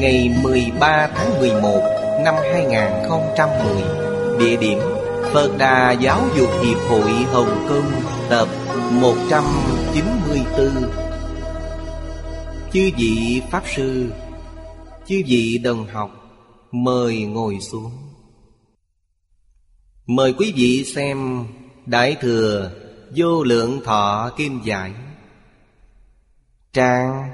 Ngày 0.00 0.30
13 0.42 1.08
tháng 1.14 1.38
11 1.38 1.80
năm 2.24 2.34
2010 2.52 3.82
Địa 4.38 4.56
điểm 4.56 4.78
Phật 5.32 5.58
Đà 5.58 5.92
Giáo 5.92 6.28
dục 6.36 6.50
Hiệp 6.62 6.78
hội 6.78 7.10
Hồng 7.10 7.66
Kông, 7.68 7.92
Tập 8.30 8.48
194 8.90 10.68
Chư 12.72 12.90
vị 12.96 13.42
Pháp 13.50 13.62
Sư, 13.76 14.12
Chư 15.06 15.22
vị 15.26 15.58
đồng 15.64 15.86
học, 15.86 16.10
Mời 16.72 17.22
ngồi 17.22 17.60
xuống. 17.60 17.92
Mời 20.06 20.32
quý 20.32 20.52
vị 20.56 20.84
xem 20.84 21.44
Đại 21.86 22.16
Thừa 22.20 22.70
Vô 23.16 23.44
Lượng 23.44 23.80
Thọ 23.84 24.30
Kim 24.36 24.60
Giải, 24.64 24.92
Trang 26.72 27.30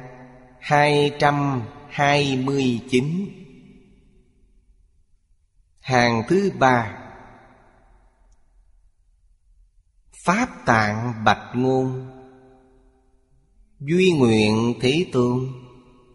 200 0.61 1.62
229 1.93 3.29
Hàng 5.81 6.23
thứ 6.29 6.51
ba. 6.59 6.98
Pháp 10.25 10.48
tạng 10.67 11.25
bạch 11.25 11.51
ngôn. 11.55 12.11
Duy 13.81 14.13
nguyện 14.13 14.75
Thế 14.81 15.07
Tôn, 15.13 15.48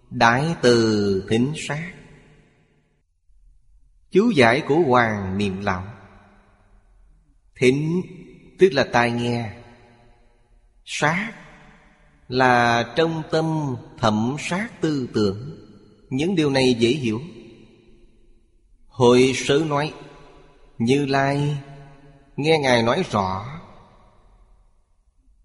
Đại 0.09 0.55
từ 0.61 1.25
thính 1.29 1.53
sát. 1.67 1.93
Chú 4.11 4.29
giải 4.29 4.63
của 4.67 4.79
Hoàng 4.87 5.37
Niệm 5.37 5.61
Lão. 5.61 5.87
Thính, 7.55 8.01
tức 8.59 8.69
là 8.73 8.87
tai 8.91 9.11
nghe. 9.11 9.53
Sát 10.85 11.33
là 12.27 12.83
trong 12.95 13.23
tâm 13.31 13.75
thẩm 13.97 14.35
sát 14.39 14.81
tư 14.81 15.09
tưởng. 15.13 15.66
Những 16.09 16.35
điều 16.35 16.49
này 16.49 16.73
dễ 16.73 16.89
hiểu. 16.89 17.21
Hồi 18.87 19.33
sớ 19.35 19.61
nói, 19.69 19.93
Như 20.77 21.05
Lai, 21.05 21.57
Nghe 22.35 22.57
Ngài 22.59 22.83
nói 22.83 23.03
rõ, 23.11 23.45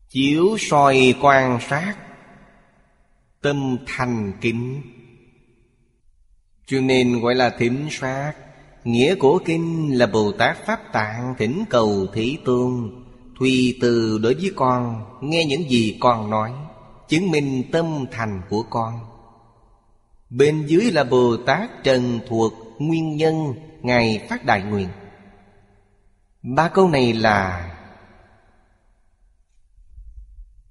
Chiếu 0.09 0.57
soi 0.59 1.15
quan 1.21 1.59
sát 1.69 1.95
Tâm 3.41 3.79
thành 3.87 4.33
kính. 4.41 4.83
Cho 6.67 6.81
nên 6.81 7.21
gọi 7.21 7.35
là 7.35 7.51
thính 7.59 7.89
sát, 7.91 8.33
Nghĩa 8.85 9.15
của 9.15 9.39
kinh 9.45 9.99
là 9.99 10.07
Bồ 10.07 10.33
Tát 10.33 10.67
Pháp 10.67 10.93
Tạng 10.93 11.35
thỉnh 11.39 11.65
cầu 11.71 12.07
Thủy 12.15 12.39
Tương 12.45 13.05
Tùy 13.39 13.79
từ 13.81 14.19
đối 14.23 14.35
với 14.35 14.53
con, 14.57 15.05
Nghe 15.21 15.45
những 15.45 15.71
gì 15.71 15.97
con 16.01 16.31
nói, 16.31 16.53
Chứng 17.09 17.31
minh 17.31 17.63
tâm 17.73 18.05
thành 18.11 18.43
của 18.51 18.63
con. 18.71 19.12
Bên 20.37 20.67
dưới 20.67 20.91
là 20.91 21.05
Bồ 21.05 21.37
Tát 21.47 21.71
Trần 21.85 22.21
Thuộc 22.29 22.53
Nguyên 22.79 23.17
Nhân 23.17 23.55
Ngài 23.83 24.27
Phát 24.29 24.45
Đại 24.45 24.63
Nguyện. 24.63 24.89
Ba 26.43 26.69
câu 26.69 26.89
này 26.89 27.13
là 27.13 27.69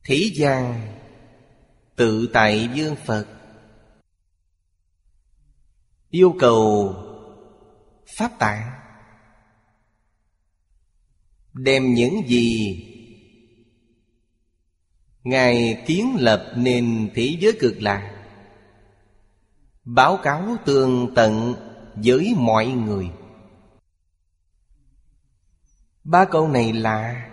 Thế 0.04 0.32
gian 0.36 0.94
Tự 1.96 2.30
tại 2.34 2.70
dương 2.74 2.96
Phật. 3.06 3.26
Yêu 6.10 6.36
cầu 6.40 6.96
Pháp 8.18 8.32
tạng. 8.40 8.72
Đem 11.54 11.94
những 11.94 12.28
gì 12.28 12.78
Ngài 15.24 15.84
kiến 15.88 16.16
lập 16.20 16.54
nên 16.56 17.12
thế 17.16 17.38
giới 17.40 17.54
cực 17.60 17.82
lạc 17.82 18.21
Báo 19.94 20.18
cáo 20.24 20.58
tường 20.66 21.12
tận 21.16 21.56
với 21.96 22.34
mọi 22.38 22.68
người. 22.68 23.10
Ba 26.04 26.26
câu 26.26 26.48
này 26.48 26.74
là 26.74 27.30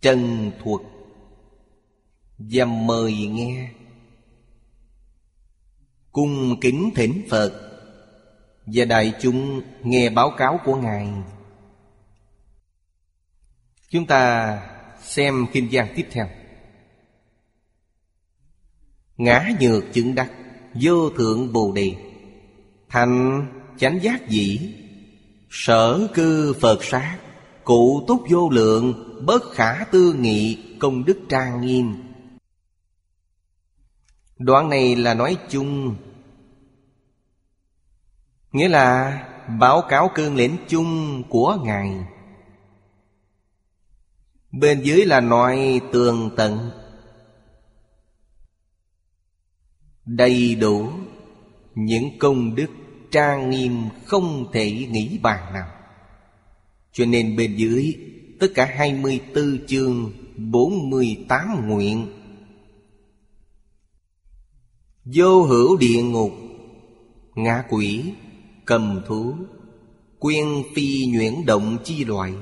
Trần 0.00 0.52
thuật 0.62 0.80
Và 2.38 2.64
mời 2.64 3.12
nghe. 3.12 3.70
Cung 6.12 6.60
kính 6.60 6.90
thỉnh 6.94 7.26
Phật 7.30 7.52
Và 8.66 8.84
đại 8.84 9.14
chúng 9.20 9.62
nghe 9.82 10.10
báo 10.10 10.30
cáo 10.38 10.60
của 10.64 10.76
Ngài. 10.76 11.08
Chúng 13.88 14.06
ta 14.06 14.56
xem 15.02 15.46
kinh 15.52 15.68
văn 15.72 15.88
tiếp 15.96 16.08
theo. 16.10 16.28
Ngã 19.18 19.50
nhược 19.60 19.84
chứng 19.92 20.14
đắc, 20.14 20.32
Vô 20.82 21.10
thượng 21.10 21.52
Bồ 21.52 21.72
Đề. 21.72 21.94
Thành 22.88 23.46
chánh 23.78 24.02
giác 24.02 24.28
dĩ, 24.28 24.74
Sở 25.50 26.08
cư 26.14 26.54
Phật 26.60 26.84
sát, 26.84 27.18
Cụ 27.64 28.04
túc 28.08 28.22
vô 28.30 28.50
lượng, 28.50 28.94
Bất 29.26 29.42
khả 29.52 29.84
tư 29.84 30.14
nghị, 30.18 30.58
Công 30.78 31.04
đức 31.04 31.18
trang 31.28 31.60
nghiêm. 31.60 31.94
Đoạn 34.38 34.68
này 34.68 34.96
là 34.96 35.14
nói 35.14 35.36
chung. 35.48 35.96
Nghĩa 38.52 38.68
là 38.68 39.18
báo 39.60 39.82
cáo 39.88 40.10
cương 40.14 40.36
lĩnh 40.36 40.56
chung 40.68 41.22
của 41.28 41.56
Ngài. 41.64 42.06
Bên 44.52 44.82
dưới 44.82 45.04
là 45.04 45.20
nói 45.20 45.80
tường 45.92 46.30
tận. 46.36 46.70
Đầy 50.08 50.54
đủ 50.54 50.90
những 51.74 52.18
công 52.18 52.54
đức 52.54 52.70
trang 53.10 53.50
nghiêm 53.50 53.72
không 54.04 54.46
thể 54.52 54.86
nghĩ 54.90 55.18
bàn 55.22 55.52
nào. 55.52 55.68
Cho 56.92 57.04
nên 57.04 57.36
bên 57.36 57.56
dưới, 57.56 57.96
tất 58.40 58.46
cả 58.54 58.64
24 58.76 59.58
chương 59.66 60.12
48 60.36 61.68
nguyện. 61.68 62.06
Vô 65.04 65.42
hữu 65.42 65.76
địa 65.76 66.02
ngục, 66.02 66.32
Ngã 67.34 67.64
quỷ, 67.68 68.12
Cầm 68.64 69.02
thú, 69.06 69.34
Quyên 70.18 70.46
phi 70.74 71.06
nhuyễn 71.06 71.46
động 71.46 71.78
chi 71.84 72.04
loại. 72.04 72.32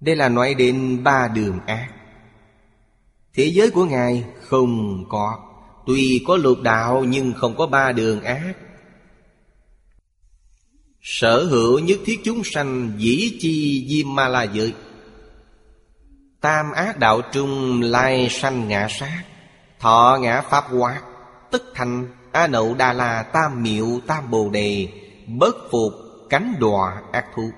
Đây 0.00 0.16
là 0.16 0.28
nói 0.28 0.54
đến 0.54 1.04
ba 1.04 1.28
đường 1.28 1.60
ác. 1.66 1.88
Thế 3.34 3.44
giới 3.44 3.70
của 3.70 3.84
Ngài 3.84 4.24
không 4.40 5.04
có. 5.08 5.53
Tuy 5.86 6.24
có 6.26 6.36
lục 6.36 6.62
đạo 6.62 7.04
nhưng 7.04 7.32
không 7.32 7.56
có 7.56 7.66
ba 7.66 7.92
đường 7.92 8.22
ác. 8.22 8.52
Sở 11.02 11.44
hữu 11.44 11.78
nhất 11.78 11.98
thiết 12.04 12.20
chúng 12.24 12.44
sanh 12.44 12.92
dĩ 12.96 13.38
chi 13.40 13.86
diêm 13.88 14.14
ma 14.14 14.28
la 14.28 14.42
giới 14.42 14.72
Tam 16.40 16.72
ác 16.72 16.98
đạo 16.98 17.20
trung 17.32 17.82
lai 17.82 18.28
sanh 18.30 18.68
ngã 18.68 18.88
sát, 18.90 19.22
Thọ 19.80 20.18
ngã 20.20 20.40
pháp 20.40 20.64
hóa, 20.68 21.02
Tức 21.50 21.72
thành 21.74 22.08
A 22.32 22.46
nậu 22.46 22.74
đà 22.74 22.92
la 22.92 23.22
tam 23.22 23.62
miệu, 23.62 24.00
tam 24.06 24.30
bồ 24.30 24.50
đề 24.50 24.88
Bất 25.26 25.56
phục, 25.70 25.92
cánh 26.30 26.54
đọa 26.60 27.02
ác 27.12 27.24
thú. 27.34 27.50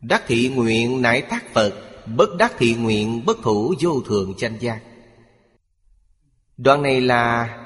Đắc 0.00 0.22
thị 0.26 0.48
nguyện 0.48 1.02
nải 1.02 1.22
tác 1.22 1.54
Phật, 1.54 1.72
Bất 2.16 2.36
đắc 2.38 2.52
thị 2.58 2.74
nguyện 2.74 3.22
bất 3.26 3.38
thủ 3.42 3.74
vô 3.80 4.00
thường 4.06 4.34
tranh 4.38 4.58
giác. 4.60 4.80
Đoạn 6.62 6.82
này 6.82 7.00
là 7.00 7.56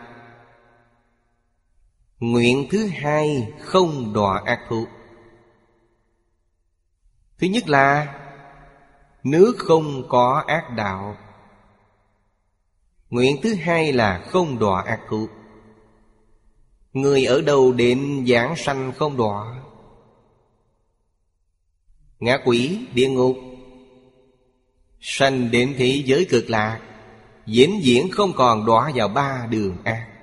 Nguyện 2.20 2.67
thứ 2.70 2.87
hai 2.87 3.52
không 3.61 4.12
đọa 4.12 4.43
ác 4.44 4.61
thú. 4.69 4.87
Thứ 7.38 7.46
nhất 7.46 7.69
là, 7.69 8.14
Nước 9.25 9.55
không 9.58 10.08
có 10.08 10.44
ác 10.46 10.64
đạo. 10.76 11.17
Nguyện 13.11 13.37
thứ 13.43 13.55
hai 13.55 13.93
là 13.93 14.25
không 14.26 14.58
đọa 14.58 14.82
ác 14.82 15.00
thú. 15.08 15.29
Người 16.93 17.25
ở 17.25 17.40
đâu 17.40 17.73
đến 17.73 18.25
giảng 18.29 18.56
sanh 18.56 18.93
không 18.93 19.17
đọa. 19.17 19.62
Ngã 22.20 22.38
quỷ 22.44 22.87
địa 22.94 23.08
ngục, 23.08 23.37
Sanh 25.00 25.50
đến 25.50 25.75
thế 25.79 26.02
giới 26.06 26.26
cực 26.31 26.50
lạc 26.50 26.94
diễn 27.46 27.81
diễn 27.82 28.11
không 28.11 28.32
còn 28.37 28.67
đọa 28.67 28.93
vào 28.94 29.08
ba 29.08 29.46
đường 29.50 29.76
ác 29.85 30.14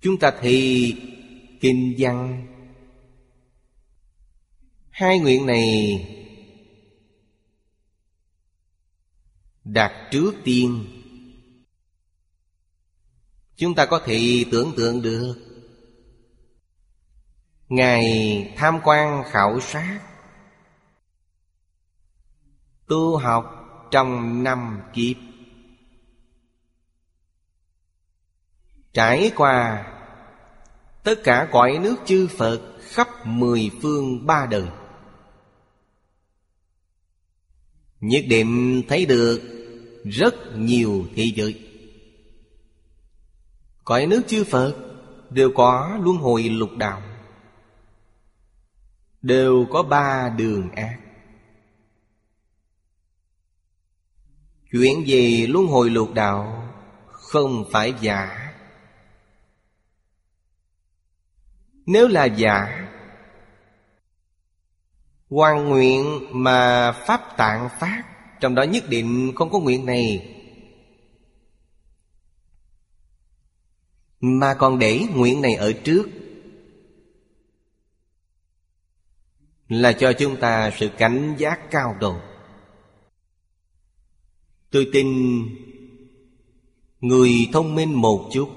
Chúng 0.00 0.18
ta 0.18 0.32
thì 0.40 0.94
kinh 1.60 1.94
văn. 1.98 2.46
Hai 4.90 5.18
nguyện 5.18 5.46
này 5.46 5.64
đặt 9.64 10.08
trước 10.10 10.32
tiên. 10.44 10.84
Chúng 13.56 13.74
ta 13.74 13.86
có 13.86 14.02
thể 14.06 14.44
tưởng 14.52 14.72
tượng 14.76 15.02
được. 15.02 15.34
Ngài 17.68 18.04
tham 18.56 18.80
quan 18.84 19.22
khảo 19.30 19.60
sát. 19.60 20.00
Tu 22.86 23.16
học 23.16 23.57
trong 23.90 24.42
năm 24.44 24.80
kiếp. 24.94 25.16
Trải 28.92 29.30
qua, 29.36 29.84
Tất 31.02 31.24
cả 31.24 31.48
cõi 31.52 31.78
nước 31.82 31.96
chư 32.04 32.28
Phật 32.38 32.60
Khắp 32.80 33.08
mười 33.26 33.70
phương 33.82 34.26
ba 34.26 34.46
đời. 34.50 34.68
Nhất 38.00 38.24
định 38.28 38.82
thấy 38.88 39.06
được 39.06 39.40
Rất 40.04 40.34
nhiều 40.56 41.06
thế 41.16 41.24
giới. 41.36 41.64
Cõi 43.84 44.06
nước 44.06 44.22
chư 44.26 44.44
Phật 44.44 44.74
Đều 45.30 45.50
có 45.54 45.98
luân 46.02 46.16
hồi 46.16 46.42
lục 46.42 46.70
đạo, 46.76 47.02
Đều 49.22 49.66
có 49.70 49.82
ba 49.82 50.28
đường 50.28 50.70
ác. 50.70 50.98
Chuyện 54.70 55.06
gì 55.06 55.46
luân 55.46 55.66
hồi 55.66 55.90
lục 55.90 56.14
đạo? 56.14 56.68
Không 57.06 57.64
phải 57.72 57.94
giả. 58.00 58.52
Nếu 61.86 62.08
là 62.08 62.24
giả, 62.24 62.88
Hoàn 65.30 65.68
nguyện 65.68 66.20
mà 66.30 66.92
Pháp 66.92 67.36
tạng 67.36 67.68
phát, 67.80 68.04
Trong 68.40 68.54
đó 68.54 68.62
nhất 68.62 68.84
định 68.88 69.32
không 69.36 69.50
có 69.50 69.58
nguyện 69.58 69.86
này. 69.86 70.34
Mà 74.20 74.54
còn 74.54 74.78
để 74.78 75.00
nguyện 75.14 75.42
này 75.42 75.54
ở 75.54 75.72
trước, 75.84 76.08
Là 79.68 79.92
cho 79.92 80.12
chúng 80.12 80.36
ta 80.36 80.70
sự 80.78 80.88
cảnh 80.98 81.34
giác 81.38 81.70
cao 81.70 81.96
độ. 82.00 82.27
Tôi 84.70 84.88
tin 84.92 85.06
Người 87.00 87.30
thông 87.52 87.74
minh 87.74 87.94
một 87.94 88.30
chút, 88.32 88.48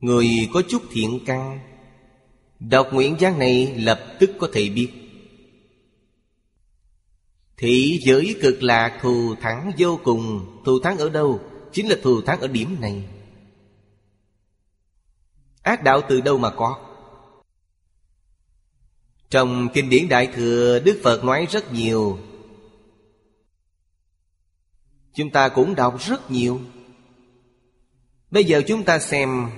Người 0.00 0.28
có 0.52 0.62
chút 0.68 0.82
thiện 0.90 1.20
căn, 1.26 1.58
Đọc 2.60 2.88
nguyện 2.92 3.16
giác 3.18 3.38
này 3.38 3.74
lập 3.76 4.16
tức 4.20 4.30
có 4.38 4.48
thể 4.52 4.68
biết 4.68 4.90
Thị 7.56 8.00
giới 8.02 8.36
cực 8.42 8.62
lạc 8.62 8.98
thù 9.02 9.34
thắng 9.40 9.72
vô 9.78 10.00
cùng 10.04 10.46
Thù 10.64 10.78
thắng 10.78 10.98
ở 10.98 11.08
đâu? 11.08 11.40
Chính 11.72 11.88
là 11.88 11.96
thù 12.02 12.20
thắng 12.20 12.40
ở 12.40 12.46
điểm 12.46 12.76
này 12.80 13.04
Ác 15.62 15.82
đạo 15.82 16.00
từ 16.08 16.20
đâu 16.20 16.38
mà 16.38 16.50
có? 16.50 16.78
Trong 19.30 19.68
kinh 19.74 19.90
điển 19.90 20.08
Đại 20.08 20.26
Thừa, 20.34 20.78
Đức 20.78 21.00
Phật 21.02 21.24
nói 21.24 21.46
rất 21.50 21.72
nhiều 21.72 22.18
Chúng 25.18 25.30
ta 25.30 25.48
cũng 25.48 25.74
đọc 25.74 26.00
rất 26.00 26.30
nhiều. 26.30 26.60
Bây 28.30 28.44
giờ 28.44 28.62
chúng 28.66 28.84
ta 28.84 28.98
xem 28.98 29.50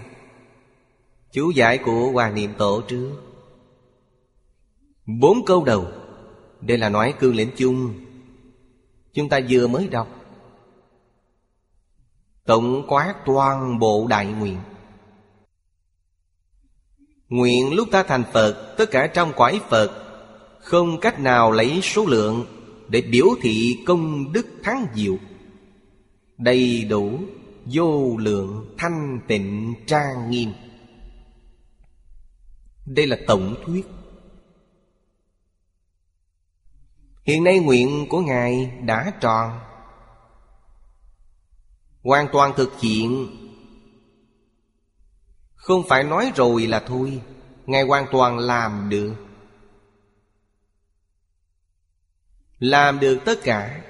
Chú 1.32 1.50
giải 1.50 1.78
của 1.78 2.10
hòa 2.12 2.30
Niệm 2.30 2.54
Tổ 2.58 2.82
trước. 2.88 3.16
Bốn 5.06 5.44
câu 5.46 5.64
đầu. 5.64 5.86
Đây 6.60 6.78
là 6.78 6.88
nói 6.88 7.14
cương 7.18 7.34
lĩnh 7.34 7.50
chung. 7.56 7.94
Chúng 9.12 9.28
ta 9.28 9.40
vừa 9.48 9.66
mới 9.66 9.88
đọc. 9.88 10.08
Tổng 12.44 12.84
quát 12.88 13.14
toàn 13.26 13.78
bộ 13.78 14.06
đại 14.10 14.26
nguyện. 14.26 14.58
Nguyện 17.28 17.74
lúc 17.74 17.88
ta 17.90 18.02
thành 18.02 18.24
Phật, 18.32 18.74
Tất 18.78 18.90
cả 18.90 19.06
trong 19.06 19.32
quải 19.32 19.60
Phật, 19.68 19.90
Không 20.60 21.00
cách 21.00 21.20
nào 21.20 21.52
lấy 21.52 21.80
số 21.82 22.06
lượng 22.06 22.46
Để 22.88 23.00
biểu 23.00 23.26
thị 23.42 23.78
công 23.86 24.32
đức 24.32 24.46
thắng 24.62 24.86
diệu. 24.94 25.16
Đầy 26.40 26.84
đủ, 26.84 27.20
Vô 27.64 28.16
lượng, 28.16 28.74
thanh 28.78 29.20
tịnh, 29.28 29.74
trang 29.86 30.30
nghiêm. 30.30 30.52
Đây 32.86 33.06
là 33.06 33.16
tổng 33.26 33.54
thuyết. 33.64 33.86
Hiện 37.24 37.44
nay 37.44 37.58
nguyện 37.58 38.06
của 38.10 38.20
Ngài 38.20 38.78
đã 38.82 39.12
tròn. 39.20 39.60
Hoàn 42.02 42.26
toàn 42.32 42.52
thực 42.56 42.80
hiện. 42.80 43.26
Không 45.54 45.82
phải 45.88 46.04
nói 46.04 46.32
rồi 46.36 46.66
là 46.66 46.80
thôi. 46.86 47.22
Ngài 47.66 47.82
hoàn 47.82 48.06
toàn 48.12 48.38
làm 48.38 48.88
được. 48.88 49.14
Làm 52.58 53.00
được 53.00 53.18
tất 53.24 53.38
cả. 53.44 53.89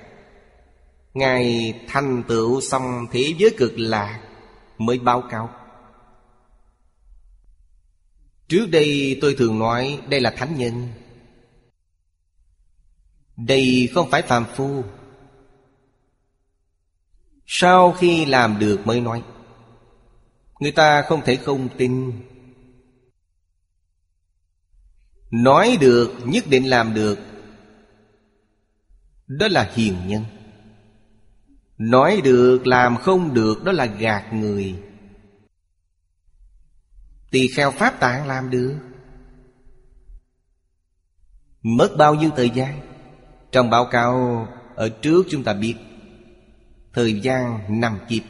Ngài 1.15 1.75
thành 1.89 2.23
tựu 2.29 2.61
xong 2.61 3.07
thế 3.13 3.35
giới 3.39 3.55
cực 3.59 3.73
lạc 3.77 4.21
Mới 4.79 4.99
báo 4.99 5.23
cáo. 5.31 5.51
Trước 8.49 8.67
đây 8.71 9.19
tôi 9.21 9.35
thường 9.39 9.59
nói 9.59 10.01
đây 10.09 10.21
là 10.21 10.31
thánh 10.37 10.59
nhân. 10.59 10.89
Đây 13.37 13.91
không 13.95 14.11
phải 14.11 14.23
phàm 14.23 14.45
phu. 14.57 14.85
Sau 17.47 17.93
khi 17.93 18.25
làm 18.25 18.59
được 18.59 18.81
mới 18.85 19.01
nói, 19.01 19.23
Người 20.61 20.73
ta 20.73 21.03
không 21.03 21.23
thể 21.25 21.37
không 21.37 21.69
tin. 21.79 22.13
Nói 25.31 25.79
được, 25.81 26.13
nhất 26.25 26.45
định 26.49 26.71
làm 26.71 26.95
được. 26.95 27.19
Đó 29.27 29.49
là 29.49 29.71
hiền 29.75 29.97
nhân. 30.07 30.25
Nói 31.81 32.21
được 32.25 32.67
làm 32.67 32.97
không 32.97 33.35
được 33.35 33.65
đó 33.65 33.73
là 33.73 33.87
gạt 33.87 34.33
người. 34.33 34.83
Tỳ 37.31 37.49
kheo 37.49 37.71
Pháp 37.71 38.01
Tạng 38.01 38.27
làm 38.27 38.51
được. 38.51 38.79
Mất 41.63 41.97
bao 41.99 42.15
nhiêu 42.15 42.31
thời 42.37 42.51
gian? 42.51 42.81
Trong 43.53 43.71
báo 43.71 43.85
cáo 43.85 44.47
ở 44.75 44.89
trước 44.89 45.27
chúng 45.31 45.45
ta 45.45 45.55
biết 45.55 45.75
Thời 46.93 47.21
gian 47.21 47.61
nằm 47.81 47.99
kịp, 48.09 48.23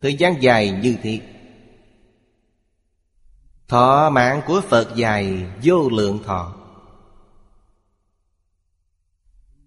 Thời 0.00 0.14
gian 0.14 0.42
dài 0.42 0.70
như 0.70 0.96
thế. 1.02 1.20
Thọ 3.68 4.10
mạng 4.10 4.40
của 4.46 4.60
Phật 4.60 4.96
dài 4.96 5.46
vô 5.62 5.88
lượng 5.88 6.22
thọ. 6.24 6.63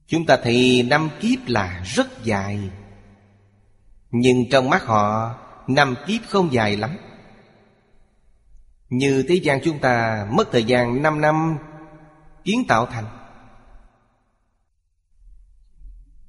Chúng 0.07 0.25
ta 0.25 0.37
thì 0.43 0.83
năm 0.83 1.09
kiếp 1.19 1.39
là 1.47 1.83
rất 1.85 2.23
dài. 2.23 2.69
Nhưng 4.11 4.49
trong 4.49 4.69
mắt 4.69 4.83
họ, 4.85 5.35
Năm 5.67 5.95
kiếp 6.07 6.21
không 6.27 6.53
dài 6.53 6.77
lắm. 6.77 6.97
Như 8.89 9.23
thế 9.27 9.35
gian 9.35 9.59
chúng 9.63 9.79
ta 9.79 10.27
mất 10.31 10.51
thời 10.51 10.63
gian 10.63 11.01
5 11.01 11.21
năm, 11.21 11.57
Kiến 12.43 12.63
tạo 12.67 12.85
thành. 12.85 13.05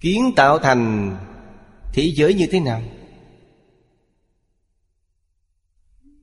Kiến 0.01 0.33
tạo 0.37 0.59
thành 0.59 1.17
thế 1.93 2.13
giới 2.17 2.35
như 2.35 2.47
thế 2.51 2.61
nào? 2.61 2.83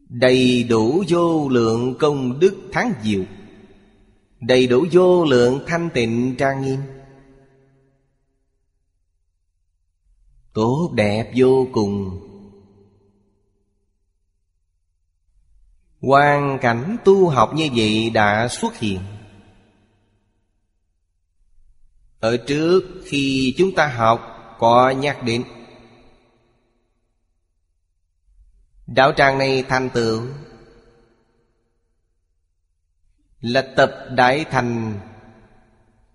Đầy 0.09 0.63
đủ 0.63 1.03
vô 1.09 1.49
lượng 1.49 1.95
công 1.99 2.39
đức 2.39 2.55
tháng 2.71 2.93
diệu. 3.03 3.23
Đầy 4.39 4.67
đủ 4.67 4.85
vô 4.91 5.25
lượng 5.25 5.63
thanh 5.67 5.89
tịnh 5.93 6.35
trang 6.37 6.61
nghiêm. 6.61 6.79
Tốt 10.55 10.91
đẹp 10.93 11.31
vô 11.35 11.67
cùng. 11.73 12.21
Hoàn 16.01 16.59
cảnh 16.61 16.97
tu 17.05 17.29
học 17.29 17.51
như 17.55 17.69
vậy 17.75 18.09
đã 18.09 18.47
xuất 18.47 18.75
hiện. 18.77 18.99
Ở 22.19 22.37
trước 22.37 22.81
khi 23.05 23.55
chúng 23.57 23.75
ta 23.75 23.87
học, 23.87 24.31
Có 24.59 24.89
nhắc 24.89 25.23
đến 25.23 25.43
Đạo 28.87 29.11
tràng 29.17 29.37
này 29.37 29.63
thành 29.69 29.89
tựu. 29.89 30.21
Là 33.41 33.73
tập 33.75 33.91
đại 34.11 34.45
thành. 34.51 34.99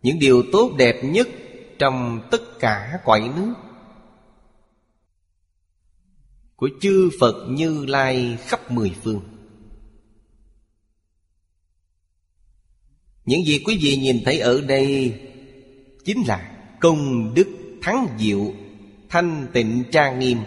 Những 0.02 0.18
điều 0.18 0.42
tốt 0.52 0.70
đẹp 0.78 1.00
nhất 1.04 1.28
Trong 1.78 2.28
tất 2.30 2.40
cả 2.58 3.00
cõi 3.04 3.32
nước. 3.36 3.69
Của 6.60 6.68
chư 6.80 7.10
Phật 7.20 7.46
Như 7.48 7.86
Lai 7.86 8.38
khắp 8.40 8.70
mười 8.70 8.92
phương. 9.02 9.20
Những 13.24 13.44
gì 13.44 13.62
quý 13.66 13.78
vị 13.82 13.96
nhìn 13.96 14.16
thấy 14.24 14.38
ở 14.38 14.60
đây 14.60 15.20
Chính 16.04 16.22
là 16.26 16.66
công 16.80 17.34
đức 17.34 17.48
thắng 17.82 18.06
diệu, 18.18 18.52
Thanh 19.08 19.46
tịnh 19.52 19.84
trang 19.92 20.18
nghiêm. 20.18 20.38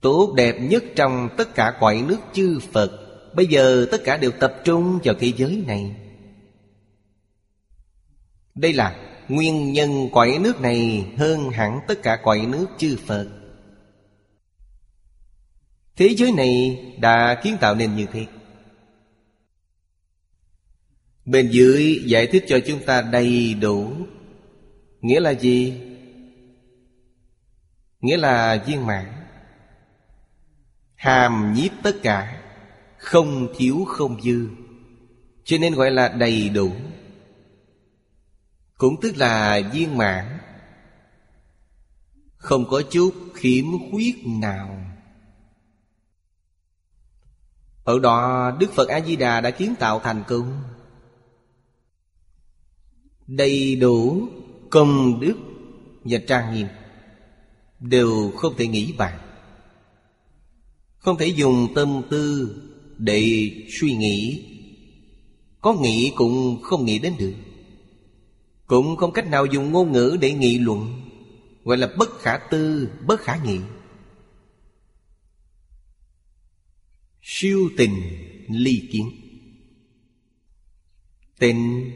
Tốt 0.00 0.34
đẹp 0.36 0.58
nhất 0.60 0.84
trong 0.96 1.28
tất 1.36 1.54
cả 1.54 1.76
cõi 1.80 2.04
nước 2.08 2.18
chư 2.32 2.58
Phật, 2.72 2.90
Bây 3.34 3.46
giờ 3.46 3.86
tất 3.90 4.04
cả 4.04 4.16
đều 4.16 4.30
tập 4.30 4.54
trung 4.64 4.98
vào 5.04 5.14
thế 5.20 5.32
giới 5.36 5.64
này. 5.66 5.96
Đây 8.54 8.72
là 8.72 8.96
nguyên 9.28 9.72
nhân 9.72 10.08
cõi 10.12 10.38
nước 10.40 10.60
này 10.60 11.06
hơn 11.16 11.50
hẳn 11.50 11.80
tất 11.88 12.02
cả 12.02 12.18
cõi 12.22 12.46
nước 12.46 12.66
chư 12.78 12.96
Phật. 13.06 13.41
Thế 15.96 16.14
giới 16.16 16.32
này 16.32 16.80
đã 17.00 17.40
kiến 17.42 17.56
tạo 17.60 17.74
nên 17.74 17.96
như 17.96 18.06
thế. 18.12 18.26
Bên 21.24 21.50
dưới 21.50 22.02
giải 22.04 22.26
thích 22.26 22.44
cho 22.48 22.58
chúng 22.66 22.80
ta 22.86 23.02
đầy 23.02 23.54
đủ, 23.54 23.92
Nghĩa 25.00 25.20
là 25.20 25.30
gì? 25.30 25.80
Nghĩa 28.00 28.16
là 28.16 28.64
viên 28.66 28.86
mãn. 28.86 29.12
Hàm 30.94 31.52
nhiếp 31.54 31.72
tất 31.82 31.96
cả, 32.02 32.42
Không 32.98 33.48
thiếu 33.56 33.84
không 33.88 34.22
dư, 34.22 34.48
Cho 35.44 35.58
nên 35.58 35.74
gọi 35.74 35.90
là 35.90 36.08
đầy 36.08 36.48
đủ. 36.48 36.72
Cũng 38.74 39.00
tức 39.02 39.16
là 39.16 39.60
viên 39.72 39.96
mãn. 39.96 40.38
Không 42.36 42.64
có 42.70 42.82
chút 42.90 43.14
khiếm 43.34 43.64
khuyết 43.90 44.14
nào. 44.26 44.91
Ở 47.84 47.98
đó 47.98 48.50
Đức 48.60 48.72
Phật 48.72 48.88
A-di-đà 48.88 49.40
đã 49.40 49.50
kiến 49.50 49.74
tạo 49.78 50.00
thành 50.04 50.24
công 50.28 50.62
Đầy 53.26 53.76
đủ 53.76 54.28
công 54.70 55.20
đức 55.20 55.34
và 56.04 56.18
trang 56.28 56.54
nghiêm 56.54 56.66
Đều 57.80 58.32
không 58.36 58.54
thể 58.56 58.66
nghĩ 58.66 58.92
bàn. 58.98 59.18
Không 60.98 61.18
thể 61.18 61.26
dùng 61.26 61.68
tâm 61.74 62.02
tư 62.10 62.56
để 62.98 63.50
suy 63.80 63.94
nghĩ 63.94 64.46
Có 65.60 65.74
nghĩ 65.74 66.12
cũng 66.16 66.62
không 66.62 66.84
nghĩ 66.84 66.98
đến 66.98 67.14
được. 67.18 67.34
Cũng 68.66 68.96
không 68.96 69.12
cách 69.12 69.26
nào 69.26 69.46
dùng 69.46 69.72
ngôn 69.72 69.92
ngữ 69.92 70.16
để 70.20 70.32
nghị 70.32 70.58
luận 70.58 71.02
Gọi 71.64 71.76
là 71.76 71.88
bất 71.98 72.18
khả 72.20 72.38
tư, 72.38 72.88
bất 73.06 73.20
khả 73.20 73.36
nghị. 73.44 73.58
Siêu 77.22 77.70
tình 77.76 77.94
ly 78.48 78.88
kiến. 78.92 79.10
Tình. 81.38 81.92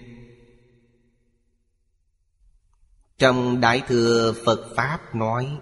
Trong 3.18 3.60
Đại 3.60 3.82
Thừa 3.88 4.34
Phật 4.44 4.74
Pháp 4.76 5.14
nói 5.14 5.58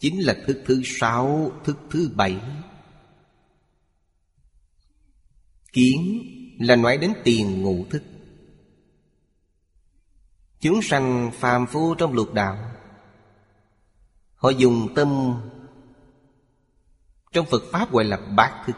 Chính 0.00 0.20
là 0.20 0.36
thức 0.46 0.62
thứ 0.66 0.82
sáu, 0.84 1.52
thức 1.64 1.78
thứ 1.90 2.10
bảy. 2.14 2.40
Kiến 5.72 6.22
là 6.60 6.76
nói 6.76 6.98
đến 6.98 7.12
tiền 7.24 7.62
ngũ 7.62 7.84
thức. 7.90 8.02
Chúng 10.60 10.82
sanh 10.82 11.30
phàm 11.34 11.66
phu 11.66 11.94
trong 11.94 12.12
lục 12.12 12.34
đạo 12.34 12.72
Họ 14.34 14.50
dùng 14.50 14.94
tâm 14.94 15.34
trong 17.32 17.46
Phật 17.46 17.62
Pháp 17.72 17.92
gọi 17.92 18.04
là 18.04 18.16
bát 18.16 18.62
thức. 18.66 18.76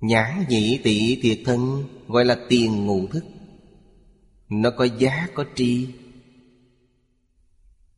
Nhãn 0.00 0.44
nhị 0.48 0.80
tỷ 0.84 1.20
thiệt 1.22 1.38
thân 1.44 1.84
Gọi 2.08 2.24
là 2.24 2.38
tiền 2.48 2.86
ngũ 2.86 3.06
thức. 3.06 3.24
Nó 4.48 4.70
có 4.70 4.84
giá, 4.84 5.28
có 5.34 5.44
tri. 5.54 5.88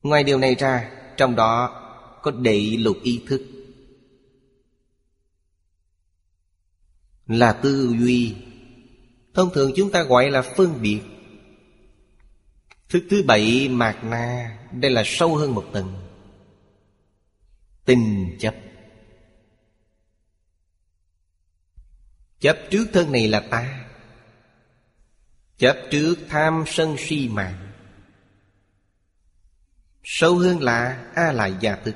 Ngoài 0.02 0.24
điều 0.24 0.38
này 0.38 0.54
ra, 0.54 0.90
Trong 1.16 1.36
đó 1.36 1.80
có 2.22 2.30
đệ 2.30 2.60
lục 2.78 2.96
ý 3.02 3.22
thức. 3.28 3.42
Là 7.26 7.52
tư 7.52 7.96
duy. 8.00 8.34
Thông 9.34 9.50
thường 9.54 9.72
chúng 9.76 9.90
ta 9.90 10.02
gọi 10.02 10.30
là 10.30 10.42
phân 10.42 10.82
biệt. 10.82 11.00
Thức 12.88 13.02
thứ 13.10 13.22
bảy, 13.26 13.68
mạt 13.68 14.04
na, 14.04 14.58
Đây 14.72 14.90
là 14.90 15.02
sâu 15.06 15.36
hơn 15.36 15.54
một 15.54 15.64
tầng. 15.72 16.04
Tình 17.84 18.36
chấp. 18.40 18.54
Chấp 22.40 22.58
trước 22.70 22.86
thân 22.92 23.12
này 23.12 23.28
là 23.28 23.40
ta. 23.40 23.88
Chấp 25.58 25.76
trước 25.90 26.14
tham 26.28 26.64
sân 26.66 26.96
si 26.98 27.28
mạng. 27.28 27.72
Sâu 30.04 30.38
hơn 30.38 30.62
là 30.62 31.06
A 31.14 31.32
lại 31.32 31.54
gia 31.60 31.76
thức. 31.76 31.94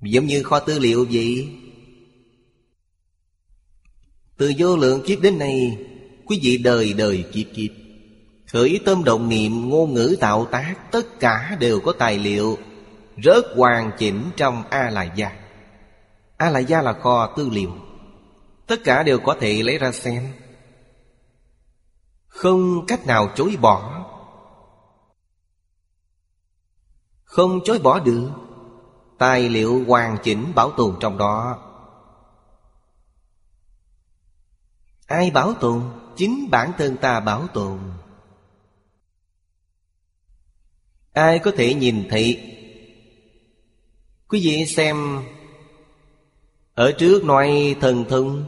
Giống 0.00 0.26
như 0.26 0.42
kho 0.42 0.60
tư 0.60 0.78
liệu 0.78 1.06
vậy. 1.10 1.48
Từ 4.36 4.52
vô 4.58 4.76
lượng 4.76 5.02
kiếp 5.06 5.20
đến 5.20 5.38
nay, 5.38 5.78
Quý 6.24 6.40
vị 6.42 6.58
đời 6.58 6.92
đời 6.92 7.24
kiếp 7.32 7.46
kiếp, 7.54 7.70
Khởi 8.46 8.80
tâm 8.84 9.04
động 9.04 9.28
niệm 9.28 9.68
ngôn 9.68 9.94
ngữ 9.94 10.16
tạo 10.20 10.48
tác, 10.52 10.74
Tất 10.92 11.20
cả 11.20 11.56
đều 11.60 11.80
có 11.80 11.92
tài 11.98 12.18
liệu. 12.18 12.58
Rất 13.22 13.44
hoàn 13.56 13.90
chỉnh 13.98 14.30
trong 14.36 14.64
A 14.70 14.90
La 14.90 15.02
Gia 15.02 15.32
A 16.36 16.50
La 16.50 16.58
Gia 16.58 16.82
là 16.82 16.92
kho 16.92 17.34
tư 17.36 17.48
liệu. 17.52 17.72
Tất 18.66 18.76
cả 18.84 19.02
đều 19.02 19.18
có 19.18 19.36
thể 19.40 19.62
lấy 19.62 19.78
ra 19.78 19.92
xem. 19.92 20.32
Không 22.26 22.86
cách 22.86 23.06
nào 23.06 23.30
chối 23.34 23.56
bỏ. 23.60 24.04
Không 27.24 27.60
chối 27.64 27.78
bỏ 27.78 28.00
được. 28.00 28.30
Tài 29.18 29.48
liệu 29.48 29.84
hoàn 29.86 30.16
chỉnh 30.22 30.52
bảo 30.54 30.70
tồn 30.70 30.96
trong 31.00 31.18
đó. 31.18 31.58
Ai 35.06 35.30
bảo 35.30 35.54
tồn? 35.54 35.82
Chính 36.16 36.48
bản 36.50 36.72
thân 36.78 36.96
ta 36.96 37.20
bảo 37.20 37.46
tồn. 37.46 37.78
Ai 41.12 41.38
có 41.38 41.50
thể 41.56 41.74
nhìn 41.74 42.06
thấy? 42.10 42.57
Quý 44.28 44.40
vị 44.44 44.66
xem 44.66 45.24
Ở 46.74 46.92
trước 46.92 47.24
nói 47.24 47.76
thần 47.80 48.04
thông. 48.08 48.44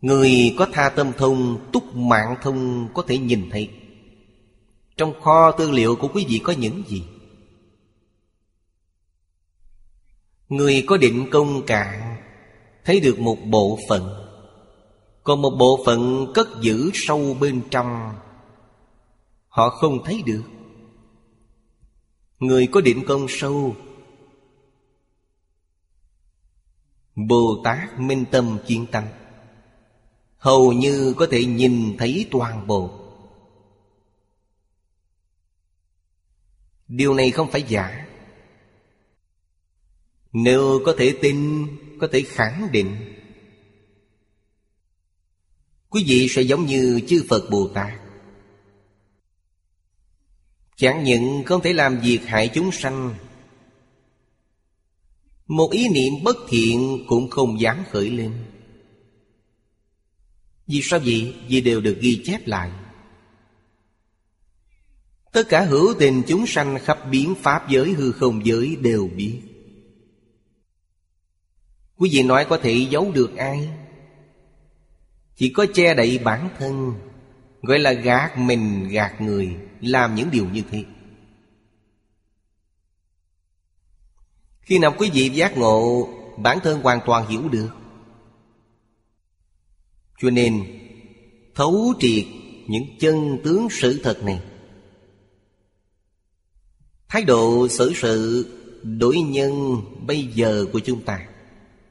Người 0.00 0.54
có 0.58 0.66
tha 0.72 0.88
tâm 0.88 1.12
thông, 1.18 1.70
túc 1.72 1.96
mạng 1.96 2.36
thông 2.42 2.88
có 2.94 3.02
thể 3.02 3.18
nhìn 3.18 3.48
thấy. 3.50 3.70
Trong 4.96 5.20
kho 5.20 5.52
tư 5.52 5.70
liệu 5.70 5.96
của 5.96 6.08
quý 6.08 6.26
vị 6.28 6.38
có 6.38 6.52
những 6.52 6.82
gì? 6.86 7.04
Người 10.48 10.84
có 10.86 10.96
định 10.96 11.28
công 11.30 11.66
cạn 11.66 12.16
Thấy 12.84 13.00
được 13.00 13.18
một 13.18 13.36
bộ 13.44 13.78
phận. 13.88 14.26
Còn 15.24 15.42
một 15.42 15.56
bộ 15.58 15.82
phận 15.86 16.32
cất 16.34 16.48
giữ 16.60 16.90
sâu 16.94 17.36
bên 17.40 17.62
trong 17.70 18.14
Họ 19.48 19.70
không 19.70 20.04
thấy 20.04 20.22
được. 20.26 20.42
Người 22.40 22.68
có 22.72 22.80
định 22.80 23.04
công 23.06 23.26
sâu. 23.28 23.76
Bồ 27.14 27.60
Tát 27.64 28.00
minh 28.00 28.24
tâm 28.30 28.58
chuyên 28.68 28.86
tăng. 28.86 29.08
Hầu 30.36 30.72
như 30.72 31.14
có 31.16 31.26
thể 31.30 31.44
nhìn 31.44 31.96
thấy 31.98 32.26
toàn 32.30 32.66
bộ. 32.66 32.90
Điều 36.88 37.14
này 37.14 37.30
không 37.30 37.50
phải 37.50 37.62
giả. 37.62 38.06
Nếu 40.32 40.82
có 40.84 40.94
thể 40.98 41.18
tin, 41.22 41.66
Có 42.00 42.08
thể 42.12 42.22
khẳng 42.22 42.68
định. 42.72 42.96
Quý 45.88 46.04
vị 46.06 46.26
sẽ 46.30 46.42
giống 46.42 46.66
như 46.66 47.00
chư 47.08 47.24
Phật 47.28 47.50
Bồ 47.50 47.68
Tát 47.68 48.05
Chẳng 50.76 51.04
những 51.04 51.42
không 51.46 51.62
thể 51.62 51.72
làm 51.72 52.00
việc 52.00 52.20
hại 52.26 52.50
chúng 52.54 52.72
sanh, 52.72 53.14
Một 55.46 55.70
ý 55.72 55.88
niệm 55.88 56.12
bất 56.24 56.36
thiện 56.48 57.04
cũng 57.08 57.30
không 57.30 57.60
dám 57.60 57.84
khởi 57.90 58.10
lên. 58.10 58.32
Vì 60.66 60.80
sao 60.82 61.00
vậy? 61.04 61.34
Vì 61.48 61.60
đều 61.60 61.80
được 61.80 61.98
ghi 62.00 62.22
chép 62.24 62.46
lại. 62.46 62.70
Tất 65.32 65.48
cả 65.48 65.64
hữu 65.64 65.94
tình 65.98 66.22
chúng 66.26 66.46
sanh 66.46 66.78
khắp 66.84 66.98
biến 67.10 67.34
pháp 67.34 67.68
giới, 67.68 67.92
hư 67.92 68.12
không 68.12 68.46
giới 68.46 68.76
đều 68.76 69.10
biết. 69.16 69.40
Quý 71.96 72.10
vị 72.12 72.22
nói 72.22 72.46
có 72.48 72.58
thể 72.62 72.86
giấu 72.90 73.12
được 73.12 73.36
ai? 73.36 73.68
Chỉ 75.36 75.48
có 75.48 75.66
che 75.74 75.94
đậy 75.94 76.18
bản 76.18 76.48
thân. 76.58 76.94
Gọi 77.66 77.78
là 77.78 77.92
gạt 77.92 78.38
mình, 78.38 78.88
gạt 78.88 79.20
người, 79.20 79.56
Làm 79.80 80.14
những 80.14 80.30
điều 80.30 80.48
như 80.48 80.62
thế. 80.70 80.84
Khi 84.60 84.78
nào 84.78 84.94
quý 84.98 85.10
vị 85.12 85.28
giác 85.28 85.56
ngộ, 85.56 86.08
Bản 86.38 86.58
thân 86.62 86.82
hoàn 86.82 87.00
toàn 87.06 87.26
hiểu 87.28 87.48
được. 87.48 87.70
Cho 90.18 90.30
nên, 90.30 90.64
Thấu 91.54 91.94
triệt 92.00 92.24
những 92.66 92.98
chân 93.00 93.38
tướng 93.44 93.68
sự 93.70 94.00
thật 94.02 94.22
này. 94.22 94.42
Thái 97.08 97.24
độ 97.24 97.68
xử 97.68 97.92
sự 97.94 98.46
đối 98.82 99.16
nhân 99.20 99.82
bây 100.06 100.22
giờ 100.22 100.66
của 100.72 100.80
chúng 100.80 101.04
ta 101.04 101.26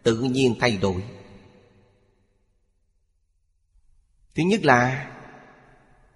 Tự 0.03 0.21
nhiên 0.21 0.55
thay 0.59 0.77
đổi. 0.77 1.03
Thứ 4.35 4.43
nhất 4.43 4.65
là 4.65 5.11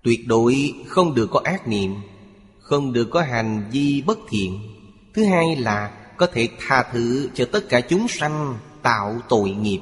Tuyệt 0.04 0.28
đối 0.28 0.74
không 0.88 1.16
được 1.16 1.28
có 1.32 1.42
ác 1.44 1.68
niệm, 1.68 1.96
Không 2.60 2.94
được 2.94 3.08
có 3.12 3.22
hành 3.22 3.70
vi 3.72 4.04
bất 4.06 4.20
thiện. 4.30 4.60
Thứ 5.14 5.26
hai 5.26 5.56
là 5.56 5.92
có 6.18 6.28
thể 6.34 6.50
tha 6.60 6.84
thứ 6.92 7.30
cho 7.34 7.46
tất 7.52 7.70
cả 7.70 7.82
chúng 7.82 8.08
sanh 8.08 8.58
tạo 8.82 9.20
tội 9.30 9.50
nghiệp. 9.50 9.80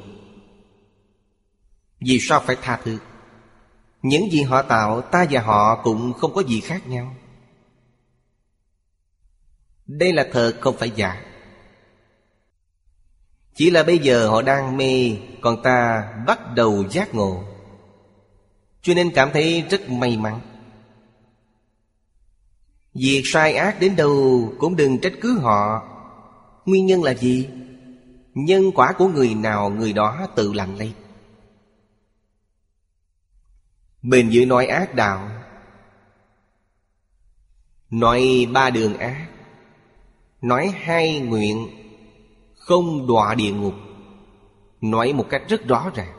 Vì 2.00 2.20
sao 2.22 2.44
phải 2.46 2.56
tha 2.62 2.80
thứ? 2.84 2.98
Những 4.02 4.32
gì 4.32 4.42
họ 4.42 4.62
tạo, 4.62 5.02
ta 5.02 5.26
và 5.30 5.42
họ 5.42 5.82
cũng 5.84 6.14
không 6.14 6.34
có 6.34 6.44
gì 6.44 6.60
khác 6.60 6.88
nhau. 6.88 7.16
Đây 9.86 10.14
là 10.14 10.28
thật 10.32 10.58
không 10.62 10.78
phải 10.78 10.92
giả. 10.96 11.24
Chỉ 13.56 13.70
là 13.70 13.84
bây 13.84 14.00
giờ 14.00 14.28
họ 14.28 14.42
đang 14.42 14.78
mê, 14.78 15.18
Còn 15.42 15.64
ta 15.64 16.08
bắt 16.28 16.40
đầu 16.56 16.84
giác 16.90 17.16
ngộ 17.16 17.44
cho 18.88 18.94
nên 18.94 19.12
cảm 19.12 19.30
thấy 19.34 19.64
rất 19.70 19.90
may 19.90 20.18
mắn. 20.18 20.40
Việc 22.94 23.22
sai 23.26 23.54
ác 23.54 23.80
đến 23.80 23.96
đâu 23.96 24.54
cũng 24.60 24.76
đừng 24.76 25.00
trách 25.02 25.14
cứ 25.22 25.40
họ. 25.40 25.88
Nguyên 26.66 26.86
nhân 26.86 27.04
là 27.04 27.14
gì? 27.14 27.50
Nhân 28.34 28.72
quả 28.76 28.94
của 28.98 29.08
người 29.08 29.36
nào 29.36 29.70
người 29.70 29.94
đó 29.94 30.28
tự 30.36 30.54
làm 30.54 30.80
lấy. 30.80 30.94
Bên 34.02 34.30
dưới 34.30 34.46
nói 34.46 34.66
ác 34.66 34.96
đạo. 34.96 35.30
Nói 37.90 38.48
ba 38.54 38.70
đường 38.70 38.98
ác. 38.98 39.28
Nói 40.42 40.74
hai 40.82 41.20
nguyện. 41.20 41.68
Không 42.56 43.08
đọa 43.08 43.36
địa 43.36 43.52
ngục. 43.52 43.74
Nói 44.82 45.14
một 45.14 45.26
cách 45.30 45.42
rất 45.48 45.68
rõ 45.68 45.92
ràng. 45.96 46.17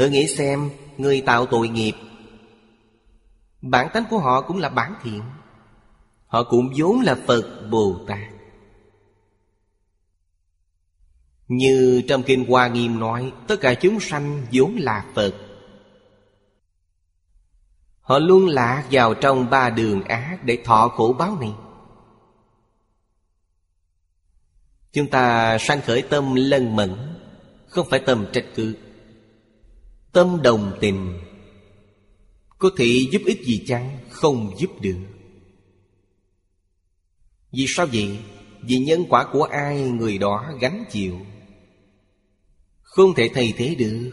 Thử 0.00 0.06
nghĩ 0.06 0.26
xem, 0.26 0.70
Người 0.98 1.20
tạo 1.20 1.46
tội 1.46 1.68
nghiệp. 1.68 1.92
Bản 3.62 3.88
tánh 3.94 4.04
của 4.10 4.18
họ 4.18 4.40
cũng 4.40 4.58
là 4.58 4.68
bản 4.68 4.94
thiện. 5.02 5.22
Họ 6.26 6.44
cũng 6.44 6.72
vốn 6.76 7.00
là 7.00 7.16
Phật 7.26 7.68
Bồ 7.70 8.00
Tát. 8.08 8.28
Như 11.48 12.02
trong 12.08 12.22
Kinh 12.22 12.44
Hoa 12.48 12.68
Nghiêm 12.68 12.98
nói, 12.98 13.32
Tất 13.46 13.56
cả 13.60 13.74
chúng 13.74 14.00
sanh 14.00 14.46
vốn 14.52 14.76
là 14.76 15.04
Phật. 15.14 15.34
Họ 18.00 18.18
luôn 18.18 18.46
lạc 18.46 18.84
vào 18.90 19.14
trong 19.14 19.50
ba 19.50 19.70
đường 19.70 20.04
ác 20.04 20.38
Để 20.44 20.58
thọ 20.64 20.88
khổ 20.88 21.16
báo 21.18 21.36
này. 21.40 21.52
Chúng 24.92 25.10
ta 25.10 25.58
sanh 25.58 25.80
khởi 25.80 26.02
tâm 26.02 26.34
lân 26.34 26.76
mẫn, 26.76 26.96
Không 27.68 27.86
phải 27.90 28.00
tâm 28.06 28.26
trách 28.32 28.46
cứ. 28.54 28.76
Tâm 30.12 30.42
đồng 30.42 30.78
tình. 30.80 31.20
Có 32.58 32.70
thể 32.76 33.06
giúp 33.12 33.22
ích 33.26 33.42
gì 33.44 33.64
chăng? 33.66 33.98
Không 34.10 34.54
giúp 34.58 34.70
được. 34.80 34.98
Vì 37.52 37.66
sao 37.68 37.86
vậy? 37.92 38.18
Vì 38.62 38.78
nhân 38.78 39.04
quả 39.08 39.26
của 39.32 39.42
ai 39.42 39.82
người 39.82 40.18
đó 40.18 40.52
gánh 40.60 40.84
chịu? 40.90 41.20
Không 42.82 43.14
thể 43.14 43.30
thay 43.34 43.54
thế 43.56 43.74
được. 43.74 44.10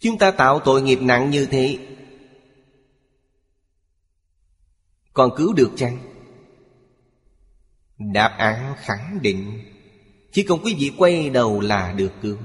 Chúng 0.00 0.18
ta 0.18 0.30
tạo 0.30 0.60
tội 0.64 0.82
nghiệp 0.82 0.98
nặng 1.02 1.30
như 1.30 1.46
thế. 1.46 1.78
Còn 5.12 5.30
cứu 5.36 5.52
được 5.52 5.70
chăng? 5.76 5.98
Đáp 7.98 8.34
án 8.38 8.74
khẳng 8.78 9.18
định. 9.22 9.60
Chỉ 10.32 10.42
cần 10.42 10.58
quý 10.64 10.74
vị 10.78 10.92
quay 10.96 11.30
đầu 11.30 11.60
là 11.60 11.92
được 11.92 12.12
cứu. 12.22 12.38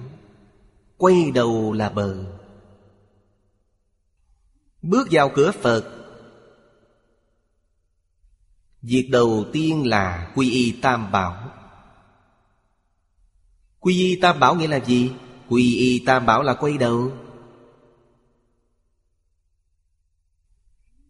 Quay 0.98 1.32
đầu 1.32 1.74
là 1.74 1.90
bờ. 1.90 2.26
Bước 4.82 5.08
vào 5.12 5.32
cửa 5.36 5.52
Phật. 5.52 6.00
Việc 8.82 9.08
đầu 9.12 9.46
tiên 9.54 9.88
là 9.88 10.32
quy 10.36 10.52
y 10.52 10.80
tam 10.82 11.12
bảo. 11.12 11.52
Quy 13.80 13.98
y 13.98 14.20
tam 14.22 14.40
bảo 14.40 14.56
nghĩa 14.56 14.68
là 14.68 14.80
gì? 14.80 15.12
Quy 15.50 15.76
y 15.76 16.04
tam 16.06 16.26
bảo 16.26 16.44
là 16.44 16.54
quay 16.54 16.78
đầu. 16.78 17.12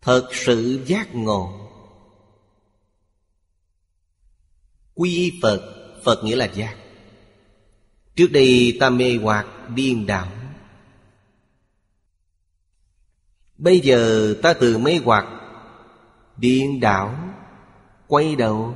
Thật 0.02 0.30
sự 0.32 0.84
giác 0.86 1.16
ngộ. 1.16 1.70
Quy 4.94 5.16
y 5.16 5.40
Phật 5.42 5.74
Phật 6.04 6.24
nghĩa 6.24 6.36
là 6.36 6.46
giác. 6.46 6.78
Trước 8.16 8.28
đây 8.32 8.78
ta 8.80 8.90
mê 8.90 9.18
hoặc 9.22 9.48
điên 9.70 10.06
đảo. 10.06 10.28
Bây 13.58 13.80
giờ 13.80 14.34
ta 14.44 14.54
từ 14.54 14.78
mê 14.78 15.00
hoặc, 15.04 15.26
Điên 16.38 16.80
đảo, 16.80 17.34
Quay 18.08 18.36
đầu. 18.36 18.76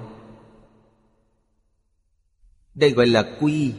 Đây 2.76 2.92
gọi 2.92 3.08
là 3.08 3.38
quy, 3.40 3.74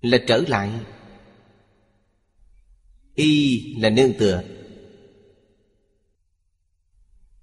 Là 0.00 0.18
trở 0.26 0.42
lại. 0.48 0.70
Y 3.14 3.74
là 3.78 3.90
nương 3.90 4.12
tựa. 4.18 4.42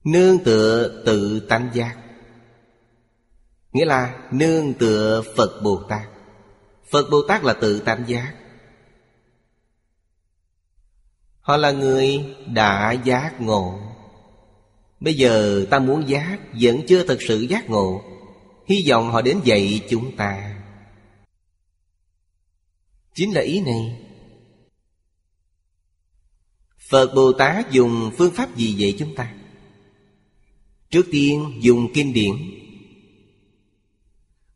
Nương 0.04 0.44
tựa 0.44 1.04
tự 1.06 1.40
tánh 1.40 1.70
giác, 1.74 1.98
Nghĩa 3.72 3.86
là 3.86 4.30
nương 4.32 4.74
tựa 4.74 5.24
Phật 5.36 5.62
Bồ 5.64 5.84
Tát. 5.90 6.13
Phật 6.94 7.10
Bồ 7.10 7.22
Tát 7.22 7.44
là 7.44 7.54
tự 7.54 7.80
tánh 7.80 8.04
giác. 8.08 8.34
Họ 11.40 11.58
là 11.58 11.72
người 11.72 12.36
đã 12.48 12.92
giác 12.92 13.42
ngộ. 13.42 13.80
Bây 15.00 15.14
giờ 15.14 15.66
ta 15.70 15.80
muốn 15.80 16.10
giác 16.10 16.40
Vẫn 16.62 16.82
chưa 16.88 17.04
thật 17.04 17.18
sự 17.22 17.40
giác 17.42 17.70
ngộ. 17.70 18.02
Hy 18.66 18.86
vọng 18.90 19.12
họ 19.12 19.22
đến 19.22 19.40
dạy 19.44 19.82
chúng 19.90 20.16
ta. 20.16 20.62
Chính 23.14 23.32
là 23.32 23.42
ý 23.42 23.62
này. 23.62 24.02
Phật 26.90 27.14
Bồ 27.16 27.32
Tát 27.34 27.72
dùng 27.72 28.12
phương 28.18 28.34
pháp 28.34 28.56
gì 28.56 28.74
dạy 28.74 28.96
chúng 29.00 29.16
ta? 29.16 29.34
Trước 30.90 31.06
tiên 31.12 31.60
dùng 31.62 31.94
kinh 31.94 32.14
điển. 32.14 32.63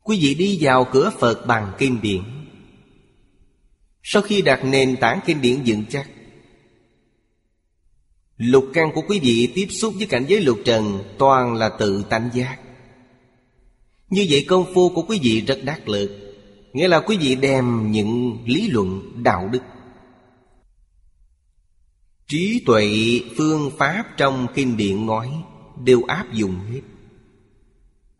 Quý 0.07 0.19
vị 0.21 0.35
đi 0.35 0.57
vào 0.61 0.87
cửa 0.91 1.11
Phật 1.19 1.47
bằng 1.47 1.71
kinh 1.77 2.01
điển 2.01 2.21
Sau 4.03 4.21
khi 4.21 4.41
đặt 4.41 4.65
nền 4.65 4.97
tảng 4.97 5.19
kinh 5.25 5.41
điển 5.41 5.63
dựng 5.63 5.83
chắc, 5.89 6.09
Lục 8.37 8.65
căn 8.73 8.91
của 8.95 9.01
quý 9.07 9.19
vị 9.19 9.51
tiếp 9.55 9.67
xúc 9.69 9.93
với 9.97 10.05
cảnh 10.05 10.25
giới 10.27 10.41
lục 10.41 10.59
trần 10.65 11.03
Toàn 11.17 11.53
là 11.53 11.69
tự 11.69 12.03
tánh 12.09 12.29
giác. 12.33 12.57
Như 14.09 14.25
vậy 14.29 14.45
công 14.47 14.73
phu 14.73 14.89
của 14.89 15.01
quý 15.01 15.19
vị 15.23 15.41
rất 15.41 15.59
đắc 15.63 15.89
lực, 15.89 16.35
Nghĩa 16.73 16.87
là 16.87 16.99
quý 16.99 17.17
vị 17.17 17.35
đem 17.35 17.91
những 17.91 18.37
lý 18.45 18.67
luận, 18.67 19.23
đạo 19.23 19.49
đức, 19.51 19.61
Trí 22.27 22.63
tuệ, 22.65 22.87
phương 23.37 23.71
pháp 23.77 24.03
trong 24.17 24.47
kinh 24.55 24.77
điển 24.77 25.05
nói 25.05 25.29
Đều 25.83 26.03
áp 26.03 26.33
dụng 26.33 26.59
hết. 26.73 26.81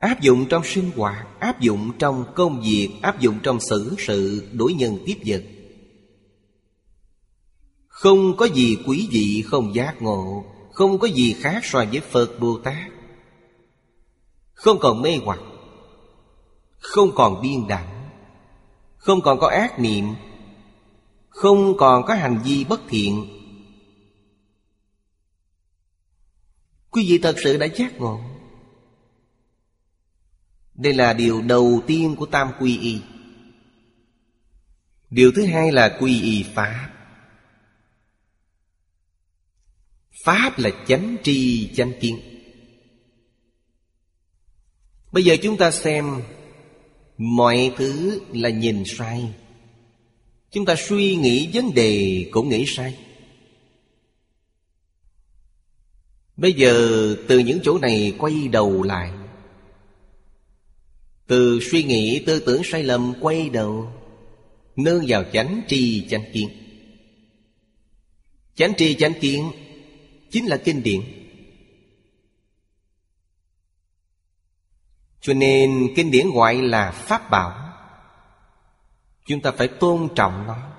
Áp 0.08 0.22
dụng 0.22 0.46
trong 0.50 0.64
sinh 0.64 0.92
hoạt, 0.96 1.28
Áp 1.40 1.60
dụng 1.60 1.92
trong 2.00 2.26
công 2.36 2.62
việc, 2.62 2.90
Áp 3.02 3.20
dụng 3.20 3.40
trong 3.44 3.60
xử 3.60 3.96
sự 3.98 4.48
đối 4.54 4.74
nhân 4.74 4.98
tiếp 5.06 5.18
vật. 5.26 5.44
Không 7.88 8.38
có 8.38 8.46
gì 8.46 8.78
quý 8.88 9.08
vị, 9.12 9.44
không 9.48 9.76
giác 9.76 10.02
ngộ, 10.02 10.46
Không 10.72 11.00
có 11.00 11.08
gì 11.08 11.36
khác 11.40 11.66
so 11.66 11.86
với 11.92 12.00
Phật 12.00 12.40
Bồ 12.40 12.58
Tát. 12.64 12.92
Không 14.54 14.80
còn 14.80 15.02
mê 15.02 15.20
hoặc, 15.26 15.40
Không 16.78 17.12
còn 17.16 17.42
biên 17.42 17.68
đẳng, 17.68 18.10
Không 18.98 19.22
còn 19.22 19.40
có 19.40 19.48
ác 19.48 19.80
niệm, 19.80 20.06
Không 21.30 21.78
còn 21.78 22.04
có 22.06 22.14
hành 22.14 22.42
vi 22.46 22.64
bất 22.64 22.82
thiện. 22.90 23.26
Quý 26.92 27.06
vị 27.10 27.18
thật 27.18 27.36
sự 27.44 27.58
đã 27.58 27.66
giác 27.66 28.00
ngộ. 28.00 28.37
Đây 30.78 30.94
là 30.94 31.14
điều 31.14 31.42
đầu 31.42 31.84
tiên 31.88 32.16
của 32.16 32.26
Tam 32.26 32.52
Quy 32.60 32.78
Y. 32.78 33.02
Điều 35.10 35.32
thứ 35.36 35.46
hai 35.46 35.72
là 35.72 35.98
Quy 36.00 36.22
Y 36.22 36.44
Pháp. 36.44 36.94
Pháp 40.24 40.60
là 40.60 40.70
chánh 40.88 41.18
tri, 41.24 41.70
chánh 41.76 41.92
kiến. 42.00 42.20
Bây 45.12 45.24
giờ 45.24 45.36
chúng 45.42 45.58
ta 45.58 45.72
xem 45.72 46.22
Mọi 47.18 47.72
thứ 47.78 48.22
là 48.34 48.50
nhìn 48.50 48.84
sai. 48.86 49.34
Chúng 50.52 50.66
ta 50.66 50.76
suy 50.76 51.16
nghĩ 51.16 51.50
vấn 51.54 51.74
đề 51.74 52.26
cũng 52.32 52.50
nghĩ 52.50 52.66
sai. 52.68 52.98
Bây 56.38 56.54
giờ 56.54 57.16
từ 57.28 57.40
những 57.40 57.60
chỗ 57.64 57.78
này 57.78 58.14
quay 58.18 58.48
đầu 58.48 58.84
lại. 58.84 59.12
Từ 61.28 61.60
suy 61.72 61.84
nghĩ 61.84 62.24
tư 62.26 62.40
tưởng 62.40 62.62
sai 62.64 62.84
lầm 62.84 63.14
quay 63.22 63.50
đầu, 63.50 63.94
Nương 64.76 65.06
vào 65.08 65.24
chánh 65.34 65.62
tri 65.68 66.08
chánh 66.10 66.24
kiến. 66.34 66.50
Chánh 68.56 68.74
tri 68.78 68.96
chánh 68.96 69.14
kiến 69.22 69.52
Chính 70.30 70.46
là 70.46 70.58
kinh 70.66 70.84
điển. 70.84 71.02
Cho 75.22 75.34
nên 75.34 75.94
kinh 75.96 76.12
điển 76.12 76.32
gọi 76.34 76.56
là 76.56 76.92
Pháp 76.92 77.30
Bảo. 77.30 77.74
Chúng 79.26 79.42
ta 79.42 79.52
phải 79.52 79.68
tôn 79.68 80.10
trọng 80.16 80.48
nó. 80.48 80.74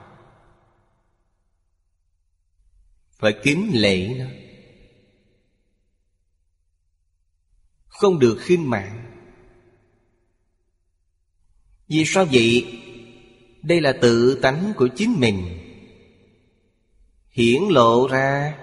Phải 3.18 3.34
kính 3.42 3.70
lễ 3.72 4.14
nó. 4.18 4.26
Không 7.86 8.18
được 8.18 8.38
khinh 8.40 8.70
mạng. 8.70 9.07
Vì 11.88 12.04
sao 12.06 12.26
vậy? 12.32 12.78
Đây 13.62 13.80
là 13.80 13.92
tự 13.92 14.38
tánh 14.42 14.72
của 14.76 14.88
chính 14.96 15.20
mình. 15.20 15.58
Hiển 17.30 17.62
lộ 17.70 18.08
ra. 18.08 18.58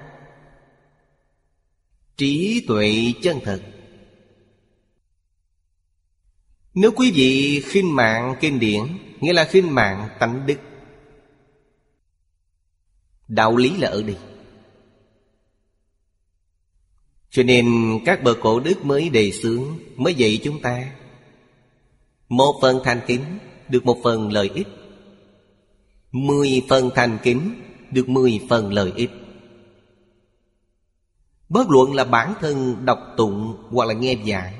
Trí 2.18 2.66
tuệ 2.68 3.14
chân 3.22 3.40
thật. 3.44 3.62
Nếu 6.74 6.92
quý 6.92 7.12
vị 7.12 7.62
khinh 7.66 7.96
mạng 7.96 8.36
kinh 8.42 8.60
điển, 8.60 8.82
Nghĩa 9.20 9.34
là 9.34 9.46
khinh 9.46 9.76
mạng 9.76 10.10
tánh 10.20 10.46
đức, 10.46 10.58
Đạo 13.28 13.58
lý 13.58 13.78
là 13.78 13.90
ở 13.90 14.04
đây. 14.04 14.18
Cho 17.30 17.44
nên 17.44 17.66
các 18.06 18.24
bậc 18.24 18.38
cổ 18.42 18.60
đức 18.60 18.86
mới 18.86 19.10
đề 19.10 19.32
xướng, 19.32 19.80
Mới 19.96 20.16
dạy 20.16 20.40
chúng 20.44 20.62
ta 20.62 20.96
một 22.30 22.60
phần 22.62 22.80
thành 22.84 23.02
kính 23.08 23.24
Được 23.70 23.86
một 23.86 23.98
phần 24.04 24.32
lợi 24.32 24.50
ích. 24.54 24.68
Mười 26.12 26.66
phần 26.70 26.90
thành 26.96 27.18
kính 27.24 27.62
Được 27.92 28.10
mười 28.10 28.42
phần 28.50 28.74
lợi 28.74 28.94
ích. 28.96 29.12
Bất 31.50 31.70
luận 31.70 31.94
là 31.94 32.04
bản 32.04 32.34
thân 32.40 32.86
đọc 32.86 33.00
tụng 33.18 33.58
Hoặc 33.70 33.86
là 33.86 33.94
nghe 33.94 34.16
giảng 34.28 34.54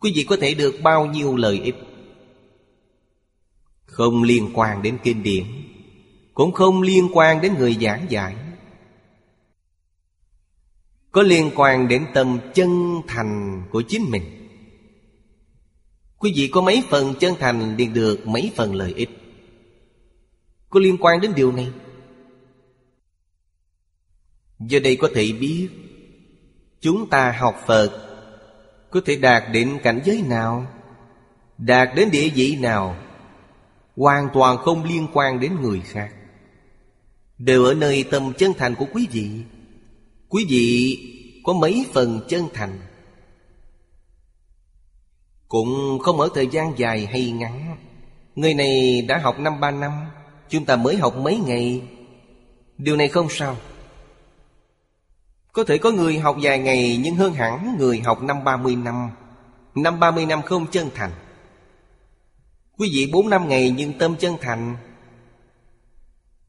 Quý 0.00 0.12
vị 0.14 0.24
có 0.28 0.36
thể 0.40 0.54
được 0.54 0.74
bao 0.82 1.06
nhiêu 1.06 1.36
lợi 1.36 1.60
ích? 1.60 1.76
Không 3.84 4.22
liên 4.22 4.50
quan 4.54 4.82
đến 4.82 4.98
kinh 5.02 5.22
điển, 5.22 5.44
Cũng 6.34 6.52
không 6.52 6.82
liên 6.82 7.08
quan 7.12 7.40
đến 7.40 7.54
người 7.58 7.76
giảng 7.80 8.06
giải 8.08 8.34
có 11.18 11.22
liên 11.22 11.50
quan 11.54 11.88
đến 11.88 12.06
tâm 12.14 12.38
chân 12.54 13.02
thành 13.06 13.62
của 13.70 13.82
chính 13.88 14.10
mình 14.10 14.37
quý 16.18 16.32
vị 16.36 16.48
có 16.52 16.60
mấy 16.60 16.82
phần 16.90 17.14
chân 17.20 17.34
thành 17.38 17.76
liền 17.76 17.92
được 17.92 18.26
mấy 18.26 18.52
phần 18.56 18.74
lợi 18.74 18.92
ích. 18.96 19.10
Có 20.70 20.80
liên 20.80 20.96
quan 21.00 21.20
đến 21.20 21.32
điều 21.36 21.52
này? 21.52 21.68
Giờ 24.60 24.78
đây 24.80 24.96
có 24.96 25.08
thể 25.14 25.32
biết, 25.32 25.68
chúng 26.80 27.08
ta 27.10 27.32
học 27.38 27.62
phật 27.66 27.90
có 28.90 29.00
thể 29.04 29.16
đạt 29.16 29.42
đến 29.52 29.78
cảnh 29.82 30.00
giới 30.04 30.22
nào, 30.22 30.66
đạt 31.58 31.88
đến 31.96 32.10
địa 32.10 32.28
vị 32.34 32.56
nào, 32.60 32.96
hoàn 33.96 34.28
toàn 34.34 34.58
không 34.58 34.84
liên 34.84 35.06
quan 35.12 35.40
đến 35.40 35.56
người 35.60 35.80
khác. 35.80 36.14
Đều 37.38 37.64
ở 37.64 37.74
nơi 37.74 38.04
tâm 38.10 38.32
chân 38.38 38.52
thành 38.58 38.74
của 38.74 38.86
quý 38.92 39.06
vị. 39.12 39.30
Quý 40.28 40.46
vị 40.48 40.98
có 41.44 41.52
mấy 41.52 41.86
phần 41.92 42.20
chân 42.28 42.44
thành? 42.54 42.78
Cũng 45.48 45.98
không 46.02 46.20
ở 46.20 46.28
thời 46.34 46.46
gian 46.46 46.78
dài 46.78 47.06
hay 47.06 47.30
ngắn. 47.30 47.76
Người 48.34 48.54
này 48.54 49.02
đã 49.08 49.18
học 49.18 49.38
năm 49.38 49.60
ba 49.60 49.70
năm, 49.70 49.92
Chúng 50.48 50.64
ta 50.64 50.76
mới 50.76 50.96
học 50.96 51.16
mấy 51.16 51.36
ngày. 51.46 51.82
Điều 52.78 52.96
này 52.96 53.08
không 53.08 53.26
sao. 53.30 53.56
Có 55.52 55.64
thể 55.64 55.78
có 55.78 55.90
người 55.90 56.18
học 56.18 56.36
vài 56.42 56.58
ngày 56.58 57.00
Nhưng 57.02 57.14
hơn 57.14 57.32
hẳn 57.34 57.76
người 57.78 58.00
học 58.00 58.22
năm 58.22 58.44
ba 58.44 58.56
mươi 58.56 58.76
năm. 58.76 59.10
Năm 59.74 60.00
ba 60.00 60.10
mươi 60.10 60.26
năm 60.26 60.42
không 60.42 60.66
chân 60.66 60.90
thành. 60.94 61.10
Quý 62.78 62.90
vị 62.94 63.10
bốn 63.12 63.30
năm 63.30 63.48
ngày 63.48 63.74
nhưng 63.76 63.98
tâm 63.98 64.16
chân 64.16 64.36
thành. 64.40 64.76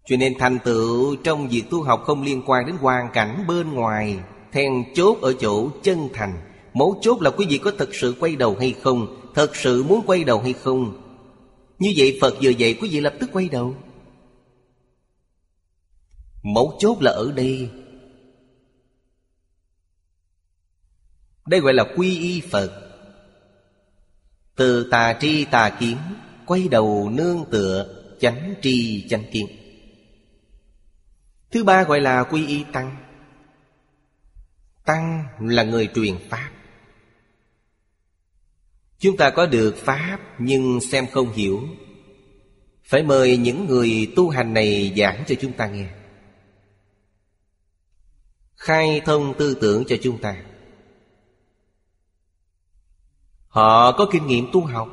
Cho 0.06 0.18
nên 0.18 0.34
thành 0.40 0.60
tựu 0.60 1.16
trong 1.24 1.48
việc 1.48 1.64
tu 1.70 1.84
học 1.84 2.04
không 2.06 2.24
liên 2.24 2.42
quan 2.46 2.66
đến 2.66 2.76
hoàn 2.76 3.10
cảnh 3.14 3.46
bên 3.48 3.74
ngoài, 3.74 4.20
Then 4.52 4.94
chốt 4.96 5.18
ở 5.22 5.34
chỗ 5.34 5.70
chân 5.84 6.10
thành. 6.14 6.34
Mấu 6.74 7.00
chốt 7.02 7.22
là 7.22 7.30
quý 7.30 7.46
vị 7.50 7.58
có 7.58 7.72
thật 7.78 7.90
sự 7.96 8.16
quay 8.20 8.36
đầu 8.36 8.56
hay 8.60 8.76
không, 8.82 9.20
Thật 9.36 9.56
sự 9.56 9.84
muốn 9.84 10.04
quay 10.06 10.24
đầu 10.24 10.42
hay 10.42 10.54
không. 10.54 11.02
Như 11.80 11.94
vậy 11.98 12.18
Phật 12.22 12.36
vừa 12.42 12.50
dạy, 12.50 12.78
quý 12.82 12.90
vị 12.90 13.00
lập 13.00 13.14
tức 13.20 13.30
quay 13.34 13.50
đầu. 13.50 13.76
Mấu 16.44 16.78
chốt 16.80 17.02
là 17.02 17.12
ở 17.12 17.32
đây. 17.32 17.70
Đây 21.46 21.60
gọi 21.60 21.74
là 21.74 21.86
quy 21.96 22.20
y 22.20 22.42
Phật. 22.42 22.92
Từ 24.56 24.88
tà 24.92 25.18
tri 25.22 25.46
tà 25.46 25.70
kiến, 25.80 25.98
Quay 26.46 26.68
đầu 26.68 27.10
nương 27.10 27.46
tựa, 27.52 27.96
Chánh 28.20 28.54
tri 28.62 29.08
chánh 29.10 29.24
kiến. 29.32 29.48
Thứ 31.52 31.64
ba 31.64 31.84
gọi 31.84 32.02
là 32.02 32.24
quy 32.24 32.48
y 32.48 32.64
tăng. 32.74 32.98
Tăng 34.86 35.24
là 35.40 35.64
người 35.64 35.90
truyền 35.96 36.16
Pháp. 36.30 36.52
Chúng 39.00 39.18
ta 39.18 39.30
có 39.30 39.46
được 39.46 39.78
Pháp 39.78 40.20
nhưng 40.40 40.82
xem 40.82 41.08
không 41.12 41.32
hiểu. 41.32 41.62
Phải 42.84 43.04
mời 43.04 43.38
những 43.38 43.66
người 43.66 44.12
tu 44.16 44.30
hành 44.30 44.54
này 44.54 44.94
giảng 44.98 45.24
cho 45.28 45.36
chúng 45.42 45.54
ta 45.54 45.68
nghe. 45.68 45.88
Khai 48.56 49.02
thông 49.06 49.34
tư 49.38 49.58
tưởng 49.62 49.84
cho 49.88 49.96
chúng 50.02 50.18
ta. 50.22 50.44
Họ 53.48 53.92
có 53.92 54.10
kinh 54.12 54.28
nghiệm 54.28 54.50
tu 54.54 54.66
học. 54.66 54.90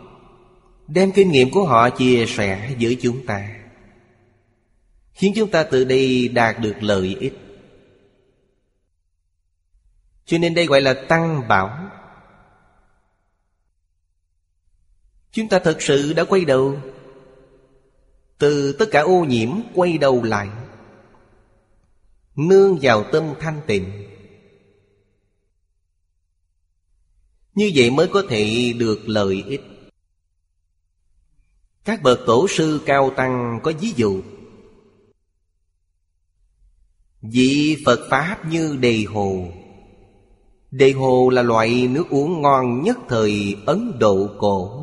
Đem 0.88 1.12
kinh 1.12 1.30
nghiệm 1.30 1.50
của 1.50 1.64
họ 1.64 1.90
chia 1.90 2.26
sẻ 2.28 2.74
với 2.80 2.98
chúng 3.02 3.26
ta. 3.26 3.48
Khiến 5.12 5.32
chúng 5.36 5.50
ta 5.50 5.62
từ 5.62 5.84
đây 5.84 6.28
đạt 6.28 6.60
được 6.60 6.74
lợi 6.80 7.16
ích. 7.20 7.38
Cho 10.24 10.38
nên 10.38 10.54
đây 10.54 10.66
gọi 10.66 10.80
là 10.80 10.94
tăng 11.08 11.48
bảo. 11.48 11.90
Chúng 15.32 15.48
ta 15.48 15.58
thật 15.58 15.76
sự 15.80 16.12
đã 16.12 16.24
quay 16.24 16.44
đầu. 16.44 16.80
Từ 18.38 18.72
tất 18.72 18.86
cả 18.90 19.00
ô 19.00 19.24
nhiễm 19.24 19.50
quay 19.74 19.98
đầu 19.98 20.22
lại. 20.22 20.48
Nương 22.36 22.78
vào 22.82 23.04
tâm 23.12 23.34
thanh 23.40 23.60
tịnh. 23.66 24.06
Như 27.54 27.70
vậy 27.74 27.90
mới 27.90 28.08
có 28.08 28.22
thể 28.28 28.74
được 28.78 29.08
lợi 29.08 29.44
ích. 29.46 29.62
Các 31.84 32.02
bậc 32.02 32.20
tổ 32.26 32.46
sư 32.48 32.80
cao 32.86 33.10
tăng 33.16 33.60
có 33.62 33.72
ví 33.80 33.92
dụ. 33.96 34.22
Vị 37.22 37.76
Phật 37.86 38.00
Pháp 38.10 38.46
như 38.50 38.76
đề 38.76 39.04
hồ. 39.08 39.48
Đề 40.70 40.92
hồ 40.92 41.30
là 41.30 41.42
loại 41.42 41.88
nước 41.88 42.04
uống 42.10 42.42
ngon 42.42 42.82
nhất 42.82 42.98
thời 43.08 43.56
Ấn 43.66 43.98
Độ 43.98 44.28
cổ. 44.38 44.82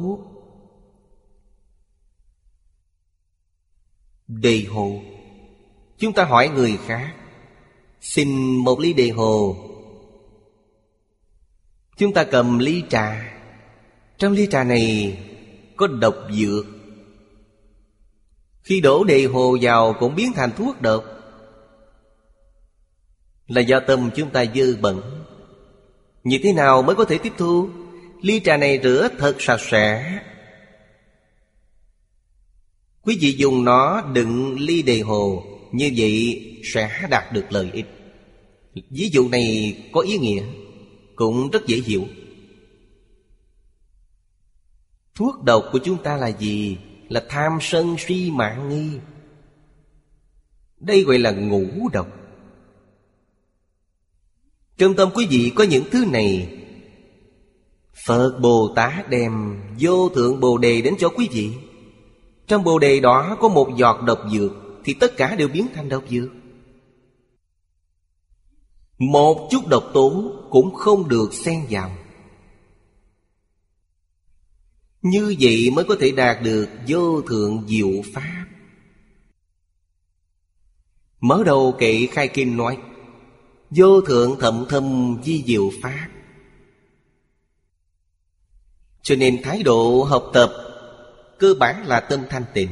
Đề 4.28 4.66
hồ. 4.70 5.02
Chúng 5.98 6.14
ta 6.14 6.24
hỏi 6.24 6.50
người 6.50 6.78
khác. 6.86 7.14
Xin 8.02 8.58
một 8.58 8.80
ly 8.80 8.94
đề 8.94 9.10
hồ. 9.10 9.56
Chúng 11.98 12.14
ta 12.14 12.24
cầm 12.24 12.60
ly 12.60 12.84
trà. 12.90 13.34
Trong 14.18 14.34
ly 14.34 14.48
trà 14.52 14.64
này 14.64 15.18
Có 15.76 15.88
độc 15.88 16.16
dược. 16.32 16.66
Khi 18.64 18.82
đổ 18.82 19.04
đề 19.04 19.26
hồ 19.26 19.58
vào 19.62 19.94
Cũng 20.00 20.16
biến 20.16 20.34
thành 20.36 20.52
thuốc 20.58 20.82
độc. 20.82 21.04
Là 23.48 23.62
do 23.62 23.80
tâm 23.80 24.10
chúng 24.16 24.30
ta 24.30 24.46
dơ 24.56 24.76
bẩn. 24.82 25.24
Như 26.24 26.40
thế 26.44 26.54
nào 26.54 26.82
mới 26.82 26.96
có 26.96 27.06
thể 27.06 27.18
tiếp 27.18 27.34
thu? 27.38 27.70
Ly 28.22 28.40
trà 28.40 28.58
này 28.58 28.80
rửa 28.84 29.10
thật 29.18 29.36
sạch 29.40 29.62
sẽ. 29.62 30.20
Quý 33.06 33.18
vị 33.22 33.36
dùng 33.38 33.64
nó 33.64 34.02
đựng 34.02 34.60
ly 34.60 34.82
đề 34.82 35.00
hồ, 35.00 35.44
Như 35.72 35.92
vậy 35.98 36.42
sẽ 36.64 37.08
đạt 37.10 37.34
được 37.34 37.46
lợi 37.50 37.70
ích. 37.74 37.86
Ví 38.90 39.10
dụ 39.14 39.30
này 39.30 39.78
có 39.92 40.02
ý 40.02 40.18
nghĩa, 40.18 40.44
Cũng 41.16 41.50
rất 41.50 41.68
dễ 41.68 41.78
hiểu. 41.78 42.06
Thuốc 45.16 45.44
độc 45.44 45.70
của 45.72 45.80
chúng 45.84 46.04
ta 46.04 46.18
là 46.18 46.28
gì? 46.28 46.78
Là 47.10 47.24
tham 47.30 47.58
sân 47.62 47.96
si 48.00 48.32
mạng 48.32 48.70
nghi. 48.70 49.00
Đây 50.80 51.04
gọi 51.04 51.20
là 51.20 51.32
ngũ 51.32 51.90
độc. 51.94 52.08
Trong 54.78 54.96
tâm 54.96 55.10
quý 55.16 55.28
vị 55.30 55.52
có 55.56 55.64
những 55.64 55.84
thứ 55.92 56.06
này. 56.06 56.60
Phật 58.06 58.40
Bồ 58.42 58.74
Tát 58.76 59.10
đem 59.10 59.62
vô 59.80 60.10
thượng 60.10 60.40
Bồ 60.40 60.58
Đề 60.58 60.82
đến 60.82 60.96
cho 61.00 61.10
quý 61.10 61.28
vị. 61.32 61.52
Trong 62.48 62.64
Bồ 62.64 62.80
Đề 62.80 63.00
đó 63.00 63.38
có 63.42 63.50
một 63.50 63.70
giọt 63.78 64.02
độc 64.06 64.20
dược 64.32 64.52
Thì 64.84 64.94
tất 64.94 65.18
cả 65.18 65.36
đều 65.36 65.48
biến 65.48 65.68
thành 65.74 65.90
độc 65.90 66.04
dược. 66.10 66.30
Một 68.98 69.48
chút 69.52 69.68
độc 69.68 69.90
tố 69.94 70.34
cũng 70.50 70.76
không 70.76 71.08
được 71.08 71.34
xen 71.34 71.66
vào. 71.70 71.98
Như 75.02 75.36
vậy 75.40 75.70
mới 75.74 75.86
có 75.86 75.96
thể 76.00 76.12
đạt 76.12 76.44
được 76.44 76.70
vô 76.88 77.22
thượng 77.22 77.68
diệu 77.68 77.92
pháp. 78.14 78.46
Mở 81.20 81.44
đầu 81.46 81.76
kệ 81.80 82.08
khai 82.12 82.28
kinh 82.28 82.58
nói, 82.58 82.78
Vô 83.70 84.02
thượng 84.02 84.40
thậm 84.40 84.66
thâm 84.70 85.18
di 85.24 85.44
diệu 85.48 85.70
pháp. 85.82 86.08
Cho 89.02 89.16
nên 89.16 89.44
thái 89.44 89.64
độ 89.64 90.04
học 90.04 90.30
tập 90.34 90.73
Cơ 91.40 91.54
bản 91.60 91.88
là 91.88 92.00
tâm 92.00 92.24
thanh 92.30 92.44
tịnh. 92.54 92.70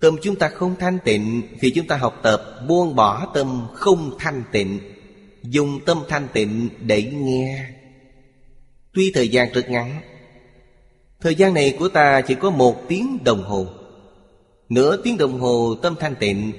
Tâm 0.00 0.16
chúng 0.22 0.36
ta 0.36 0.48
không 0.48 0.76
thanh 0.78 0.98
tịnh 1.04 1.42
Thì 1.60 1.70
chúng 1.70 1.86
ta 1.86 1.96
học 1.96 2.20
tập 2.22 2.42
buông 2.68 2.96
bỏ 2.96 3.30
tâm 3.34 3.66
không 3.74 4.16
thanh 4.18 4.42
tịnh 4.52 4.78
Dùng 5.42 5.80
tâm 5.86 5.98
thanh 6.08 6.28
tịnh 6.32 6.68
để 6.80 7.02
nghe. 7.02 7.66
Tuy 8.92 9.12
thời 9.14 9.28
gian 9.28 9.52
rất 9.52 9.70
ngắn 9.70 10.00
Thời 11.20 11.34
gian 11.34 11.54
này 11.54 11.76
của 11.78 11.88
ta 11.88 12.20
chỉ 12.20 12.34
có 12.34 12.50
một 12.50 12.88
tiếng 12.88 13.18
đồng 13.24 13.42
hồ. 13.42 13.66
Nửa 14.68 14.96
tiếng 14.96 15.16
đồng 15.16 15.40
hồ 15.40 15.74
tâm 15.82 15.94
thanh 16.00 16.14
tịnh 16.14 16.52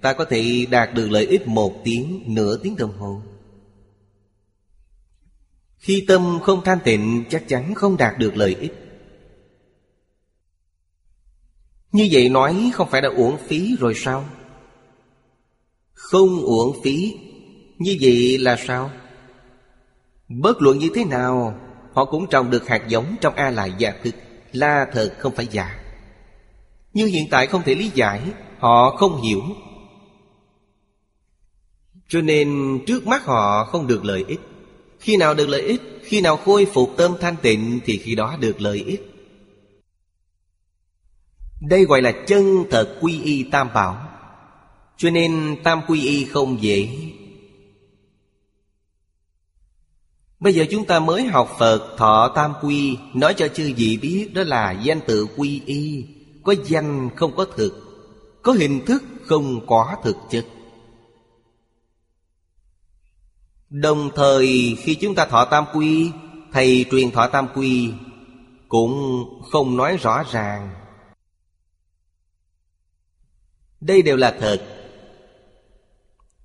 Ta 0.00 0.12
có 0.12 0.24
thể 0.24 0.66
đạt 0.70 0.94
được 0.94 1.10
lợi 1.10 1.26
ích 1.26 1.48
một 1.48 1.80
tiếng, 1.84 2.22
nửa 2.26 2.56
tiếng 2.56 2.76
đồng 2.76 2.98
hồ. 2.98 3.22
Khi 5.78 6.04
tâm 6.08 6.38
không 6.42 6.64
thanh 6.64 6.78
tịnh 6.84 7.24
chắc 7.30 7.48
chắn 7.48 7.74
không 7.74 7.96
đạt 7.96 8.18
được 8.18 8.36
lợi 8.36 8.56
ích. 8.60 8.72
Như 11.92 12.08
vậy 12.10 12.28
nói 12.28 12.70
không 12.74 12.88
phải 12.90 13.00
đã 13.00 13.08
uổng 13.08 13.36
phí 13.46 13.76
rồi 13.80 13.94
sao? 13.94 14.24
Không 15.92 16.40
uổng 16.42 16.82
phí. 16.84 17.16
Như 17.78 17.96
vậy 18.00 18.38
là 18.38 18.56
sao? 18.66 18.90
Bất 20.28 20.62
luận 20.62 20.78
như 20.78 20.88
thế 20.94 21.04
nào, 21.04 21.60
Họ 21.92 22.04
cũng 22.04 22.26
trồng 22.26 22.50
được 22.50 22.68
hạt 22.68 22.88
giống 22.88 23.16
trong 23.20 23.34
A 23.34 23.50
lại 23.50 23.72
gia 23.78 23.92
thực 24.04 24.14
la 24.52 24.86
thật 24.92 25.14
không 25.18 25.34
phải 25.34 25.46
giả. 25.46 25.80
Nhưng 26.92 27.08
hiện 27.08 27.26
tại 27.30 27.46
không 27.46 27.62
thể 27.62 27.74
lý 27.74 27.90
giải, 27.94 28.22
Họ 28.58 28.96
không 28.96 29.22
hiểu. 29.22 29.42
Cho 32.08 32.20
nên 32.20 32.78
trước 32.86 33.06
mắt 33.06 33.24
họ 33.24 33.64
không 33.64 33.86
được 33.86 34.04
lợi 34.04 34.24
ích. 34.28 34.40
Khi 34.98 35.16
nào 35.16 35.34
được 35.34 35.48
lợi 35.48 35.62
ích, 35.62 35.82
Khi 36.02 36.20
nào 36.20 36.36
khôi 36.36 36.64
phục 36.64 36.90
tâm 36.96 37.12
thanh 37.20 37.36
tịnh 37.42 37.80
Thì 37.84 37.98
khi 37.98 38.14
đó 38.14 38.36
được 38.40 38.60
lợi 38.60 38.78
ích. 38.86 39.17
Đây 41.60 41.84
gọi 41.84 42.02
là 42.02 42.12
chân 42.26 42.64
thật 42.70 42.98
quy 43.00 43.22
y 43.22 43.42
tam 43.42 43.68
bảo. 43.74 44.08
Cho 44.96 45.10
nên 45.10 45.56
tam 45.64 45.80
quy 45.88 46.06
y 46.06 46.24
không 46.24 46.62
dễ. 46.62 46.88
Bây 50.40 50.54
giờ 50.54 50.64
chúng 50.70 50.84
ta 50.84 51.00
mới 51.00 51.24
học 51.24 51.56
Phật 51.58 51.96
thọ 51.96 52.32
tam 52.34 52.52
quy. 52.62 52.98
Nói 53.14 53.34
cho 53.34 53.48
chư 53.48 53.72
vị 53.76 53.98
biết, 54.02 54.30
đó 54.34 54.42
là 54.42 54.72
danh 54.72 55.00
tự 55.06 55.26
quy 55.36 55.62
y. 55.66 56.04
Có 56.42 56.54
danh 56.66 57.10
không 57.16 57.36
có 57.36 57.44
thực, 57.56 57.84
Có 58.42 58.52
hình 58.52 58.84
thức 58.86 59.02
không 59.24 59.66
có 59.66 59.96
thực 60.04 60.16
chất. 60.30 60.46
Đồng 63.70 64.10
thời, 64.16 64.76
khi 64.78 64.94
chúng 64.94 65.14
ta 65.14 65.26
thọ 65.26 65.44
tam 65.44 65.64
quy, 65.74 66.10
Thầy 66.52 66.84
truyền 66.90 67.10
thọ 67.10 67.26
tam 67.26 67.48
quy 67.54 67.92
Cũng 68.68 69.24
không 69.50 69.76
nói 69.76 69.96
rõ 69.96 70.22
ràng. 70.32 70.77
Đây 73.80 74.02
đều 74.02 74.16
là 74.16 74.34
thật. 74.40 74.58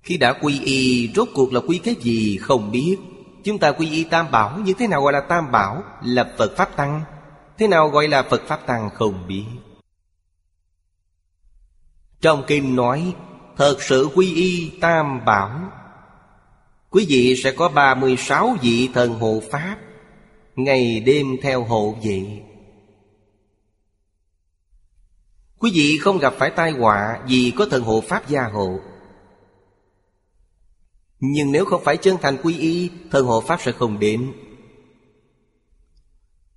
Khi 0.02 0.16
đã 0.16 0.32
quy 0.32 0.60
y, 0.60 1.10
Rốt 1.14 1.28
cuộc 1.34 1.52
là 1.52 1.60
quy 1.60 1.78
cái 1.78 1.94
gì 2.00 2.38
không 2.38 2.70
biết. 2.72 2.96
Chúng 3.44 3.58
ta 3.58 3.72
quy 3.72 3.90
y 3.90 4.04
tam 4.04 4.30
bảo 4.30 4.58
Như 4.58 4.72
thế 4.78 4.86
nào 4.86 5.02
gọi 5.02 5.12
là 5.12 5.20
tam 5.20 5.52
bảo? 5.52 5.82
Là 6.02 6.32
Phật 6.38 6.56
Pháp 6.56 6.76
Tăng. 6.76 7.02
Thế 7.58 7.68
nào 7.68 7.88
gọi 7.88 8.08
là 8.08 8.22
Phật 8.22 8.42
Pháp 8.46 8.66
Tăng 8.66 8.90
không 8.94 9.26
biết. 9.28 9.44
Trong 12.20 12.44
kinh 12.46 12.76
nói, 12.76 13.14
Thật 13.56 13.82
sự 13.82 14.08
quy 14.14 14.34
y 14.34 14.72
tam 14.80 15.24
bảo. 15.24 15.60
Quý 16.90 17.06
vị 17.08 17.36
sẽ 17.44 17.52
có 17.52 17.68
36 17.68 18.56
vị 18.62 18.88
thần 18.94 19.14
hộ 19.14 19.42
Pháp. 19.50 19.76
Ngày 20.56 21.00
đêm 21.00 21.26
theo 21.42 21.64
hộ 21.64 21.96
vị 22.02 22.40
Quý 25.58 25.70
vị 25.74 25.98
không 25.98 26.18
gặp 26.18 26.34
phải 26.38 26.50
tai 26.50 26.70
họa 26.70 27.20
Vì 27.26 27.52
có 27.56 27.66
thần 27.66 27.82
hộ 27.82 28.00
Pháp 28.00 28.28
gia 28.28 28.42
hộ. 28.42 28.80
Nhưng 31.20 31.52
nếu 31.52 31.64
không 31.64 31.84
phải 31.84 31.96
chân 31.96 32.16
thành 32.22 32.36
quy 32.42 32.58
y, 32.58 32.90
Thần 33.10 33.26
hộ 33.26 33.40
Pháp 33.40 33.60
sẽ 33.60 33.72
không 33.72 33.98
đến. 33.98 34.32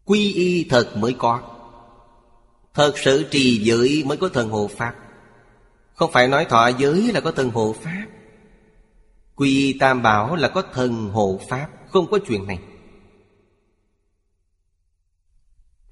Quy 0.06 0.34
y 0.34 0.64
thật 0.70 0.98
mới 0.98 1.16
có. 1.18 1.42
Thật 2.74 2.98
sự 2.98 3.26
trì 3.32 3.60
giới 3.64 4.04
mới 4.06 4.18
có 4.18 4.30
thần 4.30 4.50
hộ 4.50 4.70
Pháp. 4.78 4.96
Không 5.94 6.12
phải 6.12 6.28
nói 6.28 6.46
thọ 6.46 6.68
giới 6.68 7.12
là 7.14 7.22
có 7.22 7.32
thần 7.32 7.50
hộ 7.50 7.76
Pháp. 7.82 8.06
Quy 9.36 9.50
y 9.50 9.80
Tam 9.80 10.02
Bảo 10.02 10.36
là 10.36 10.48
có 10.48 10.64
thần 10.74 11.10
hộ 11.10 11.40
Pháp. 11.50 11.68
Không 11.90 12.08
có 12.12 12.20
chuyện 12.28 12.48
này. 12.48 12.60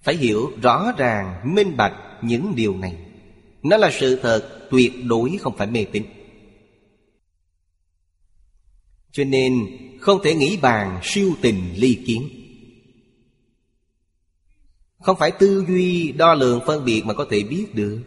Phải 0.06 0.15
hiểu 0.15 0.52
rõ 0.62 0.91
ràng, 0.98 1.56
minh 1.56 1.78
bạch 1.78 1.94
những 2.22 2.56
điều 2.56 2.78
này. 2.78 2.98
Nó 3.63 3.78
là 3.78 3.91
sự 4.00 4.20
thật 4.22 4.68
tuyệt 4.72 4.94
đối 5.06 5.38
không 5.38 5.58
phải 5.58 5.68
mê 5.68 5.86
tín. 5.86 6.06
Cho 9.12 9.24
nên 9.24 9.68
không 10.02 10.20
thể 10.24 10.36
nghĩ 10.36 10.58
bàn 10.62 11.00
siêu 11.04 11.34
tình 11.41 11.74
ly 11.76 12.04
kiến. 12.08 12.30
Không 15.00 15.18
phải 15.20 15.32
tư 15.32 15.65
duy 15.68 16.12
đo 16.12 16.34
lường 16.34 16.62
phân 16.68 16.86
biệt 16.86 17.02
mà 17.06 17.13
có 17.13 17.28
thể 17.32 17.44
biết 17.44 17.65
được. 17.74 18.02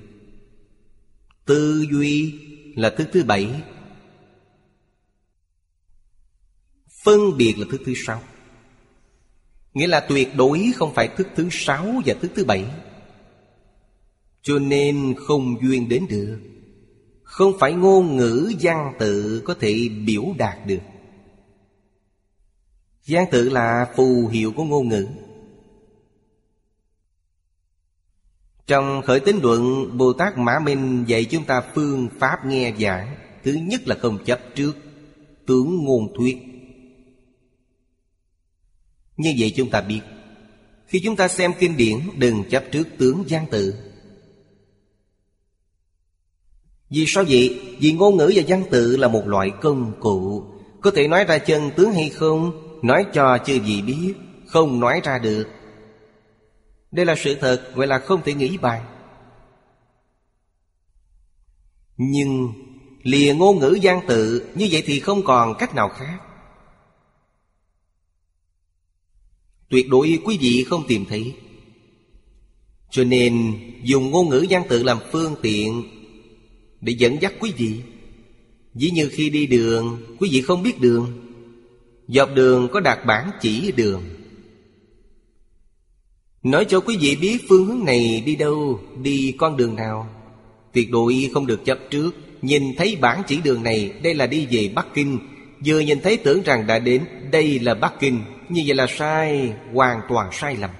Tư 1.44 1.86
duy 1.92 2.34
là 2.74 2.90
thứ 2.90 3.04
thứ 3.12 3.24
bảy. 3.24 3.62
Phân 7.04 7.36
biệt 7.36 7.54
là 7.58 7.66
thứ 7.70 7.78
thứ 7.86 7.92
sáu. 8.06 8.22
Nghĩa 9.78 9.86
là 9.86 10.00
tuyệt 10.00 10.28
đối 10.36 10.72
không 10.76 10.94
phải 10.94 11.08
thức 11.08 11.28
thứ 11.36 11.48
sáu 11.50 11.86
và 12.06 12.14
thức 12.14 12.32
thứ 12.34 12.44
bảy. 12.44 12.64
Cho 14.42 14.58
nên 14.58 15.14
không 15.26 15.56
duyên 15.62 15.88
đến 15.88 16.06
được. 16.10 16.38
Không 17.22 17.52
phải 17.60 17.72
ngôn 17.72 18.16
ngữ 18.16 18.52
văn 18.60 18.94
tự 18.98 19.42
có 19.44 19.54
thể 19.60 19.88
biểu 20.06 20.24
đạt 20.38 20.66
được. 20.66 20.80
Văn 23.08 23.24
tự 23.30 23.48
là 23.48 23.92
phù 23.96 24.28
hiệu 24.32 24.52
của 24.52 24.64
ngôn 24.64 24.88
ngữ. 24.88 25.06
Trong 28.66 29.02
khởi 29.02 29.20
tín 29.20 29.38
luận 29.42 29.90
Bồ 29.98 30.12
Tát 30.12 30.38
Mã 30.38 30.58
Minh 30.58 31.04
dạy 31.06 31.24
chúng 31.24 31.44
ta 31.44 31.62
phương 31.74 32.08
pháp 32.18 32.46
nghe 32.46 32.74
giảng 32.80 33.16
Thứ 33.44 33.52
nhất 33.52 33.88
là 33.88 33.94
không 33.94 34.24
chấp 34.24 34.40
trước, 34.54 34.76
Tướng 35.46 35.84
ngôn 35.84 36.14
thuyết 36.16 36.47
như 39.18 39.34
vậy 39.38 39.52
chúng 39.56 39.70
ta 39.70 39.80
biết, 39.80 40.00
Khi 40.86 41.00
chúng 41.04 41.16
ta 41.16 41.28
xem 41.28 41.52
kinh 41.58 41.76
điển, 41.76 41.98
Đừng 42.16 42.44
chấp 42.50 42.64
trước 42.72 42.88
tướng 42.98 43.24
gian 43.26 43.46
tự 43.50 43.74
Vì 46.90 47.04
sao 47.06 47.24
vậy? 47.28 47.60
Vì 47.78 47.92
ngôn 47.92 48.16
ngữ 48.16 48.32
và 48.34 48.42
văn 48.48 48.64
tự 48.70 48.96
là 48.96 49.08
một 49.08 49.26
loại 49.26 49.50
công 49.60 49.92
cụ 50.00 50.44
Có 50.80 50.90
thể 50.90 51.08
nói 51.08 51.24
ra 51.24 51.38
chân 51.38 51.70
tướng 51.76 51.92
hay 51.92 52.08
không? 52.08 52.64
Nói 52.82 53.06
cho 53.12 53.38
chưa 53.38 53.58
gì 53.58 53.82
biết, 53.82 54.14
Không 54.46 54.80
nói 54.80 55.00
ra 55.04 55.18
được 55.18 55.48
Đây 56.90 57.06
là 57.06 57.14
sự 57.18 57.34
thật 57.40 57.72
Gọi 57.74 57.86
là 57.86 57.98
không 57.98 58.22
thể 58.24 58.34
nghĩ 58.34 58.58
bàn 58.58 58.84
Nhưng, 61.96 62.52
lìa 63.02 63.34
ngôn 63.34 63.58
ngữ 63.58 63.78
gian 63.82 64.00
tự 64.06 64.50
Như 64.54 64.68
vậy 64.70 64.82
thì 64.86 65.00
không 65.00 65.22
còn 65.24 65.54
cách 65.58 65.74
nào 65.74 65.88
khác 65.88 66.27
Tuyệt 69.68 69.88
đối 69.88 70.18
quý 70.24 70.38
vị 70.40 70.64
không 70.64 70.84
tìm 70.88 71.04
thấy. 71.04 71.32
Cho 72.90 73.04
nên, 73.04 73.54
dùng 73.82 74.10
ngôn 74.10 74.28
ngữ 74.28 74.46
văn 74.50 74.62
tự 74.68 74.82
làm 74.82 74.98
phương 75.12 75.34
tiện 75.42 75.82
Để 76.80 76.92
dẫn 76.98 77.22
dắt 77.22 77.32
quý 77.40 77.52
vị. 77.56 77.74
Ví 78.74 78.90
như 78.90 79.08
khi 79.08 79.30
đi 79.30 79.46
đường, 79.46 79.98
Quý 80.18 80.28
vị 80.32 80.42
không 80.42 80.62
biết 80.62 80.80
đường. 80.80 81.12
Dọc 82.08 82.34
đường 82.34 82.68
có 82.72 82.80
đặt 82.80 83.06
bản 83.06 83.30
chỉ 83.40 83.72
đường. 83.76 84.02
Nói 86.42 86.64
cho 86.68 86.80
quý 86.80 86.96
vị 87.00 87.16
biết 87.16 87.38
phương 87.48 87.66
hướng 87.66 87.84
này 87.84 88.22
đi 88.26 88.36
đâu, 88.36 88.80
Đi 89.02 89.34
con 89.38 89.56
đường 89.56 89.76
nào. 89.76 90.08
Tuyệt 90.72 90.90
đối 90.90 91.30
không 91.34 91.46
được 91.46 91.64
chấp 91.64 91.78
trước. 91.90 92.10
Nhìn 92.42 92.62
thấy 92.76 92.96
bản 93.00 93.22
chỉ 93.26 93.40
đường 93.44 93.62
này, 93.62 93.92
Đây 94.02 94.14
là 94.14 94.26
đi 94.26 94.46
về 94.50 94.72
Bắc 94.74 94.86
Kinh. 94.94 95.18
Vừa 95.66 95.80
nhìn 95.80 96.00
thấy 96.00 96.16
tưởng 96.16 96.42
rằng 96.42 96.66
đã 96.66 96.78
đến, 96.78 97.04
Đây 97.30 97.58
là 97.58 97.74
Bắc 97.74 98.00
Kinh. 98.00 98.20
Như 98.48 98.62
vậy 98.66 98.76
là 98.76 98.86
sai, 98.88 99.54
Hoàn 99.72 100.00
toàn 100.08 100.30
sai 100.32 100.56
lầm. 100.56 100.70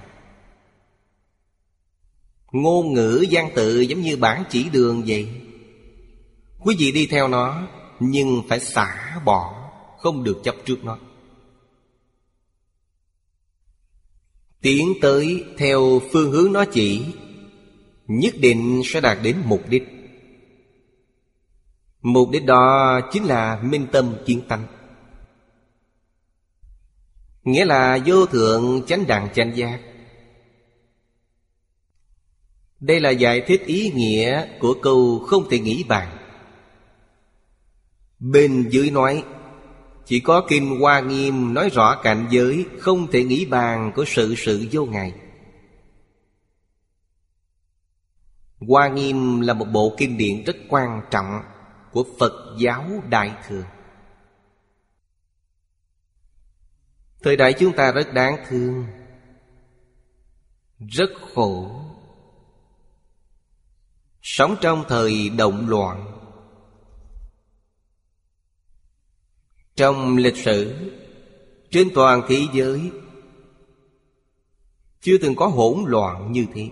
Ngôn 2.51 2.93
ngữ 2.93 3.25
gian 3.29 3.49
tự 3.55 3.79
giống 3.81 4.01
như 4.01 4.17
bản 4.17 4.43
chỉ 4.49 4.69
đường 4.69 5.03
vậy. 5.07 5.29
Quý 6.59 6.75
vị 6.79 6.91
đi 6.91 7.07
theo 7.07 7.27
nó, 7.27 7.67
Nhưng 7.99 8.43
phải 8.49 8.59
xả 8.59 9.19
bỏ, 9.25 9.71
Không 9.97 10.23
được 10.23 10.37
chấp 10.43 10.55
trước 10.65 10.83
nó. 10.83 10.97
Tiến 14.61 14.93
tới 15.01 15.45
theo 15.57 16.01
phương 16.11 16.31
hướng 16.31 16.53
nó 16.53 16.65
chỉ, 16.65 17.05
Nhất 18.07 18.33
định 18.39 18.81
sẽ 18.85 19.01
đạt 19.01 19.17
đến 19.23 19.37
mục 19.45 19.61
đích. 19.69 19.83
Mục 22.01 22.29
đích 22.31 22.45
đó 22.45 22.99
chính 23.11 23.23
là 23.23 23.61
minh 23.63 23.87
tâm 23.91 24.15
kiến 24.25 24.41
tánh. 24.47 24.78
Nghĩa 27.49 27.65
là 27.65 27.99
vô 28.05 28.25
thượng 28.25 28.81
chánh 28.87 29.07
đẳng 29.07 29.27
chánh 29.33 29.57
giác. 29.57 29.79
Đây 32.79 32.99
là 32.99 33.09
giải 33.09 33.41
thích 33.41 33.61
ý 33.65 33.91
nghĩa 33.91 34.45
của 34.59 34.75
câu 34.81 35.19
không 35.27 35.49
thể 35.49 35.59
nghĩ 35.59 35.83
bàn. 35.87 36.17
Bên 38.19 38.69
dưới 38.69 38.91
nói, 38.91 39.23
Chỉ 40.05 40.19
có 40.19 40.45
Kinh 40.49 40.79
Hoa 40.79 40.99
Nghiêm 40.99 41.53
nói 41.53 41.69
rõ 41.69 42.01
cảnh 42.03 42.27
giới 42.29 42.65
Không 42.79 43.11
thể 43.11 43.23
nghĩ 43.23 43.45
bàn 43.45 43.91
của 43.95 44.05
sự 44.07 44.35
sự 44.37 44.67
vô 44.71 44.85
ngại 44.85 45.13
Hoa 48.59 48.87
Nghiêm 48.87 49.41
là 49.41 49.53
một 49.53 49.65
bộ 49.65 49.95
kinh 49.97 50.17
điển 50.17 50.43
rất 50.43 50.55
quan 50.69 51.01
trọng 51.11 51.41
Của 51.91 52.05
Phật 52.19 52.33
giáo 52.59 52.85
Đại 53.09 53.31
Thừa. 53.47 53.63
Thời 57.23 57.35
đại 57.35 57.53
chúng 57.59 57.75
ta 57.75 57.91
rất 57.91 58.13
đáng 58.13 58.45
thương. 58.47 58.85
Rất 60.79 61.09
khổ. 61.33 61.81
Sống 64.21 64.55
trong 64.61 64.83
thời 64.87 65.29
động 65.29 65.69
loạn. 65.69 66.05
Trong 69.75 70.17
lịch 70.17 70.37
sử, 70.37 70.89
Trên 71.71 71.89
toàn 71.95 72.21
thế 72.27 72.47
giới, 72.53 72.91
Chưa 75.01 75.17
từng 75.21 75.35
có 75.35 75.47
hỗn 75.47 75.83
loạn 75.87 76.31
như 76.31 76.45
thế. 76.53 76.69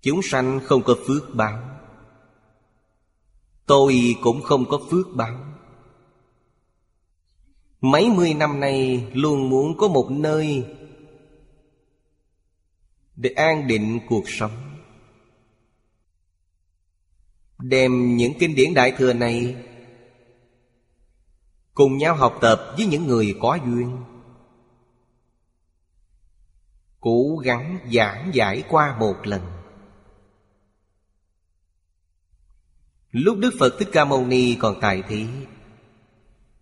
Chúng 0.00 0.20
sanh 0.22 0.60
không 0.64 0.82
có 0.82 0.96
phước 1.06 1.34
báo. 1.34 1.80
Tôi 3.66 4.16
cũng 4.22 4.42
không 4.42 4.64
có 4.68 4.80
phước 4.90 5.06
báo. 5.14 5.57
Mấy 7.80 8.10
mươi 8.10 8.34
năm 8.34 8.60
nay 8.60 9.08
luôn 9.14 9.50
muốn 9.50 9.76
có 9.76 9.88
một 9.88 10.08
nơi 10.10 10.66
Để 13.16 13.30
an 13.30 13.66
định 13.66 14.00
cuộc 14.08 14.24
sống. 14.28 14.76
Đem 17.58 18.16
những 18.16 18.32
kinh 18.38 18.54
điển 18.54 18.74
đại 18.74 18.92
thừa 18.98 19.12
này 19.12 19.56
Cùng 21.74 21.98
nhau 21.98 22.16
học 22.16 22.38
tập 22.40 22.74
với 22.76 22.86
những 22.86 23.06
người 23.06 23.36
có 23.40 23.58
duyên. 23.66 23.96
Cố 27.00 27.36
gắng 27.44 27.78
giảng 27.92 28.30
giải 28.34 28.62
qua 28.68 28.96
một 28.98 29.16
lần. 29.24 29.40
Lúc 33.10 33.38
Đức 33.38 33.54
Phật 33.58 33.74
Thích 33.78 33.88
Ca 33.92 34.04
Mâu 34.04 34.26
Ni 34.26 34.56
còn 34.60 34.78
tại 34.80 35.02
thế 35.08 35.26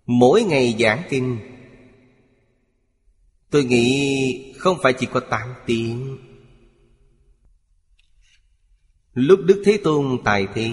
Mỗi 0.06 0.42
ngày 0.42 0.76
giảng 0.78 1.02
kinh. 1.10 1.38
Tôi 3.50 3.64
nghĩ 3.64 4.54
không 4.58 4.78
phải 4.82 4.92
chỉ 4.98 5.06
có 5.12 5.20
tám 5.20 5.54
tiếng. 5.66 6.18
Lúc 9.14 9.40
Đức 9.44 9.62
Thế 9.64 9.80
Tôn 9.84 10.18
tài 10.24 10.46
thế, 10.54 10.70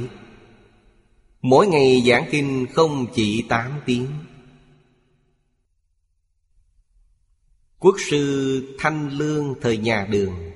Mỗi 1.41 1.67
ngày 1.67 2.03
giảng 2.07 2.25
kinh 2.31 2.65
không 2.73 3.07
chỉ 3.15 3.45
tám 3.49 3.81
tiếng. 3.85 4.07
Quốc 7.79 7.95
sư 8.09 8.75
Thanh 8.79 9.09
Lương 9.09 9.55
thời 9.61 9.77
nhà 9.77 10.07
đường, 10.11 10.51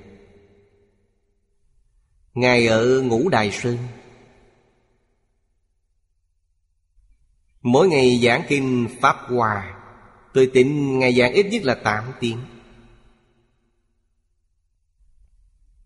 Ngài 2.34 2.66
ở 2.66 3.00
Ngũ 3.00 3.28
Đài 3.28 3.50
Sơn. 3.52 3.78
Mỗi 7.68 7.88
ngày 7.88 8.20
giảng 8.22 8.42
kinh 8.48 8.88
Pháp 9.00 9.16
Hòa 9.26 9.78
Tôi 10.32 10.50
tính 10.54 10.98
ngày 10.98 11.14
giảng 11.14 11.32
ít 11.32 11.46
nhất 11.50 11.62
là 11.64 11.74
8 11.74 12.12
tiếng. 12.20 12.38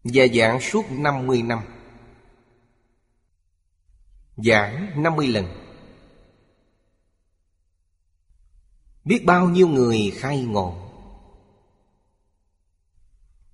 Và 0.04 0.26
giảng 0.34 0.60
suốt 0.60 0.84
50 0.90 1.42
năm. 1.42 1.58
Giảng 4.36 5.02
50 5.02 5.26
lần. 5.26 5.46
Biết 9.04 9.22
bao 9.26 9.48
nhiêu 9.48 9.68
người 9.68 10.12
khai 10.14 10.40
ngộ. 10.40 10.90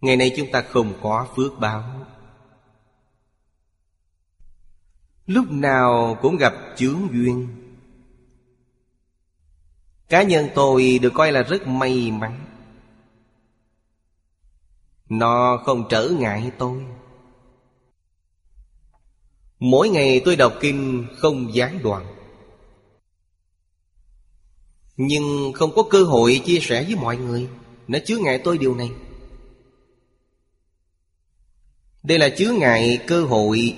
Ngày 0.00 0.16
nay 0.16 0.34
chúng 0.36 0.52
ta 0.52 0.62
không 0.62 0.98
có 1.02 1.28
phước 1.36 1.58
báo. 1.58 2.06
Lúc 5.26 5.50
nào 5.50 6.18
cũng 6.22 6.36
gặp 6.36 6.54
chướng 6.76 7.08
duyên. 7.12 7.67
Cá 10.08 10.22
nhân 10.22 10.48
tôi 10.54 10.98
được 11.02 11.12
coi 11.14 11.32
là 11.32 11.42
rất 11.42 11.66
may 11.66 12.10
mắn. 12.10 12.44
Nó 15.08 15.62
không 15.66 15.84
trở 15.90 16.08
ngại 16.18 16.50
tôi. 16.58 16.84
Mỗi 19.58 19.88
ngày 19.88 20.20
tôi 20.24 20.36
đọc 20.36 20.54
kinh 20.60 21.06
không 21.16 21.54
gián 21.54 21.82
đoạn. 21.82 22.06
Nhưng 24.96 25.52
không 25.54 25.74
có 25.74 25.82
cơ 25.90 26.02
hội 26.02 26.42
chia 26.44 26.58
sẻ 26.60 26.84
với 26.84 26.96
mọi 26.96 27.16
người, 27.16 27.48
Nó 27.88 27.98
chứa 28.06 28.16
ngại 28.16 28.40
tôi 28.44 28.58
điều 28.58 28.74
này. 28.74 28.90
Đây 32.02 32.18
là 32.18 32.28
chứa 32.28 32.52
ngại 32.52 33.04
cơ 33.06 33.24
hội 33.24 33.76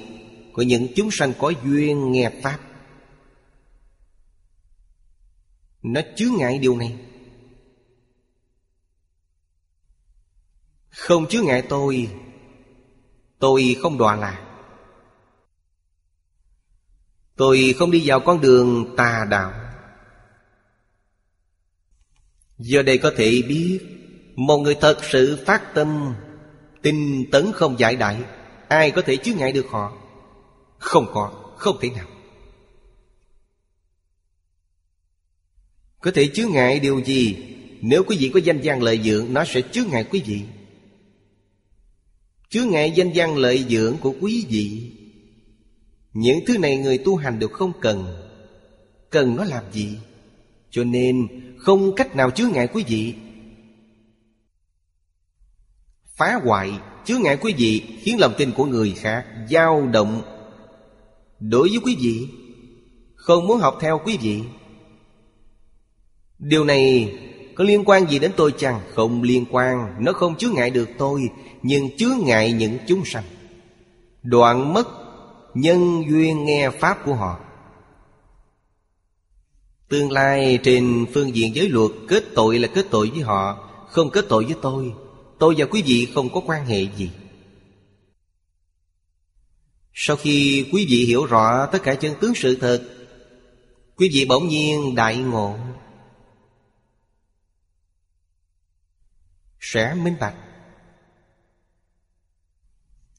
Của 0.53 0.62
những 0.62 0.87
chúng 0.97 1.11
sanh 1.11 1.33
có 1.39 1.53
duyên 1.64 2.12
nghe 2.12 2.31
Pháp. 2.43 2.70
Nó 5.83 6.01
chướng 6.16 6.37
ngại 6.39 6.59
điều 6.59 6.76
này. 6.76 6.97
Không 10.91 11.26
chứa 11.28 11.43
ngại 11.43 11.62
tôi 11.68 12.09
Tôi 13.39 13.76
không 13.83 13.99
đọa 13.99 14.16
lạc. 14.16 14.47
Tôi 17.37 17.74
không 17.78 17.91
đi 17.91 18.03
vào 18.05 18.20
con 18.20 18.41
đường 18.41 18.95
tà 18.97 19.26
đạo. 19.31 19.53
Giờ 22.59 22.83
đây 22.83 22.99
có 22.99 23.12
thể 23.16 23.43
biết 23.49 23.81
Một 24.37 24.57
người 24.59 24.74
thật 24.81 24.99
sự 25.03 25.45
phát 25.47 25.74
tâm 25.74 26.14
Tinh 26.83 27.24
tấn 27.33 27.53
không 27.55 27.78
giải 27.78 27.97
đại 27.97 28.24
Ai 28.68 28.91
có 28.91 29.03
thể 29.03 29.16
chứa 29.16 29.33
ngại 29.35 29.53
được 29.53 29.66
họ? 29.70 29.93
Không 30.78 31.07
có, 31.12 31.55
không 31.57 31.76
thể 31.81 31.91
nào. 31.91 32.07
Có 36.01 36.11
thể 36.11 36.26
chứa 36.26 36.46
ngại 36.46 36.80
điều 36.80 37.01
gì? 37.05 37.36
Nếu 37.80 38.05
quý 38.05 38.16
vị 38.20 38.30
có 38.34 38.40
danh 38.44 38.61
văn 38.64 38.82
lợi 38.82 39.01
dưỡng, 39.05 39.32
Nó 39.32 39.44
sẽ 39.44 39.61
chứa 39.61 39.84
ngại 39.84 40.05
quý 40.11 40.22
vị. 40.26 40.40
Chứa 42.48 42.64
ngại 42.64 42.92
danh 42.96 43.11
văn 43.14 43.36
lợi 43.36 43.64
dưỡng 43.68 43.96
của 44.01 44.14
quý 44.20 44.46
vị. 44.48 44.92
Những 46.12 46.38
thứ 46.46 46.59
này 46.59 46.76
người 46.76 46.98
tu 46.98 47.16
hành 47.16 47.38
đều 47.38 47.48
không 47.48 47.72
cần. 47.80 48.16
Cần 49.11 49.36
nó 49.36 49.44
làm 49.44 49.64
gì? 49.72 49.98
Cho 50.70 50.84
nên, 50.84 51.28
không 51.59 51.94
cách 51.94 52.16
nào 52.16 52.30
chứa 52.30 52.48
ngại 52.48 52.68
quý 52.72 52.84
vị. 52.88 53.14
Phá 56.16 56.40
hoại, 56.44 56.72
chứa 57.05 57.18
ngại 57.18 57.36
quý 57.40 57.55
vị, 57.59 57.82
Khiến 58.01 58.20
lòng 58.20 58.34
tin 58.38 58.53
của 58.53 58.64
người 58.64 58.92
khác 58.96 59.26
dao 59.51 59.86
động. 59.86 60.22
Đối 61.40 61.68
với 61.68 61.78
quý 61.84 61.96
vị, 62.01 62.28
Không 63.14 63.46
muốn 63.46 63.59
học 63.59 63.78
theo 63.80 64.01
quý 64.05 64.18
vị. 64.22 64.40
Điều 66.41 66.64
này 66.64 67.14
có 67.55 67.64
liên 67.64 67.82
quan 67.84 68.11
gì 68.11 68.18
đến 68.18 68.32
tôi 68.36 68.55
chăng? 68.59 68.80
Không 68.95 69.22
liên 69.22 69.45
quan, 69.51 69.95
Nó 70.05 70.12
không 70.12 70.34
chứa 70.38 70.49
ngại 70.49 70.70
được 70.70 70.88
tôi, 70.99 71.20
Nhưng 71.62 71.97
chứa 71.97 72.16
ngại 72.20 72.53
những 72.53 72.78
chúng 72.86 73.05
sanh. 73.05 73.24
Đoạn 74.22 74.72
mất, 74.74 74.88
nhân 75.55 76.05
duyên 76.09 76.45
nghe 76.45 76.70
Pháp 76.70 76.99
của 77.05 77.14
họ. 77.14 77.41
Tương 79.88 80.12
lai 80.12 80.59
trên 80.62 81.07
phương 81.14 81.34
diện 81.36 81.55
giới 81.55 81.68
luật, 81.68 81.91
Kết 82.09 82.24
tội 82.34 82.59
là 82.59 82.68
kết 82.68 82.86
tội 82.91 83.11
với 83.11 83.22
họ, 83.22 83.68
Không 83.88 84.11
kết 84.11 84.24
tội 84.28 84.45
với 84.45 84.57
tôi. 84.62 84.93
Tôi 85.38 85.55
và 85.59 85.66
quý 85.66 85.82
vị 85.86 86.09
không 86.14 86.32
có 86.32 86.41
quan 86.47 86.66
hệ 86.66 86.86
gì. 86.97 87.11
Sau 89.95 90.16
khi 90.16 90.66
quý 90.72 90.86
vị 90.91 91.05
hiểu 91.05 91.26
rõ 91.26 91.66
tất 91.66 91.82
cả 91.82 91.95
chân 91.95 92.14
tướng 92.20 92.34
sự 92.34 92.57
thật, 92.61 92.82
Quý 93.97 94.11
vị 94.12 94.24
bỗng 94.24 94.49
nhiên 94.49 94.95
đại 94.95 95.16
ngộ. 95.16 95.55
Sẽ 99.61 99.95
minh 99.95 100.17
bạch. 100.21 100.35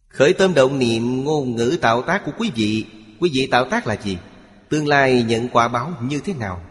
Khởi 0.07 0.33
tâm 0.33 0.53
động 0.53 0.79
niệm 0.79 1.23
ngôn 1.23 1.55
ngữ 1.55 1.77
tạo 1.81 2.01
tác 2.01 2.21
của 2.25 2.31
quý 2.37 2.51
vị. 2.55 2.85
Quý 3.19 3.29
vị 3.33 3.47
tạo 3.51 3.69
tác 3.69 3.87
là 3.87 3.95
gì? 4.01 4.17
Tương 4.69 4.87
lai 4.87 5.23
nhận 5.23 5.49
quả 5.49 5.67
báo 5.67 5.93
như 6.01 6.19
thế 6.19 6.33
nào? 6.33 6.65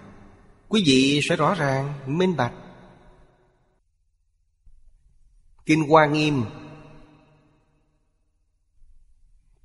Quý 0.69 0.83
vị 0.87 1.21
sẽ 1.23 1.37
rõ 1.37 1.55
ràng, 1.55 1.95
minh 2.07 2.37
bạch. 2.37 2.53
Kinh 5.67 5.89
Hoa 5.89 6.07
Nghiêm. 6.07 6.45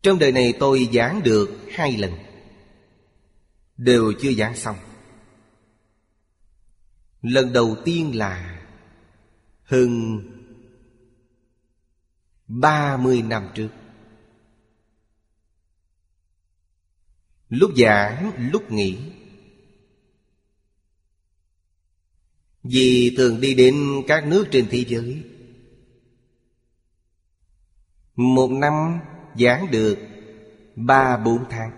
Trong 0.01 0.19
đời 0.19 0.31
này 0.31 0.53
tôi 0.59 0.89
giảng 0.93 1.23
được 1.23 1.49
hai 1.73 1.97
lần. 1.97 2.11
Đều 3.77 4.13
chưa 4.21 4.33
giảng 4.33 4.55
xong. 4.55 4.75
Lần 7.21 7.53
đầu 7.53 7.77
tiên 7.85 8.15
là 8.15 8.54
hơn 9.65 10.21
ba 12.47 12.97
mươi 12.97 13.21
năm 13.21 13.49
trước. 13.53 13.69
Lúc 17.49 17.71
giảng, 17.77 18.31
lúc 18.51 18.71
nghỉ. 18.71 18.97
Vì 22.63 23.15
thường 23.17 23.41
đi 23.41 23.53
đến 23.53 24.03
các 24.07 24.27
nước 24.27 24.45
trên 24.51 24.67
thế 24.69 24.85
giới. 24.87 25.23
Một 28.15 28.51
năm 28.51 28.99
giảng 29.39 29.71
được 29.71 29.97
ba 30.75 31.17
bốn 31.17 31.49
tháng. 31.49 31.71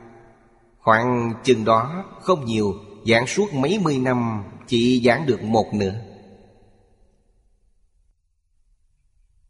Khoảng 0.78 1.34
chừng 1.44 1.66
đó 1.66 2.06
không 2.22 2.46
nhiều 2.46 2.74
Giảng 3.06 3.28
suốt 3.28 3.54
mấy 3.54 3.80
mươi 3.80 3.98
năm 3.98 4.44
Chỉ 4.68 5.02
giảng 5.06 5.26
được 5.26 5.44
một 5.44 5.74
nửa. 5.74 6.07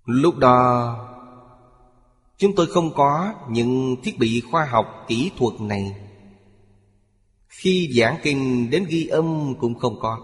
Lúc 0.08 0.38
đó, 0.38 1.08
Chúng 2.38 2.56
tôi 2.56 2.68
không 2.68 2.94
có 2.94 3.34
những 3.50 3.96
thiết 4.04 4.20
bị 4.20 4.42
khoa 4.52 4.66
học 4.66 5.06
kỹ 5.08 5.32
thuật 5.38 5.62
này. 5.62 5.96
Khi 7.48 7.94
giảng 8.00 8.18
kinh 8.24 8.70
đến 8.70 8.86
ghi 8.90 9.08
âm 9.08 9.56
cũng 9.60 9.80
không 9.80 10.00
có. 10.00 10.20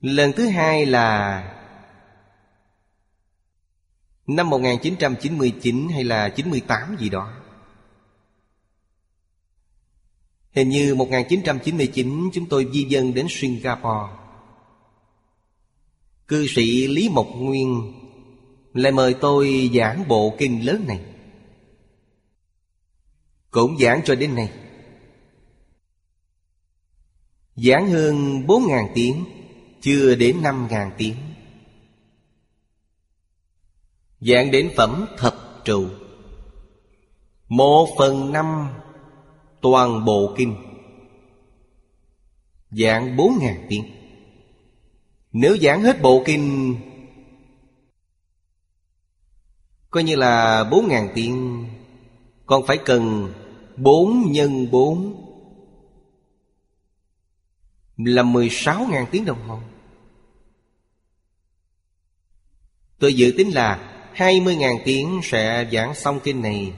Lần 0.00 0.32
thứ 0.36 0.48
hai 0.48 0.86
là 0.86 1.50
Năm 4.26 4.50
1999 4.50 5.88
hay 5.88 6.04
là 6.04 6.28
98 6.28 6.96
gì 6.98 7.08
đó. 7.08 7.32
Hình 10.52 10.68
như 10.68 10.94
1999 10.94 12.30
chúng 12.32 12.48
tôi 12.48 12.70
di 12.72 12.84
dân 12.84 13.14
đến 13.14 13.26
Singapore. 13.30 14.23
Cư 16.28 16.46
sĩ 16.46 16.86
Lý 16.86 17.08
Mộc 17.08 17.26
Nguyên 17.36 17.92
Lại 18.74 18.92
mời 18.92 19.14
tôi 19.14 19.70
giảng 19.74 20.08
bộ 20.08 20.34
kinh 20.38 20.66
lớn 20.66 20.84
này. 20.86 21.00
Cũng 23.50 23.78
giảng 23.78 24.00
cho 24.04 24.14
đến 24.14 24.34
nay. 24.34 24.52
Giảng 27.56 27.90
hơn 27.90 28.46
4.000 28.46 28.88
tiếng, 28.94 29.24
Chưa 29.80 30.14
đến 30.14 30.42
5.000 30.42 30.90
tiếng. 30.98 31.14
Giảng 34.20 34.50
đến 34.50 34.70
phẩm 34.76 35.06
thập 35.18 35.62
trụ. 35.64 35.88
Một 37.48 37.88
phần 37.98 38.32
năm, 38.32 38.68
toàn 39.60 40.04
bộ 40.04 40.34
kinh. 40.36 40.56
Giảng 42.70 43.16
4.000 43.16 43.54
tiếng. 43.68 43.93
Nếu 45.34 45.56
giảng 45.56 45.82
hết 45.82 46.02
bộ 46.02 46.22
kinh, 46.26 46.76
Coi 49.90 50.02
như 50.04 50.16
là 50.16 50.64
bốn 50.70 50.88
ngàn 50.88 51.08
tiếng, 51.14 51.66
Còn 52.46 52.66
phải 52.66 52.78
cần 52.84 53.32
bốn 53.76 54.32
nhân 54.32 54.70
bốn 54.70 55.20
Là 57.96 58.22
mười 58.22 58.48
sáu 58.50 58.86
ngàn 58.90 59.06
tiếng 59.10 59.24
đồng 59.24 59.48
hồ. 59.48 59.60
Tôi 62.98 63.14
dự 63.14 63.34
tính 63.38 63.54
là 63.54 64.00
hai 64.14 64.40
mươi 64.40 64.56
ngàn 64.56 64.76
tiếng 64.84 65.20
sẽ 65.22 65.68
giảng 65.72 65.94
xong 65.94 66.20
kinh 66.24 66.42
này. 66.42 66.72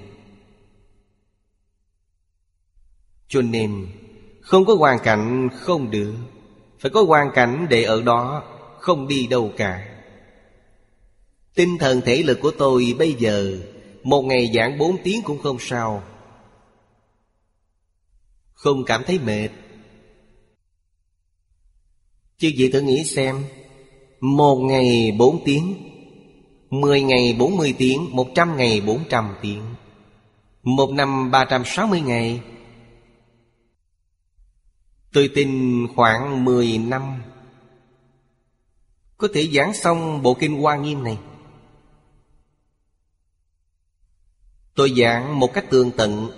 Cho 3.29 3.43
nên 3.43 3.87
không 4.41 4.65
có 4.65 4.75
hoàn 4.75 4.99
cảnh 5.05 5.49
không 5.53 5.91
được. 5.91 6.15
Phải 6.79 6.91
có 6.91 7.03
hoàn 7.03 7.31
cảnh 7.35 7.67
để 7.71 7.83
ở 7.83 8.03
đó, 8.03 8.43
Không 8.79 9.09
đi 9.09 9.27
đâu 9.27 9.53
cả. 9.57 9.99
Tinh 11.55 11.79
thần 11.79 12.01
thể 12.01 12.23
lực 12.23 12.39
của 12.41 12.51
tôi 12.59 12.95
bây 12.99 13.13
giờ, 13.13 13.59
Một 14.03 14.23
ngày 14.23 14.51
giảng 14.55 14.79
bốn 14.79 14.97
tiếng 15.05 15.23
cũng 15.23 15.39
không 15.43 15.57
sao. 15.61 16.03
Không 18.53 18.85
cảm 18.85 19.03
thấy 19.07 19.19
mệt. 19.19 19.49
Chứ 22.39 22.49
gì 22.49 22.69
thử 22.69 22.81
nghĩ 22.81 23.05
xem, 23.05 23.45
Một 24.21 24.57
ngày 24.57 25.17
bốn 25.19 25.45
tiếng, 25.45 25.75
Mười 26.71 27.03
ngày 27.03 27.37
bốn 27.39 27.57
mươi 27.57 27.75
tiếng, 27.79 28.09
Một 28.11 28.29
trăm 28.35 28.57
ngày 28.57 28.81
bốn 28.81 29.01
trăm 29.09 29.35
tiếng, 29.43 29.63
Một 30.63 30.91
năm 30.91 31.31
ba 31.31 31.45
trăm 31.45 31.63
sáu 31.65 31.87
mươi 31.87 32.01
ngày 32.01 32.41
Tôi 35.17 35.31
tin 35.35 35.87
khoảng 35.95 36.45
mười 36.45 36.79
năm. 36.79 37.23
Có 39.17 39.29
thể 39.35 39.49
giảng 39.53 39.75
xong 39.75 40.23
bộ 40.23 40.35
kinh 40.35 40.63
Hoa 40.63 40.77
Nghiêm 40.77 41.05
này. 41.05 41.19
Tôi 44.75 44.93
giảng 44.97 45.41
một 45.41 45.53
cách 45.55 45.65
tường 45.71 45.91
tận 45.97 46.31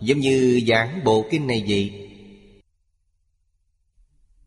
Giống 0.00 0.18
như 0.18 0.60
giảng 0.68 1.04
bộ 1.04 1.26
kinh 1.30 1.46
này 1.46 1.64
vậy. 1.68 2.10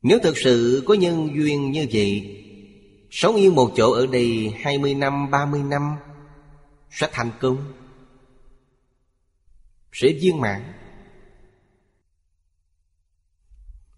Nếu 0.02 0.20
thực 0.24 0.38
sự 0.38 0.84
có 0.88 0.94
nhân 0.94 1.30
duyên 1.36 1.72
như 1.72 1.88
vậy 1.92 2.44
Sống 3.12 3.36
yên 3.36 3.56
một 3.56 3.72
chỗ 3.76 3.92
ở 3.92 4.08
đây 4.08 4.54
20 4.62 4.96
năm, 4.96 5.32
30 5.32 5.64
năm 5.64 5.96
Sẽ 6.92 7.10
thành 7.12 7.32
công 7.40 7.74
Sẽ 9.94 10.08
viên 10.22 10.42
mãn. 10.42 10.79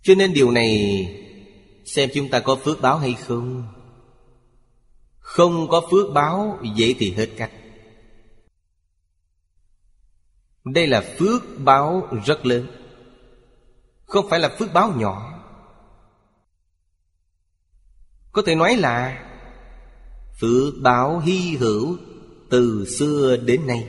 Cho 0.02 0.16
nên 0.16 0.34
điều 0.34 0.52
này 0.52 1.08
Xem 1.86 2.10
chúng 2.14 2.30
ta 2.30 2.40
có 2.40 2.56
phước 2.56 2.82
báo 2.82 2.98
hay 2.98 3.14
không? 3.14 3.64
Không 5.20 5.68
có 5.70 5.82
phước 5.92 6.14
báo 6.14 6.60
Vậy 6.78 6.96
thì 7.00 7.12
hết 7.12 7.30
cách. 7.38 7.52
Đây 10.66 10.88
là 10.88 11.02
phước 11.20 11.42
báo 11.58 12.10
rất 12.26 12.46
lớn. 12.46 12.68
Không 14.06 14.30
phải 14.30 14.40
là 14.40 14.56
phước 14.60 14.74
báo 14.74 14.94
nhỏ. 14.98 15.44
Có 18.32 18.42
thể 18.46 18.56
nói 18.56 18.76
là 18.78 19.28
Phước 20.40 20.74
báo 20.82 21.20
hy 21.20 21.58
hữu 21.58 21.98
từ 22.50 22.86
xưa 22.86 23.38
đến 23.38 23.68
nay. 23.68 23.88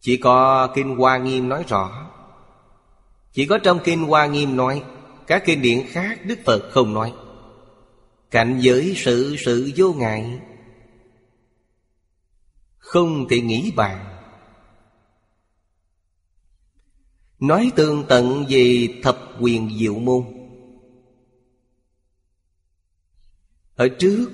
Chỉ 0.00 0.16
có 0.16 0.68
Kinh 0.74 0.96
Hoa 0.96 1.18
Nghiêm 1.18 1.48
nói 1.48 1.64
rõ 1.68 2.07
chỉ 3.32 3.46
có 3.46 3.58
trong 3.58 3.80
Kinh 3.84 4.04
Hoa 4.04 4.26
Nghiêm 4.26 4.56
nói, 4.56 4.82
Các 5.26 5.42
kinh 5.46 5.62
điển 5.62 5.86
khác 5.86 6.20
Đức 6.24 6.38
Phật 6.44 6.70
không 6.70 6.94
nói. 6.94 7.12
Cảnh 8.30 8.58
giới 8.60 8.94
sự 8.96 9.36
sự 9.38 9.70
vô 9.76 9.92
ngại. 9.92 10.40
Không 12.78 13.28
thể 13.28 13.40
nghĩ 13.40 13.72
bàn. 13.76 14.04
Nói 17.40 17.70
tương 17.76 18.04
tận 18.08 18.44
về 18.48 18.88
thập 19.02 19.18
quyền 19.40 19.78
diệu 19.78 19.94
môn. 19.94 20.24
Ở 23.76 23.88
trước, 23.88 24.30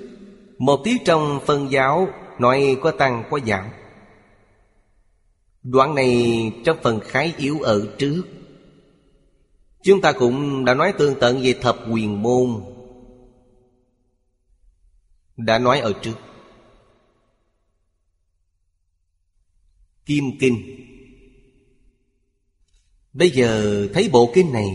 Một 0.57 0.81
tiết 0.83 0.97
trong 1.05 1.39
phân 1.45 1.71
giáo 1.71 2.07
Nói 2.39 2.77
có 2.81 2.91
tăng 2.91 3.23
có 3.29 3.39
giảm. 3.47 3.69
Đoạn 5.63 5.95
này 5.95 6.51
trong 6.65 6.77
phần 6.83 6.99
khái 6.99 7.33
yếu 7.37 7.59
ở 7.59 7.95
trước. 7.97 8.21
Chúng 9.85 10.01
ta 10.01 10.11
cũng 10.11 10.65
đã 10.65 10.73
nói 10.73 10.93
tương 10.97 11.19
tận 11.19 11.41
về 11.43 11.53
thập 11.61 11.77
quyền 11.91 12.21
môn. 12.21 12.63
Đã 15.37 15.59
nói 15.59 15.79
ở 15.79 15.93
trước. 16.01 16.15
Kim 20.05 20.23
Kinh. 20.39 20.85
Bây 23.13 23.29
giờ 23.29 23.87
thấy 23.93 24.09
bộ 24.11 24.31
kinh 24.35 24.53
này. 24.53 24.69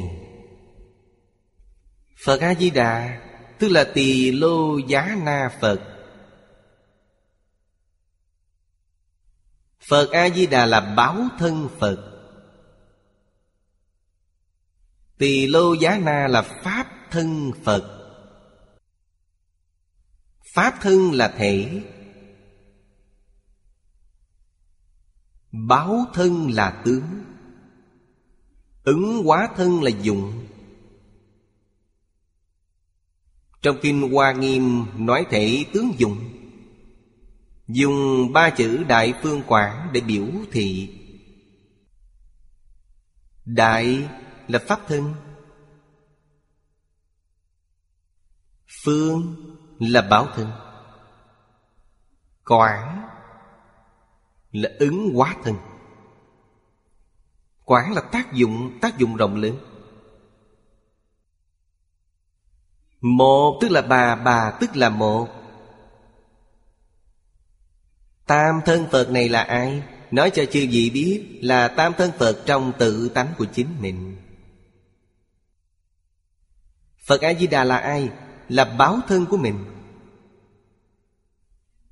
Phật 2.24 2.40
A-di-đà 2.40 3.20
Tức 3.58 3.68
là 3.68 3.84
tỳ 3.94 4.32
lô 4.32 4.78
giá 4.78 5.16
na 5.24 5.58
Phật. 5.60 5.80
Phật 9.80 10.10
A-di-đà 10.10 10.66
là 10.66 10.80
báo 10.80 11.28
thân 11.38 11.68
Phật. 11.78 12.09
Tỳ 15.20 15.46
lô 15.46 15.74
giá 15.74 15.98
na 15.98 16.28
là 16.28 16.42
Pháp 16.42 16.86
thân 17.10 17.52
Phật. 17.64 18.12
Pháp 20.44 20.74
thân 20.80 21.12
là 21.12 21.34
thể. 21.38 21.82
Báo 25.52 26.04
thân 26.14 26.50
là 26.50 26.82
tướng. 26.84 27.24
Ứng 28.84 29.22
hóa 29.24 29.48
thân 29.56 29.82
là 29.82 29.90
dụng. 30.02 30.46
Trong 33.62 33.76
Kinh 33.82 34.12
Hoa 34.12 34.32
Nghiêm 34.32 34.84
nói 34.96 35.26
thể 35.30 35.64
tướng 35.72 35.92
dụng. 35.98 36.18
Dùng 37.68 38.32
ba 38.32 38.50
chữ 38.50 38.84
Đại 38.88 39.14
Phương 39.22 39.42
Quảng 39.46 39.90
để 39.92 40.00
biểu 40.00 40.26
thị. 40.52 40.98
Đại 43.44 44.08
là 44.50 44.58
Pháp 44.68 44.80
thân. 44.88 45.14
Phương 48.84 49.36
là 49.78 50.02
bảo 50.02 50.26
thân. 50.34 50.52
Quảng 52.44 53.08
là 54.52 54.70
ứng 54.78 55.14
hóa 55.14 55.36
thân. 55.44 55.56
Quảng 57.64 57.92
là 57.92 58.00
tác 58.00 58.32
dụng 58.32 58.78
Tác 58.80 58.98
dụng 58.98 59.16
rộng 59.16 59.36
lớn. 59.36 59.56
Một 63.00 63.58
tức 63.60 63.70
là 63.70 63.82
bà 63.82 64.16
Bà 64.16 64.50
tức 64.60 64.76
là 64.76 64.88
một. 64.88 65.28
Tam 68.26 68.60
thân 68.66 68.86
Phật 68.92 69.10
này 69.10 69.28
là 69.28 69.42
ai? 69.42 69.82
Nói 70.10 70.30
cho 70.30 70.44
chư 70.44 70.66
vị 70.70 70.90
biết 70.94 71.38
Là 71.42 71.68
tam 71.68 71.92
thân 71.98 72.10
Phật 72.18 72.42
trong 72.46 72.72
tự 72.78 73.08
tánh 73.08 73.32
của 73.38 73.46
chính 73.52 73.68
mình. 73.80 74.16
Phật 77.10 77.20
A-di-đà 77.20 77.64
là 77.64 77.76
ai? 77.76 78.10
Là 78.48 78.64
báo 78.64 78.98
thân 79.08 79.26
của 79.26 79.36
mình. 79.36 79.64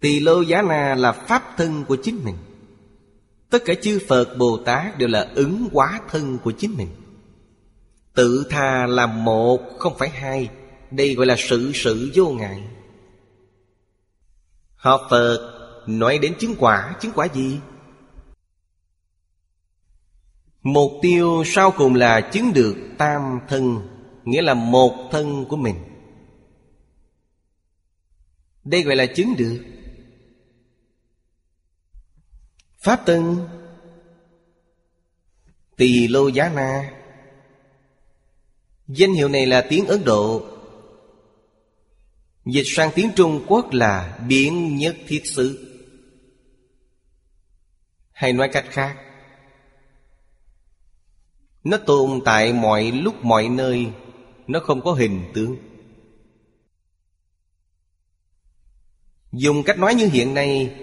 Tỳ 0.01 0.21
lô 0.21 0.43
giá 0.43 0.63
na 0.63 0.95
là 0.95 1.13
pháp 1.13 1.55
thân 1.57 1.85
của 1.85 1.97
chính 2.03 2.25
mình. 2.25 2.37
Tất 3.51 3.63
cả 3.65 3.75
chư 3.83 4.01
Phật 4.09 4.37
Bồ 4.39 4.57
Tát 4.57 4.99
đều 4.99 5.09
là 5.09 5.29
ứng 5.35 5.69
hóa 5.73 6.01
thân 6.11 6.39
của 6.45 6.53
chính 6.53 6.77
mình. 6.77 6.89
Tự 8.15 8.47
tha 8.51 8.87
là 8.87 9.07
một, 9.07 9.61
không 9.79 9.99
phải 9.99 10.09
hai. 10.09 10.49
Đây 10.91 11.15
gọi 11.15 11.27
là 11.27 11.37
sự 11.39 11.73
sự 11.75 12.11
vô 12.15 12.31
ngại. 12.31 12.63
Họ 14.77 15.07
Phật 15.11 15.55
nói 15.87 16.19
đến 16.19 16.35
chứng 16.39 16.55
quả 16.59 16.97
Chứng 17.01 17.13
quả 17.13 17.29
gì? 17.35 17.61
Mục 20.63 20.93
tiêu 21.03 21.43
sau 21.47 21.71
cùng 21.71 21.95
là 21.95 22.21
chứng 22.21 22.53
được 22.53 22.77
tam 22.99 23.41
thân. 23.49 23.89
Nghĩa 24.29 24.43
là 24.43 24.55
một 24.55 25.09
thân 25.11 25.47
của 25.49 25.57
mình. 25.57 25.77
Đây 28.65 28.83
gọi 28.83 28.97
là 28.97 29.07
chứng 29.07 29.35
được. 29.37 29.65
Pháp 32.79 33.07
Tân, 33.07 33.37
Tỳ 35.77 36.09
Lô 36.09 36.29
Giá 36.29 36.49
Na. 36.49 36.93
Danh 38.89 39.13
hiệu 39.13 39.29
này 39.29 39.47
là 39.47 39.67
tiếng 39.69 39.87
Ấn 39.87 40.05
Độ. 40.05 40.43
Dịch 42.45 42.67
sang 42.67 42.91
tiếng 42.95 43.11
Trung 43.17 43.45
Quốc 43.47 43.73
là 43.73 44.19
Biến 44.29 44.77
Nhất 44.77 44.97
Thiết 45.07 45.23
Sự 45.25 45.75
Hay 48.13 48.33
nói 48.33 48.49
cách 48.53 48.67
khác, 48.71 48.97
Nó 51.65 51.77
tồn 51.77 52.21
tại 52.25 52.53
mọi 52.53 52.93
lúc 52.93 53.25
mọi 53.25 53.49
nơi. 53.49 53.93
Nó 54.49 54.61
không 54.61 54.81
có 54.81 54.93
hình 54.93 55.31
tướng 55.35 55.57
Dùng 59.33 59.63
cách 59.63 59.79
nói 59.79 59.95
như 59.95 60.07
hiện 60.07 60.35
nay, 60.35 60.77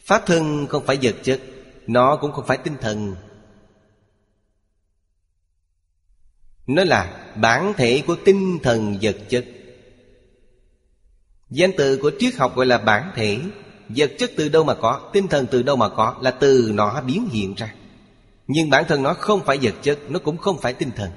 Pháp 0.00 0.22
thân 0.26 0.66
không 0.66 0.86
phải 0.86 0.98
vật 1.02 1.14
chất, 1.22 1.40
Nó 1.86 2.16
cũng 2.16 2.32
không 2.32 2.46
phải 2.46 2.56
tinh 2.56 2.76
thần. 2.80 3.16
Nó 6.66 6.84
là 6.84 7.32
bản 7.36 7.72
thể 7.76 8.02
của 8.06 8.16
tinh 8.24 8.58
thần 8.62 8.98
vật 9.02 9.16
chất. 9.28 9.44
Danh 11.50 11.70
từ 11.76 11.98
của 12.02 12.10
triết 12.18 12.34
học 12.34 12.56
gọi 12.56 12.66
là 12.66 12.78
bản 12.78 13.12
thể. 13.14 13.40
Vật 13.88 14.12
chất 14.18 14.30
từ 14.36 14.48
đâu 14.48 14.64
mà 14.64 14.74
có, 14.74 15.10
Tinh 15.12 15.28
thần 15.28 15.46
từ 15.50 15.62
đâu 15.62 15.76
mà 15.76 15.88
có 15.88 16.16
Là 16.20 16.30
từ 16.30 16.70
nó 16.74 17.00
biến 17.00 17.28
hiện 17.32 17.54
ra. 17.54 17.74
Nhưng 18.46 18.70
bản 18.70 18.84
thân 18.88 19.02
nó 19.02 19.14
không 19.14 19.40
phải 19.44 19.58
vật 19.62 19.74
chất, 19.82 19.98
Nó 20.08 20.18
cũng 20.18 20.36
không 20.36 20.60
phải 20.60 20.72
tinh 20.72 20.90
thần. 20.96 21.10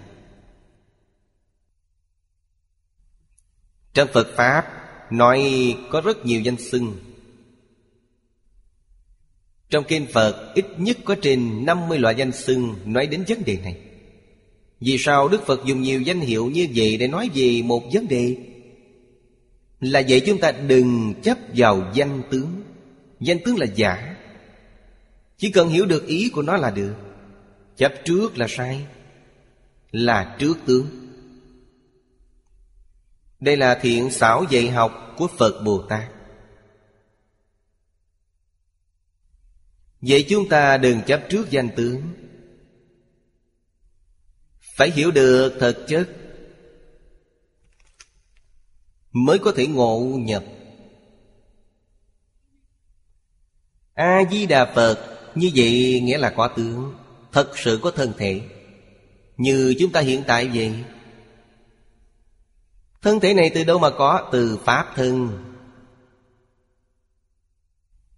Trong 3.97 4.07
Phật 4.13 4.35
Pháp 4.35 4.65
Nói 5.11 5.41
có 5.89 6.01
rất 6.01 6.25
nhiều 6.25 6.41
danh 6.41 6.57
xưng. 6.57 6.95
Trong 9.69 9.83
kinh 9.87 10.05
Phật, 10.13 10.53
ít 10.55 10.65
nhất 10.77 10.97
có 11.05 11.15
trên 11.21 11.65
50 11.65 11.99
loại 11.99 12.15
danh 12.17 12.31
xưng 12.31 12.75
nói 12.85 13.07
đến 13.07 13.23
vấn 13.27 13.43
đề 13.45 13.57
này. 13.63 13.77
Vì 14.79 14.97
sao 14.99 15.27
Đức 15.27 15.45
Phật 15.45 15.65
dùng 15.65 15.81
nhiều 15.81 16.01
danh 16.01 16.19
hiệu 16.19 16.49
như 16.49 16.67
vậy 16.75 16.97
để 16.97 17.07
nói 17.07 17.29
về 17.33 17.61
một 17.61 17.83
vấn 17.93 18.07
đề? 18.07 18.37
Là 19.79 20.01
vậy 20.09 20.21
chúng 20.25 20.37
ta 20.37 20.51
đừng 20.51 21.13
chấp 21.23 21.37
vào 21.55 21.91
danh 21.93 22.21
tướng. 22.31 22.63
Danh 23.19 23.37
tướng 23.45 23.57
là 23.57 23.65
giả. 23.75 24.15
Chỉ 25.37 25.51
cần 25.51 25.69
hiểu 25.69 25.85
được 25.85 26.07
ý 26.07 26.29
của 26.29 26.41
nó 26.41 26.57
là 26.57 26.71
được. 26.71 26.95
Chấp 27.77 27.93
trước 28.05 28.37
là 28.37 28.47
sai. 28.49 28.85
Là 29.91 30.35
trước 30.39 30.57
tướng. 30.65 31.06
Đây 33.39 33.57
là 33.57 33.79
thiện 33.81 34.11
xảo 34.11 34.45
dạy 34.49 34.69
học 34.69 35.13
của 35.17 35.27
Phật 35.37 35.61
Bồ 35.63 35.81
Tát. 35.89 36.11
Vậy 40.01 40.25
chúng 40.29 40.49
ta 40.49 40.77
đừng 40.77 41.01
chấp 41.01 41.21
trước 41.29 41.49
danh 41.49 41.69
tướng. 41.75 42.01
Phải 44.77 44.91
hiểu 44.91 45.11
được 45.11 45.57
thực 45.59 45.85
chất 45.87 46.09
Mới 49.11 49.39
có 49.39 49.51
thể 49.55 49.67
ngộ 49.67 49.99
nhập. 50.19 50.43
A-di-đà 53.93 54.73
Phật, 54.75 55.19
Như 55.35 55.51
vậy 55.55 55.99
nghĩa 56.03 56.17
là 56.17 56.29
có 56.29 56.47
tướng, 56.47 56.93
Thật 57.31 57.57
sự 57.57 57.79
có 57.83 57.91
thân 57.91 58.13
thể. 58.17 58.41
Như 59.37 59.75
chúng 59.79 59.91
ta 59.91 60.01
hiện 60.01 60.23
tại 60.27 60.47
vậy 60.47 60.73
Thân 63.01 63.19
thể 63.19 63.33
này 63.33 63.51
từ 63.55 63.63
đâu 63.63 63.79
mà 63.79 63.89
có? 63.89 64.29
Từ 64.31 64.57
Pháp 64.65 64.93
thân. 64.95 65.43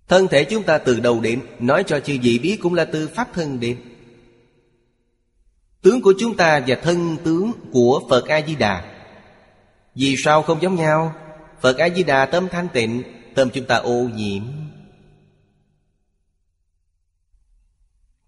Thân 0.07 0.27
thể 0.27 0.43
chúng 0.43 0.63
ta 0.63 0.77
từ 0.77 0.99
đầu 0.99 1.19
đến? 1.19 1.41
Nói 1.59 1.83
cho 1.87 1.99
chư 1.99 2.17
vị 2.21 2.39
biết 2.39 2.57
cũng 2.61 2.73
là 2.73 2.85
từ 2.85 3.07
Pháp 3.07 3.33
thân 3.33 3.59
đến. 3.59 3.81
Tướng 5.81 6.01
của 6.01 6.13
chúng 6.19 6.37
ta 6.37 6.61
và 6.67 6.75
thân 6.83 7.17
tướng 7.23 7.51
của 7.71 8.01
Phật 8.09 8.27
A-di-đà. 8.27 8.95
Vì 9.95 10.15
sao 10.17 10.41
không 10.41 10.61
giống 10.61 10.75
nhau? 10.75 11.15
Phật 11.61 11.77
A-di-đà 11.77 12.25
tâm 12.25 12.47
thanh 12.51 12.67
tịnh, 12.73 13.03
Tâm 13.35 13.49
chúng 13.49 13.65
ta 13.65 13.75
ô 13.75 13.93
nhiễm. 13.93 14.43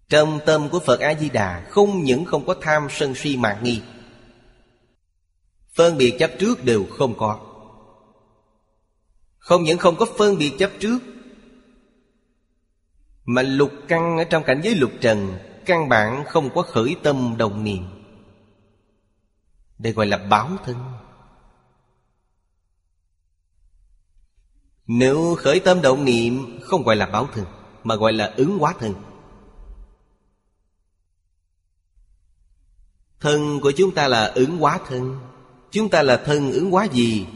Trong 0.08 0.40
tâm 0.46 0.68
của 0.68 0.80
Phật 0.80 1.00
A-di-đà 1.00 1.66
Không 1.70 2.04
những 2.04 2.24
không 2.24 2.46
có 2.46 2.54
tham 2.60 2.88
sân 2.90 3.14
si 3.14 3.36
mạn 3.36 3.64
nghi 3.64 3.82
Phân 5.74 5.98
biệt 5.98 6.16
chấp 6.18 6.30
trước 6.38 6.64
đều 6.64 6.86
không 6.90 7.14
có. 7.18 7.40
Không 9.38 9.62
những 9.62 9.78
không 9.78 9.96
có 9.96 10.06
phân 10.18 10.38
biệt 10.38 10.52
chấp 10.58 10.70
trước, 10.80 10.98
Mà 13.24 13.42
lục 13.42 13.70
căn 13.88 14.18
ở 14.18 14.24
trong 14.24 14.44
cảnh 14.44 14.60
giới 14.64 14.74
lục 14.74 14.90
trần, 15.00 15.38
Căn 15.66 15.88
bản 15.88 16.24
không 16.26 16.54
có 16.54 16.62
khởi 16.62 16.96
tâm 17.02 17.34
đồng 17.38 17.64
niệm. 17.64 17.84
Đây 19.78 19.92
gọi 19.92 20.06
là 20.06 20.18
báo 20.18 20.50
thân. 20.64 20.76
Nếu 24.86 25.34
khởi 25.38 25.60
tâm 25.60 25.82
động 25.82 26.04
niệm, 26.04 26.60
Không 26.62 26.82
gọi 26.82 26.96
là 26.96 27.06
báo 27.06 27.28
thân, 27.32 27.44
Mà 27.84 27.96
gọi 27.96 28.12
là 28.12 28.34
ứng 28.36 28.58
hóa 28.58 28.74
thân. 28.78 28.94
Thân 33.20 33.60
của 33.60 33.72
chúng 33.76 33.94
ta 33.94 34.08
là 34.08 34.24
ứng 34.26 34.58
hóa 34.58 34.78
thân. 34.86 35.31
Chúng 35.72 35.90
ta 35.90 36.02
là 36.02 36.16
thân 36.16 36.52
ứng 36.52 36.70
hóa 36.70 36.84
gì? 36.92 37.26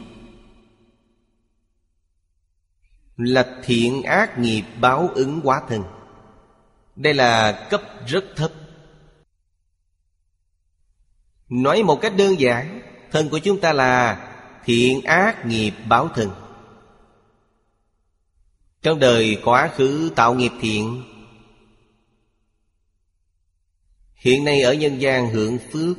Là 3.17 3.61
thiện 3.63 4.03
ác 4.03 4.39
nghiệp 4.39 4.63
báo 4.81 5.09
ứng 5.15 5.41
hóa 5.43 5.61
thân. 5.69 5.83
Đây 6.95 7.13
là 7.13 7.67
cấp 7.69 7.81
rất 8.07 8.25
thấp. 8.35 8.51
Nói 11.49 11.83
một 11.83 11.99
cách 12.01 12.13
đơn 12.17 12.39
giản, 12.39 12.81
Thân 13.11 13.29
của 13.29 13.39
chúng 13.39 13.59
ta 13.59 13.73
là 13.73 14.23
thiện 14.65 15.01
ác 15.01 15.45
nghiệp 15.45 15.73
báo 15.89 16.09
thân. 16.15 16.29
Trong 18.81 18.99
đời 18.99 19.41
quá 19.43 19.71
khứ 19.75 20.11
tạo 20.15 20.33
nghiệp 20.33 20.51
thiện. 20.61 21.03
Hiện 24.15 24.45
nay 24.45 24.61
ở 24.61 24.73
nhân 24.73 25.01
gian 25.01 25.29
hưởng 25.29 25.57
phước. 25.71 25.97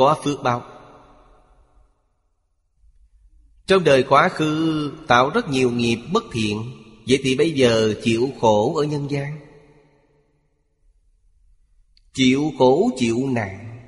Có 0.00 0.16
phước 0.24 0.42
báo 0.42 0.62
Trong 3.66 3.84
đời 3.84 4.02
quá 4.02 4.28
khứ, 4.28 4.92
tạo 5.08 5.30
rất 5.30 5.48
nhiều 5.48 5.70
nghiệp 5.70 5.98
bất 6.12 6.24
thiện, 6.32 6.82
Vậy 7.08 7.20
thì 7.22 7.36
bây 7.36 7.52
giờ 7.52 7.94
chịu 8.02 8.28
khổ 8.40 8.76
ở 8.76 8.84
nhân 8.84 9.10
gian. 9.10 9.40
Chịu 12.12 12.52
khổ, 12.58 12.90
chịu 12.96 13.16
nạn 13.28 13.80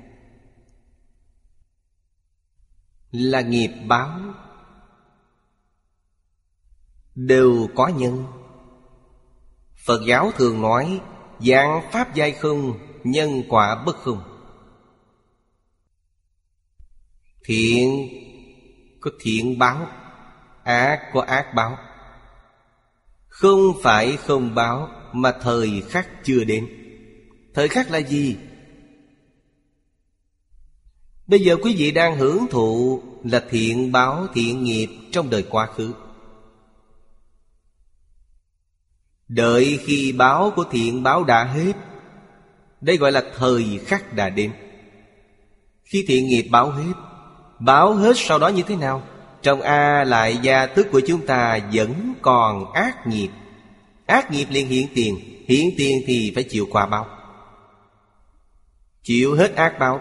Là 3.12 3.40
nghiệp 3.40 3.70
báo. 3.86 4.20
Đều 7.14 7.68
có 7.74 7.88
nhân. 7.88 8.24
Phật 9.86 10.00
giáo 10.06 10.32
thường 10.36 10.62
nói 10.62 11.00
Dạng 11.40 11.82
pháp 11.92 12.14
giai 12.14 12.32
không, 12.32 12.78
Nhân 13.04 13.42
quả 13.48 13.82
bất 13.86 13.96
không. 13.96 14.31
Thiện 17.44 18.08
có 19.00 19.10
thiện 19.20 19.58
báo, 19.58 19.88
Ác 20.64 21.00
có 21.12 21.20
ác 21.20 21.54
báo. 21.54 21.78
Không 23.28 23.60
phải 23.82 24.16
không 24.16 24.54
báo 24.54 24.88
Mà 25.12 25.32
thời 25.42 25.82
khắc 25.88 26.08
chưa 26.24 26.44
đến. 26.44 26.68
Thời 27.54 27.68
khắc 27.68 27.90
là 27.90 27.98
gì? 27.98 28.36
Bây 31.26 31.40
giờ 31.40 31.56
quý 31.62 31.74
vị 31.78 31.90
đang 31.90 32.16
hưởng 32.16 32.46
thụ 32.50 33.02
Là 33.24 33.44
thiện 33.50 33.92
báo, 33.92 34.26
thiện 34.34 34.64
nghiệp 34.64 34.88
Trong 35.12 35.30
đời 35.30 35.44
quá 35.50 35.66
khứ. 35.66 35.92
Đợi 39.28 39.78
khi 39.84 40.12
báo 40.12 40.52
của 40.56 40.64
thiện 40.70 41.02
báo 41.02 41.24
đã 41.24 41.44
hết, 41.44 41.72
Đây 42.80 42.96
gọi 42.96 43.12
là 43.12 43.22
thời 43.36 43.80
khắc 43.86 44.12
đã 44.14 44.30
đến. 44.30 44.52
Khi 45.84 46.04
thiện 46.08 46.26
nghiệp 46.26 46.48
báo 46.50 46.70
hết 46.70 46.92
Báo 47.64 47.94
hết 47.94 48.12
sau 48.16 48.38
đó 48.38 48.48
như 48.48 48.62
thế 48.62 48.76
nào? 48.76 49.02
Trong 49.42 49.60
A 49.60 50.04
lại 50.04 50.38
gia 50.42 50.66
tức 50.66 50.86
của 50.92 51.00
chúng 51.06 51.26
ta 51.26 51.58
vẫn 51.72 52.14
còn 52.22 52.72
ác 52.72 53.06
nghiệp. 53.06 53.28
Ác 54.06 54.30
nghiệp 54.30 54.46
liền 54.50 54.68
hiện 54.68 54.86
tiền 54.94 55.18
Hiện 55.46 55.70
tiền 55.76 56.02
thì 56.06 56.32
phải 56.34 56.44
chịu 56.44 56.66
quả 56.70 56.86
báo. 56.86 57.06
Chịu 59.02 59.34
hết 59.34 59.54
ác 59.54 59.78
báo. 59.78 60.00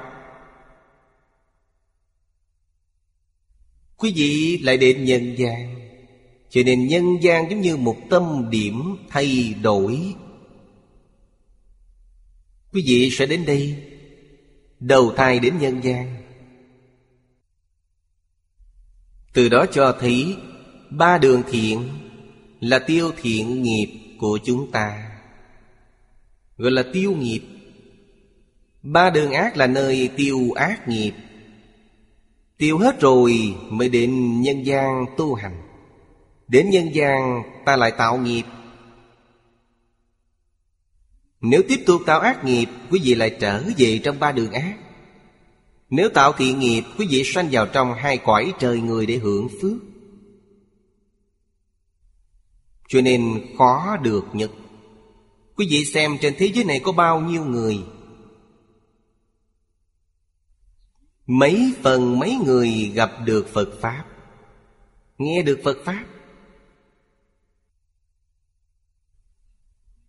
Quý 3.97 4.14
vị 4.16 4.57
lại 4.64 4.78
đến 4.78 5.05
nhân 5.05 5.36
gian, 5.38 5.76
cho 6.49 6.62
nên 6.66 6.88
nhân 6.88 7.24
gian 7.24 7.49
giống 7.49 7.62
như 7.62 7.78
một 7.78 7.97
tâm 8.09 8.49
điểm 8.49 8.97
thay 9.09 9.55
đổi. 9.62 10.16
Quý 12.74 12.84
vị 12.86 13.09
sẽ 13.12 13.26
đến 13.26 13.45
đây, 13.45 13.84
Đầu 14.80 15.14
thai 15.18 15.39
đến 15.39 15.53
nhân 15.59 15.84
gian. 15.84 16.20
Từ 19.34 19.50
đó 19.50 19.66
cho 19.72 19.98
thấy, 20.00 20.38
Ba 20.90 21.18
đường 21.18 21.44
thiện 21.50 21.90
Là 22.60 22.80
tiêu 22.80 23.12
thiện 23.22 23.64
nghiệp 23.64 24.16
của 24.20 24.40
chúng 24.44 24.72
ta. 24.72 25.12
Gọi 26.58 26.72
là 26.72 26.84
tiêu 26.94 27.16
nghiệp. 27.20 27.42
Ba 28.84 29.10
đường 29.10 29.32
ác 29.32 29.58
là 29.58 29.68
nơi 29.68 30.10
tiêu 30.16 30.52
ác 30.56 30.88
nghiệp. 30.88 31.12
Tiêu 32.58 32.78
hết 32.78 33.00
rồi 33.00 33.56
mới 33.70 33.90
đến 33.90 34.42
nhân 34.42 34.66
gian 34.66 35.06
tu 35.18 35.34
hành. 35.34 35.62
Đến 36.48 36.70
nhân 36.70 36.96
gian 36.96 37.44
ta 37.66 37.76
lại 37.76 37.92
tạo 37.98 38.18
nghiệp. 38.18 38.44
Nếu 41.42 41.62
tiếp 41.68 41.84
tục 41.86 42.02
tạo 42.06 42.20
ác 42.20 42.46
nghiệp, 42.46 42.70
Quý 42.90 43.00
vị 43.04 43.16
lại 43.16 43.38
trở 43.40 43.64
về 43.78 44.00
trong 44.04 44.20
ba 44.20 44.32
đường 44.32 44.52
ác. 44.52 44.78
Nếu 45.92 46.10
tạo 46.10 46.34
thiện 46.38 46.60
nghiệp, 46.60 46.84
Quý 46.98 47.08
vị 47.10 47.24
sanh 47.26 47.48
vào 47.52 47.68
trong 47.68 47.94
hai 47.94 48.18
cõi 48.18 48.54
trời 48.60 48.82
người 48.82 49.06
để 49.06 49.18
hưởng 49.18 49.48
phước. 49.62 49.78
Cho 52.88 53.02
nên 53.02 53.46
khó 53.58 53.98
được 53.98 54.26
nhất 54.34 54.52
Quý 55.56 55.68
vị 55.70 55.86
xem 55.86 56.18
trên 56.22 56.34
thế 56.38 56.52
giới 56.54 56.66
này 56.66 56.80
có 56.84 56.92
bao 56.92 57.22
nhiêu 57.22 57.46
người? 57.46 57.80
Mấy 61.28 61.74
phần 61.82 62.20
mấy 62.20 62.36
người 62.46 62.92
gặp 62.96 63.12
được 63.26 63.48
Phật 63.54 63.70
Pháp? 63.82 64.06
Nghe 65.18 65.42
được 65.42 65.60
Phật 65.64 65.78
Pháp? 65.86 66.06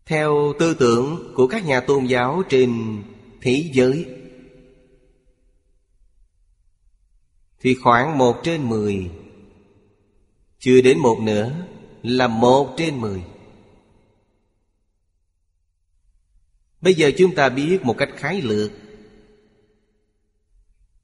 Theo 0.06 0.52
tư 0.58 0.74
tưởng 0.74 1.32
của 1.36 1.46
các 1.46 1.66
nhà 1.66 1.80
tôn 1.80 2.04
giáo 2.06 2.42
trên 2.48 3.02
thế 3.40 3.70
giới 3.72 4.21
Thì 7.62 7.74
khoảng 7.74 8.18
một 8.18 8.40
trên 8.42 8.68
mười. 8.68 9.10
Chưa 10.58 10.80
đến 10.80 10.98
một 10.98 11.18
nữa 11.20 11.66
là 12.02 12.28
một 12.28 12.74
trên 12.76 13.00
mười. 13.00 13.22
Bây 16.80 16.94
giờ 16.94 17.10
chúng 17.18 17.34
ta 17.34 17.48
biết 17.48 17.78
một 17.82 17.94
cách 17.98 18.10
khái 18.16 18.40
lược. 18.40 18.70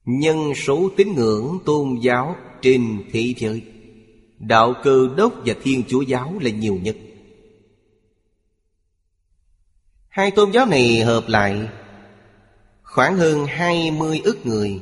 Nhân 0.04 0.52
số 0.54 0.90
tín 0.96 1.14
ngưỡng 1.14 1.59
tôn 1.64 1.98
giáo 2.02 2.36
trên 2.62 3.04
thế 3.12 3.34
giới, 3.36 3.62
Đạo 4.38 4.74
cơ 4.84 5.09
đốc 5.16 5.34
và 5.46 5.54
thiên 5.62 5.82
chúa 5.88 6.02
giáo 6.02 6.34
là 6.40 6.50
nhiều 6.50 6.78
nhất. 6.82 6.96
Hai 10.09 10.30
tôn 10.30 10.50
giáo 10.50 10.66
này 10.66 11.00
hợp 11.00 11.24
lại, 11.28 11.68
Khoảng 12.82 13.16
hơn 13.16 13.46
hai 13.46 13.90
mươi 13.90 14.20
ức 14.24 14.46
người. 14.46 14.80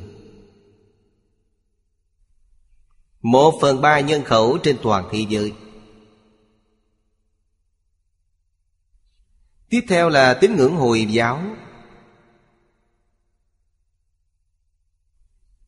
Một 3.27 3.53
phần 3.61 3.81
ba 3.81 3.99
nhân 3.99 4.23
khẩu 4.23 4.57
trên 4.57 4.77
toàn 4.81 5.09
thế 5.11 5.25
giới. 5.29 5.53
Tiếp 9.69 9.81
theo 9.89 10.09
là 10.09 10.33
tín 10.33 10.55
ngưỡng 10.55 10.75
Hồi 10.75 11.05
giáo. 11.09 11.41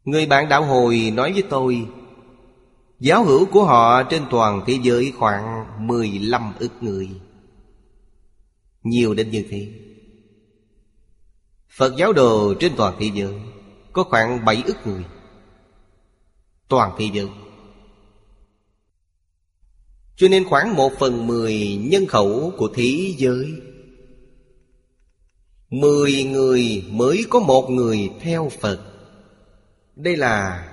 Người 0.05 0.25
bạn 0.25 0.49
đạo 0.49 0.65
Hồi 0.65 1.11
nói 1.13 1.33
với 1.33 1.43
tôi, 1.49 1.87
Giáo 2.99 3.23
hữu 3.23 3.45
của 3.45 3.65
họ 3.65 4.03
trên 4.03 4.25
toàn 4.31 4.63
thế 4.67 4.79
giới 4.83 5.13
khoảng 5.17 5.65
15 5.87 6.53
ức 6.59 6.71
người. 6.81 7.09
Nhiều 8.83 9.13
đến 9.13 9.31
như 9.31 9.45
thế. 9.49 9.73
Phật 11.69 11.93
giáo 11.97 12.13
đồ 12.13 12.53
trên 12.59 12.73
toàn 12.77 12.95
thế 12.99 13.11
giới 13.13 13.41
Có 13.93 14.03
khoảng 14.03 14.45
7 14.45 14.63
ức 14.65 14.77
người. 14.85 15.05
Toàn 16.67 16.95
thế 16.97 17.09
giới. 17.13 17.27
Cho 20.19 20.27
nên 20.27 20.45
khoảng 20.45 20.75
một 20.75 20.91
phần 20.99 21.27
mười 21.27 21.75
nhân 21.75 22.05
khẩu 22.05 22.53
của 22.57 22.69
thế 22.75 23.13
giới, 23.17 23.53
Mười 25.69 26.23
người 26.23 26.85
mới 26.89 27.25
có 27.29 27.39
một 27.39 27.69
người 27.69 28.09
theo 28.21 28.51
Phật. 28.61 28.79
Đây 29.95 30.17
là 30.17 30.67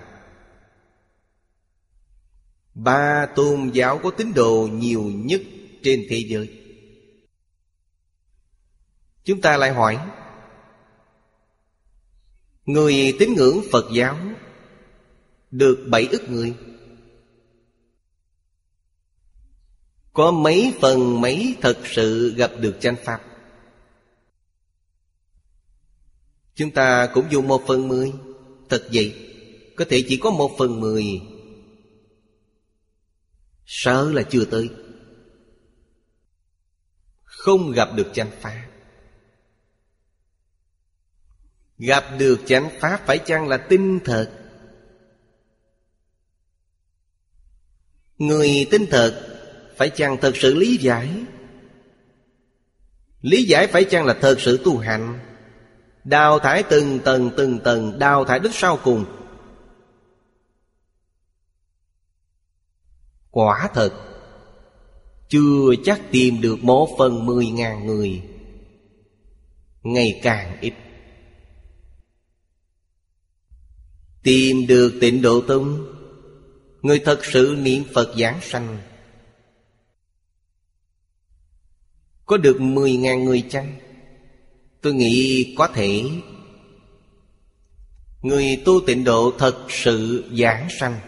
Ba 2.74 3.26
tôn 3.36 3.70
giáo 3.70 4.00
có 4.02 4.10
tín 4.10 4.34
đồ 4.34 4.68
nhiều 4.72 5.02
nhất 5.02 5.42
trên 5.82 6.06
thế 6.08 6.24
giới. 6.28 6.50
Chúng 9.24 9.40
ta 9.40 9.56
lại 9.56 9.72
hỏi, 9.72 9.98
Người 12.64 13.16
tín 13.18 13.34
ngưỡng 13.34 13.60
Phật 13.72 13.84
giáo 13.92 14.18
Được 15.50 15.86
bảy 15.90 16.08
ức 16.10 16.30
người? 16.30 16.54
Có 20.16 20.30
mấy 20.30 20.74
phần 20.80 21.20
mấy 21.20 21.56
thật 21.60 21.78
sự 21.84 22.34
gặp 22.36 22.50
được 22.58 22.76
chánh 22.80 22.96
Pháp? 23.04 23.22
Chúng 26.54 26.70
ta 26.70 27.10
cũng 27.14 27.26
dùng 27.30 27.48
một 27.48 27.62
phần 27.66 27.88
mười. 27.88 28.12
Thật 28.68 28.88
vậy, 28.92 29.32
Có 29.76 29.84
thể 29.88 30.04
chỉ 30.08 30.16
có 30.16 30.30
một 30.30 30.50
phần 30.58 30.80
mười. 30.80 31.04
Sợ 33.66 34.12
là 34.12 34.22
chưa 34.22 34.44
tới. 34.44 34.70
Không 37.24 37.72
gặp 37.72 37.88
được 37.94 38.10
chánh 38.14 38.30
Pháp. 38.40 38.66
Gặp 41.78 42.04
được 42.18 42.40
chánh 42.46 42.70
Pháp 42.80 43.06
phải 43.06 43.18
chăng 43.18 43.48
là 43.48 43.56
tinh 43.56 44.00
thật? 44.04 44.32
Người 48.18 48.68
tin 48.70 48.86
thật 48.90 49.35
phải 49.76 49.90
chăng 49.90 50.16
thật 50.20 50.36
sự 50.36 50.54
lý 50.54 50.76
giải? 50.76 51.08
Lý 53.22 53.42
giải 53.42 53.66
phải 53.66 53.84
chăng 53.84 54.04
là 54.04 54.16
thật 54.20 54.40
sự 54.40 54.60
tu 54.64 54.78
hành? 54.78 55.18
Đào 56.04 56.38
thải 56.38 56.62
từng 56.62 56.98
tầng 56.98 57.30
từng 57.36 57.58
tầng, 57.58 57.98
Đào 57.98 58.24
thải 58.24 58.38
đến 58.38 58.52
sau 58.54 58.78
cùng. 58.84 59.04
Quả 63.30 63.70
thật, 63.74 63.92
Chưa 65.28 65.74
chắc 65.84 66.00
tìm 66.10 66.40
được 66.40 66.64
một 66.64 66.88
phần 66.98 67.26
mười 67.26 67.46
ngàn 67.46 67.86
người, 67.86 68.22
Ngày 69.82 70.20
càng 70.22 70.58
ít. 70.60 70.74
Tìm 74.22 74.66
được 74.66 74.94
tịnh 75.00 75.22
độ 75.22 75.40
tông, 75.40 75.92
Người 76.82 76.98
thật 76.98 77.24
sự 77.24 77.56
niệm 77.62 77.82
Phật 77.94 78.14
giảng 78.18 78.38
sanh 78.42 78.78
Có 82.26 82.36
được 82.36 82.60
mười 82.60 82.96
ngàn 82.96 83.24
người 83.24 83.44
chăng? 83.50 83.76
Tôi 84.80 84.94
nghĩ 84.94 85.54
có 85.58 85.68
thể. 85.68 86.04
Người 88.22 88.62
tu 88.64 88.80
tịnh 88.86 89.04
độ 89.04 89.32
thật 89.38 89.66
sự 89.68 90.24
giảng 90.38 90.68
sanh. 90.80 90.98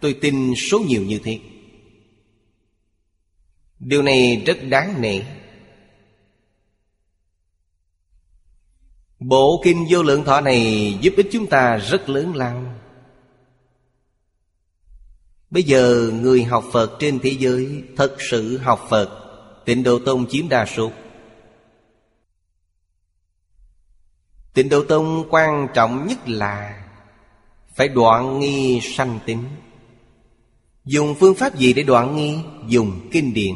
Tôi 0.00 0.14
tin 0.20 0.54
số 0.70 0.78
nhiều 0.78 1.02
như 1.02 1.20
thế. 1.24 1.38
Điều 3.78 4.02
này 4.02 4.42
rất 4.46 4.56
đáng 4.68 5.00
nể. 5.00 5.20
Bộ 9.18 9.60
kinh 9.64 9.86
vô 9.90 10.02
lượng 10.02 10.24
thọ 10.24 10.40
này 10.40 10.94
giúp 11.00 11.14
ích 11.16 11.28
chúng 11.32 11.46
ta 11.46 11.76
rất 11.76 12.08
lớn 12.08 12.36
lao. 12.36 12.74
Bây 15.50 15.62
giờ 15.62 16.10
người 16.22 16.44
học 16.44 16.64
Phật 16.72 16.96
trên 17.00 17.18
thế 17.18 17.36
giới 17.38 17.82
Thật 17.96 18.16
sự 18.30 18.58
học 18.58 18.86
Phật 18.90 19.21
Tịnh 19.64 19.82
Độ 19.82 19.98
Tông 19.98 20.26
chiếm 20.28 20.48
đa 20.48 20.66
số. 20.66 20.90
Tịnh 24.54 24.68
Độ 24.68 24.84
Tông 24.84 25.24
quan 25.30 25.68
trọng 25.74 26.06
nhất 26.06 26.28
là 26.28 26.84
Phải 27.74 27.88
đoạn 27.88 28.38
nghi 28.38 28.80
sanh 28.82 29.18
tính 29.26 29.44
Dùng 30.84 31.14
phương 31.14 31.34
pháp 31.34 31.56
gì 31.56 31.72
để 31.72 31.82
đoạn 31.82 32.16
nghi? 32.16 32.38
Dùng 32.66 33.08
kinh 33.10 33.34
điển. 33.34 33.54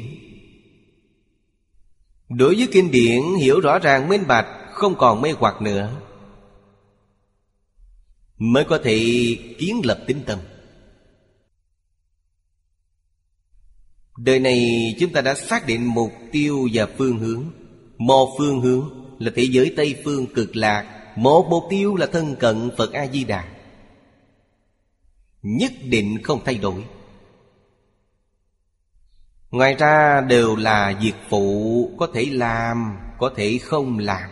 Đối 2.28 2.54
với 2.54 2.68
kinh 2.72 2.90
điển, 2.90 3.22
hiểu 3.40 3.60
rõ 3.60 3.78
ràng 3.78 4.08
minh 4.08 4.26
bạch, 4.26 4.46
Không 4.72 4.94
còn 4.98 5.22
mê 5.22 5.32
hoặc 5.38 5.62
nữa. 5.62 5.92
Mới 8.38 8.64
có 8.64 8.78
thể 8.84 8.98
kiến 9.58 9.80
lập 9.84 10.00
tính 10.06 10.20
tâm. 10.26 10.38
Đời 14.16 14.38
này 14.38 14.94
chúng 15.00 15.12
ta 15.12 15.20
đã 15.20 15.34
xác 15.34 15.66
định 15.66 15.84
mục 15.84 16.12
tiêu 16.32 16.68
và 16.72 16.86
phương 16.98 17.18
hướng. 17.18 17.44
Một 17.98 18.34
phương 18.38 18.60
hướng 18.60 19.06
là 19.18 19.32
thế 19.34 19.42
giới 19.42 19.72
Tây 19.76 20.02
Phương 20.04 20.26
cực 20.34 20.56
lạc. 20.56 21.12
Một 21.16 21.46
mục 21.50 21.64
tiêu 21.70 21.96
là 21.96 22.06
thân 22.06 22.36
cận 22.36 22.70
Phật 22.76 22.92
A-di-đà. 22.92 23.44
Nhất 25.42 25.72
định 25.82 26.22
không 26.22 26.40
thay 26.44 26.54
đổi. 26.54 26.84
Ngoài 29.50 29.74
ra 29.74 30.20
đều 30.20 30.56
là 30.56 30.98
việc 31.02 31.14
phụ 31.28 31.90
Có 31.98 32.08
thể 32.14 32.26
làm, 32.32 32.96
có 33.18 33.32
thể 33.36 33.58
không 33.62 33.98
làm. 33.98 34.30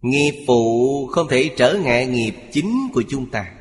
Nghiệp 0.00 0.44
phụ 0.46 1.06
không 1.06 1.28
thể 1.28 1.50
trở 1.56 1.74
ngại 1.74 2.06
nghiệp 2.06 2.34
chính 2.52 2.88
của 2.92 3.02
chúng 3.08 3.30
ta. 3.30 3.57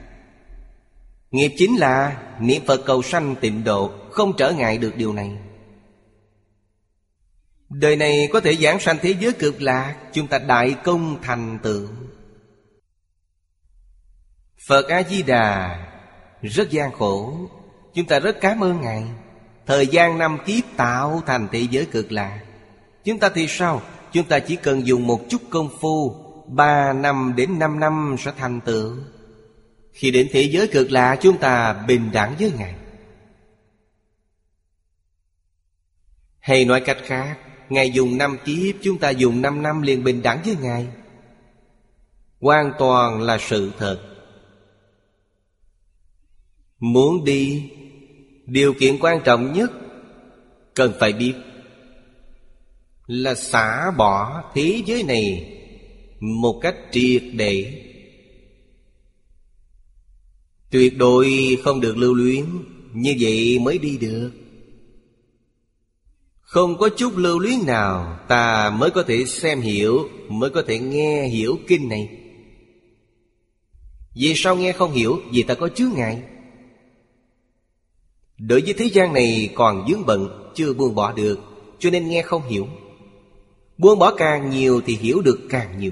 Nghiệp 1.32 1.51
chính 1.57 1.75
là 1.75 2.23
niệm 2.39 2.61
Phật 2.65 2.82
cầu 2.86 3.01
sanh 3.01 3.36
tịnh 3.41 3.63
độ, 3.63 3.91
Không 4.11 4.34
trở 4.38 4.51
ngại 4.51 4.78
được 4.78 4.95
điều 4.95 5.13
này. 5.13 5.38
Đời 7.69 7.95
này 7.95 8.30
có 8.34 8.39
thể 8.39 8.55
giảng 8.55 8.80
sanh 8.80 8.97
thế 9.01 9.15
giới 9.19 9.32
cực 9.32 9.61
lạc, 9.61 9.95
Chúng 10.13 10.28
ta 10.28 10.39
đại 10.39 10.75
công 10.84 11.21
thành 11.21 11.59
tựu. 11.63 11.88
Phật 14.67 14.88
A-di-đà, 14.89 15.78
Rất 16.41 16.69
gian 16.69 16.91
khổ. 16.91 17.38
Chúng 17.93 18.05
ta 18.05 18.19
rất 18.19 18.38
cảm 18.41 18.63
ơn 18.63 18.82
Ngài. 18.82 19.03
Thời 19.65 19.88
gian 19.88 20.17
năm 20.17 20.38
kiếp 20.45 20.63
tạo 20.78 21.21
thành 21.25 21.47
thế 21.51 21.67
giới 21.71 21.86
cực 21.86 22.11
lạc. 22.11 22.39
Chúng 23.03 23.19
ta 23.19 23.30
thì 23.30 23.47
sao? 23.49 23.82
Chúng 24.11 24.25
ta 24.25 24.39
chỉ 24.39 24.55
cần 24.55 24.88
dùng 24.88 25.07
một 25.07 25.21
chút 25.30 25.41
công 25.49 25.69
phu, 25.82 26.15
Ba 26.47 26.93
năm 26.93 27.34
đến 27.36 27.59
năm 27.59 27.80
năm 27.80 28.15
sẽ 28.19 28.32
thành 28.38 28.61
tựu 28.61 28.95
khi 29.97 30.11
đến 30.11 30.27
thế 30.31 30.41
giới 30.41 30.67
cực 30.67 30.91
lạ, 30.91 31.17
chúng 31.21 31.37
ta 31.37 31.73
bình 31.87 32.09
đẳng 32.13 32.35
với 32.39 32.51
Ngài. 32.57 32.75
Hay 36.39 36.65
nói 36.65 36.81
cách 36.81 36.97
khác, 37.03 37.37
Ngài 37.69 37.91
dùng 37.91 38.17
năm 38.17 38.37
kiếp, 38.45 38.75
Chúng 38.81 38.97
ta 38.97 39.09
dùng 39.09 39.41
năm 39.41 39.61
năm 39.61 39.81
liền 39.81 40.03
bình 40.03 40.21
đẳng 40.21 40.41
với 40.45 40.55
Ngài. 40.61 40.87
Hoàn 42.41 42.71
toàn 42.79 43.21
là 43.21 43.37
sự 43.37 43.71
thật. 43.77 43.99
Muốn 46.79 47.25
đi, 47.25 47.71
Điều 48.45 48.73
kiện 48.73 48.97
quan 48.99 49.21
trọng 49.25 49.53
nhất 49.53 49.71
Cần 50.75 50.93
phải 50.99 51.13
biết 51.13 51.33
Là 53.07 53.35
xả 53.35 53.91
bỏ 53.97 54.43
thế 54.55 54.81
giới 54.85 55.03
này 55.03 55.53
Một 56.19 56.59
cách 56.61 56.75
triệt 56.91 57.23
để. 57.33 57.83
Tuyệt 60.72 60.97
đối 60.97 61.57
không 61.63 61.82
được 61.82 61.97
lưu 61.97 62.13
luyến, 62.13 62.45
Như 62.93 63.15
vậy 63.20 63.59
mới 63.59 63.78
đi 63.78 63.97
được. 63.97 64.32
Không 66.41 66.78
có 66.78 66.89
chút 66.89 67.18
lưu 67.18 67.39
luyến 67.39 67.65
nào, 67.65 68.20
Ta 68.28 68.70
mới 68.70 68.89
có 68.89 69.03
thể 69.03 69.26
xem 69.26 69.61
hiểu, 69.61 70.09
Mới 70.30 70.49
có 70.49 70.63
thể 70.68 70.80
nghe 70.80 71.28
hiểu 71.28 71.59
kinh 71.68 71.89
này. 71.89 72.09
Vì 74.15 74.34
sao 74.36 74.55
nghe 74.55 74.72
không 74.72 74.91
hiểu? 74.91 75.22
Vì 75.32 75.43
ta 75.43 75.53
có 75.53 75.70
chướng 75.70 75.91
ngại. 75.95 76.22
Đối 78.38 78.61
với 78.61 78.74
thế 78.74 78.86
gian 78.86 79.13
này 79.13 79.49
còn 79.55 79.86
dướng 79.89 80.05
bận, 80.05 80.51
Chưa 80.55 80.74
buông 80.74 80.95
bỏ 80.95 81.13
được, 81.13 81.39
Cho 81.80 81.89
nên 81.89 82.09
nghe 82.09 82.22
không 82.22 82.47
hiểu. 82.49 82.68
Buông 83.78 83.99
bỏ 83.99 84.13
càng 84.18 84.49
nhiều 84.49 84.82
thì 84.86 84.95
hiểu 84.95 85.22
được 85.22 85.39
càng 85.49 85.80
nhiều. 85.80 85.91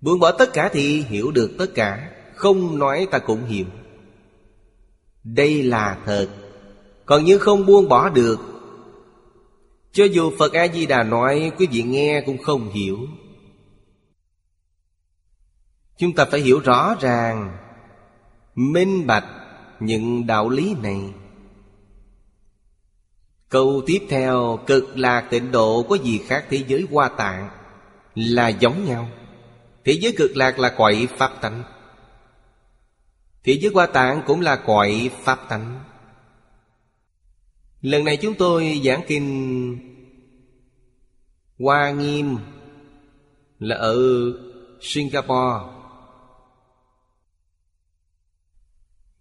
Buông 0.00 0.20
bỏ 0.20 0.32
tất 0.32 0.52
cả 0.52 0.70
thì 0.72 1.02
hiểu 1.02 1.30
được 1.30 1.50
tất 1.58 1.66
cả 1.74 2.15
không 2.36 2.78
nói 2.78 3.08
ta 3.10 3.18
cũng 3.18 3.44
hiểu 3.44 3.66
Đây 5.24 5.62
là 5.62 5.98
thật, 6.04 6.28
Còn 7.06 7.24
như 7.24 7.38
không 7.38 7.66
buông 7.66 7.88
bỏ 7.88 8.08
được. 8.08 8.38
Cho 9.92 10.04
dù 10.04 10.32
Phật 10.38 10.52
A-di-đà 10.52 11.02
nói, 11.02 11.52
Quý 11.58 11.66
vị 11.70 11.82
nghe 11.82 12.22
cũng 12.26 12.38
không 12.38 12.70
hiểu. 12.70 12.98
Chúng 15.98 16.12
ta 16.14 16.24
phải 16.24 16.40
hiểu 16.40 16.60
rõ 16.60 16.94
ràng, 17.00 17.58
Minh 18.54 19.06
bạch 19.06 19.26
những 19.80 20.26
đạo 20.26 20.48
lý 20.48 20.74
này. 20.82 21.00
Câu 23.48 23.82
tiếp 23.86 24.06
theo, 24.08 24.58
Cực 24.66 24.98
lạc 24.98 25.26
tịnh 25.30 25.52
độ 25.52 25.82
có 25.88 25.96
gì 25.96 26.20
khác 26.26 26.44
thế 26.50 26.64
giới 26.66 26.86
hoa 26.90 27.08
tạng? 27.08 27.50
Là 28.14 28.48
giống 28.48 28.84
nhau. 28.84 29.08
Thế 29.84 29.92
giới 29.92 30.14
cực 30.16 30.36
lạc 30.36 30.58
là 30.58 30.74
quậy 30.76 31.06
pháp 31.06 31.30
tánh. 31.40 31.62
Thế 33.46 33.58
giới 33.60 33.72
qua 33.72 33.86
tạng 33.86 34.22
cũng 34.26 34.40
là 34.40 34.56
cõi 34.56 35.10
Pháp 35.22 35.48
tánh. 35.48 35.84
Lần 37.80 38.04
này 38.04 38.16
chúng 38.16 38.34
tôi 38.34 38.80
giảng 38.84 39.02
kinh 39.06 39.78
Hoa 41.58 41.90
Nghiêm, 41.90 42.36
Là 43.58 43.76
ở 43.76 43.98
Singapore. 44.80 45.64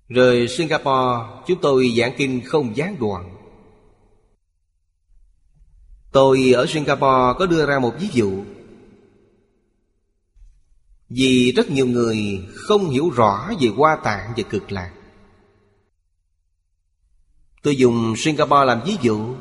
Rồi 0.07 0.47
Singapore, 0.47 1.25
Chúng 1.47 1.61
tôi 1.61 1.93
giảng 1.97 2.13
kinh 2.17 2.41
không 2.45 2.75
gián 2.75 2.95
đoạn. 2.99 3.35
Tôi 6.11 6.51
ở 6.55 6.65
Singapore 6.65 7.33
có 7.39 7.45
đưa 7.49 7.65
ra 7.65 7.79
một 7.79 7.93
ví 7.99 8.07
dụ 8.13 8.43
vì 11.09 11.51
rất 11.51 11.69
nhiều 11.69 11.87
người 11.87 12.47
không 12.53 12.89
hiểu 12.89 13.09
rõ 13.09 13.51
về 13.61 13.67
hoa 13.67 13.95
tạng 14.03 14.33
và 14.37 14.43
cực 14.49 14.71
lạc. 14.71 14.91
Tôi 17.63 17.75
dùng 17.75 18.13
Singapore 18.17 18.65
làm 18.65 18.81
ví 18.85 18.97
dụ. 19.01 19.35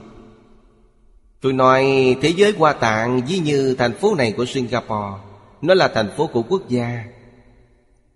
Tôi 1.40 1.52
nói, 1.52 1.84
thế 2.22 2.28
giới 2.28 2.52
hoa 2.52 2.72
tạng 2.72 3.26
ví 3.26 3.38
như 3.38 3.74
thành 3.78 3.92
phố 3.94 4.14
này 4.14 4.32
của 4.36 4.44
Singapore. 4.44 5.22
Nó 5.62 5.74
là 5.74 5.88
thành 5.94 6.10
phố 6.16 6.26
của 6.26 6.42
quốc 6.42 6.68
gia. 6.68 7.04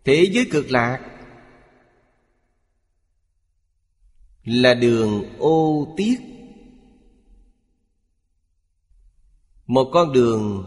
Thế 0.04 0.28
giới 0.32 0.46
cực 0.50 0.70
lạc 0.70 1.00
Là 4.44 4.74
đường 4.74 5.24
ô 5.38 5.86
tiết. 5.96 6.20
Một 9.66 9.90
con 9.92 10.12
đường 10.12 10.64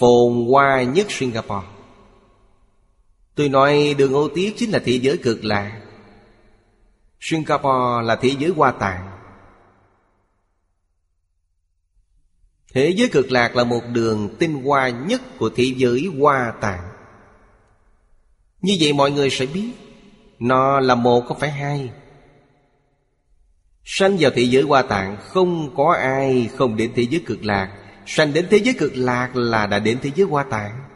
phồn 0.00 0.46
hoa 0.48 0.82
nhất 0.82 1.06
Singapore. 1.10 1.66
Tôi 3.34 3.48
nói 3.48 3.94
đường 3.98 4.14
ô 4.14 4.28
tiết 4.34 4.54
chính 4.56 4.70
là 4.70 4.78
thế 4.84 4.92
giới 4.92 5.16
cực 5.16 5.44
lạc 5.44 5.80
Singapore 7.20 8.02
là 8.04 8.16
thế 8.16 8.28
giới 8.38 8.50
hoa 8.50 8.70
tạng 8.70 9.10
Thế 12.72 12.94
giới 12.96 13.08
cực 13.08 13.32
lạc 13.32 13.56
là 13.56 13.64
một 13.64 13.80
đường 13.92 14.36
tinh 14.38 14.64
hoa 14.64 14.88
nhất 14.88 15.22
của 15.38 15.50
thế 15.56 15.64
giới 15.76 16.08
hoa 16.18 16.52
tạng 16.60 16.92
Như 18.62 18.76
vậy 18.80 18.92
mọi 18.92 19.10
người 19.10 19.30
sẽ 19.30 19.46
biết, 19.46 19.70
Nó 20.38 20.80
là 20.80 20.94
một 20.94 21.24
không 21.26 21.38
phải 21.38 21.50
hai. 21.50 21.90
Sanh 23.84 24.16
vào 24.20 24.30
thế 24.34 24.42
giới 24.42 24.62
hoa 24.62 24.82
tạng 24.82 25.16
Không 25.20 25.74
có 25.76 25.92
ai 26.00 26.50
không 26.56 26.76
đến 26.76 26.92
thế 26.94 27.06
giới 27.10 27.22
cực 27.26 27.44
lạc. 27.44 27.79
Sanh 28.06 28.32
đến 28.32 28.46
thế 28.50 28.56
giới 28.56 28.74
cực 28.78 28.92
lạc 28.94 29.36
là 29.36 29.66
đã 29.66 29.78
đến 29.78 29.98
thế 30.02 30.10
giới 30.14 30.26
hoa 30.26 30.44
tạng 30.44 30.90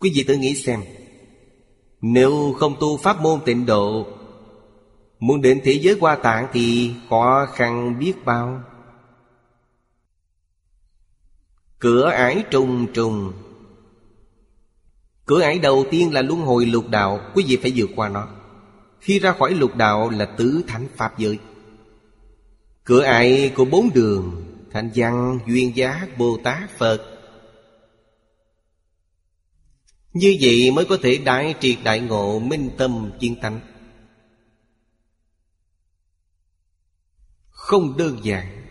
Quý 0.00 0.12
vị 0.14 0.24
tự 0.28 0.36
nghĩ 0.36 0.54
xem, 0.54 0.80
Nếu 2.00 2.54
không 2.58 2.76
tu 2.80 2.96
pháp 2.96 3.20
môn 3.20 3.40
tịnh 3.44 3.66
độ, 3.66 4.06
Muốn 5.18 5.42
đến 5.42 5.60
thế 5.64 5.72
giới 5.72 5.98
hoa 6.00 6.16
tạng 6.16 6.46
thì 6.52 6.94
khó 7.10 7.46
khăn 7.54 7.98
biết 7.98 8.24
bao? 8.24 8.62
Cửa 11.78 12.10
ải 12.10 12.44
trùng 12.50 12.92
trùng. 12.92 13.32
Cửa 15.26 15.40
ải 15.40 15.58
đầu 15.58 15.84
tiên 15.90 16.12
là 16.12 16.22
luân 16.22 16.40
hồi 16.40 16.66
lục 16.66 16.88
đạo, 16.88 17.20
Quý 17.34 17.44
vị 17.48 17.56
phải 17.62 17.72
vượt 17.76 17.90
qua 17.96 18.08
nó. 18.08 18.28
Khi 19.00 19.18
ra 19.18 19.32
khỏi 19.32 19.54
lục 19.54 19.76
đạo 19.76 20.10
là 20.10 20.24
tứ 20.24 20.64
thánh 20.66 20.86
Pháp 20.96 21.18
giới. 21.18 21.38
Cửa 22.84 23.02
ải 23.02 23.52
của 23.56 23.64
bốn 23.64 23.90
đường 23.94 24.44
Thanh 24.74 24.90
văn, 24.94 25.38
duyên 25.46 25.76
giá, 25.76 26.06
Bồ 26.18 26.38
Tát, 26.44 26.70
Phật. 26.78 27.20
Như 30.12 30.36
vậy 30.40 30.70
mới 30.70 30.84
có 30.84 30.98
thể 31.02 31.18
đại 31.18 31.54
triệt 31.60 31.78
đại 31.84 32.00
ngộ 32.00 32.38
minh 32.38 32.70
tâm 32.78 33.10
chiến 33.20 33.36
tánh. 33.40 33.60
Không 37.48 37.96
đơn 37.96 38.18
giản. 38.22 38.66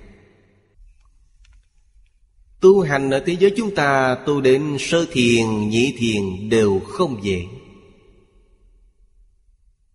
Tu 2.61 2.81
hành 2.81 3.09
ở 3.09 3.23
thế 3.25 3.35
giới 3.39 3.53
chúng 3.57 3.75
ta 3.75 4.15
Tu 4.25 4.41
đến 4.41 4.77
sơ 4.79 5.05
thiền, 5.11 5.69
nhị 5.69 5.95
thiền 5.97 6.49
đều 6.49 6.79
không 6.79 7.23
dễ. 7.23 7.45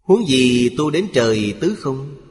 Huống 0.00 0.28
gì 0.28 0.68
tu 0.78 0.90
đến 0.90 1.08
trời 1.12 1.54
tứ 1.60 1.74
không? 1.74 2.27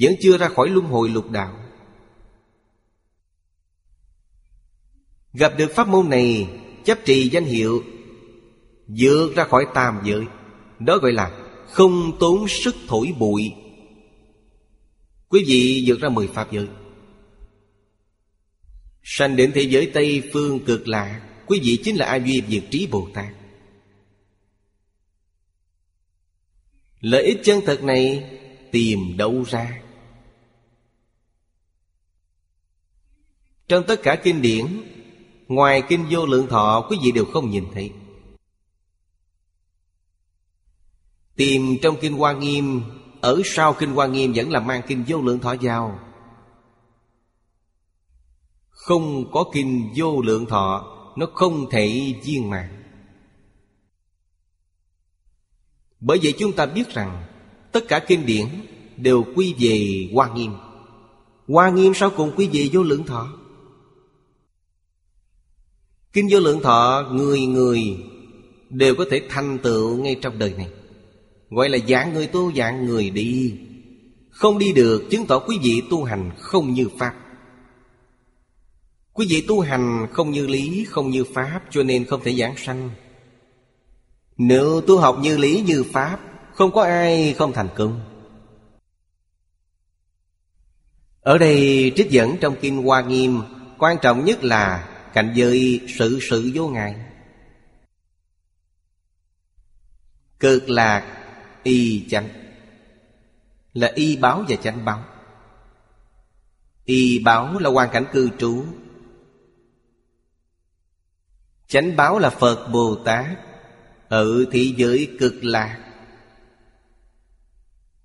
Vẫn 0.00 0.14
chưa 0.20 0.38
ra 0.38 0.48
khỏi 0.48 0.68
luân 0.68 0.86
hồi 0.86 1.08
lục 1.08 1.30
đạo. 1.30 1.64
Gặp 5.32 5.52
được 5.58 5.70
pháp 5.74 5.88
môn 5.88 6.10
này, 6.10 6.48
Chấp 6.84 6.98
trì 7.04 7.28
danh 7.28 7.44
hiệu, 7.44 7.84
Vượt 8.86 9.32
ra 9.36 9.44
khỏi 9.44 9.66
tam 9.74 10.00
giới. 10.04 10.24
Đó 10.78 10.98
gọi 10.98 11.12
là 11.12 11.30
không 11.70 12.18
tốn 12.20 12.48
sức 12.48 12.76
thổi 12.88 13.14
bụi. 13.18 13.52
Quý 15.28 15.44
vị 15.46 15.84
vượt 15.86 16.00
ra 16.00 16.08
mười 16.08 16.26
pháp 16.26 16.52
giới. 16.52 16.66
Sanh 19.02 19.36
đến 19.36 19.52
thế 19.54 19.62
giới 19.62 19.90
Tây 19.94 20.30
Phương 20.32 20.64
cực 20.64 20.88
lạ, 20.88 21.28
Quý 21.46 21.60
vị 21.62 21.80
chính 21.84 21.96
là 21.96 22.06
A 22.06 22.16
Duy 22.16 22.42
Diệt 22.48 22.64
Trí 22.70 22.86
Bồ 22.86 23.08
Tát. 23.14 23.34
Lợi 27.00 27.22
ích 27.24 27.40
chân 27.44 27.60
thật 27.66 27.82
này 27.82 28.30
Tìm 28.72 29.16
đâu 29.16 29.44
ra? 29.48 29.82
Trong 33.68 33.84
tất 33.86 34.02
cả 34.02 34.16
kinh 34.16 34.42
điển, 34.42 34.66
Ngoài 35.48 35.82
kinh 35.88 36.06
vô 36.10 36.26
lượng 36.26 36.46
thọ, 36.46 36.86
Quý 36.90 36.98
vị 37.02 37.12
đều 37.12 37.24
không 37.24 37.50
nhìn 37.50 37.64
thấy. 37.74 37.92
Tìm 41.36 41.76
trong 41.82 41.96
kinh 42.00 42.12
Hoa 42.12 42.32
Nghiêm, 42.32 42.82
Ở 43.20 43.40
sau 43.44 43.74
kinh 43.74 43.90
Hoa 43.90 44.06
Nghiêm 44.06 44.32
Vẫn 44.36 44.50
là 44.50 44.60
mang 44.60 44.82
kinh 44.86 45.04
vô 45.08 45.22
lượng 45.22 45.38
thọ 45.38 45.54
vào. 45.60 45.98
Không 48.68 49.30
có 49.32 49.44
kinh 49.52 49.92
vô 49.96 50.22
lượng 50.22 50.46
thọ, 50.46 50.96
Nó 51.16 51.26
không 51.34 51.70
thể 51.70 52.14
viên 52.24 52.50
mạng 52.50 52.82
Bởi 56.00 56.18
vậy 56.22 56.34
chúng 56.38 56.52
ta 56.52 56.66
biết 56.66 56.88
rằng, 56.88 57.26
Tất 57.72 57.84
cả 57.88 58.04
kinh 58.06 58.26
điển 58.26 58.46
đều 58.96 59.24
quy 59.36 59.54
về 59.58 60.08
Hoa 60.14 60.34
Nghiêm. 60.34 60.52
Hoa 61.48 61.70
Nghiêm 61.70 61.92
sau 61.94 62.10
cùng 62.16 62.32
quy 62.36 62.48
về 62.52 62.68
vô 62.72 62.82
lượng 62.82 63.04
thọ? 63.04 63.37
Kinh 66.12 66.28
vô 66.30 66.40
lượng 66.40 66.60
thọ 66.62 67.08
Người 67.12 67.40
người 67.40 67.96
Đều 68.70 68.94
có 68.94 69.04
thể 69.10 69.22
thành 69.28 69.58
tựu 69.58 69.96
ngay 69.96 70.16
trong 70.22 70.38
đời 70.38 70.54
này. 70.58 70.68
Gọi 71.50 71.68
là 71.68 71.78
dạng 71.88 72.14
người 72.14 72.26
tu 72.26 72.52
dạng 72.52 72.86
người 72.86 73.10
đi. 73.10 73.58
Không 74.30 74.58
đi 74.58 74.72
được 74.72 75.02
chứng 75.10 75.26
tỏ 75.26 75.38
quý 75.38 75.58
vị 75.62 75.82
tu 75.90 76.04
hành 76.04 76.30
không 76.38 76.72
như 76.72 76.88
Pháp. 76.98 77.14
Quý 79.18 79.26
vị 79.30 79.44
tu 79.48 79.60
hành 79.60 80.06
không 80.12 80.30
như 80.30 80.46
lý, 80.46 80.86
không 80.88 81.10
như 81.10 81.24
pháp 81.24 81.60
Cho 81.70 81.82
nên 81.82 82.04
không 82.04 82.20
thể 82.24 82.34
giảng 82.34 82.56
sanh. 82.56 82.90
Nếu 84.36 84.80
tu 84.80 84.98
học 84.98 85.18
như 85.22 85.36
lý 85.36 85.62
như 85.66 85.84
pháp 85.92 86.20
Không 86.54 86.72
có 86.72 86.82
ai 86.82 87.34
không 87.38 87.52
thành 87.52 87.68
công. 87.76 88.00
Ở 91.20 91.38
đây 91.38 91.92
trích 91.96 92.10
dẫn 92.10 92.36
trong 92.40 92.56
Kinh 92.60 92.82
Hoa 92.82 93.00
Nghiêm 93.00 93.40
Quan 93.78 93.96
trọng 94.02 94.24
nhất 94.24 94.44
là 94.44 94.87
cảnh 95.12 95.32
giới 95.34 95.80
sự 95.88 96.18
sự 96.22 96.50
vô 96.54 96.68
ngại. 96.68 96.94
Cực 100.40 100.70
lạc 100.70 101.18
y 101.62 102.06
chánh. 102.08 102.28
Là 103.72 103.92
y 103.94 104.16
báo 104.16 104.44
và 104.48 104.56
chánh 104.56 104.84
báo. 104.84 105.04
Y 106.84 107.18
báo 107.18 107.58
là 107.58 107.70
hoàn 107.70 107.90
cảnh 107.92 108.04
cư 108.12 108.30
trú. 108.38 108.64
Chánh 111.66 111.96
báo 111.96 112.18
là 112.18 112.30
Phật 112.30 112.68
Bồ 112.72 112.94
Tát 113.04 113.26
Ở 114.08 114.44
thế 114.52 114.72
giới 114.76 115.16
cực 115.18 115.44
lạc. 115.44 115.84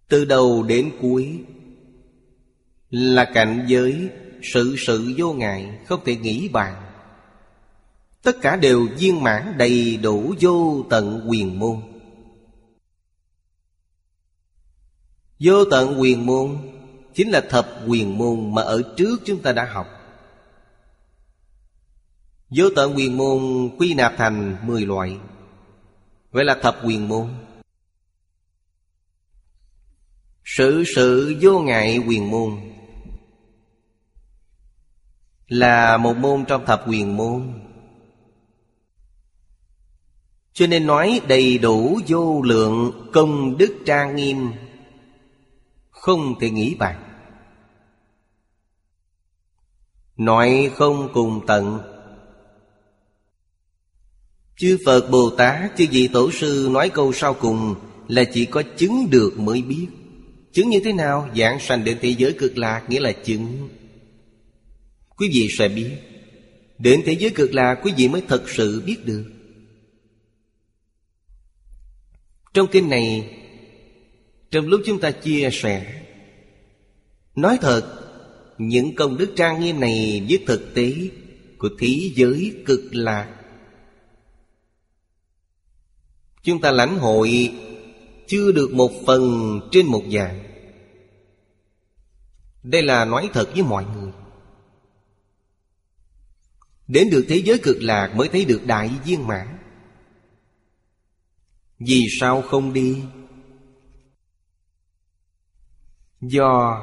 Từ 0.07 0.25
đầu 0.25 0.63
đến 0.63 0.91
cuối 1.01 1.43
Là 2.89 3.31
cảnh 3.33 3.65
giới 3.67 4.09
sự 4.43 4.75
sự 4.77 5.13
vô 5.17 5.33
ngại, 5.33 5.79
Không 5.85 6.01
thể 6.05 6.15
nghĩ 6.15 6.47
bàn. 6.47 6.82
Tất 8.23 8.37
cả 8.41 8.55
đều 8.55 8.87
viên 8.97 9.23
mãn 9.23 9.57
đầy 9.57 9.97
đủ 9.97 10.33
vô 10.39 10.85
tận 10.89 11.25
quyền 11.29 11.59
môn. 11.59 11.81
Vô 15.39 15.65
tận 15.65 16.01
quyền 16.01 16.25
môn 16.25 16.57
Chính 17.13 17.31
là 17.31 17.41
thập 17.49 17.69
quyền 17.87 18.17
môn 18.17 18.55
mà 18.55 18.61
ở 18.61 18.81
trước 18.97 19.21
chúng 19.25 19.41
ta 19.41 19.51
đã 19.51 19.65
học. 19.65 19.87
Vô 22.49 22.69
tận 22.75 22.93
quyền 22.95 23.17
môn 23.17 23.69
quy 23.77 23.93
nạp 23.93 24.13
thành 24.17 24.57
10 24.67 24.85
loại. 24.85 25.17
Vậy 26.31 26.45
là 26.45 26.55
thập 26.61 26.79
quyền 26.83 27.07
môn. 27.07 27.29
Sự 30.45 30.83
sự 30.95 31.37
vô 31.41 31.59
ngại 31.59 31.97
quyền 32.07 32.31
môn 32.31 32.59
Là 35.47 35.97
một 35.97 36.17
môn 36.17 36.45
trong 36.45 36.65
thập 36.65 36.83
quyền 36.87 37.17
môn. 37.17 37.62
Cho 40.53 40.67
nên 40.67 40.87
nói 40.87 41.21
đầy 41.27 41.57
đủ 41.57 41.99
vô 42.07 42.41
lượng 42.41 43.09
công 43.13 43.57
đức 43.57 43.77
trang 43.85 44.15
nghiêm. 44.15 44.47
Không 45.89 46.39
thể 46.39 46.49
nghĩ 46.49 46.75
bàn. 46.75 47.03
Nói 50.17 50.71
không 50.75 51.09
cùng 51.13 51.45
tận. 51.47 51.79
Chư 54.57 54.77
Phật 54.85 55.09
Bồ 55.11 55.29
Tát, 55.29 55.71
Chư 55.77 55.85
vị 55.91 56.09
Tổ 56.13 56.31
Sư 56.31 56.69
nói 56.71 56.89
câu 56.89 57.13
sau 57.13 57.33
cùng 57.33 57.75
Là 58.07 58.23
chỉ 58.23 58.45
có 58.45 58.63
chứng 58.77 59.09
được 59.09 59.39
mới 59.39 59.61
biết. 59.61 59.87
Chứng 60.51 60.69
như 60.69 60.79
thế 60.83 60.93
nào? 60.93 61.29
dạng 61.35 61.59
sanh 61.59 61.83
đến 61.83 61.97
thế 62.01 62.09
giới 62.17 62.33
cực 62.33 62.57
lạc, 62.57 62.89
Nghĩa 62.89 62.99
là 62.99 63.11
chứng. 63.11 63.69
Quý 65.17 65.29
vị 65.33 65.47
sẽ 65.57 65.67
biết. 65.67 65.91
Đến 66.77 67.01
thế 67.05 67.13
giới 67.13 67.29
cực 67.29 67.53
lạc, 67.53 67.79
quý 67.83 67.93
vị 67.97 68.07
mới 68.07 68.21
thật 68.27 68.49
sự 68.49 68.83
biết 68.85 69.05
được. 69.05 69.25
Trong 72.53 72.67
kinh 72.71 72.89
này, 72.89 73.39
Trong 74.51 74.67
lúc 74.67 74.81
chúng 74.85 74.99
ta 74.99 75.11
chia 75.11 75.49
sẻ, 75.51 76.03
Nói 77.35 77.57
thật, 77.61 77.99
Những 78.57 78.95
công 78.95 79.17
đức 79.17 79.33
trang 79.35 79.59
nghiêm 79.61 79.79
này 79.79 80.25
với 80.29 80.43
thực 80.47 80.73
tế 80.73 80.93
Của 81.57 81.69
thế 81.79 82.11
giới 82.15 82.63
cực 82.65 82.81
lạc. 82.91 83.35
Chúng 86.43 86.61
ta 86.61 86.71
lãnh 86.71 86.97
hội 86.97 87.53
Chưa 88.27 88.51
được 88.51 88.73
một 88.73 88.91
phần 89.05 89.59
trên 89.71 89.85
một 89.85 90.03
dạng 90.11 90.43
Đây 92.63 92.83
là 92.83 93.05
nói 93.05 93.29
thật 93.33 93.49
với 93.53 93.63
mọi 93.63 93.85
người. 93.95 94.11
Đến 96.87 97.09
được 97.09 97.25
thế 97.27 97.41
giới 97.45 97.57
cực 97.57 97.77
lạc 97.81 98.15
mới 98.15 98.27
thấy 98.27 98.45
được 98.45 98.61
đại 98.65 98.91
viên 99.05 99.27
mãn. 99.27 99.52
Vì 101.79 102.05
sao 102.19 102.41
không 102.41 102.73
đi? 102.73 103.01
Do 106.21 106.79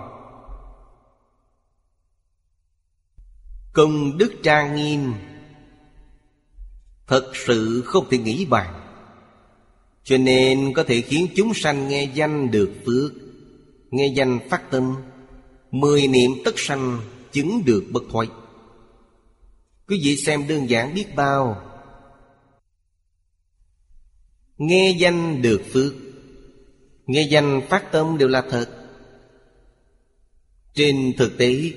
Công 3.73 4.19
đức 4.19 4.33
trang 4.43 4.75
nghiêm, 4.77 5.15
Thật 7.07 7.33
sự 7.35 7.83
không 7.87 8.07
thể 8.11 8.19
nghĩ 8.19 8.45
bàn 8.45 8.75
Cho 10.05 10.19
nên 10.19 10.73
có 10.75 10.85
thể 10.85 11.01
khiến 11.01 11.27
chúng 11.37 11.55
sanh 11.55 11.89
nghe 11.89 12.11
danh 12.15 12.51
được 12.51 12.73
phước, 12.87 13.13
Nghe 13.91 14.07
danh 14.07 14.39
phát 14.51 14.71
tâm, 14.71 14.97
Mười 15.71 16.09
niệm 16.09 16.31
tất 16.45 16.55
sanh 16.57 17.01
chứng 17.33 17.65
được 17.65 17.85
bất 17.93 18.03
thoại 18.11 18.29
Quý 19.89 20.01
vị 20.05 20.17
xem 20.17 20.49
đơn 20.49 20.71
giản 20.71 20.95
biết 20.95 21.15
bao 21.17 21.70
Nghe 24.61 24.97
danh 24.99 25.43
được 25.43 25.63
phước. 25.73 25.95
Nghe 27.07 27.23
danh 27.23 27.61
phát 27.69 27.93
tâm 27.93 28.19
đều 28.19 28.29
là 28.29 28.43
thật. 28.51 28.69
Trên 30.75 31.13
thực 31.19 31.39
tế, 31.39 31.73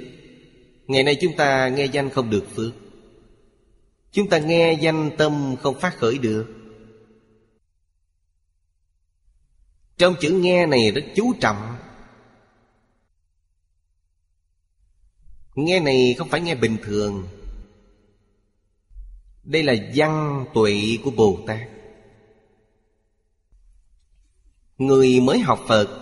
Ngày 0.87 1.03
nay 1.03 1.17
chúng 1.21 1.35
ta 1.35 1.69
nghe 1.69 1.85
danh 1.85 2.09
không 2.09 2.29
được 2.29 2.45
phước. 2.55 2.73
Chúng 4.11 4.29
ta 4.29 4.39
nghe 4.39 4.73
danh 4.73 5.11
tâm 5.17 5.55
không 5.61 5.79
phát 5.79 5.97
khởi 5.97 6.17
được. 6.17 6.47
Trong 9.97 10.15
chữ 10.21 10.29
nghe 10.29 10.65
này 10.65 10.91
rất 10.91 11.05
chú 11.15 11.33
trọng. 11.41 11.75
Nghe 15.55 15.79
này 15.79 16.15
không 16.17 16.29
phải 16.29 16.41
nghe 16.41 16.55
bình 16.55 16.77
thường. 16.83 17.27
Đây 19.43 19.63
là 19.63 19.73
văn 19.95 20.45
tuệ 20.53 20.97
của 21.03 21.11
Bồ 21.11 21.39
Tát. 21.47 21.72
Người 24.77 25.19
mới 25.19 25.39
học 25.39 25.59
Phật 25.67 25.99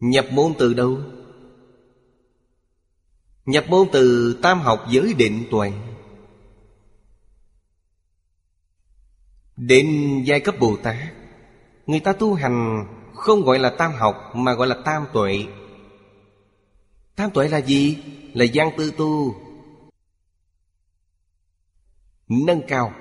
Nhập 0.00 0.26
môn 0.32 0.54
từ 0.58 0.74
đâu? 0.74 0.98
Nhập 3.46 3.64
môn 3.68 3.88
từ 3.92 4.34
tam 4.42 4.60
học 4.60 4.86
giới 4.90 5.14
định 5.14 5.46
tuệ 5.50 5.72
Đến 9.56 9.86
giai 10.26 10.40
cấp 10.40 10.54
Bồ 10.60 10.76
Tát, 10.82 11.14
Người 11.86 12.00
ta 12.00 12.12
tu 12.12 12.34
hành 12.34 12.86
không 13.14 13.42
gọi 13.42 13.58
là 13.58 13.74
tam 13.78 13.92
học 13.92 14.32
mà 14.34 14.54
gọi 14.54 14.66
là 14.66 14.76
tam 14.84 15.06
tuệ 15.12 15.46
Tam 17.16 17.30
tuệ 17.30 17.48
là 17.48 17.58
gì? 17.58 17.98
Là 18.34 18.44
gian 18.44 18.70
tư 18.76 18.92
tu, 18.96 19.34
Nâng 22.28 22.62
cao 22.68 22.92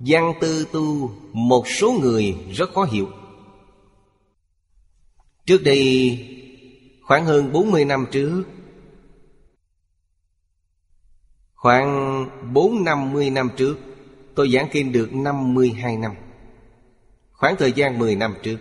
Văn 0.00 0.32
tư 0.40 0.66
tu, 0.72 1.12
Một 1.32 1.68
số 1.68 1.92
người 1.92 2.36
rất 2.52 2.70
khó 2.74 2.84
hiểu. 2.84 3.08
Trước 5.46 5.62
đây, 5.64 6.18
Khoảng 7.02 7.26
hơn 7.26 7.52
40 7.52 7.84
năm 7.84 8.06
trước, 8.10 8.44
Khoảng 11.54 12.26
4-50 12.54 13.32
năm 13.32 13.50
trước, 13.56 13.78
Tôi 14.34 14.50
giảng 14.50 14.68
kinh 14.72 14.92
được 14.92 15.14
52 15.14 15.96
năm. 15.96 16.12
Khoảng 17.32 17.56
thời 17.56 17.72
gian 17.72 17.98
10 17.98 18.16
năm 18.16 18.34
trước, 18.42 18.58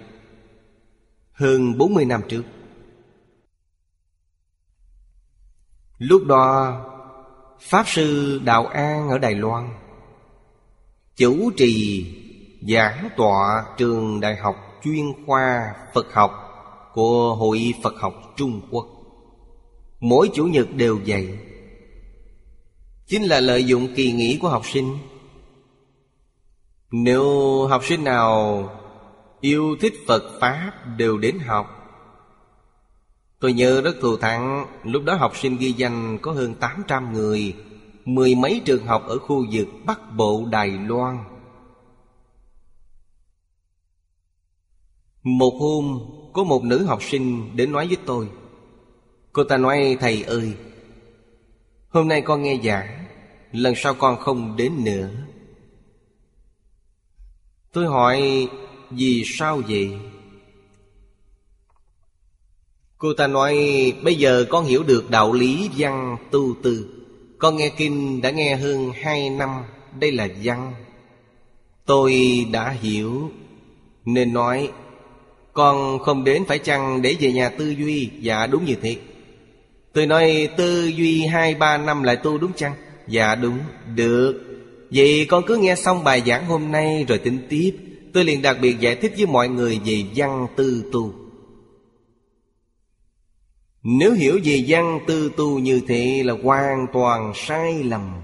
Hơn 1.32 1.78
40 1.78 2.06
năm 2.06 2.22
trước. 2.28 2.44
Lúc 5.98 6.26
đó, 6.26 6.76
Pháp 7.62 7.84
sư 7.88 8.40
Đạo 8.44 8.68
An 8.68 9.10
ở 9.10 9.18
Đài 9.18 9.36
Loan 9.36 9.70
Chủ 11.20 11.51
trì 11.57 12.05
giảng 12.61 13.09
tọa 13.17 13.65
trường 13.78 14.20
đại 14.20 14.36
học 14.36 14.55
chuyên 14.84 15.26
khoa 15.26 15.76
Phật 15.93 16.13
học 16.13 16.32
Của 16.93 17.36
Hội 17.36 17.74
Phật 17.84 17.93
học 17.99 18.13
Trung 18.36 18.61
Quốc. 18.72 18.88
Mỗi 19.99 20.30
chủ 20.34 20.45
nhật 20.45 20.67
đều 20.76 20.99
dạy. 21.05 21.28
Chính 23.07 23.24
là 23.24 23.39
lợi 23.39 23.63
dụng 23.63 23.88
kỳ 23.95 24.11
nghỉ 24.11 24.38
của 24.41 24.49
học 24.49 24.65
sinh. 24.65 24.97
Nếu 26.91 27.26
học 27.67 27.84
sinh 27.86 28.03
nào 28.03 28.63
yêu 29.41 29.76
thích 29.82 29.93
Phật 30.07 30.24
Pháp 30.41 30.72
đều 30.97 31.17
đến 31.17 31.39
học. 31.39 31.67
Tôi 33.39 33.53
nhớ 33.53 33.82
rất 33.82 33.95
thù 34.01 34.17
thắng, 34.17 34.65
Lúc 34.84 35.03
đó 35.03 35.15
học 35.15 35.38
sinh 35.38 35.57
ghi 35.57 35.72
danh 35.72 36.17
có 36.22 36.32
hơn 36.32 36.53
800 36.55 37.13
người 37.13 37.55
Mười 38.10 38.36
mấy 38.36 38.62
trường 38.66 38.86
học 38.86 39.03
ở 39.07 39.20
khu 39.20 39.45
vực 39.51 39.68
Bắc 39.86 40.16
Bộ, 40.16 40.45
Đài 40.51 40.70
Loan. 40.70 41.24
Một 45.24 45.53
hôm, 45.60 45.99
có 46.34 46.43
một 46.43 46.64
nữ 46.64 46.86
học 46.86 47.03
sinh 47.03 47.55
đến 47.55 47.72
nói 47.72 47.88
với 47.88 47.97
tôi, 48.05 48.30
Cô 49.34 49.43
ta 49.43 49.57
nói, 49.57 49.97
thầy 49.99 50.24
ơi, 50.24 50.53
Hôm 51.89 52.07
nay 52.07 52.22
con 52.22 52.41
nghe 52.41 52.60
giảng, 52.64 53.05
Lần 53.51 53.74
sau 53.78 53.93
con 53.93 54.20
không 54.20 54.55
đến 54.57 54.84
nữa. 54.84 55.10
Tôi 57.72 57.86
hỏi, 57.86 58.47
Vì 58.89 59.24
sao 59.26 59.62
vậy? 59.68 59.99
Cô 62.97 63.14
ta 63.14 63.28
nói, 63.28 63.55
Bây 64.03 64.16
giờ 64.16 64.45
con 64.49 64.66
hiểu 64.66 64.84
được 64.84 65.10
đạo 65.10 65.34
lý 65.34 65.70
văn 65.78 66.18
tu 66.32 66.55
tư. 66.64 66.99
Con 67.40 67.58
nghe 67.58 67.70
kinh 67.70 68.22
đã 68.22 68.30
nghe 68.30 68.56
hơn 68.56 68.92
hai 69.02 69.30
năm, 69.30 69.50
Đây 70.00 70.12
là 70.12 70.28
văn. 70.44 70.74
Tôi 71.86 72.16
đã 72.52 72.70
hiểu, 72.82 73.32
Nên 74.06 74.34
nói, 74.34 74.70
Con 75.54 76.00
không 76.00 76.24
đến 76.24 76.44
phải 76.48 76.60
chăng 76.60 77.02
để 77.02 77.16
về 77.20 77.32
nhà 77.32 77.50
tư 77.50 77.70
duy? 77.70 78.10
Dạ 78.20 78.48
đúng 78.48 78.66
như 78.66 78.76
thế. 78.82 78.96
Tôi 79.94 80.06
nói, 80.06 80.50
tư 80.58 80.86
duy 80.86 81.26
hai, 81.26 81.56
ba 81.56 81.78
năm 81.78 82.04
lại 82.04 82.16
tu 82.16 82.38
đúng 82.38 82.52
chăng? 82.56 82.74
Dạ 83.08 83.36
đúng, 83.36 83.58
Được. 83.96 84.42
Vậy 84.92 85.26
con 85.30 85.44
cứ 85.48 85.58
nghe 85.58 85.76
xong 85.76 86.04
bài 86.04 86.24
giảng 86.26 86.46
hôm 86.46 86.72
nay 86.72 87.06
rồi 87.08 87.18
tính 87.18 87.38
tiếp. 87.50 87.76
Tôi 88.14 88.24
liền 88.24 88.42
đặc 88.42 88.58
biệt 88.62 88.80
giải 88.80 88.96
thích 88.96 89.14
với 89.18 89.26
mọi 89.26 89.50
người 89.50 89.80
về 89.86 90.04
văn 90.16 90.48
tư 90.56 90.84
tu. 90.92 91.14
Nếu 93.84 94.13
hiểu 94.13 94.39
về 94.43 94.63
văn 94.67 94.99
tư 95.07 95.32
tu 95.38 95.59
như 95.59 95.82
thế 95.88 96.23
là 96.23 96.34
hoàn 96.43 96.88
toàn 96.93 97.32
sai 97.36 97.84
lầm 97.84 98.21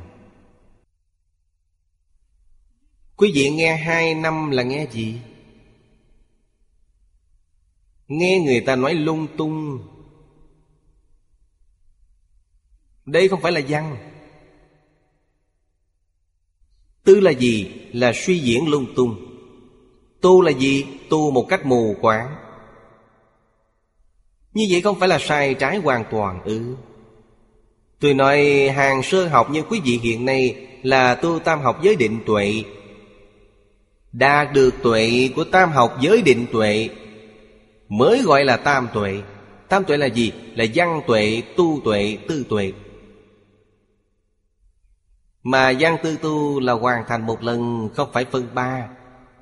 Quý 3.16 3.32
vị 3.36 3.50
nghe 3.50 3.76
hai 3.76 4.16
năm 4.16 4.52
là 4.52 4.64
nghe 4.64 4.88
gì? 4.92 5.20
Nghe 8.08 8.40
người 8.46 8.62
ta 8.62 8.76
nói 8.76 8.94
lung 8.94 9.28
tung 9.38 9.80
Đây 13.06 13.28
không 13.28 13.42
phải 13.42 13.52
là 13.52 13.62
văn 13.68 13.98
Tư 17.04 17.20
là 17.20 17.32
gì? 17.32 17.72
Là 17.94 18.12
suy 18.16 18.40
diễn 18.40 18.68
lung 18.68 18.94
tung 18.96 19.16
Tu 20.22 20.42
là 20.42 20.52
gì? 20.52 20.86
Tu 21.10 21.32
một 21.32 21.46
cách 21.50 21.66
mù 21.66 21.96
quáng 22.02 22.45
như 24.56 24.68
vậy 24.70 24.82
không 24.82 25.00
phải 25.00 25.10
là 25.10 25.20
sai 25.20 25.54
trái 25.54 25.78
hoàn 25.78 26.04
toàn 26.12 26.42
ư? 26.44 26.58
Ừ. 26.58 26.76
Tôi 28.00 28.14
nói 28.14 28.70
hàng 28.76 29.04
sơ 29.04 29.28
học 29.28 29.50
như 29.52 29.62
quý 29.62 29.82
vị 29.84 30.00
hiện 30.04 30.26
nay 30.26 30.68
Là 30.84 31.16
tu 31.16 31.40
tam 31.40 31.62
học 31.62 31.84
giới 31.84 31.96
định 31.96 32.20
tuệ. 32.26 32.64
Đạt 34.12 34.54
được 34.54 34.74
tuệ 34.84 35.30
của 35.36 35.44
tam 35.44 35.72
học 35.72 35.98
giới 36.02 36.22
định 36.22 36.46
tuệ 36.52 36.90
Mới 37.90 38.22
gọi 38.22 38.46
là 38.46 38.58
tam 38.58 38.88
tuệ. 38.94 39.22
Tam 39.70 39.84
tuệ 39.84 39.98
là 39.98 40.06
gì? 40.06 40.32
Là 40.56 40.66
văn 40.76 41.02
tuệ, 41.08 41.42
tu 41.58 41.82
tuệ, 41.86 42.18
tư 42.28 42.46
tuệ. 42.50 42.72
Mà 45.44 45.74
văn 45.80 45.98
tư 46.04 46.18
tu 46.22 46.60
là 46.60 46.74
hoàn 46.74 47.04
thành 47.08 47.26
một 47.26 47.44
lần 47.44 47.90
Không 47.96 48.10
phải 48.14 48.26
phân 48.26 48.48
ba. 48.54 48.88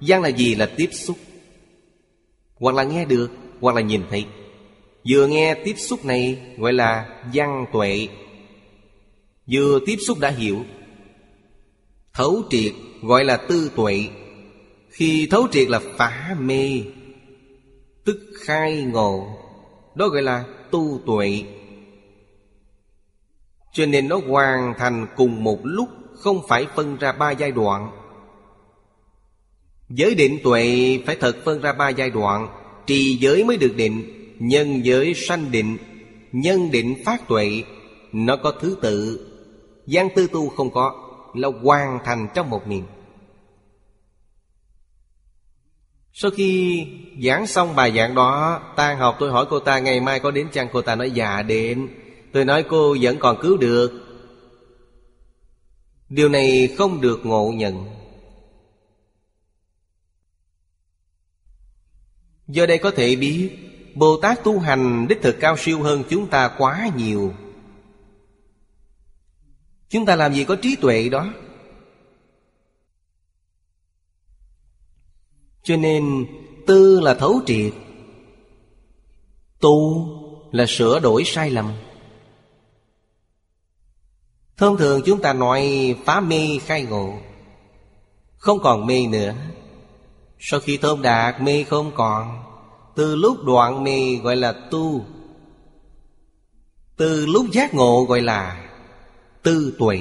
Văn 0.01 0.21
là 0.21 0.29
gì? 0.29 0.55
Là 0.55 0.69
tiếp 0.77 0.89
xúc. 0.91 1.17
Hoặc 2.55 2.75
là 2.75 2.83
nghe 2.83 3.05
được 3.05 3.31
Hoặc 3.61 3.75
là 3.75 3.81
nhìn 3.81 4.01
thấy. 4.09 4.25
Vừa 5.09 5.27
nghe 5.27 5.53
tiếp 5.53 5.75
xúc 5.77 6.05
này 6.05 6.41
Gọi 6.57 6.73
là 6.73 7.21
văn 7.33 7.65
tuệ. 7.73 8.07
Vừa 9.51 9.79
tiếp 9.85 9.97
xúc 10.07 10.19
đã 10.19 10.29
hiểu. 10.29 10.65
Thấu 12.13 12.43
triệt 12.49 12.73
gọi 13.01 13.25
là 13.25 13.37
tư 13.37 13.71
tuệ. 13.75 14.07
Khi 14.89 15.27
thấu 15.31 15.47
triệt 15.51 15.69
là 15.69 15.79
phá 15.97 16.35
mê, 16.39 16.81
Tức 18.05 18.19
khai 18.45 18.81
ngộ. 18.81 19.27
Đó 19.95 20.07
gọi 20.07 20.21
là 20.21 20.45
tu 20.71 20.99
tuệ. 21.05 21.43
Cho 23.73 23.85
nên 23.85 24.07
nó 24.07 24.19
hoàn 24.27 24.73
thành 24.77 25.07
cùng 25.15 25.43
một 25.43 25.59
lúc, 25.63 25.89
Không 26.15 26.41
phải 26.47 26.67
phân 26.75 26.97
ra 26.97 27.11
ba 27.11 27.31
giai 27.31 27.51
đoạn. 27.51 27.91
Giới 29.89 30.15
định 30.15 30.39
tuệ 30.43 30.99
phải 31.05 31.15
thật 31.15 31.37
phân 31.45 31.61
ra 31.61 31.73
ba 31.73 31.89
giai 31.89 32.09
đoạn, 32.09 32.47
Trì 32.87 33.17
giới 33.17 33.43
mới 33.43 33.57
được 33.57 33.73
định. 33.75 34.22
Nhân 34.43 34.85
giới 34.85 35.13
sanh 35.13 35.51
định, 35.51 35.77
Nhân 36.31 36.71
định 36.71 36.95
phát 37.05 37.27
tuệ, 37.27 37.63
Nó 38.11 38.37
có 38.37 38.53
thứ 38.59 38.77
tự. 38.81 39.27
Giang 39.85 40.09
tư 40.15 40.27
tu 40.27 40.49
không 40.49 40.71
có 40.71 41.09
Là 41.33 41.49
hoàn 41.63 41.99
thành 42.05 42.27
trong 42.35 42.49
một 42.49 42.67
niệm. 42.67 42.85
Sau 46.13 46.31
khi 46.31 46.85
giảng 47.23 47.47
xong 47.47 47.75
bài 47.75 47.91
giảng 47.95 48.15
đó 48.15 48.61
Tan 48.75 48.97
học, 48.97 49.15
tôi 49.19 49.31
hỏi 49.31 49.45
cô 49.49 49.59
ta, 49.59 49.79
ngày 49.79 49.99
mai 49.99 50.19
có 50.19 50.31
đến 50.31 50.47
chăng? 50.51 50.67
Cô 50.73 50.81
ta 50.81 50.95
nói 50.95 51.11
dạ 51.11 51.41
đến. 51.41 51.87
Tôi 52.33 52.45
nói, 52.45 52.63
cô 52.69 52.95
vẫn 53.01 53.17
còn 53.19 53.37
cứu 53.41 53.57
được. 53.57 53.91
Điều 56.09 56.29
này 56.29 56.75
không 56.77 57.01
được 57.01 57.25
ngộ 57.25 57.51
nhận. 57.55 57.85
Do 62.47 62.65
đây 62.65 62.77
có 62.77 62.91
thể 62.91 63.15
biết 63.15 63.72
Bồ 63.95 64.17
Tát 64.17 64.43
tu 64.43 64.59
hành, 64.59 65.07
đích 65.07 65.21
thực 65.21 65.35
cao 65.39 65.57
siêu 65.57 65.83
hơn 65.83 66.03
chúng 66.09 66.27
ta 66.27 66.51
quá 66.57 66.89
nhiều. 66.95 67.33
Chúng 69.89 70.05
ta 70.05 70.15
làm 70.15 70.33
gì 70.33 70.43
có 70.43 70.55
trí 70.55 70.75
tuệ 70.75 71.09
đó? 71.09 71.33
Cho 75.63 75.77
nên, 75.77 76.25
tư 76.67 76.99
là 76.99 77.13
thấu 77.13 77.41
triệt, 77.45 77.73
Tu 79.63 80.07
là 80.51 80.65
sửa 80.67 80.99
đổi 80.99 81.23
sai 81.25 81.49
lầm. 81.49 81.73
Thông 84.57 84.77
thường 84.77 85.01
chúng 85.05 85.21
ta 85.21 85.33
nói 85.33 85.95
phá 86.05 86.19
mê 86.19 86.59
khai 86.65 86.83
ngộ, 86.83 87.13
Không 88.37 88.59
còn 88.63 88.85
mê 88.85 89.07
nữa. 89.07 89.33
Sau 90.39 90.59
khi 90.59 90.77
thơm 90.77 91.01
đạt, 91.01 91.41
mê 91.41 91.63
không 91.63 91.91
còn. 91.95 92.52
Từ 92.95 93.15
lúc 93.15 93.43
đoạn 93.43 93.83
mê 93.83 94.15
gọi 94.15 94.35
là 94.35 94.51
tu. 94.51 95.05
Từ 96.97 97.25
lúc 97.25 97.45
giác 97.51 97.73
ngộ 97.73 98.05
gọi 98.09 98.21
là 98.21 98.69
tư 99.43 99.75
tuệ. 99.79 99.99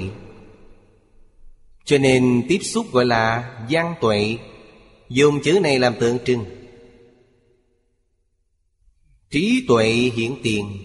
Cho 1.85 1.97
nên 1.97 2.45
tiếp 2.49 2.59
xúc 2.63 2.85
gọi 2.91 3.05
là 3.05 3.53
văn 3.69 3.95
tuệ. 4.01 4.37
Dùng 5.09 5.41
chữ 5.43 5.59
này 5.59 5.79
làm 5.79 5.93
tượng 5.99 6.17
trưng. 6.25 6.45
Trí 9.29 9.65
tuệ 9.67 9.85
hiển 9.87 10.35
tiền. 10.43 10.77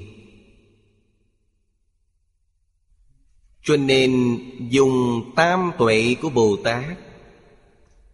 Cho 3.62 3.76
nên 3.76 4.38
dùng 4.70 5.22
tam 5.36 5.72
tuệ 5.78 6.16
của 6.22 6.30
Bồ 6.30 6.56
Tát, 6.64 6.98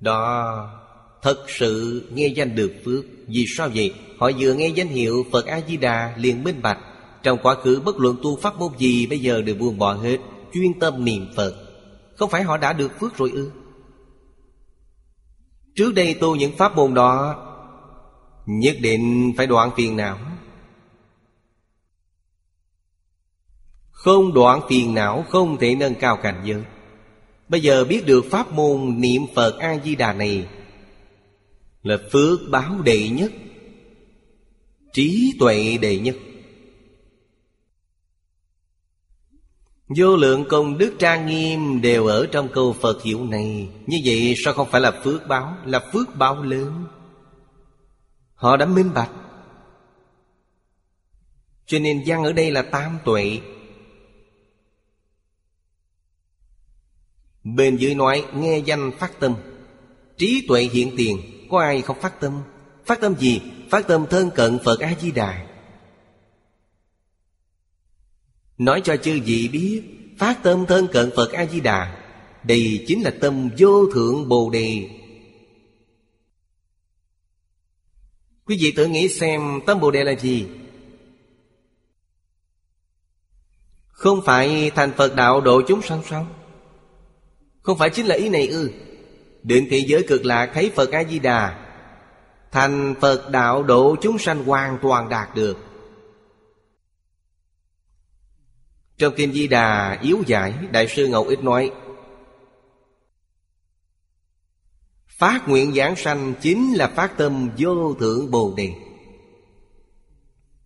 Đó 0.00 0.80
thật 1.22 1.44
sự 1.48 2.02
nghe 2.14 2.26
danh 2.26 2.54
được 2.54 2.72
phước. 2.84 3.04
Vì 3.28 3.44
sao 3.56 3.68
vậy? 3.74 3.94
Họ 4.18 4.30
vừa 4.38 4.54
nghe 4.54 4.68
danh 4.68 4.88
hiệu 4.88 5.24
Phật 5.32 5.46
A-di-đà 5.46 6.14
liền 6.16 6.44
minh 6.44 6.62
bạch. 6.62 6.78
Trong 7.22 7.38
quá 7.42 7.54
khứ, 7.54 7.82
bất 7.84 7.96
luận 7.96 8.16
tu 8.22 8.36
pháp 8.36 8.58
môn 8.58 8.72
gì, 8.78 9.06
Bây 9.06 9.18
giờ 9.18 9.42
đều 9.42 9.54
buông 9.54 9.78
bỏ 9.78 9.92
hết, 9.92 10.18
Chuyên 10.52 10.78
tâm 10.80 11.04
niệm 11.04 11.26
Phật. 11.36 11.54
Không 12.16 12.30
phải 12.30 12.42
họ 12.42 12.56
đã 12.56 12.72
được 12.72 13.00
phước 13.00 13.16
rồi 13.16 13.30
ư? 13.30 13.50
Trước 15.74 15.94
đây 15.94 16.14
tu 16.14 16.36
những 16.36 16.56
pháp 16.56 16.76
môn 16.76 16.94
đó, 16.94 17.40
Nhất 18.46 18.76
định 18.80 19.32
phải 19.36 19.46
đoạn 19.46 19.70
phiền 19.76 19.96
não. 19.96 20.18
Không 23.90 24.34
đoạn 24.34 24.60
phiền 24.68 24.94
não, 24.94 25.24
không 25.28 25.56
thể 25.58 25.74
nâng 25.74 25.94
cao 25.94 26.16
cảnh 26.16 26.42
giới. 26.44 26.62
Bây 27.48 27.60
giờ 27.60 27.84
biết 27.84 28.06
được 28.06 28.24
pháp 28.30 28.52
môn 28.52 29.00
niệm 29.00 29.22
Phật 29.34 29.58
A-di-đà 29.58 30.12
này 30.12 30.46
là 31.84 31.98
phước 32.12 32.40
báo 32.50 32.82
đệ 32.82 33.08
nhất, 33.08 33.32
Trí 34.92 35.32
tuệ 35.38 35.78
đệ 35.78 35.98
nhất. 35.98 36.16
Vô 39.88 40.16
lượng 40.16 40.44
công 40.48 40.78
đức 40.78 40.94
trang 40.98 41.26
nghiêm 41.26 41.80
đều 41.80 42.06
ở 42.06 42.26
trong 42.32 42.48
câu 42.52 42.72
Phật 42.72 43.02
hiệu 43.02 43.24
này. 43.24 43.68
Như 43.86 44.00
vậy 44.04 44.34
sao 44.44 44.54
không 44.54 44.70
phải 44.70 44.80
là 44.80 45.00
phước 45.04 45.28
báo, 45.28 45.56
Là 45.64 45.80
phước 45.92 46.16
báo 46.16 46.42
lớn? 46.42 46.84
Họ 48.34 48.56
đã 48.56 48.66
minh 48.66 48.90
bạch. 48.94 49.10
Cho 51.66 51.78
nên 51.78 52.02
văn 52.06 52.24
ở 52.24 52.32
đây 52.32 52.50
là 52.50 52.62
tam 52.62 52.98
tuệ. 53.04 53.40
Bên 57.44 57.76
dưới 57.76 57.94
nói, 57.94 58.24
nghe 58.34 58.58
danh 58.58 58.90
phát 58.98 59.20
tâm, 59.20 59.34
Trí 60.16 60.44
tuệ 60.48 60.62
hiện 60.62 60.94
tiền. 60.96 61.33
Có 61.54 61.60
ai 61.60 61.82
không 61.82 62.00
phát 62.00 62.20
tâm 62.20 62.42
Phát 62.84 63.00
tâm 63.00 63.14
gì? 63.18 63.40
Phát 63.70 63.88
tâm 63.88 64.06
thân 64.10 64.30
cận 64.34 64.58
Phật 64.64 64.80
A-di-đà 64.80 65.46
Nói 68.58 68.80
cho 68.84 68.96
chư 68.96 69.20
vị 69.24 69.48
biết, 69.52 69.82
Phát 70.18 70.42
tâm 70.42 70.66
thân 70.66 70.86
cận 70.92 71.10
Phật 71.16 71.32
A-di-đà, 71.32 72.04
Đây 72.44 72.84
chính 72.88 73.02
là 73.02 73.12
tâm 73.20 73.50
vô 73.58 73.86
thượng 73.92 74.28
Bồ 74.28 74.50
Đề 74.50 74.90
Quý 78.44 78.56
vị 78.60 78.72
tự 78.76 78.86
nghĩ 78.86 79.08
xem, 79.08 79.60
tâm 79.66 79.80
Bồ 79.80 79.90
Đề 79.90 80.04
là 80.04 80.12
gì? 80.12 80.46
Không 83.86 84.22
phải 84.24 84.70
thành 84.70 84.92
Phật 84.96 85.16
đạo 85.16 85.40
độ 85.40 85.62
chúng 85.68 85.82
sanh 85.82 86.02
sao? 86.08 86.26
Không 87.62 87.78
phải 87.78 87.90
chính 87.90 88.06
là 88.06 88.14
ý 88.14 88.28
này 88.28 88.46
ư 88.46 88.70
Định 89.44 89.66
thị 89.70 89.84
giới 89.88 90.04
cực 90.08 90.24
lạc 90.24 90.50
thấy 90.54 90.70
Phật 90.74 90.90
A-di-đà. 90.90 91.60
Thành 92.50 92.94
Phật 93.00 93.30
đạo 93.30 93.62
độ 93.62 93.96
chúng 94.00 94.18
sanh 94.18 94.44
hoàn 94.44 94.78
toàn 94.82 95.08
đạt 95.08 95.34
được. 95.34 95.58
Trong 98.98 99.14
Kinh 99.16 99.32
Di 99.32 99.46
Đà, 99.46 99.98
yếu 100.02 100.22
giải, 100.26 100.54
Đại 100.72 100.88
sư 100.88 101.06
Ngẫu 101.06 101.24
Ích 101.24 101.44
nói, 101.44 101.70
Phát 105.06 105.48
nguyện 105.48 105.74
giảng 105.74 105.96
sanh 105.96 106.34
chính 106.40 106.74
là 106.74 106.88
phát 106.88 107.18
tâm 107.18 107.50
vô 107.58 107.94
thượng 107.94 108.30
Bồ 108.30 108.54
Đề. 108.56 108.72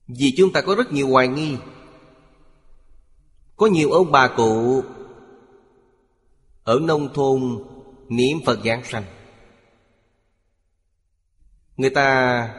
Vì 0.09 0.34
chúng 0.36 0.52
ta 0.52 0.60
có 0.60 0.74
rất 0.74 0.92
nhiều 0.92 1.09
hoài 1.09 1.28
nghi. 1.28 1.56
Có 3.56 3.66
nhiều 3.66 3.90
ông 3.90 4.12
bà 4.12 4.28
cụ 4.28 4.82
Ở 6.64 6.78
nông 6.82 7.14
thôn 7.14 7.64
niệm 8.09 8.39
Phật 8.47 8.59
giảng 8.64 8.85
sanh. 8.85 9.05
Người 11.76 11.90
ta 11.90 12.51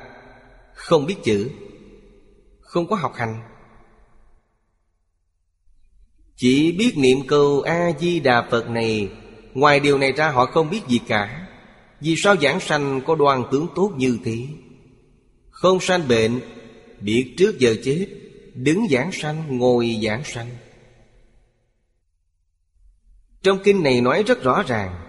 không 0.74 1.06
biết 1.06 1.16
chữ, 1.24 1.50
Không 2.60 2.88
có 2.88 2.96
học 2.96 3.14
hành. 3.16 3.42
Chỉ 6.36 6.72
biết 6.72 6.94
niệm 6.98 7.28
câu 7.28 7.62
A-di-đà 7.62 8.48
Phật 8.52 8.70
này, 8.70 9.12
Ngoài 9.54 9.80
điều 9.80 9.98
này 9.98 10.12
ra 10.12 10.30
họ 10.30 10.46
không 10.46 10.70
biết 10.70 10.82
gì 10.88 11.00
cả. 11.08 11.48
Vì 12.00 12.16
sao 12.18 12.36
giảng 12.38 12.60
sanh 12.60 13.02
có 13.08 13.16
đoan 13.16 13.44
tướng 13.52 13.68
tốt 13.76 13.94
như 13.98 14.20
thế? 14.26 14.48
Không 15.50 15.80
sanh 15.80 16.08
bệnh, 16.08 16.42
Biết 17.00 17.34
trước 17.38 17.60
giờ 17.60 17.76
chết, 17.84 18.08
Đứng 18.54 18.88
giảng 18.90 19.12
sanh, 19.12 19.58
ngồi 19.58 20.00
giảng 20.04 20.24
sanh. 20.24 20.50
Trong 23.44 23.60
kinh 23.64 23.84
này 23.84 24.02
nói 24.02 24.24
rất 24.24 24.44
rõ 24.44 24.64
ràng 24.68 25.09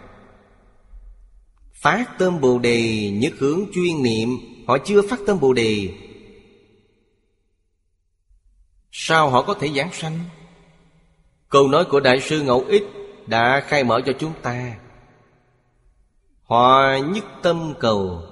Phát 1.80 2.18
tâm 2.18 2.40
Bồ 2.40 2.58
Đề 2.58 3.10
nhất 3.10 3.32
hướng 3.38 3.64
chuyên 3.74 4.02
niệm. 4.02 4.28
Họ 4.66 4.78
chưa 4.78 5.02
phát 5.02 5.20
tâm 5.26 5.40
Bồ 5.40 5.52
Đề. 5.52 5.88
Sao 8.92 9.30
họ 9.30 9.42
có 9.42 9.54
thể 9.54 9.68
giảng 9.68 9.92
sanh? 9.92 10.18
Câu 11.48 11.68
nói 11.68 11.84
của 11.84 12.00
Đại 12.00 12.20
sư 12.20 12.42
Ngẫu 12.42 12.64
Ích 12.68 12.84
đã 13.26 13.64
khai 13.68 13.84
mở 13.84 14.00
cho 14.06 14.12
chúng 14.12 14.32
ta. 14.42 14.76
Họ 16.42 16.96
nhất 16.96 17.24
tâm 17.42 17.74
cầu. 17.80 18.22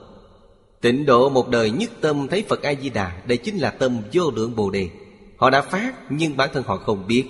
Tịnh 0.80 1.06
độ 1.06 1.28
một 1.28 1.48
đời 1.48 1.70
nhất 1.70 1.90
tâm 2.00 2.28
thấy 2.28 2.44
Phật 2.48 2.62
A-di-đà. 2.62 3.22
Đây 3.26 3.38
chính 3.38 3.56
là 3.56 3.70
tâm 3.70 4.02
vô 4.12 4.30
lượng 4.30 4.56
Bồ 4.56 4.70
Đề. 4.70 4.90
Họ 5.36 5.50
đã 5.50 5.62
phát 5.62 5.94
nhưng 6.10 6.36
bản 6.36 6.50
thân 6.52 6.64
họ 6.66 6.76
không 6.76 7.06
biết. 7.06 7.24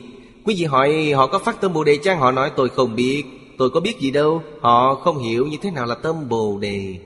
Quý 0.44 0.54
vị 0.58 0.64
hỏi, 0.64 1.12
họ 1.12 1.26
có 1.26 1.38
phát 1.38 1.60
tâm 1.60 1.72
Bồ 1.72 1.84
Đề 1.84 1.98
chăng? 2.02 2.20
Họ 2.20 2.30
nói, 2.32 2.50
tôi 2.56 2.68
không 2.68 2.94
biết. 2.94 3.24
Tôi 3.58 3.70
có 3.70 3.80
biết 3.80 4.00
gì 4.00 4.10
đâu, 4.10 4.42
Họ 4.60 4.94
không 4.94 5.18
hiểu 5.18 5.46
như 5.46 5.56
thế 5.62 5.70
nào 5.70 5.86
là 5.86 5.94
tâm 5.94 6.28
Bồ 6.28 6.58
Đề. 6.58 6.98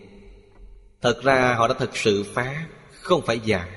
Thật 1.00 1.22
ra 1.22 1.54
họ 1.58 1.68
đã 1.68 1.74
thật 1.78 1.96
sự 1.96 2.24
phá, 2.34 2.66
Không 2.90 3.22
phải 3.26 3.40
giả. 3.44 3.68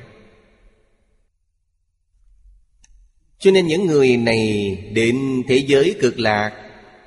Cho 3.40 3.52
nên 3.52 3.68
những 3.68 3.86
người 3.86 4.18
này 4.18 4.76
đến 4.94 5.44
thế 5.48 5.56
giới 5.68 5.96
cực 6.02 6.20
lạc 6.20 6.62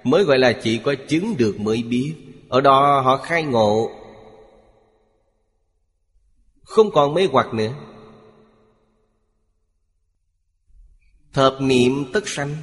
Mới 0.04 0.24
gọi 0.24 0.38
là 0.38 0.52
chỉ 0.52 0.78
có 0.78 0.94
chứng 1.08 1.36
được 1.36 1.60
mới 1.60 1.82
biết. 1.82 2.14
Ở 2.48 2.60
đó 2.60 3.00
họ 3.00 3.16
khai 3.16 3.42
ngộ. 3.42 3.90
Không 6.62 6.90
còn 6.90 7.14
mê 7.14 7.28
hoặc 7.32 7.54
nữa. 7.54 7.72
Thập 11.32 11.56
niệm 11.60 12.04
tất 12.12 12.28
sanh. 12.28 12.56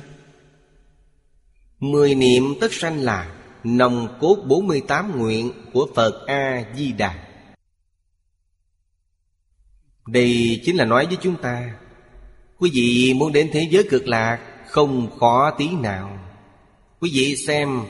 Mười 1.79 2.15
niệm 2.15 2.43
tất 2.61 2.73
sanh 2.73 2.99
là 2.99 3.35
nồng 3.63 4.17
cốt 4.21 4.35
48 4.47 5.17
nguyện 5.17 5.51
của 5.73 5.87
Phật 5.95 6.25
A-di-đà. 6.27 7.27
Đây 10.07 10.61
chính 10.65 10.75
là 10.75 10.85
nói 10.85 11.05
với 11.05 11.17
chúng 11.21 11.35
ta, 11.41 11.75
Quý 12.59 12.71
vị 12.73 13.13
muốn 13.13 13.33
đến 13.33 13.49
thế 13.53 13.67
giới 13.71 13.83
cực 13.89 14.07
lạc 14.07 14.39
Không 14.67 15.19
khó 15.19 15.51
tí 15.57 15.69
nào. 15.69 16.19
Quý 16.99 17.09
vị 17.13 17.35
xem, 17.47 17.81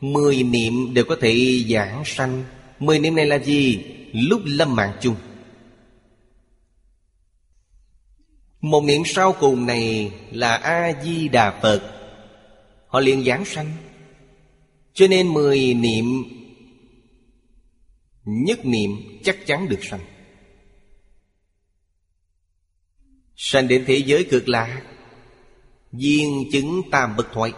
Mười 0.00 0.42
niệm 0.42 0.94
đều 0.94 1.04
có 1.04 1.16
thể 1.20 1.64
giảng 1.68 2.02
sanh. 2.06 2.44
Mười 2.78 2.98
niệm 2.98 3.16
này 3.16 3.26
là 3.26 3.38
gì? 3.38 3.84
Lúc 4.12 4.40
lâm 4.44 4.76
mạng 4.76 4.92
chung. 5.00 5.16
Một 8.60 8.84
niệm 8.84 9.02
sau 9.06 9.32
cùng 9.32 9.66
này 9.66 10.12
là 10.30 10.56
A-di-đà 10.56 11.60
Phật. 11.62 11.91
Họ 12.92 13.00
liền 13.00 13.24
giảng 13.24 13.44
sanh. 13.44 13.70
Cho 14.92 15.06
nên 15.06 15.34
mười 15.34 15.74
niệm 15.74 16.04
Nhất 18.24 18.64
niệm 18.64 18.90
chắc 19.24 19.38
chắn 19.46 19.68
được 19.68 19.78
sanh. 19.82 20.00
Sanh 23.36 23.68
đến 23.68 23.84
thế 23.86 23.96
giới 24.06 24.24
cực 24.30 24.48
lạ, 24.48 24.82
Viên 25.92 26.48
chứng 26.52 26.82
tam 26.90 27.16
bất 27.16 27.26
thoại 27.32 27.52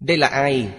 Đây 0.00 0.16
là 0.16 0.28
ai? 0.28 0.72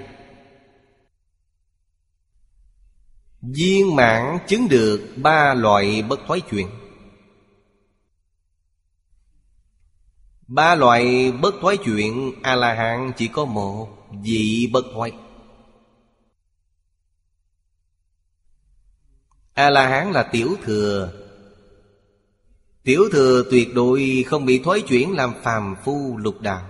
Viên 3.41 3.95
mãn 3.95 4.37
chứng 4.47 4.67
được 4.69 5.13
ba 5.17 5.53
loại 5.53 6.01
bất 6.01 6.19
thoái 6.27 6.41
chuyện 6.49 6.78
Ba 10.49 10.75
loại 10.75 11.31
bất 11.31 11.55
thoái 11.61 11.77
chuyện 11.77 12.33
A-la-hán 12.43 13.11
chỉ 13.17 13.27
có 13.27 13.45
một, 13.45 13.87
Vị 14.23 14.69
bất 14.73 14.85
thoái. 14.93 15.11
A-la-hán 19.53 20.11
là 20.11 20.23
tiểu 20.23 20.55
thừa. 20.63 21.13
Tiểu 22.83 23.03
thừa 23.11 23.43
tuyệt 23.51 23.67
đối 23.75 24.23
không 24.27 24.45
bị 24.45 24.59
thoái 24.63 24.81
chuyển 24.81 25.11
làm 25.13 25.33
phàm 25.43 25.75
phu 25.83 26.17
lục 26.17 26.41
đạo. 26.41 26.65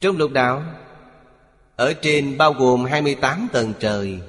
Trong 0.00 0.16
lục 0.16 0.32
đạo, 0.32 0.64
Ở 1.76 1.94
trên 2.02 2.38
bao 2.38 2.52
gồm 2.52 2.84
28 2.84 3.48
tầng 3.52 3.72
trời, 3.80 4.20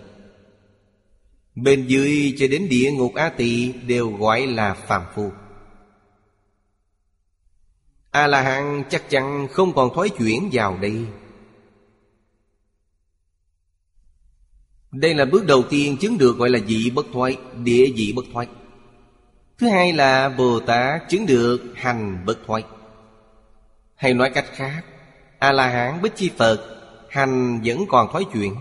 Bên 1.55 1.87
dưới 1.87 2.35
cho 2.37 2.47
đến 2.47 2.69
địa 2.69 2.91
ngục 2.91 3.15
A 3.15 3.29
Tỳ 3.29 3.71
đều 3.71 4.11
gọi 4.11 4.47
là 4.47 4.73
phàm 4.73 5.03
phu. 5.15 5.31
A 8.11 8.27
La 8.27 8.41
Hán 8.41 8.83
chắc 8.89 9.09
chắn 9.09 9.47
không 9.51 9.73
còn 9.73 9.93
thói 9.95 10.09
chuyển 10.09 10.49
vào 10.51 10.77
đây. 10.81 11.05
Đây 14.91 15.13
là 15.13 15.25
bước 15.25 15.45
đầu 15.45 15.63
tiên 15.69 15.97
chứng 15.97 16.17
được 16.17 16.37
gọi 16.37 16.49
là 16.49 16.59
dị 16.67 16.89
bất 16.89 17.05
thoái, 17.13 17.37
địa 17.63 17.87
dị 17.97 18.13
bất 18.13 18.25
thoái. 18.33 18.47
Thứ 19.57 19.67
hai 19.67 19.93
là 19.93 20.29
Bồ 20.29 20.59
Tát 20.59 21.09
chứng 21.09 21.25
được 21.25 21.73
hành 21.75 22.23
bất 22.25 22.37
thoái. 22.45 22.63
Hay 23.95 24.13
nói 24.13 24.31
cách 24.33 24.45
khác, 24.53 24.81
A-la-hán 25.39 26.01
Bích 26.01 26.15
Chi 26.15 26.31
Phật 26.37 26.81
Hành 27.09 27.61
vẫn 27.65 27.85
còn 27.89 28.13
thói 28.13 28.25
chuyển 28.33 28.55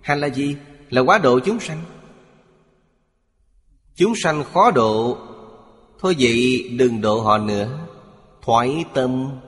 Hành 0.00 0.20
là 0.20 0.26
gì? 0.26 0.56
Là 0.90 1.00
quá 1.00 1.18
độ 1.18 1.40
chúng 1.40 1.60
sanh 1.60 1.82
Chúng 3.94 4.12
sanh 4.22 4.44
khó 4.52 4.70
độ 4.70 5.18
Thôi 5.98 6.16
vậy 6.18 6.70
đừng 6.78 7.00
độ 7.00 7.20
họ 7.20 7.38
nữa 7.38 7.86
Thoái 8.42 8.84
tâm. 8.94 9.40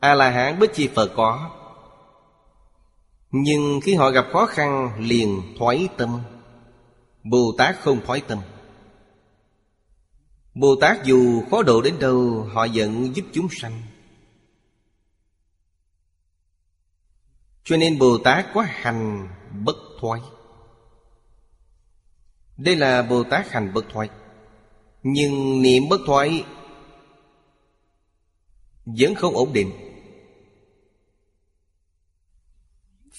A-la-hán 0.00 0.58
Bích 0.58 0.74
Chi 0.74 0.88
Phật 0.94 1.12
có. 1.16 1.50
Nhưng 3.30 3.80
khi 3.82 3.94
họ 3.94 4.10
gặp 4.10 4.26
khó 4.32 4.46
khăn, 4.46 4.90
liền 4.98 5.42
thoái 5.58 5.88
tâm. 5.96 6.20
Bồ 7.24 7.54
Tát 7.58 7.76
không 7.80 8.00
thoái 8.06 8.20
tâm. 8.20 8.38
Bồ 10.54 10.76
Tát 10.80 11.04
dù 11.04 11.42
khó 11.50 11.62
độ 11.62 11.82
đến 11.82 11.98
đâu, 11.98 12.48
Họ 12.52 12.66
vẫn 12.74 13.16
giúp 13.16 13.24
chúng 13.32 13.48
sanh. 13.50 13.82
Cho 17.64 17.76
nên 17.76 17.98
Bồ 17.98 18.18
Tát 18.18 18.46
có 18.54 18.66
hành 18.68 19.28
bất 19.64 19.76
thoái. 20.00 20.20
Đây 22.56 22.76
là 22.76 23.02
Bồ 23.02 23.24
Tát 23.24 23.50
hành 23.50 23.74
bất 23.74 23.84
thoái. 23.92 24.08
Nhưng 25.02 25.62
niệm 25.62 25.88
bất 25.90 26.00
thoái 26.06 26.44
vẫn 28.86 29.14
không 29.14 29.34
ổn 29.34 29.52
định. 29.52 29.70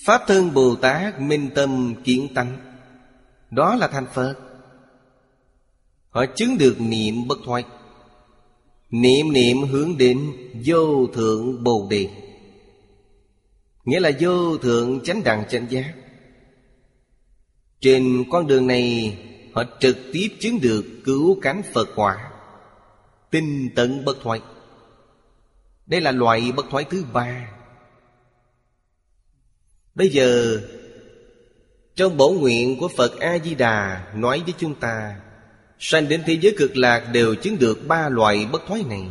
Pháp 0.05 0.21
thân 0.27 0.53
Bồ 0.53 0.75
Tát 0.75 1.21
minh 1.21 1.49
tâm 1.55 1.95
kiến 2.03 2.27
tánh, 2.35 2.57
Đó 3.51 3.75
là 3.75 3.87
thành 3.87 4.05
Phật. 4.13 4.35
Họ 6.09 6.25
chứng 6.35 6.57
được 6.57 6.81
niệm 6.81 7.27
bất 7.27 7.37
thoái, 7.45 7.63
Niệm 8.89 9.33
niệm 9.33 9.57
hướng 9.63 9.97
đến 9.97 10.31
vô 10.65 11.07
thượng 11.07 11.63
Bồ 11.63 11.87
Đề. 11.89 12.09
Nghĩa 13.85 13.99
là 13.99 14.11
vô 14.19 14.57
thượng 14.57 14.99
chánh 15.03 15.23
đẳng 15.23 15.43
chánh 15.49 15.65
giác. 15.69 15.93
Trên 17.79 18.23
con 18.31 18.47
đường 18.47 18.67
này, 18.67 19.17
Họ 19.53 19.63
trực 19.79 19.97
tiếp 20.13 20.27
chứng 20.39 20.59
được 20.61 20.85
cứu 21.05 21.39
cánh 21.41 21.61
Phật 21.73 21.89
quả, 21.95 22.31
Tinh 23.31 23.69
tận 23.75 24.05
bất 24.05 24.17
thoại 24.21 24.41
đây 25.87 26.01
là 26.01 26.11
loại 26.11 26.51
bất 26.51 26.65
thoái 26.69 26.83
thứ 26.83 27.05
ba. 27.13 27.51
Bây 29.95 30.09
giờ, 30.09 30.61
Trong 31.95 32.17
bổ 32.17 32.29
nguyện 32.29 32.77
của 32.79 32.87
Phật 32.97 33.19
A-di-đà 33.19 34.07
Nói 34.15 34.41
với 34.45 34.53
chúng 34.57 34.75
ta, 34.75 35.21
Sanh 35.79 36.09
đến 36.09 36.23
thế 36.25 36.37
giới 36.41 36.55
cực 36.57 36.77
lạc 36.77 37.09
đều 37.13 37.35
chứng 37.35 37.59
được 37.59 37.87
ba 37.87 38.09
loại 38.09 38.45
bất 38.51 38.61
thoái 38.67 38.83
này. 38.83 39.07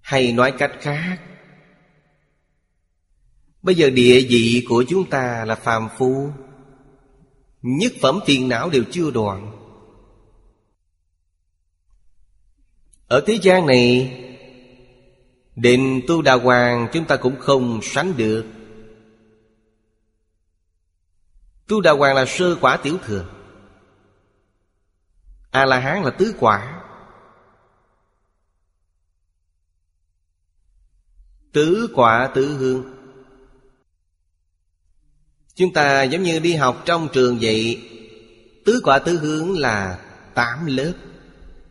Hay 0.00 0.32
nói 0.32 0.54
cách 0.58 0.72
khác, 0.80 1.18
Bây 3.62 3.74
giờ 3.74 3.90
địa 3.90 4.26
vị 4.28 4.64
của 4.68 4.84
chúng 4.88 5.10
ta 5.10 5.44
là 5.44 5.54
phàm 5.54 5.88
phu, 5.98 6.30
Nhất 7.62 7.92
phẩm 8.00 8.20
phiền 8.26 8.48
não 8.48 8.70
đều 8.70 8.84
chưa 8.90 9.10
đoạn. 9.10 9.61
Ở 13.12 13.20
thế 13.26 13.38
gian 13.42 13.66
này 13.66 14.18
Định 15.56 16.00
tu 16.08 16.22
đà 16.22 16.34
hoàng 16.34 16.88
chúng 16.92 17.04
ta 17.04 17.16
cũng 17.16 17.40
không 17.40 17.80
sánh 17.82 18.16
được. 18.16 18.46
Tu 21.66 21.80
đà 21.80 21.92
hoàng 21.92 22.14
là 22.14 22.24
sơ 22.26 22.56
quả 22.60 22.76
tiểu 22.76 22.98
thừa. 23.06 23.24
A-la-hán 25.50 26.02
là 26.02 26.10
tứ 26.10 26.34
quả. 26.38 26.82
Tứ 31.52 31.88
quả 31.94 32.30
tứ 32.34 32.56
hương. 32.56 32.94
Chúng 35.54 35.72
ta 35.72 36.02
giống 36.02 36.22
như 36.22 36.38
đi 36.38 36.54
học 36.54 36.82
trong 36.84 37.08
trường 37.12 37.38
vậy, 37.40 37.88
Tứ 38.64 38.80
quả 38.84 38.98
tứ 38.98 39.18
hướng 39.18 39.58
là 39.58 39.98
tám 40.34 40.66
lớp. 40.66 40.92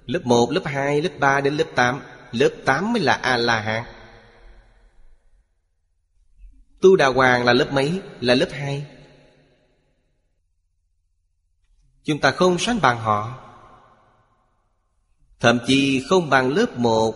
Lớp 0.05 0.21
1, 0.23 0.51
lớp 0.51 0.61
2, 0.65 1.01
lớp 1.01 1.19
3 1.19 1.41
đến 1.41 1.57
lớp 1.57 1.67
8 1.75 2.01
Lớp 2.31 2.49
8 2.65 2.93
mới 2.93 3.01
là 3.01 3.13
A-la-hán. 3.13 3.83
Tu 6.81 6.95
Đà 6.95 7.07
Hoàng 7.07 7.45
là 7.45 7.53
lớp 7.53 7.71
mấy? 7.71 8.01
Là 8.19 8.35
lớp 8.35 8.49
2 8.51 8.85
Chúng 12.03 12.19
ta 12.19 12.31
không 12.31 12.57
sánh 12.59 12.81
bằng 12.81 12.97
họ. 12.97 13.37
Thậm 15.39 15.59
chí 15.67 16.05
không 16.09 16.29
bằng 16.29 16.49
lớp 16.49 16.77
1 16.77 17.15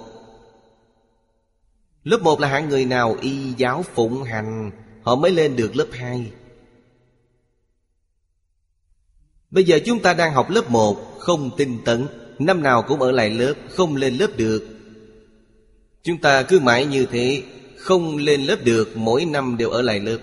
Lớp 2.04 2.22
1 2.22 2.40
là 2.40 2.48
hạng 2.48 2.70
người 2.70 2.86
nào? 2.86 3.16
Y 3.22 3.54
giáo 3.54 3.84
phụng 3.84 4.24
hành. 4.24 4.72
Họ 5.04 5.16
mới 5.16 5.32
lên 5.32 5.56
được 5.56 5.76
lớp 5.76 5.88
2 5.92 6.32
Bây 9.52 9.64
giờ 9.64 9.80
chúng 9.86 10.02
ta 10.02 10.14
đang 10.14 10.34
học 10.34 10.50
lớp 10.50 10.70
1 10.70 11.18
Không 11.20 11.52
tinh 11.58 11.82
tấn. 11.86 12.08
Năm 12.40 12.64
nào 12.64 12.82
cũng 12.82 13.02
ở 13.02 13.12
lại 13.12 13.30
lớp, 13.30 13.54
Không 13.70 13.96
lên 13.96 14.18
lớp 14.18 14.28
được. 14.38 14.68
Chúng 16.04 16.18
ta 16.18 16.44
cứ 16.44 16.60
mãi 16.60 16.86
như 16.86 17.06
thế, 17.12 17.44
Không 17.78 18.18
lên 18.18 18.42
lớp 18.42 18.58
được, 18.64 18.98
Mỗi 18.98 19.26
năm 19.26 19.58
đều 19.58 19.70
ở 19.70 19.82
lại 19.82 20.00
lớp. 20.00 20.18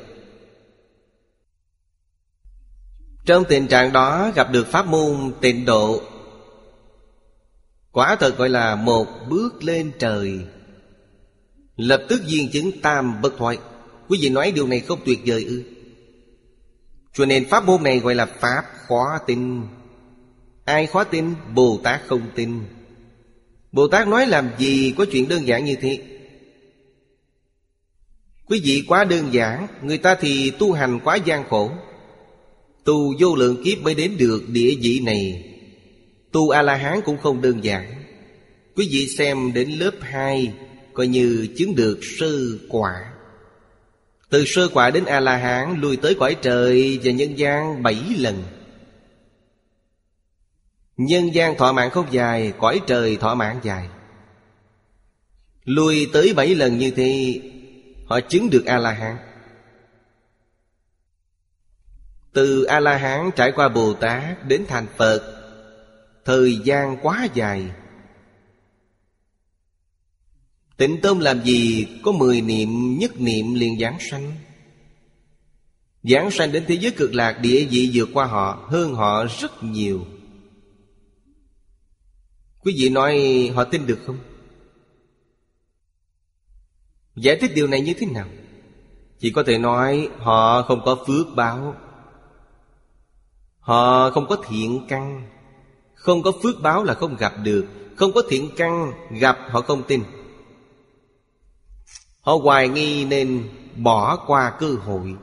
Trong 3.24 3.44
tình 3.48 3.66
trạng 3.66 3.92
đó, 3.92 4.32
gặp 4.34 4.52
được 4.52 4.66
pháp 4.66 4.86
môn 4.86 5.32
tịnh 5.40 5.64
độ, 5.64 6.02
Quả 7.92 8.16
thật 8.20 8.38
gọi 8.38 8.48
là 8.48 8.74
một 8.74 9.06
bước 9.28 9.64
lên 9.64 9.92
trời. 9.98 10.40
Lập 11.76 12.02
tức 12.08 12.22
viên 12.26 12.50
chứng 12.50 12.80
tam 12.80 13.22
bất 13.22 13.32
thoại 13.38 13.58
Quý 14.08 14.18
vị 14.22 14.28
nói 14.28 14.52
điều 14.52 14.66
này 14.66 14.80
không 14.80 14.98
tuyệt 15.04 15.20
vời 15.26 15.44
ư? 15.44 15.62
Cho 17.12 17.26
nên 17.26 17.48
pháp 17.48 17.64
môn 17.64 17.82
này 17.82 17.98
gọi 17.98 18.14
là 18.14 18.26
pháp 18.26 18.64
khó 18.88 19.18
tin 19.26 19.62
Ai 20.64 20.86
khó 20.86 21.04
tin? 21.04 21.34
Bồ 21.54 21.80
Tát 21.84 22.00
không 22.06 22.22
tin. 22.34 22.60
Bồ 23.72 23.88
Tát 23.88 24.08
nói 24.08 24.26
làm 24.26 24.50
gì 24.58 24.94
có 24.98 25.04
chuyện 25.12 25.28
đơn 25.28 25.46
giản 25.46 25.64
như 25.64 25.76
thế? 25.80 25.98
Quý 28.46 28.60
vị 28.64 28.84
quá 28.88 29.04
đơn 29.04 29.32
giản, 29.32 29.66
Người 29.82 29.98
ta 29.98 30.14
thì 30.14 30.50
tu 30.50 30.72
hành 30.72 31.00
quá 31.04 31.16
gian 31.16 31.44
khổ. 31.48 31.70
Tu 32.84 33.14
vô 33.20 33.36
lượng 33.36 33.64
kiếp 33.64 33.78
mới 33.82 33.94
đến 33.94 34.16
được 34.18 34.48
địa 34.48 34.74
vị 34.80 35.00
này. 35.00 35.44
Tu 36.32 36.48
A-la-hán 36.48 37.00
cũng 37.04 37.18
không 37.18 37.42
đơn 37.42 37.64
giản. 37.64 38.04
Quý 38.76 38.88
vị 38.92 39.08
xem 39.08 39.52
đến 39.54 39.70
lớp 39.70 39.94
2 40.00 40.52
Coi 40.94 41.06
như 41.06 41.48
chứng 41.56 41.74
được 41.74 41.98
sơ 42.02 42.32
quả. 42.68 43.12
Từ 44.30 44.44
sơ 44.46 44.68
quả 44.68 44.90
đến 44.90 45.04
A-la-hán 45.04 45.80
lùi 45.80 45.96
tới 45.96 46.14
cõi 46.14 46.36
trời 46.42 46.98
và 47.04 47.12
nhân 47.12 47.38
gian 47.38 47.82
7 47.82 47.96
lần. 48.18 48.42
Nhân 50.96 51.34
gian 51.34 51.56
thọ 51.56 51.72
mạng 51.72 51.90
không 51.90 52.12
dài, 52.12 52.52
Cõi 52.58 52.80
trời 52.86 53.16
thọ 53.16 53.34
mạng 53.34 53.60
dài. 53.62 53.88
Lui 55.64 56.10
tới 56.12 56.34
bảy 56.34 56.54
lần 56.54 56.78
như 56.78 56.90
thế, 56.90 57.40
Họ 58.06 58.20
chứng 58.20 58.50
được 58.50 58.66
A-la-hán. 58.66 59.16
Từ 62.32 62.64
A-la-hán 62.64 63.30
trải 63.36 63.52
qua 63.52 63.68
Bồ 63.68 63.94
Tát 63.94 64.48
đến 64.48 64.64
thành 64.68 64.86
Phật, 64.96 65.38
Thời 66.24 66.56
gian 66.64 66.96
quá 67.02 67.28
dài. 67.34 67.70
Tịnh 70.76 71.00
tâm 71.00 71.18
làm 71.18 71.44
gì 71.44 71.86
có 72.02 72.12
mười 72.12 72.40
niệm, 72.40 72.98
nhất 72.98 73.20
niệm 73.20 73.54
liền 73.54 73.78
giảng 73.80 73.96
sanh? 74.10 74.32
Giảng 76.02 76.30
sanh 76.30 76.52
đến 76.52 76.64
thế 76.68 76.74
giới 76.74 76.92
cực 76.92 77.14
lạc, 77.14 77.32
địa 77.32 77.66
vị 77.70 77.90
vượt 77.94 78.08
qua 78.12 78.26
họ, 78.26 78.66
Hơn 78.68 78.94
họ 78.94 79.26
rất 79.40 79.62
nhiều. 79.62 80.06
Quý 82.64 82.74
vị 82.78 82.88
nói 82.88 83.16
họ 83.54 83.64
tin 83.64 83.86
được 83.86 83.98
không? 84.06 84.18
Giải 87.16 87.36
thích 87.40 87.50
điều 87.54 87.66
này 87.66 87.80
như 87.80 87.94
thế 87.98 88.06
nào? 88.06 88.26
Chỉ 89.18 89.30
có 89.30 89.42
thể 89.46 89.58
nói 89.58 90.08
họ 90.18 90.62
không 90.62 90.80
có 90.84 90.96
phước 91.06 91.26
báo. 91.36 91.74
Họ 93.60 94.10
không 94.10 94.26
có 94.28 94.36
thiện 94.48 94.86
căn. 94.88 95.28
Không 95.94 96.22
có 96.22 96.32
phước 96.42 96.62
báo 96.62 96.84
là 96.84 96.94
không 96.94 97.16
gặp 97.16 97.32
được. 97.42 97.66
Không 97.96 98.12
có 98.12 98.22
thiện 98.28 98.50
căn, 98.56 98.92
Gặp 99.10 99.38
họ 99.50 99.60
không 99.60 99.82
tin. 99.82 100.02
Họ 102.20 102.36
hoài 102.42 102.68
nghi 102.68 103.04
nên 103.04 103.48
bỏ 103.76 104.16
qua 104.26 104.56
cơ 104.60 104.74
hội. 104.84 105.14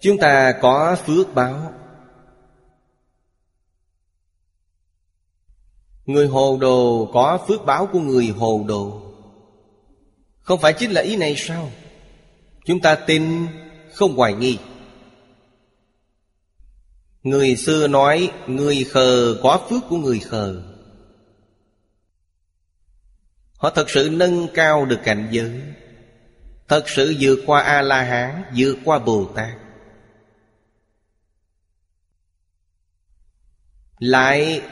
Chúng 0.00 0.18
ta 0.18 0.52
có 0.62 0.96
phước 1.06 1.34
báo. 1.34 1.72
Người 6.06 6.26
hồ 6.26 6.58
đồ 6.60 7.10
có 7.12 7.38
phước 7.48 7.64
báo 7.64 7.86
của 7.86 8.00
người 8.00 8.26
hồ 8.26 8.64
đồ. 8.68 9.02
Không 10.40 10.60
phải 10.60 10.72
chính 10.72 10.90
là 10.90 11.00
ý 11.00 11.16
này 11.16 11.34
sao? 11.38 11.70
Chúng 12.64 12.80
ta 12.80 12.94
tin, 12.94 13.46
không 13.92 14.16
hoài 14.16 14.34
nghi. 14.34 14.58
Người 17.22 17.56
xưa 17.56 17.88
nói, 17.88 18.30
Người 18.46 18.84
khờ 18.84 19.36
có 19.42 19.66
phước 19.70 19.82
của 19.88 19.96
người 19.96 20.18
khờ. 20.18 20.62
Họ 23.56 23.70
thật 23.70 23.90
sự 23.90 24.10
nâng 24.12 24.48
cao 24.54 24.84
được 24.84 25.00
cảnh 25.04 25.28
giới. 25.30 25.60
Thật 26.68 26.88
sự 26.88 27.16
vượt 27.20 27.38
qua 27.46 27.60
A-la-hán, 27.60 28.42
Vượt 28.56 28.76
qua 28.84 28.98
Bồ 28.98 29.24
Tát 29.34 29.58
Lại 33.98 34.62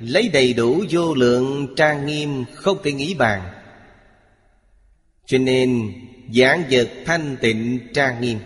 lấy 0.00 0.28
đầy 0.28 0.52
đủ 0.52 0.84
vô 0.90 1.14
lượng 1.14 1.74
trang 1.76 2.06
nghiêm 2.06 2.44
Không 2.54 2.78
thể 2.82 2.92
nghĩ 2.92 3.14
bàn. 3.14 3.52
Cho 5.26 5.38
nên, 5.38 5.92
giảng 6.34 6.64
vật 6.70 6.88
thanh 7.06 7.36
tịnh 7.40 7.88
trang 7.94 8.20
nghiêm 8.20 8.38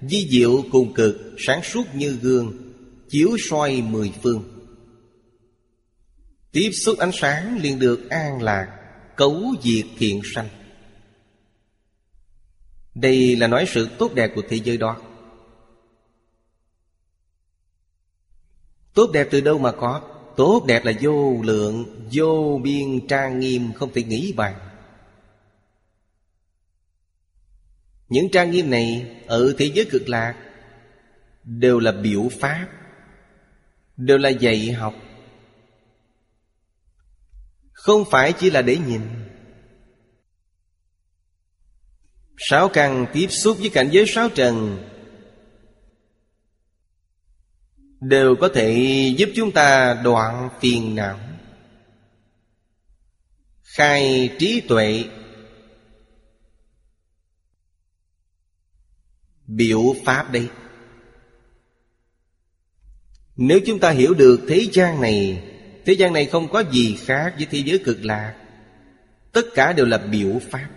Di 0.00 0.28
diệu 0.30 0.64
cùng 0.72 0.94
cực, 0.94 1.34
Sáng 1.38 1.62
suốt 1.62 1.94
như 1.94 2.18
gương, 2.22 2.72
Chiếu 3.08 3.36
soi 3.50 3.82
mười 3.82 4.12
phương. 4.22 4.44
Tiếp 6.52 6.70
xúc 6.72 6.98
ánh 6.98 7.12
sáng 7.12 7.58
liền 7.62 7.78
được 7.78 8.10
an 8.10 8.42
lạc, 8.42 8.78
Cấu 9.16 9.42
diệt 9.62 9.84
thiện 9.98 10.20
sanh. 10.34 10.48
Đây 12.94 13.36
là 13.36 13.46
nói 13.46 13.64
sự 13.68 13.88
tốt 13.98 14.14
đẹp 14.14 14.30
của 14.34 14.42
thế 14.48 14.56
giới 14.56 14.76
đó. 14.76 14.96
Tốt 18.94 19.10
đẹp 19.12 19.28
từ 19.30 19.40
đâu 19.40 19.58
mà 19.58 19.72
có? 19.72 20.11
Tốt 20.36 20.64
đẹp 20.66 20.84
là 20.84 20.92
vô 21.00 21.42
lượng, 21.42 22.08
Vô 22.12 22.60
biên 22.62 23.06
trang 23.08 23.40
nghiêm, 23.40 23.72
Không 23.72 23.92
thể 23.92 24.02
nghĩ 24.02 24.32
bàn. 24.36 24.54
Những 28.08 28.30
trang 28.32 28.50
nghiêm 28.50 28.70
này 28.70 29.16
Ở 29.26 29.54
thế 29.58 29.70
giới 29.74 29.84
cực 29.90 30.08
lạc 30.08 30.34
Đều 31.44 31.78
là 31.78 31.92
biểu 31.92 32.28
pháp, 32.40 32.68
Đều 33.96 34.18
là 34.18 34.28
dạy 34.28 34.72
học. 34.72 34.94
Không 37.72 38.04
phải 38.10 38.32
chỉ 38.32 38.50
là 38.50 38.62
để 38.62 38.78
nhìn. 38.88 39.00
Sáu 42.38 42.68
căn 42.68 43.06
tiếp 43.12 43.26
xúc 43.30 43.56
với 43.60 43.68
cảnh 43.68 43.88
giới 43.92 44.04
sáu 44.06 44.28
trần 44.28 44.78
Đều 48.02 48.36
có 48.36 48.48
thể 48.54 48.72
giúp 49.16 49.28
chúng 49.34 49.52
ta 49.52 49.94
đoạn 50.04 50.48
phiền 50.60 50.94
não 50.94 51.18
Khai 53.62 54.30
trí 54.38 54.60
tuệ. 54.68 55.04
Biểu 59.46 59.82
pháp 60.04 60.32
đây. 60.32 60.48
Nếu 63.36 63.60
chúng 63.66 63.78
ta 63.78 63.90
hiểu 63.90 64.14
được 64.14 64.40
thế 64.48 64.66
gian 64.72 65.00
này, 65.00 65.48
Thế 65.86 65.92
gian 65.92 66.12
này 66.12 66.26
không 66.26 66.52
có 66.52 66.64
gì 66.72 66.96
khác 67.00 67.34
với 67.36 67.46
thế 67.50 67.58
giới 67.58 67.82
cực 67.84 68.04
lạc. 68.04 68.36
Tất 69.32 69.42
cả 69.54 69.72
đều 69.72 69.86
là 69.86 69.98
biểu 69.98 70.38
pháp. 70.50 70.68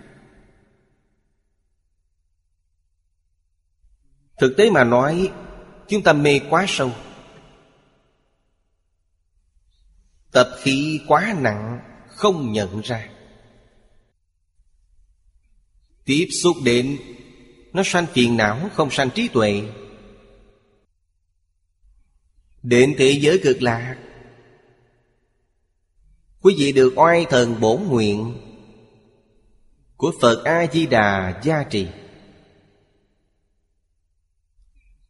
Thực 4.38 4.56
tế 4.56 4.70
mà 4.70 4.84
nói, 4.84 5.32
Chúng 5.88 6.02
ta 6.02 6.12
mê 6.12 6.40
quá 6.50 6.64
sâu. 6.68 6.92
Tập 10.32 10.50
khí 10.62 11.00
quá 11.06 11.36
nặng, 11.38 11.80
Không 12.08 12.52
nhận 12.52 12.80
ra. 12.80 13.08
Tiếp 16.04 16.28
xúc 16.42 16.56
đến, 16.64 16.98
Nó 17.72 17.82
sanh 17.84 18.06
phiền 18.06 18.36
não, 18.36 18.70
Không 18.74 18.90
sanh 18.90 19.10
trí 19.10 19.28
tuệ. 19.28 19.62
Đến 22.62 22.94
thế 22.98 23.18
giới 23.20 23.40
cực 23.42 23.62
lạc. 23.62 23.96
Quý 26.42 26.54
vị 26.58 26.72
được 26.72 26.92
oai 26.96 27.26
thần 27.30 27.60
bổn 27.60 27.82
nguyện 27.82 28.34
Của 29.96 30.12
Phật 30.20 30.44
A-di-đà 30.44 31.40
gia 31.44 31.62
trì. 31.62 31.88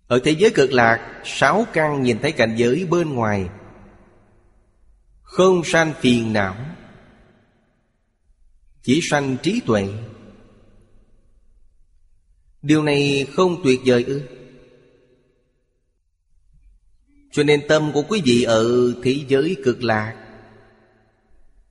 Ở 0.06 0.20
thế 0.24 0.30
giới 0.38 0.50
cực 0.50 0.72
lạc, 0.72 1.22
Sáu 1.24 1.66
căn 1.72 2.02
nhìn 2.02 2.18
thấy 2.18 2.32
cảnh 2.32 2.54
giới 2.58 2.86
bên 2.86 3.14
ngoài 3.14 3.48
không 5.26 5.64
sanh 5.64 5.94
phiền 6.00 6.32
não, 6.32 6.56
Chỉ 8.82 9.00
sanh 9.02 9.36
trí 9.42 9.60
tuệ. 9.66 9.88
Điều 12.62 12.82
này 12.82 13.26
không 13.34 13.60
tuyệt 13.64 13.80
vời 13.84 14.04
ư? 14.04 14.22
Cho 17.32 17.42
nên 17.42 17.68
tâm 17.68 17.90
của 17.94 18.02
quý 18.08 18.22
vị 18.24 18.42
ở 18.42 18.94
thế 19.02 19.24
giới 19.28 19.56
cực 19.64 19.82
lạc. 19.82 20.38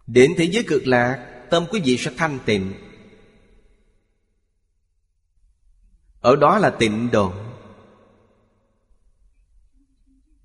Đến 0.08 0.34
thế 0.38 0.44
giới 0.52 0.64
cực 0.68 0.88
lạc, 0.88 1.32
Tâm 1.50 1.66
quý 1.72 1.82
vị 1.86 1.98
sẽ 1.98 2.12
thanh 2.18 2.40
tịnh. 2.46 2.74
Ở 6.22 6.36
đó 6.36 6.58
là 6.58 6.70
tịnh 6.70 7.12
độ. 7.12 7.34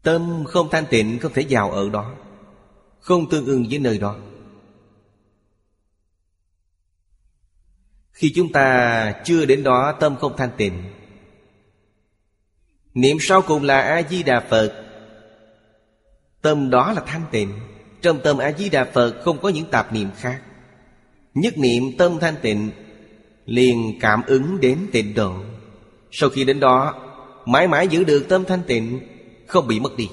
Tâm 0.02 0.44
không 0.48 0.68
thanh 0.70 0.86
tịnh, 0.90 1.18
không 1.18 1.32
thể 1.32 1.46
vào 1.50 1.70
ở 1.70 1.90
đó 1.90 2.14
không 3.01 3.31
tương 3.31 3.47
ưng 3.47 3.66
với 3.70 3.78
nơi 3.78 3.98
đó. 3.98 4.16
Khi 8.12 8.32
chúng 8.35 8.52
ta 8.52 9.12
chưa 9.24 9.44
đến 9.44 9.62
đó, 9.62 9.93
tâm 10.01 10.16
không 10.16 10.36
thanh 10.36 10.51
tịnh. 10.56 10.82
Niệm 12.94 13.16
sau 13.20 13.43
cùng 13.43 13.62
là 13.62 13.81
A-di-đà 13.81 14.40
Phật. 14.40 14.86
Tâm 16.43 16.70
đó 16.70 16.93
là 16.93 17.02
thanh 17.06 17.24
tịnh. 17.31 17.60
Trong 18.02 18.20
tâm 18.24 18.39
A-di-đà 18.39 18.85
Phật 18.85 19.20
không 19.24 19.39
có 19.43 19.48
những 19.48 19.70
tạp 19.70 19.93
niệm 19.93 20.10
khác. 20.16 20.43
Nhất 21.35 21.59
niệm 21.59 21.82
tâm 21.98 22.18
thanh 22.20 22.35
tịnh, 22.43 22.70
Liền 23.44 23.98
cảm 24.01 24.22
ứng 24.27 24.60
đến 24.60 24.78
tịnh 24.93 25.14
độ. 25.14 25.35
Sau 26.10 26.31
khi 26.31 26.44
đến 26.44 26.60
đó, 26.60 26.94
Mãi 27.47 27.68
mãi 27.68 27.89
giữ 27.89 28.05
được 28.05 28.27
tâm 28.28 28.44
thanh 28.44 28.62
tịnh, 28.66 29.01
Không 29.47 29.66
bị 29.66 29.81
mất 29.81 29.97
đi. 29.97 30.09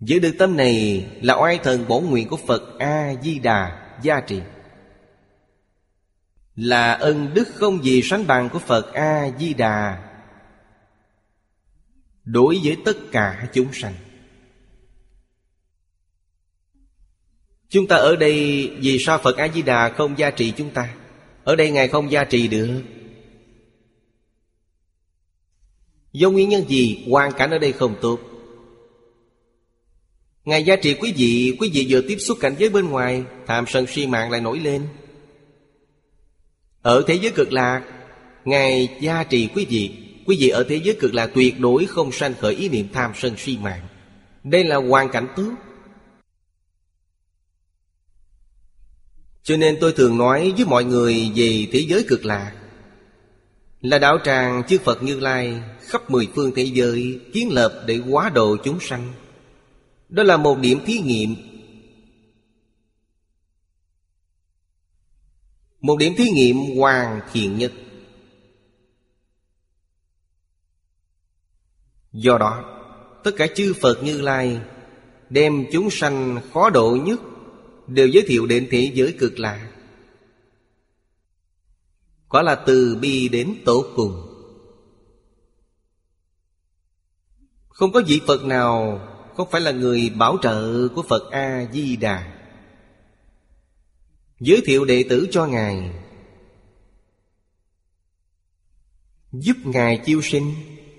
Giữ 0.00 0.18
được 0.18 0.34
tâm 0.38 0.56
này 0.56 1.06
là 1.22 1.34
oai 1.34 1.58
thần 1.58 1.88
bổ 1.88 2.00
nguyện 2.00 2.28
của 2.28 2.36
Phật 2.36 2.78
A-di-đà 2.78 3.86
gia 4.02 4.20
trì. 4.20 4.40
Là 6.56 6.92
ân 6.92 7.34
đức 7.34 7.48
không 7.54 7.84
gì 7.84 8.02
sánh 8.02 8.26
bằng 8.26 8.48
của 8.48 8.58
Phật 8.58 8.92
A-di-đà. 8.92 10.10
Đối 12.24 12.58
với 12.64 12.76
tất 12.84 12.96
cả 13.12 13.48
chúng 13.52 13.72
sanh. 13.72 13.94
Chúng 17.68 17.86
ta 17.86 17.96
ở 17.96 18.16
đây 18.16 18.68
vì 18.80 18.98
sao 18.98 19.18
Phật 19.18 19.36
A-di-đà 19.36 19.88
không 19.88 20.18
gia 20.18 20.30
trì 20.30 20.52
chúng 20.52 20.70
ta? 20.70 20.94
Ở 21.44 21.56
đây 21.56 21.70
Ngài 21.70 21.88
không 21.88 22.10
gia 22.10 22.24
trì 22.24 22.48
được. 22.48 22.82
Do 26.12 26.30
nguyên 26.30 26.48
nhân 26.48 26.68
gì, 26.68 27.06
hoàn 27.10 27.32
cảnh 27.32 27.50
ở 27.50 27.58
đây 27.58 27.72
không 27.72 27.96
tốt? 28.00 28.29
Ngài 30.44 30.64
gia 30.64 30.76
trị 30.76 30.94
quý 30.94 31.12
vị 31.16 31.56
Quý 31.60 31.70
vị 31.72 31.86
vừa 31.88 32.00
tiếp 32.00 32.16
xúc 32.18 32.38
cảnh 32.40 32.54
giới 32.58 32.70
bên 32.70 32.90
ngoài 32.90 33.24
Tham 33.46 33.64
sân 33.68 33.86
si 33.86 34.06
mạng 34.06 34.30
lại 34.30 34.40
nổi 34.40 34.58
lên. 34.58 34.86
Ở 36.82 37.04
thế 37.06 37.14
giới 37.14 37.30
cực 37.30 37.52
lạc, 37.52 37.82
Ngài 38.44 38.88
gia 39.00 39.24
trì 39.24 39.48
quý 39.54 39.66
vị. 39.70 39.90
Quý 40.26 40.36
vị 40.40 40.48
ở 40.48 40.64
thế 40.68 40.80
giới 40.84 40.96
cực 41.00 41.14
lạc 41.14 41.30
tuyệt 41.34 41.60
đối 41.60 41.86
không 41.86 42.12
sanh 42.12 42.34
khởi 42.34 42.54
ý 42.54 42.68
niệm 42.68 42.88
tham 42.92 43.12
sân 43.14 43.34
si 43.36 43.58
mạng. 43.58 43.86
Đây 44.44 44.64
là 44.64 44.76
hoàn 44.76 45.08
cảnh 45.08 45.28
tốt 45.36 45.52
Cho 49.42 49.56
nên 49.56 49.76
tôi 49.80 49.92
thường 49.92 50.18
nói 50.18 50.52
với 50.56 50.66
mọi 50.66 50.84
người 50.84 51.32
về 51.34 51.66
thế 51.72 51.84
giới 51.88 52.04
cực 52.08 52.24
lạc. 52.24 52.52
Là 53.80 53.98
đạo 53.98 54.18
tràng 54.24 54.62
chư 54.68 54.78
Phật 54.78 55.02
Như 55.02 55.20
Lai, 55.20 55.62
Khắp 55.80 56.10
mười 56.10 56.28
phương 56.34 56.52
thế 56.56 56.62
giới 56.62 57.20
Kiến 57.32 57.52
lập 57.52 57.82
để 57.86 57.96
hóa 57.96 58.30
độ 58.34 58.56
chúng 58.64 58.80
sanh 58.80 59.12
đó 60.10 60.22
là 60.22 60.36
một 60.36 60.58
điểm 60.58 60.80
thí 60.86 60.98
nghiệm. 60.98 61.34
Một 65.80 65.96
điểm 65.98 66.14
thí 66.16 66.30
nghiệm 66.30 66.56
hoàn 66.56 67.20
thiện 67.32 67.58
nhất. 67.58 67.72
Do 72.12 72.38
đó, 72.38 72.76
Tất 73.24 73.30
cả 73.36 73.46
chư 73.54 73.74
Phật 73.80 74.02
Như 74.02 74.20
Lai 74.20 74.60
Đem 75.30 75.64
chúng 75.72 75.90
sanh 75.90 76.40
khó 76.52 76.70
độ 76.70 76.98
nhất 77.04 77.20
Đều 77.86 78.08
giới 78.08 78.24
thiệu 78.26 78.46
đến 78.46 78.68
thế 78.70 78.92
giới 78.94 79.16
cực 79.18 79.38
lạ. 79.38 79.70
Quả 82.28 82.42
là 82.42 82.54
từ 82.54 82.98
bi 83.00 83.28
đến 83.28 83.54
tổ 83.64 83.84
cùng. 83.96 84.26
Không 87.68 87.92
có 87.92 88.02
vị 88.06 88.20
Phật 88.26 88.44
nào 88.44 89.00
không 89.36 89.48
phải 89.50 89.60
là 89.60 89.70
người 89.70 90.10
bảo 90.16 90.38
trợ 90.42 90.88
của 90.88 91.02
Phật 91.02 91.30
A-di-đà? 91.30 92.32
Giới 94.40 94.62
thiệu 94.64 94.84
đệ 94.84 95.04
tử 95.08 95.28
cho 95.30 95.46
Ngài. 95.46 95.90
Giúp 99.32 99.56
Ngài 99.64 100.00
chiêu 100.04 100.20
sinh, 100.22 100.54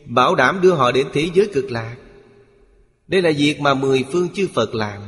Bảo 0.06 0.36
đảm 0.36 0.62
đưa 0.62 0.74
họ 0.74 0.92
đến 0.92 1.08
thế 1.14 1.30
giới 1.34 1.50
cực 1.54 1.72
lạc. 1.72 1.96
Đây 3.08 3.22
là 3.22 3.32
việc 3.38 3.60
mà 3.60 3.74
mười 3.74 4.06
phương 4.12 4.30
chư 4.30 4.48
Phật 4.54 4.76
làm. 4.76 5.02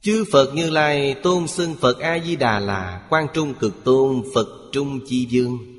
Chư 0.00 0.24
Phật 0.32 0.54
Như 0.54 0.70
Lai 0.70 1.14
tôn 1.22 1.48
xưng 1.48 1.74
Phật 1.74 1.98
A-di-đà 1.98 2.58
là 2.58 3.06
Quan 3.10 3.26
Trung 3.34 3.54
Cực 3.54 3.84
Tôn 3.84 4.22
Phật 4.34 4.46
Trung 4.72 5.00
Chi 5.06 5.26
Dương 5.30 5.75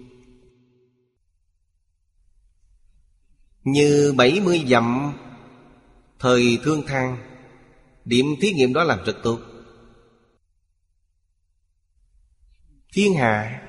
Như 3.67 4.13
bảy 4.17 4.41
mươi 4.43 4.65
dặm 4.69 5.13
Thời 6.19 6.59
thương 6.63 6.83
thang, 6.87 7.17
Điểm 8.05 8.25
thí 8.41 8.51
nghiệm 8.51 8.73
đó 8.73 8.83
làm 8.83 9.03
rất 9.05 9.15
tốt. 9.23 9.39
Thiên 12.93 13.13
hạ, 13.13 13.61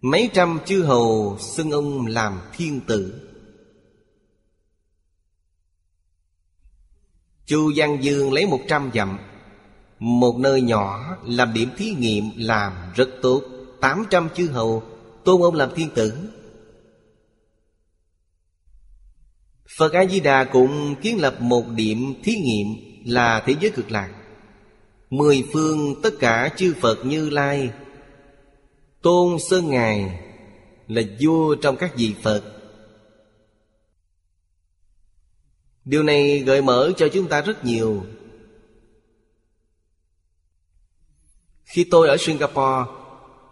Mấy 0.00 0.30
trăm 0.34 0.58
chư 0.64 0.82
hầu 0.82 1.36
xưng 1.40 1.70
ông 1.70 2.06
làm 2.06 2.40
thiên 2.52 2.80
tử. 2.86 3.28
Chu 7.46 7.72
Văn 7.76 7.98
Dương 8.02 8.32
lấy 8.32 8.46
một 8.46 8.60
trăm 8.68 8.90
dặm, 8.94 9.18
Một 9.98 10.36
nơi 10.38 10.62
nhỏ 10.62 11.16
làm 11.24 11.52
điểm 11.52 11.68
thí 11.76 11.90
nghiệm 11.90 12.30
làm 12.36 12.72
rất 12.94 13.08
tốt. 13.22 13.42
Tám 13.80 14.04
trăm 14.10 14.28
chư 14.34 14.48
hầu 14.48 14.82
tôn 15.24 15.42
ông 15.42 15.54
làm 15.54 15.74
thiên 15.74 15.90
tử. 15.94 16.28
Phật 19.76 19.92
A-di-đà 19.92 20.44
cũng 20.44 20.94
kiến 21.02 21.20
lập 21.20 21.36
một 21.40 21.64
điểm 21.68 22.14
thí 22.24 22.36
nghiệm 22.36 22.66
là 23.04 23.42
thế 23.46 23.54
giới 23.60 23.70
cực 23.70 23.90
lạc. 23.90 24.14
Mười 25.10 25.44
phương 25.52 26.02
tất 26.02 26.10
cả 26.20 26.50
chư 26.56 26.74
Phật 26.80 27.04
như 27.04 27.30
Lai, 27.30 27.70
Tôn 29.02 29.38
Sơn 29.38 29.70
Ngài 29.70 30.20
là 30.88 31.02
vua 31.20 31.54
trong 31.54 31.76
các 31.76 31.96
vị 31.96 32.14
Phật. 32.22 32.42
Điều 35.84 36.02
này 36.02 36.38
gợi 36.38 36.62
mở 36.62 36.92
cho 36.96 37.08
chúng 37.08 37.28
ta 37.28 37.40
rất 37.40 37.64
nhiều. 37.64 38.04
Khi 41.64 41.84
tôi 41.84 42.08
ở 42.08 42.16
Singapore, 42.16 42.84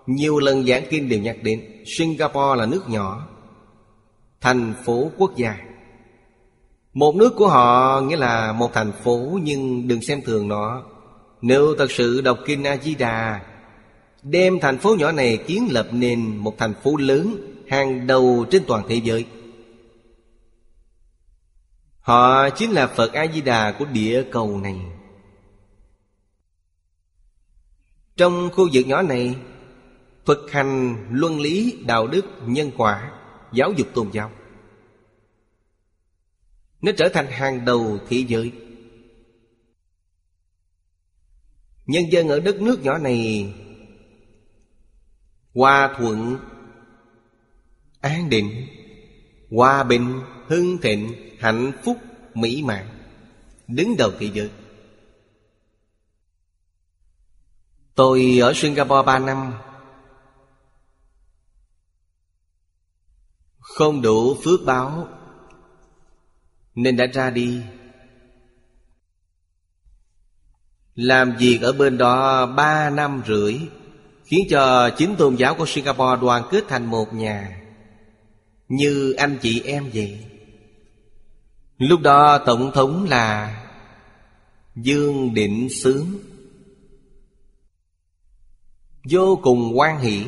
Nhiều 0.07 0.39
lần 0.39 0.67
giảng 0.67 0.85
kinh 0.91 1.09
đều 1.09 1.21
nhắc 1.21 1.37
đến 1.43 1.85
Singapore 1.87 2.57
là 2.59 2.67
nước 2.67 2.89
nhỏ, 2.89 3.29
Thành 4.41 4.75
phố 4.85 5.11
quốc 5.17 5.37
gia 5.37 5.70
một 6.93 7.17
nước 7.17 7.35
của 7.37 7.49
họ 7.49 8.01
nghĩa 8.01 8.17
là 8.17 8.53
một 8.53 8.73
thành 8.75 8.93
phố 8.93 9.39
Nhưng 9.43 9.89
đừng 9.89 10.03
xem 10.03 10.23
thường 10.23 10.49
nó. 10.49 10.83
Nếu 11.43 11.75
thật 11.79 11.91
sự 11.91 12.21
đọc 12.21 12.39
Kinh 12.47 12.65
A-di-đà 12.65 13.41
Đem 14.23 14.61
thành 14.61 14.79
phố 14.79 14.95
nhỏ 14.99 15.13
này 15.13 15.37
kiến 15.37 15.69
lập 15.71 15.89
nên 15.93 16.37
một 16.37 16.59
thành 16.59 16.75
phố 16.83 16.97
lớn 16.97 17.37
Hàng 17.69 18.07
đầu 18.07 18.47
trên 18.51 18.63
toàn 18.67 18.85
thế 18.89 18.95
giới. 18.95 19.27
Họ 22.01 22.51
chính 22.51 22.71
là 22.71 22.87
Phật 22.87 23.13
A-di-đà 23.13 23.73
của 23.73 23.85
địa 23.85 24.25
cầu 24.33 24.61
này. 24.61 24.77
Trong 28.17 28.51
khu 28.55 28.69
vực 28.73 28.87
nhỏ 28.87 29.03
này 29.03 29.37
Thực 30.27 30.51
hành 30.51 30.97
luân 31.11 31.41
lý, 31.41 31.79
đạo 31.87 32.07
đức, 32.07 32.27
nhân 32.47 32.71
quả 32.77 33.11
Giáo 33.53 33.73
dục 33.73 33.87
tôn 33.95 34.11
giáo 34.13 34.31
nó 36.83 36.93
trở 36.97 37.09
thành 37.09 37.27
hàng 37.27 37.65
đầu 37.65 37.99
thế 38.09 38.25
giới. 38.29 38.53
Nhân 41.87 42.03
dân 42.13 42.29
ở 42.29 42.41
đất 42.41 42.61
nước 42.61 42.83
nhỏ 42.83 42.99
này, 42.99 43.55
Hòa 45.55 45.95
thuận, 45.99 46.39
An 48.01 48.31
định, 48.31 48.67
Hòa 49.51 49.85
bình, 49.85 50.21
Hưng 50.47 50.79
thịnh, 50.79 51.15
Hạnh 51.39 51.73
phúc, 51.85 51.97
Mỹ 52.35 52.63
mãn, 52.63 52.87
Đứng 53.69 53.97
đầu 53.97 54.11
thế 54.19 54.31
giới. 54.35 54.51
Tôi 57.95 58.39
ở 58.43 58.53
Singapore 58.55 59.07
3 59.07 59.19
năm. 59.19 59.53
Không 63.59 64.03
đủ 64.03 64.37
phước 64.45 64.61
báo 64.65 65.09
nên 66.75 66.97
đã 66.97 67.07
ra 67.07 67.31
đi. 67.31 67.61
Làm 70.95 71.37
việc 71.37 71.59
ở 71.63 71.73
bên 71.73 71.99
đó 71.99 72.47
ba 72.47 72.91
năm 72.91 73.23
rưỡi, 73.27 73.59
Khiến 74.31 74.47
cho 74.51 74.91
chính 74.91 75.17
tôn 75.17 75.37
giáo 75.37 75.55
của 75.55 75.67
Singapore 75.67 76.21
đoàn 76.21 76.43
kết 76.51 76.65
thành 76.69 76.87
một 76.87 77.15
nhà. 77.15 77.63
Như 78.69 79.13
anh 79.13 79.39
chị 79.43 79.63
em 79.65 79.91
vậy. 79.95 80.25
Lúc 81.79 82.01
đó 82.01 82.39
Tổng 82.39 82.71
thống 82.75 83.07
là 83.11 83.57
Dương 84.77 85.35
Định 85.35 85.69
Sướng. 85.83 86.07
Vô 89.11 89.41
cùng 89.43 89.79
quan 89.79 90.01
hỷ. 90.01 90.27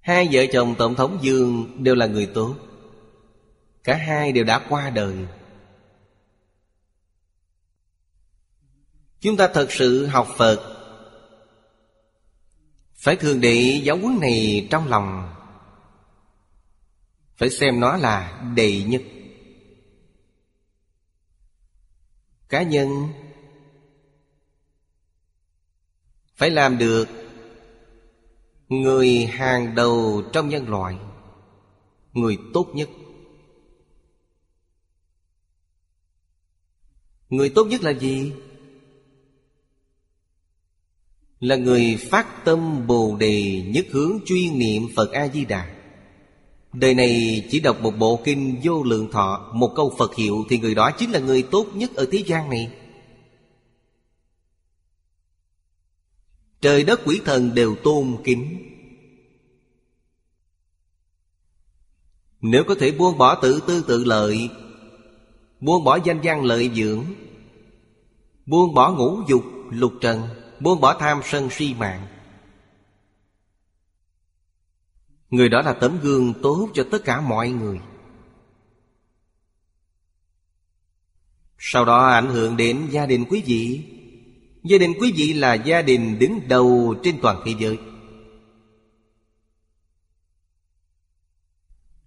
Hai 0.00 0.28
vợ 0.32 0.42
chồng 0.52 0.74
Tổng 0.78 0.94
thống 0.94 1.18
Dương 1.22 1.76
đều 1.84 1.94
là 1.94 2.06
người 2.06 2.26
tốt. 2.26 2.54
Cả 3.88 3.96
hai 3.96 4.32
đều 4.32 4.44
đã 4.44 4.66
qua 4.68 4.90
đời. 4.90 5.16
Chúng 9.20 9.36
ta 9.36 9.48
thật 9.54 9.72
sự 9.72 10.06
học 10.06 10.28
Phật. 10.36 10.76
Phải 12.94 13.16
thường 13.16 13.40
để 13.40 13.80
giáo 13.84 13.98
huấn 13.98 14.18
này 14.20 14.68
trong 14.70 14.88
lòng. 14.88 15.34
Phải 17.36 17.50
xem 17.50 17.80
nó 17.80 17.96
là 17.96 18.42
đệ 18.54 18.82
nhất. 18.82 19.02
Cá 22.48 22.62
nhân 22.62 23.08
Phải 26.36 26.50
làm 26.50 26.78
được 26.78 27.08
Người 28.68 29.26
hàng 29.26 29.74
đầu 29.74 30.22
trong 30.32 30.48
nhân 30.48 30.68
loại, 30.68 30.96
Người 32.12 32.38
tốt 32.54 32.66
nhất. 32.74 32.88
Người 37.30 37.50
tốt 37.50 37.64
nhất 37.64 37.82
là 37.82 37.90
gì? 37.90 38.32
Là 41.40 41.56
người 41.56 41.96
phát 42.10 42.44
tâm 42.44 42.86
Bồ 42.86 43.16
Đề 43.16 43.62
Nhất 43.66 43.86
hướng 43.90 44.18
chuyên 44.26 44.58
niệm 44.58 44.88
Phật 44.96 45.12
A-di-đà. 45.12 45.74
Đời 46.72 46.94
này 46.94 47.44
chỉ 47.50 47.60
đọc 47.60 47.80
một 47.80 47.90
bộ 47.98 48.20
kinh 48.24 48.60
vô 48.64 48.82
lượng 48.82 49.10
thọ, 49.12 49.52
Một 49.54 49.72
câu 49.76 49.94
Phật 49.98 50.14
hiệu 50.14 50.44
Thì 50.48 50.58
người 50.58 50.74
đó 50.74 50.90
chính 50.98 51.10
là 51.10 51.18
người 51.18 51.42
tốt 51.42 51.66
nhất 51.74 51.90
ở 51.94 52.06
thế 52.12 52.22
gian 52.26 52.50
này. 52.50 52.72
Trời 56.60 56.84
đất 56.84 57.00
quỷ 57.04 57.20
thần 57.24 57.54
đều 57.54 57.76
tôn 57.84 58.16
kính. 58.24 58.58
Nếu 62.40 62.64
có 62.64 62.74
thể 62.80 62.92
buông 62.92 63.18
bỏ 63.18 63.40
tự 63.42 63.60
tư 63.66 63.84
tự 63.88 64.04
lợi 64.04 64.50
Buông 65.60 65.84
bỏ 65.84 65.98
danh 66.04 66.20
gian 66.22 66.44
lợi 66.44 66.70
dưỡng. 66.74 67.04
Buông 68.46 68.74
bỏ 68.74 68.92
ngũ 68.92 69.22
dục, 69.28 69.44
lục 69.70 69.92
trần. 70.00 70.28
Buông 70.60 70.80
bỏ 70.80 70.94
tham 71.00 71.20
sân 71.24 71.50
si 71.50 71.74
mạng. 71.74 72.06
Người 75.30 75.48
đó 75.48 75.62
là 75.62 75.72
tấm 75.72 76.00
gương 76.00 76.34
tốt 76.42 76.68
cho 76.74 76.86
tất 76.90 76.98
cả 77.04 77.20
mọi 77.20 77.50
người. 77.50 77.80
Sau 81.58 81.84
đó 81.84 82.06
ảnh 82.06 82.28
hưởng 82.28 82.56
đến 82.56 82.88
gia 82.90 83.06
đình 83.06 83.24
quý 83.30 83.42
vị. 83.46 83.84
Gia 84.64 84.78
đình 84.78 84.92
quý 85.00 85.12
vị 85.16 85.32
là 85.32 85.54
gia 85.54 85.82
đình 85.82 86.18
đứng 86.18 86.48
đầu 86.48 86.94
trên 87.02 87.20
toàn 87.22 87.42
thế 87.46 87.54
giới. 87.58 87.78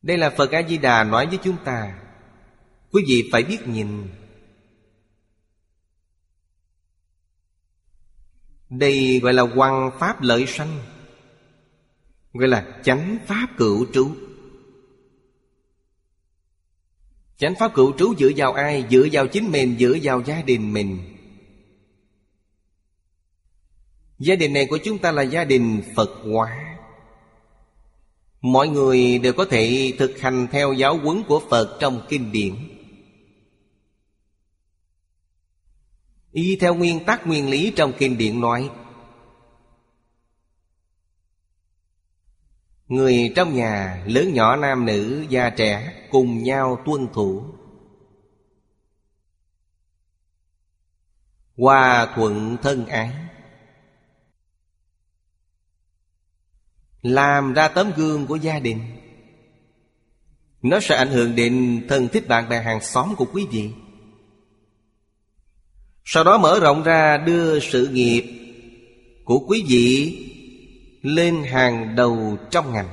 Đây 0.01 0.17
là 0.17 0.29
Phật 0.29 0.51
A-di-đà 0.51 1.03
nói 1.03 1.27
với 1.27 1.39
chúng 1.43 1.57
ta 1.65 2.00
Quý 2.91 3.03
vị 3.07 3.29
phải 3.31 3.43
biết 3.43 3.67
nhìn. 3.67 4.07
Đây 8.69 9.19
gọi 9.19 9.33
là 9.33 9.43
quan 9.55 9.91
pháp 9.99 10.21
lợi 10.21 10.45
sanh 10.47 10.79
Gọi 12.33 12.47
là 12.47 12.79
chánh 12.83 13.17
pháp 13.25 13.47
cựu 13.57 13.85
trú. 13.93 14.11
Chánh 17.37 17.53
pháp 17.59 17.73
cựu 17.73 17.97
trú 17.97 18.13
dựa 18.19 18.29
vào 18.35 18.53
ai? 18.53 18.85
Dựa 18.91 19.07
vào 19.11 19.27
chính 19.27 19.51
mình, 19.51 19.75
dựa 19.79 19.95
vào 20.03 20.21
gia 20.25 20.41
đình 20.41 20.73
mình. 20.73 20.99
Gia 24.19 24.35
đình 24.35 24.53
này 24.53 24.65
của 24.69 24.77
chúng 24.83 24.97
ta 24.97 25.11
là 25.11 25.21
gia 25.21 25.43
đình 25.43 25.81
Phật 25.95 26.09
hóa. 26.23 26.77
Mọi 28.41 28.67
người 28.67 29.19
đều 29.19 29.33
có 29.33 29.45
thể 29.45 29.93
thực 29.99 30.19
hành 30.19 30.47
theo 30.51 30.73
giáo 30.73 30.97
huấn 30.97 31.23
của 31.27 31.41
Phật 31.49 31.77
trong 31.79 32.05
kinh 32.09 32.31
điển. 32.31 32.55
Y 36.31 36.55
theo 36.55 36.75
nguyên 36.75 37.05
tắc 37.05 37.27
nguyên 37.27 37.49
lý 37.49 37.73
trong 37.75 37.93
kinh 37.97 38.17
điển 38.17 38.41
nói, 38.41 38.69
Người 42.91 43.33
trong 43.35 43.55
nhà, 43.55 44.03
lớn 44.07 44.33
nhỏ 44.33 44.55
nam 44.55 44.85
nữ, 44.85 45.25
già 45.29 45.49
trẻ, 45.49 46.07
cùng 46.11 46.43
nhau 46.43 46.83
tuân 46.85 47.07
thủ. 47.13 47.43
Hòa 51.57 52.11
thuận 52.15 52.57
thân 52.61 52.85
ái. 52.85 53.11
Làm 57.01 57.53
ra 57.53 57.67
tấm 57.67 57.91
gương 57.97 58.27
của 58.27 58.35
gia 58.35 58.59
đình. 58.59 58.81
Nó 60.61 60.79
sẽ 60.79 60.95
ảnh 60.95 61.09
hưởng 61.09 61.35
đến 61.35 61.85
thân 61.89 62.07
thích 62.07 62.27
bạn 62.27 62.49
bè 62.49 62.61
hàng 62.61 62.81
xóm 62.81 63.15
của 63.17 63.25
quý 63.33 63.47
vị. 63.51 63.71
Sau 66.05 66.23
đó 66.23 66.37
mở 66.37 66.59
rộng 66.59 66.83
ra 66.83 67.17
đưa 67.17 67.59
sự 67.59 67.87
nghiệp 67.87 68.23
của 69.23 69.39
quý 69.39 69.63
vị 69.67 70.17
lên 71.01 71.43
hàng 71.43 71.95
đầu 71.95 72.37
trong 72.51 72.73
ngành. 72.73 72.89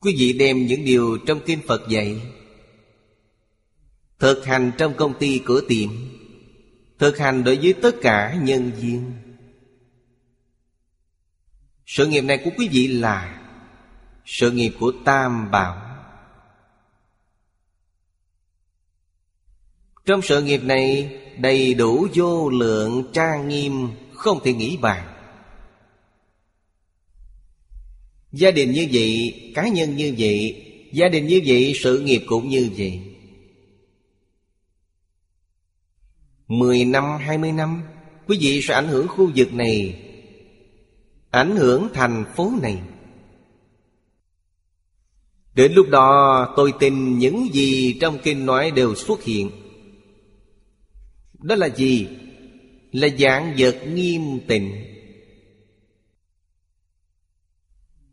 Quý 0.00 0.14
vị 0.18 0.32
đem 0.32 0.66
những 0.66 0.84
điều 0.84 1.18
trong 1.26 1.40
Kinh 1.46 1.60
Phật 1.66 1.88
dạy, 1.88 2.20
Thực 4.18 4.44
hành 4.44 4.72
trong 4.78 4.94
công 4.94 5.18
ty 5.18 5.40
cửa 5.44 5.60
tiệm, 5.68 5.90
Thực 6.98 7.18
hành 7.18 7.44
đối 7.44 7.56
với 7.56 7.72
tất 7.72 7.94
cả 8.02 8.38
nhân 8.42 8.72
viên. 8.80 9.12
Sự 11.86 12.06
nghiệp 12.06 12.20
này 12.20 12.40
của 12.44 12.50
quý 12.58 12.68
vị 12.68 12.86
là 12.86 13.40
Sự 14.24 14.50
nghiệp 14.50 14.72
của 14.80 14.92
Tam 15.04 15.50
Bảo. 15.50 15.83
Trong 20.06 20.22
sự 20.22 20.42
nghiệp 20.42 20.62
này 20.64 21.16
đầy 21.38 21.74
đủ 21.74 22.06
vô 22.14 22.50
lượng 22.50 23.04
trang 23.12 23.48
nghiêm 23.48 23.88
Không 24.12 24.40
thể 24.44 24.52
nghĩ 24.52 24.76
bàn. 24.76 25.06
Gia 28.32 28.50
đình 28.50 28.72
như 28.72 28.88
vậy, 28.92 29.34
cá 29.54 29.68
nhân 29.68 29.96
như 29.96 30.14
vậy 30.18 30.64
Gia 30.92 31.08
đình 31.08 31.26
như 31.26 31.40
vậy, 31.46 31.72
sự 31.76 32.00
nghiệp 32.00 32.22
cũng 32.26 32.48
như 32.48 32.70
vậy. 32.76 33.00
Mười 36.48 36.84
năm, 36.84 37.04
hai 37.18 37.38
mươi 37.38 37.52
năm 37.52 37.82
Quý 38.26 38.38
vị 38.40 38.60
sẽ 38.62 38.74
ảnh 38.74 38.88
hưởng 38.88 39.08
khu 39.08 39.30
vực 39.36 39.54
này 39.54 40.00
Ảnh 41.30 41.56
hưởng 41.56 41.88
thành 41.94 42.24
phố 42.36 42.52
này. 42.62 42.78
Đến 45.54 45.72
lúc 45.72 45.88
đó 45.88 46.48
tôi 46.56 46.72
tin 46.80 47.18
những 47.18 47.48
gì 47.52 47.98
trong 48.00 48.18
kinh 48.22 48.46
nói 48.46 48.70
đều 48.70 48.94
xuất 48.94 49.22
hiện. 49.22 49.50
Đó 51.44 51.54
là 51.54 51.66
gì? 51.66 52.08
Là 52.92 53.08
dạng 53.18 53.54
vật 53.58 53.82
nghiêm 53.86 54.40
tịnh. 54.48 54.84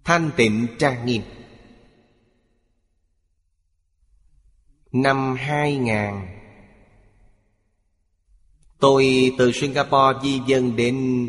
Thanh 0.04 0.32
tịnh 0.38 0.68
trang 0.80 1.06
nghiêm. 1.06 1.22
Năm 4.92 5.36
2000 5.36 5.96
Tôi 8.80 9.32
từ 9.38 9.52
Singapore 9.52 10.20
di 10.24 10.40
dân 10.48 10.76
đến 10.76 11.28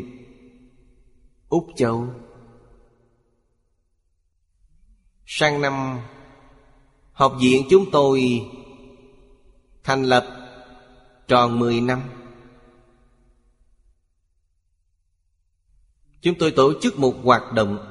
Úc 1.49 1.67
Châu. 1.75 2.07
Sang 5.25 5.61
năm, 5.61 5.99
Học 7.11 7.35
viện 7.41 7.63
chúng 7.69 7.91
tôi 7.91 8.41
Thành 9.83 10.03
lập 10.03 10.42
Tròn 11.27 11.59
10 11.59 11.81
năm. 11.81 12.01
Chúng 16.21 16.37
tôi 16.39 16.51
tổ 16.51 16.73
chức 16.81 16.99
một 16.99 17.15
hoạt 17.23 17.53
động. 17.53 17.89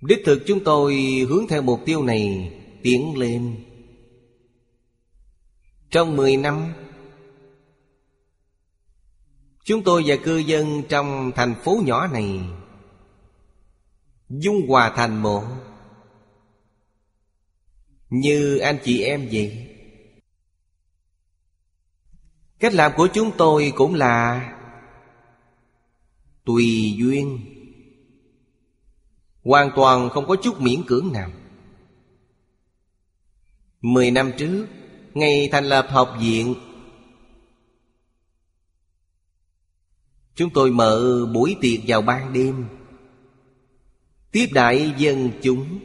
Đích 0.00 0.22
thực 0.24 0.42
chúng 0.46 0.64
tôi 0.64 0.96
hướng 1.28 1.46
theo 1.48 1.62
mục 1.62 1.80
tiêu 1.86 2.02
này 2.02 2.52
tiến 2.82 3.18
lên. 3.18 3.64
Trong 5.90 6.16
10 6.16 6.36
năm, 6.36 6.72
Chúng 9.66 9.82
tôi 9.82 10.02
và 10.06 10.16
cư 10.16 10.36
dân 10.36 10.82
trong 10.88 11.32
thành 11.34 11.54
phố 11.64 11.80
nhỏ 11.84 12.06
này 12.06 12.40
Dung 14.28 14.68
hòa 14.68 14.92
thành 14.96 15.22
một. 15.22 15.44
Như 18.10 18.58
anh 18.58 18.78
chị 18.84 19.02
em 19.02 19.28
vậy 19.32 19.65
Cách 22.58 22.74
làm 22.74 22.92
của 22.96 23.08
chúng 23.12 23.30
tôi 23.38 23.72
cũng 23.76 23.94
là 23.94 24.52
Tùy 26.44 26.94
duyên. 26.98 27.40
Hoàn 29.44 29.70
toàn 29.76 30.10
không 30.10 30.26
có 30.26 30.36
chút 30.36 30.60
miễn 30.60 30.82
cưỡng 30.86 31.12
nào. 31.12 31.30
Mười 33.80 34.10
năm 34.10 34.32
trước, 34.38 34.66
Ngày 35.14 35.48
thành 35.52 35.64
lập 35.64 35.86
học 35.90 36.16
viện, 36.20 36.54
Chúng 40.34 40.50
tôi 40.50 40.70
mở 40.70 41.26
buổi 41.34 41.56
tiệc 41.60 41.80
vào 41.86 42.02
ban 42.02 42.32
đêm. 42.32 42.68
Tiếp 44.32 44.46
đại 44.52 44.94
dân 44.98 45.30
chúng 45.42 45.78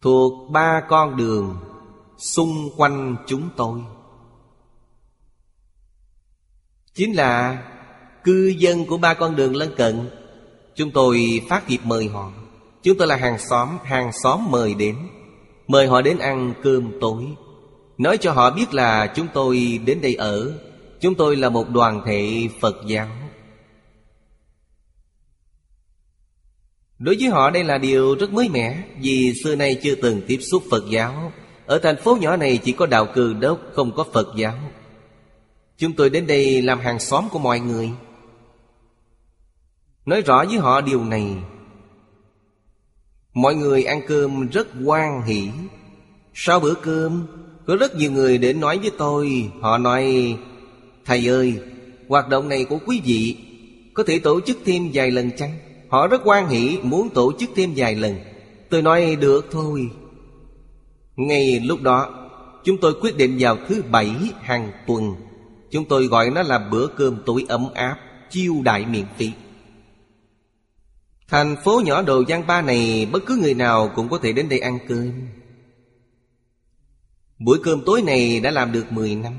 Thuộc 0.00 0.50
ba 0.50 0.82
con 0.88 1.16
đường. 1.16 1.56
Xung 2.18 2.70
quanh 2.76 3.16
chúng 3.26 3.48
tôi. 3.56 3.80
Chính 6.94 7.16
là 7.16 7.62
Cư 8.24 8.54
dân 8.58 8.86
của 8.86 8.96
ba 8.96 9.14
con 9.14 9.36
đường 9.36 9.56
lân 9.56 9.74
cận, 9.76 10.10
Chúng 10.74 10.90
tôi 10.90 11.42
phát 11.48 11.68
dịp 11.68 11.80
mời 11.84 12.08
họ. 12.08 12.32
Chúng 12.82 12.98
tôi 12.98 13.08
là 13.08 13.16
hàng 13.16 13.38
xóm 13.38 13.68
Hàng 13.84 14.10
xóm 14.22 14.50
mời 14.50 14.74
đến, 14.74 14.96
Mời 15.66 15.86
họ 15.86 16.02
đến 16.02 16.18
ăn 16.18 16.54
cơm 16.62 16.92
tối. 17.00 17.24
Nói 17.98 18.18
cho 18.18 18.32
họ 18.32 18.50
biết 18.50 18.74
là 18.74 19.12
chúng 19.16 19.26
tôi 19.34 19.80
đến 19.84 20.00
đây 20.00 20.14
ở, 20.14 20.52
Chúng 21.00 21.14
tôi 21.14 21.36
là 21.36 21.48
một 21.48 21.70
đoàn 21.70 22.02
thể 22.06 22.48
Phật 22.60 22.76
giáo. 22.86 23.08
Đối 26.98 27.16
với 27.20 27.28
họ 27.28 27.50
đây 27.50 27.64
là 27.64 27.78
điều 27.78 28.14
rất 28.14 28.32
mới 28.32 28.48
mẻ, 28.48 28.82
Vì 29.00 29.34
xưa 29.44 29.56
nay 29.56 29.80
chưa 29.82 29.94
từng 29.94 30.22
tiếp 30.26 30.38
xúc 30.40 30.62
Phật 30.70 30.84
giáo. 30.90 31.32
Ở 31.66 31.78
thành 31.78 31.96
phố 31.96 32.16
nhỏ 32.20 32.36
này 32.36 32.58
chỉ 32.64 32.72
có 32.72 32.86
đạo 32.86 33.06
cừ 33.14 33.34
đốc 33.34 33.60
Không 33.72 33.92
có 33.96 34.04
Phật 34.12 34.28
giáo. 34.36 34.54
Chúng 35.76 35.92
tôi 35.92 36.10
đến 36.10 36.26
đây 36.26 36.62
làm 36.62 36.80
hàng 36.80 36.98
xóm 36.98 37.24
của 37.30 37.38
mọi 37.38 37.60
người. 37.60 37.90
Nói 40.06 40.20
rõ 40.20 40.44
với 40.44 40.58
họ 40.58 40.80
điều 40.80 41.04
này. 41.04 41.36
Mọi 43.34 43.54
người 43.54 43.84
ăn 43.84 44.00
cơm 44.06 44.48
rất 44.48 44.68
hoan 44.84 45.22
hỷ. 45.22 45.48
Sau 46.34 46.60
bữa 46.60 46.74
cơm, 46.74 47.26
Có 47.66 47.76
rất 47.76 47.96
nhiều 47.96 48.12
người 48.12 48.38
đến 48.38 48.60
nói 48.60 48.78
với 48.78 48.90
tôi. 48.98 49.50
Họ 49.60 49.78
nói, 49.78 50.36
Thầy 51.04 51.28
ơi, 51.28 51.60
Hoạt 52.08 52.28
động 52.28 52.48
này 52.48 52.64
của 52.64 52.78
quý 52.86 53.00
vị 53.04 53.36
Có 53.94 54.02
thể 54.06 54.18
tổ 54.18 54.40
chức 54.40 54.58
thêm 54.64 54.90
vài 54.92 55.10
lần 55.10 55.30
chăng? 55.36 55.58
Họ 55.88 56.06
rất 56.06 56.20
quan 56.24 56.48
hỷ, 56.48 56.78
muốn 56.82 57.08
tổ 57.08 57.32
chức 57.38 57.50
thêm 57.56 57.72
vài 57.76 57.94
lần. 57.94 58.14
Tôi 58.70 58.82
nói, 58.82 59.16
được 59.16 59.46
thôi. 59.50 59.90
Ngay 61.16 61.60
lúc 61.60 61.82
đó, 61.82 62.22
Chúng 62.64 62.78
tôi 62.80 62.94
quyết 63.00 63.16
định 63.16 63.36
vào 63.40 63.56
thứ 63.68 63.82
bảy 63.90 64.10
hàng 64.40 64.72
tuần. 64.86 65.14
Chúng 65.70 65.84
tôi 65.84 66.06
gọi 66.06 66.30
nó 66.30 66.42
là 66.42 66.58
bữa 66.58 66.86
cơm 66.86 67.22
tối 67.26 67.44
ấm 67.48 67.68
áp, 67.74 67.98
Chiêu 68.30 68.54
đại 68.64 68.86
miễn 68.86 69.04
phí. 69.16 69.30
Thành 71.28 71.56
phố 71.64 71.82
nhỏ 71.84 72.02
đồ 72.02 72.24
Giang 72.28 72.46
Ba 72.46 72.62
này, 72.62 73.08
Bất 73.12 73.22
cứ 73.26 73.36
người 73.36 73.54
nào 73.54 73.92
cũng 73.94 74.08
có 74.08 74.18
thể 74.18 74.32
đến 74.32 74.48
đây 74.48 74.58
ăn 74.58 74.78
cơm. 74.88 75.12
Buổi 77.38 77.58
cơm 77.64 77.82
tối 77.86 78.02
này 78.02 78.40
đã 78.40 78.50
làm 78.50 78.72
được 78.72 78.92
10 78.92 79.14
năm. 79.14 79.32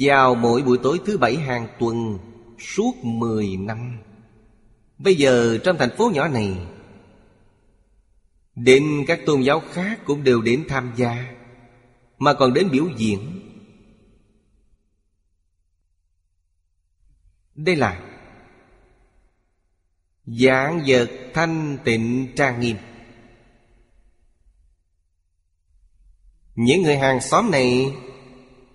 Vào 0.00 0.34
mỗi 0.34 0.62
buổi 0.62 0.78
tối 0.82 1.00
thứ 1.06 1.18
bảy 1.18 1.36
hàng 1.36 1.68
tuần, 1.80 2.18
Suốt 2.58 2.92
10 3.02 3.56
năm. 3.56 3.98
Bây 4.98 5.14
giờ, 5.14 5.58
trong 5.58 5.76
thành 5.78 5.96
phố 5.96 6.10
nhỏ 6.14 6.28
này 6.28 6.56
Đến 8.56 9.04
các 9.06 9.20
tôn 9.26 9.42
giáo 9.42 9.60
khác 9.60 10.00
cũng 10.04 10.24
đều 10.24 10.42
đến 10.42 10.64
tham 10.68 10.92
gia, 10.96 11.34
Mà 12.18 12.34
còn 12.34 12.54
đến 12.54 12.68
biểu 12.70 12.88
diễn. 12.96 13.40
Đây 17.54 17.76
là 17.76 18.02
giảng 20.26 20.82
vật 20.86 21.10
thanh 21.34 21.78
tịnh 21.84 22.26
trang 22.36 22.60
nghiêm. 22.60 22.76
Những 26.54 26.82
người 26.82 26.96
hàng 26.96 27.20
xóm 27.20 27.50
này 27.50 27.94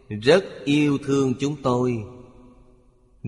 Rất 0.10 0.45
yêu 0.66 0.98
thương 0.98 1.34
chúng 1.40 1.62
tôi. 1.62 1.98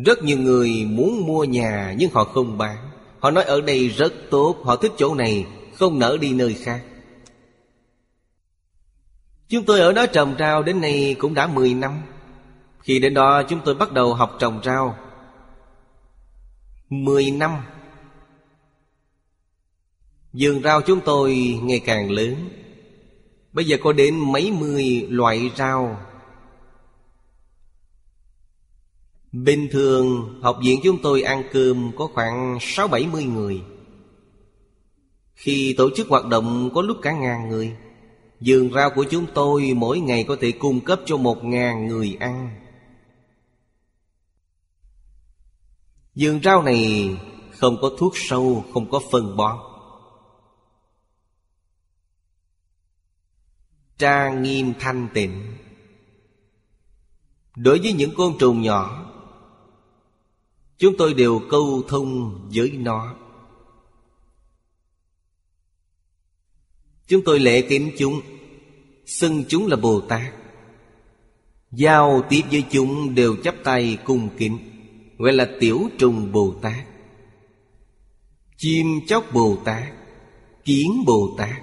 Rất 0.06 0.24
nhiều 0.24 0.38
người 0.38 0.86
muốn 0.86 1.26
mua 1.26 1.44
nhà 1.44 1.96
Nhưng 1.98 2.12
họ 2.14 2.24
không 2.24 2.58
bán. 2.58 2.90
Họ 3.20 3.32
nói 3.32 3.44
ở 3.44 3.62
đây 3.62 3.90
rất 3.90 4.14
tốt, 4.32 4.58
Họ 4.64 4.76
thích 4.76 4.92
chỗ 4.98 5.16
này. 5.16 5.46
Không 5.76 6.00
nỡ 6.00 6.18
đi 6.22 6.34
nơi 6.34 6.54
khác. 6.54 6.84
Chúng 9.48 9.66
tôi 9.66 9.80
ở 9.80 9.94
đó 9.94 10.06
trồng 10.06 10.36
rau 10.40 10.64
đến 10.64 10.82
nay 10.82 11.16
cũng 11.20 11.34
đã 11.34 11.48
10 11.48 11.74
năm. 11.74 12.02
Khi 12.80 13.00
đến 13.00 13.14
đó, 13.14 13.44
chúng 13.44 13.60
tôi 13.66 13.76
bắt 13.76 13.92
đầu 13.92 14.14
học 14.14 14.36
trồng 14.40 14.62
rau. 14.64 14.98
10 16.90 17.32
năm. 17.32 17.52
Vườn 20.34 20.64
rau 20.64 20.82
chúng 20.82 21.00
tôi 21.06 21.60
ngày 21.64 21.80
càng 21.80 22.12
lớn. 22.12 22.50
Bây 23.52 23.66
giờ 23.66 23.78
có 23.84 23.94
đến 23.94 24.32
mấy 24.32 24.52
mươi 24.52 25.08
loại 25.10 25.52
rau. 25.56 26.00
Bình 29.32 29.68
thường, 29.72 30.40
học 30.44 30.58
viện 30.64 30.80
chúng 30.84 31.02
tôi 31.02 31.22
ăn 31.22 31.44
cơm 31.52 31.92
có 31.98 32.08
khoảng 32.14 32.58
sáu 32.62 32.88
bảy 32.88 33.08
mươi 33.08 33.24
người. 33.24 33.62
Khi 35.34 35.76
tổ 35.78 35.90
chức 35.96 36.08
hoạt 36.08 36.26
động 36.26 36.70
có 36.74 36.82
lúc 36.82 36.98
cả 37.02 37.12
ngàn 37.12 37.50
người 37.50 37.76
Vườn 38.46 38.74
rau 38.74 38.90
của 38.90 39.06
chúng 39.10 39.26
tôi 39.34 39.74
mỗi 39.76 40.00
ngày 40.00 40.26
có 40.28 40.38
thể 40.42 40.52
cung 40.52 40.80
cấp 40.80 41.00
cho 41.06 41.18
một 41.18 41.44
ngàn 41.44 41.88
người 41.88 42.18
ăn. 42.20 42.60
Vườn 46.16 46.40
rau 46.44 46.64
này 46.64 47.10
không 47.52 47.78
có 47.82 47.92
thuốc 47.98 48.14
sâu, 48.16 48.66
không 48.74 48.90
có 48.90 49.02
phân 49.12 49.38
bón. 49.38 49.58
Tra 53.98 54.34
nghiêm 54.34 54.74
thanh 54.80 55.08
tịnh. 55.14 55.58
Đối 57.56 57.80
với 57.80 57.94
những 57.94 58.16
côn 58.16 58.38
trùng 58.40 58.62
nhỏ 58.62 59.10
Chúng 60.78 60.98
tôi 60.98 61.14
đều 61.14 61.42
câu 61.50 61.84
thông 61.88 62.42
với 62.54 62.72
nó. 62.72 63.16
Chúng 67.14 67.24
tôi 67.26 67.40
lễ 67.40 67.62
kính 67.62 67.92
chúng 67.98 68.22
Xưng 69.06 69.44
chúng 69.48 69.68
là 69.68 69.76
Bồ 69.76 70.02
Tát 70.02 70.34
Giao 71.72 72.22
tiếp 72.30 72.42
với 72.52 72.64
chúng 72.72 73.16
đều 73.16 73.36
chắp 73.44 73.56
tay 73.64 73.98
cung 74.04 74.30
kính. 74.38 74.58
Gọi 75.18 75.34
là 75.34 75.48
Tiểu 75.60 75.82
Trùng 75.98 76.32
Bồ 76.32 76.54
Tát 76.62 76.86
Chim 78.58 78.88
chóc 79.08 79.34
Bồ 79.34 79.58
Tát 79.66 79.84
Kiến 80.66 81.04
Bồ 81.06 81.36
Tát 81.38 81.62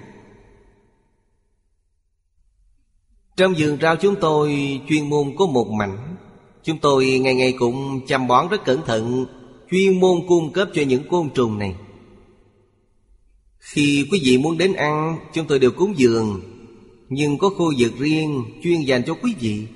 Trong 3.37 3.53
vườn 3.57 3.77
rau 3.81 3.95
chúng 3.95 4.15
tôi, 4.21 4.79
chuyên 4.89 5.09
môn 5.09 5.35
có 5.37 5.45
một 5.45 5.67
mảnh. 5.67 6.15
Chúng 6.63 6.77
tôi 6.77 7.19
ngày 7.19 7.35
ngày 7.35 7.53
cũng 7.59 8.05
chăm 8.07 8.27
bón 8.27 8.47
rất 8.47 8.65
cẩn 8.65 8.81
thận, 8.85 9.25
Chuyên 9.71 9.99
môn 9.99 10.27
cung 10.27 10.53
cấp 10.53 10.69
cho 10.73 10.81
những 10.81 11.03
côn 11.09 11.29
trùng 11.29 11.59
này. 11.59 11.75
Khi 13.61 14.07
quý 14.11 14.21
vị 14.25 14.37
muốn 14.37 14.57
đến 14.57 14.73
ăn, 14.73 15.17
Chúng 15.33 15.47
tôi 15.47 15.59
đều 15.59 15.71
cúng 15.71 15.93
dường. 15.97 16.41
Nhưng 17.09 17.37
có 17.37 17.49
khu 17.49 17.73
vực 17.77 17.93
riêng 17.99 18.43
chuyên 18.63 18.81
dành 18.81 19.03
cho 19.03 19.13
quý 19.13 19.35
vị. 19.39 19.67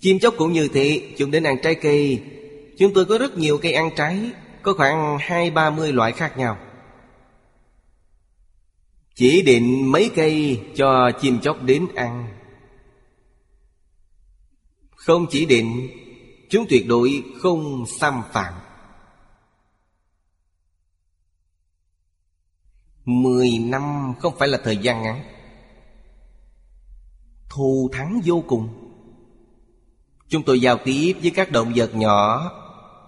Chim 0.00 0.18
chóc 0.18 0.34
cũng 0.38 0.52
như 0.52 0.68
thế, 0.68 1.02
Chúng 1.16 1.30
đến 1.30 1.42
ăn 1.42 1.56
trái 1.62 1.74
cây. 1.74 2.22
Chúng 2.78 2.94
tôi 2.94 3.04
có 3.04 3.18
rất 3.18 3.38
nhiều 3.38 3.58
cây 3.58 3.72
ăn 3.72 3.90
trái, 3.96 4.30
Có 4.62 4.74
khoảng 4.74 5.18
hai, 5.20 5.50
ba 5.50 5.70
mươi 5.70 5.92
loại 5.92 6.12
khác 6.12 6.38
nhau. 6.38 6.58
Chỉ 9.14 9.42
định 9.42 9.92
mấy 9.92 10.10
cây 10.14 10.60
cho 10.76 11.10
chim 11.20 11.40
chóc 11.40 11.62
đến 11.62 11.86
ăn. 11.94 12.28
Không 14.90 15.26
chỉ 15.30 15.46
định, 15.46 15.88
Chúng 16.50 16.66
tuyệt 16.68 16.86
đối 16.86 17.22
không 17.40 17.84
xâm 18.00 18.22
phạm. 18.32 18.54
Mười 23.08 23.58
năm 23.58 24.14
không 24.18 24.34
phải 24.38 24.48
là 24.48 24.58
thời 24.64 24.76
gian 24.76 25.02
ngắn. 25.02 25.24
Thù 27.48 27.90
thắng 27.92 28.20
vô 28.24 28.44
cùng. 28.46 28.68
Chúng 30.28 30.42
tôi 30.42 30.60
giao 30.60 30.78
tiếp 30.84 31.12
với 31.22 31.30
các 31.30 31.52
động 31.52 31.72
vật 31.76 31.94
nhỏ, 31.94 32.50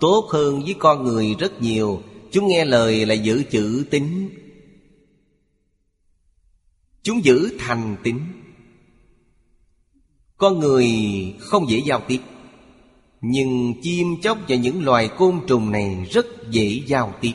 Tốt 0.01 0.28
hơn 0.31 0.62
với 0.64 0.74
con 0.78 1.05
người 1.05 1.35
rất 1.39 1.62
nhiều. 1.62 2.02
Chúng 2.31 2.48
nghe 2.48 2.64
lời 2.64 3.06
là 3.06 3.14
giữ 3.14 3.43
chữ 3.51 3.86
tính. 3.90 4.31
Chúng 7.02 7.24
giữ 7.24 7.56
thành 7.59 7.97
tính. 8.02 8.20
Con 10.36 10.59
người 10.59 10.89
không 11.39 11.70
dễ 11.70 11.82
giao 11.86 12.01
tiếp, 12.09 12.20
Nhưng 13.20 13.74
chim 13.82 14.20
chóc 14.22 14.39
và 14.48 14.56
những 14.56 14.85
loài 14.85 15.09
côn 15.18 15.40
trùng 15.47 15.70
này 15.70 16.06
rất 16.10 16.27
dễ 16.51 16.82
giao 16.86 17.14
tiếp. 17.20 17.32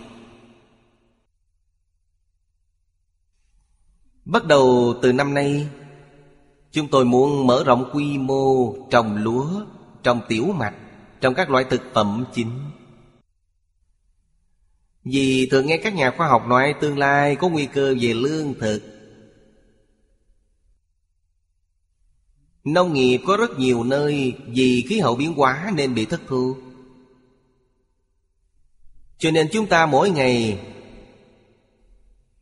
Bắt 4.25 4.45
đầu 4.45 4.93
từ 5.01 5.13
năm 5.13 5.33
nay 5.33 5.67
Chúng 6.75 6.87
tôi 6.87 7.05
muốn 7.05 7.47
mở 7.47 7.63
rộng 7.65 7.89
quy 7.93 8.17
mô 8.17 8.75
trồng 8.89 9.17
lúa, 9.17 9.65
trồng 10.03 10.21
tiểu 10.27 10.45
mạch 10.45 10.75
trong 11.21 11.33
các 11.33 11.49
loại 11.49 11.65
thực 11.69 11.81
phẩm 11.93 12.25
chính. 12.33 12.51
Vì 15.03 15.47
thường 15.51 15.67
nghe 15.67 15.77
các 15.77 15.95
nhà 15.95 16.11
khoa 16.17 16.27
học 16.27 16.47
nói 16.47 16.75
tương 16.81 16.97
lai 16.97 17.35
có 17.35 17.49
nguy 17.49 17.65
cơ 17.65 17.95
về 18.01 18.13
lương 18.13 18.53
thực. 18.59 18.81
Nông 22.63 22.93
nghiệp 22.93 23.19
có 23.27 23.37
rất 23.37 23.59
nhiều 23.59 23.83
nơi 23.83 24.33
vì 24.47 24.85
khí 24.89 24.99
hậu 24.99 25.15
biến 25.15 25.33
hóa 25.33 25.71
nên 25.75 25.93
bị 25.93 26.05
thất 26.05 26.21
thu. 26.27 26.55
Cho 29.17 29.31
nên 29.31 29.47
chúng 29.51 29.67
ta 29.67 29.85
mỗi 29.85 30.09
ngày 30.09 30.59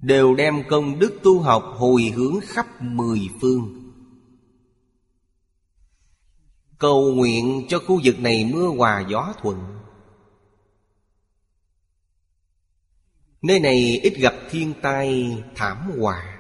Đều 0.03 0.35
đem 0.35 0.63
công 0.69 0.99
đức 0.99 1.19
tu 1.23 1.39
học 1.39 1.73
hồi 1.77 2.03
hướng 2.15 2.39
khắp 2.43 2.81
mười 2.81 3.19
phương. 3.41 3.91
Cầu 6.77 7.13
nguyện 7.15 7.65
cho 7.69 7.79
khu 7.79 8.01
vực 8.03 8.19
này 8.19 8.49
mưa 8.53 8.67
hòa 8.67 9.05
gió 9.09 9.33
thuận. 9.41 9.79
Nơi 13.41 13.59
này 13.59 13.99
ít 14.03 14.13
gặp 14.17 14.33
thiên 14.51 14.73
tai 14.81 15.37
thảm 15.55 15.91
họa. 15.99 16.39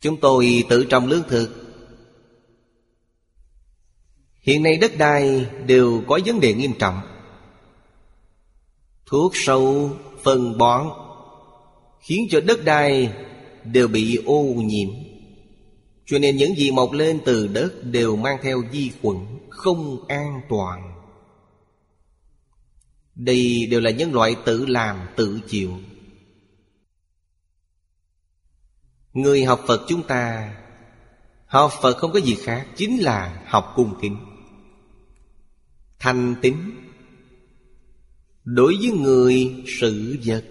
Chúng 0.00 0.20
tôi 0.20 0.64
tự 0.68 0.84
trồng 0.84 1.06
lương 1.06 1.28
thực. 1.28 1.48
Hiện 4.40 4.62
nay 4.62 4.76
đất 4.76 4.92
đai 4.98 5.46
đều 5.66 6.02
có 6.08 6.20
vấn 6.26 6.40
đề 6.40 6.54
nghiêm 6.54 6.72
trọng. 6.78 7.00
Thuốc 9.06 9.32
sâu, 9.34 9.90
phân 10.24 10.58
bón, 10.58 10.88
Khiến 12.00 12.26
cho 12.30 12.40
đất 12.40 12.64
đai 12.64 13.12
đều 13.64 13.88
bị 13.88 14.16
ô 14.26 14.42
nhiễm. 14.42 14.88
Cho 16.06 16.18
nên 16.18 16.36
những 16.36 16.54
gì 16.54 16.70
mọc 16.70 16.92
lên 16.92 17.20
từ 17.24 17.46
đất 17.46 17.72
đều 17.82 18.16
mang 18.16 18.38
theo 18.42 18.62
vi 18.70 18.92
khuẩn 19.02 19.16
Không 19.50 20.06
an 20.08 20.40
toàn. 20.48 20.94
Đây 23.14 23.66
đều 23.70 23.80
là 23.80 23.90
nhân 23.90 24.12
loại 24.12 24.36
tự 24.44 24.66
làm 24.66 25.08
tự 25.16 25.40
chịu. 25.48 25.70
Người 29.12 29.44
học 29.44 29.60
Phật 29.66 29.80
chúng 29.88 30.02
ta, 30.02 30.54
Học 31.46 31.72
Phật 31.82 31.96
không 31.96 32.12
có 32.12 32.20
gì 32.20 32.34
khác 32.34 32.66
Chính 32.76 33.02
là 33.02 33.42
học 33.46 33.72
cung 33.76 33.94
kính. 34.00 34.16
Thanh 35.98 36.34
tính 36.42 36.83
Đối 38.44 38.76
với 38.76 38.90
người 38.90 39.54
sự 39.66 40.18
vật. 40.24 40.44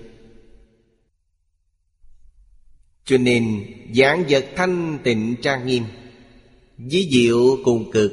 Cho 3.06 3.18
nên 3.18 3.66
giảng 3.96 4.24
vật 4.30 4.46
thanh 4.56 5.00
tịnh 5.04 5.36
trang 5.42 5.68
nghiêm 5.68 5.84
Ví 6.78 7.10
diệu 7.12 7.58
cùng 7.64 7.92
cực, 7.92 8.12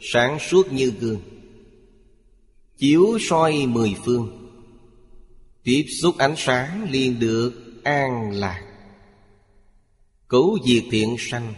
Sáng 0.00 0.38
suốt 0.50 0.72
như 0.72 0.92
gương. 1.00 1.20
Chiếu 2.78 3.18
soi 3.20 3.66
mười 3.66 3.94
phương, 4.04 4.52
Tiếp 5.64 5.84
xúc 6.02 6.18
ánh 6.18 6.34
sáng 6.36 6.90
liền 6.90 7.20
được 7.20 7.52
an 7.84 8.30
lạc. 8.32 8.62
Cấu 10.28 10.58
diệt 10.66 10.82
thiện 10.90 11.16
sanh. 11.18 11.54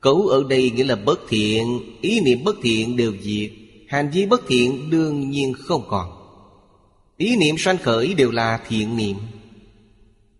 Cấu 0.00 0.26
ở 0.26 0.44
đây 0.48 0.70
nghĩa 0.70 0.84
là 0.84 0.96
bất 0.96 1.20
thiện, 1.28 1.80
Ý 2.00 2.20
niệm 2.20 2.44
bất 2.44 2.56
thiện 2.62 2.96
đều 2.96 3.12
diệt, 3.22 3.50
Hành 3.88 4.10
vi 4.10 4.26
bất 4.26 4.40
thiện 4.48 4.90
đương 4.90 5.30
nhiên 5.30 5.52
không 5.58 5.84
còn. 5.88 6.19
Ý 7.20 7.36
niệm 7.36 7.58
sanh 7.58 7.78
khởi 7.78 8.14
đều 8.14 8.30
là 8.30 8.64
thiện 8.68 8.96
niệm. 8.96 9.16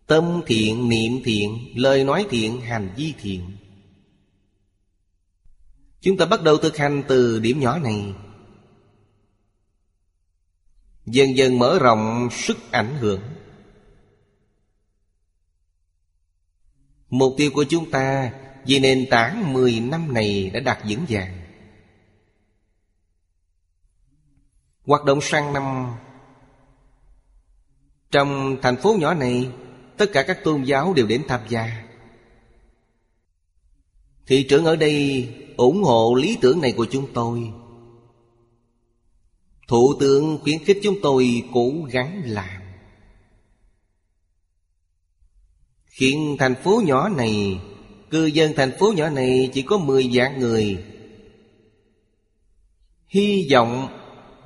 Tâm 0.07 0.41
thiện, 0.47 0.89
niệm 0.89 1.13
thiện, 1.25 1.73
lời 1.75 2.05
nói 2.05 2.27
thiện, 2.31 2.61
hành 2.61 2.95
vi 2.97 3.15
thiện. 3.19 3.57
Chúng 6.01 6.17
ta 6.17 6.27
bắt 6.27 6.43
đầu 6.43 6.57
thực 6.57 6.77
hành 6.77 7.03
từ 7.09 7.41
điểm 7.41 7.61
nhỏ 7.61 7.79
này. 7.79 8.15
Dần 11.07 11.37
dần 11.37 11.59
mở 11.59 11.79
rộng 11.79 12.29
sức 12.33 12.57
ảnh 12.71 12.97
hưởng. 12.97 13.23
Mục 17.11 17.35
tiêu 17.39 17.51
của 17.55 17.65
chúng 17.69 17.91
ta 17.91 18.33
Vì 18.67 18.79
nền 18.79 19.07
tảng 19.11 19.53
10 19.53 19.81
năm 19.81 20.15
này 20.15 20.51
đã 20.51 20.61
đạt 20.61 20.79
vững 20.89 21.05
vàng. 21.09 21.41
Hoạt 24.87 25.05
động 25.05 25.21
sang 25.23 25.53
năm 25.53 25.97
trong 28.11 28.57
thành 28.63 28.77
phố 28.77 28.97
nhỏ 28.99 29.15
này, 29.15 29.51
Tất 30.01 30.13
cả 30.13 30.23
các 30.23 30.45
tôn 30.45 30.63
giáo 30.63 30.95
đều 30.95 31.07
đến 31.07 31.23
tham 31.29 31.41
gia. 31.49 31.85
Thị 34.27 34.47
trưởng 34.49 34.65
ở 34.65 34.77
đây 34.77 35.29
ủng 35.57 35.83
hộ 35.83 36.15
lý 36.15 36.39
tưởng 36.41 36.61
này 36.61 36.73
của 36.73 36.87
chúng 36.91 37.07
tôi. 37.15 37.51
Thủ 39.69 39.95
tướng 40.01 40.39
khuyến 40.43 40.65
khích 40.65 40.79
chúng 40.83 40.97
tôi 41.03 41.43
cố 41.55 41.73
gắng 41.91 42.23
làm. 42.25 42.63
Hiện 46.01 46.37
thành 46.39 46.55
phố 46.65 46.83
nhỏ 46.85 47.09
này, 47.09 47.61
Cư 48.11 48.27
dân 48.27 48.53
thành 48.57 48.73
phố 48.79 48.93
nhỏ 48.97 49.09
này 49.09 49.51
chỉ 49.53 49.63
có 49.63 49.79
10 49.79 50.11
vạn 50.13 50.39
người. 50.39 50.85
Hy 53.09 53.49
vọng 53.53 53.89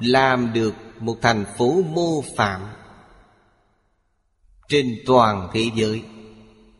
làm 0.00 0.52
được 0.52 0.74
một 1.00 1.16
thành 1.22 1.44
phố 1.58 1.82
mô 1.82 2.20
phạm. 2.36 2.62
Trên 4.68 5.02
toàn 5.06 5.48
thế 5.52 5.70
giới, 5.74 6.02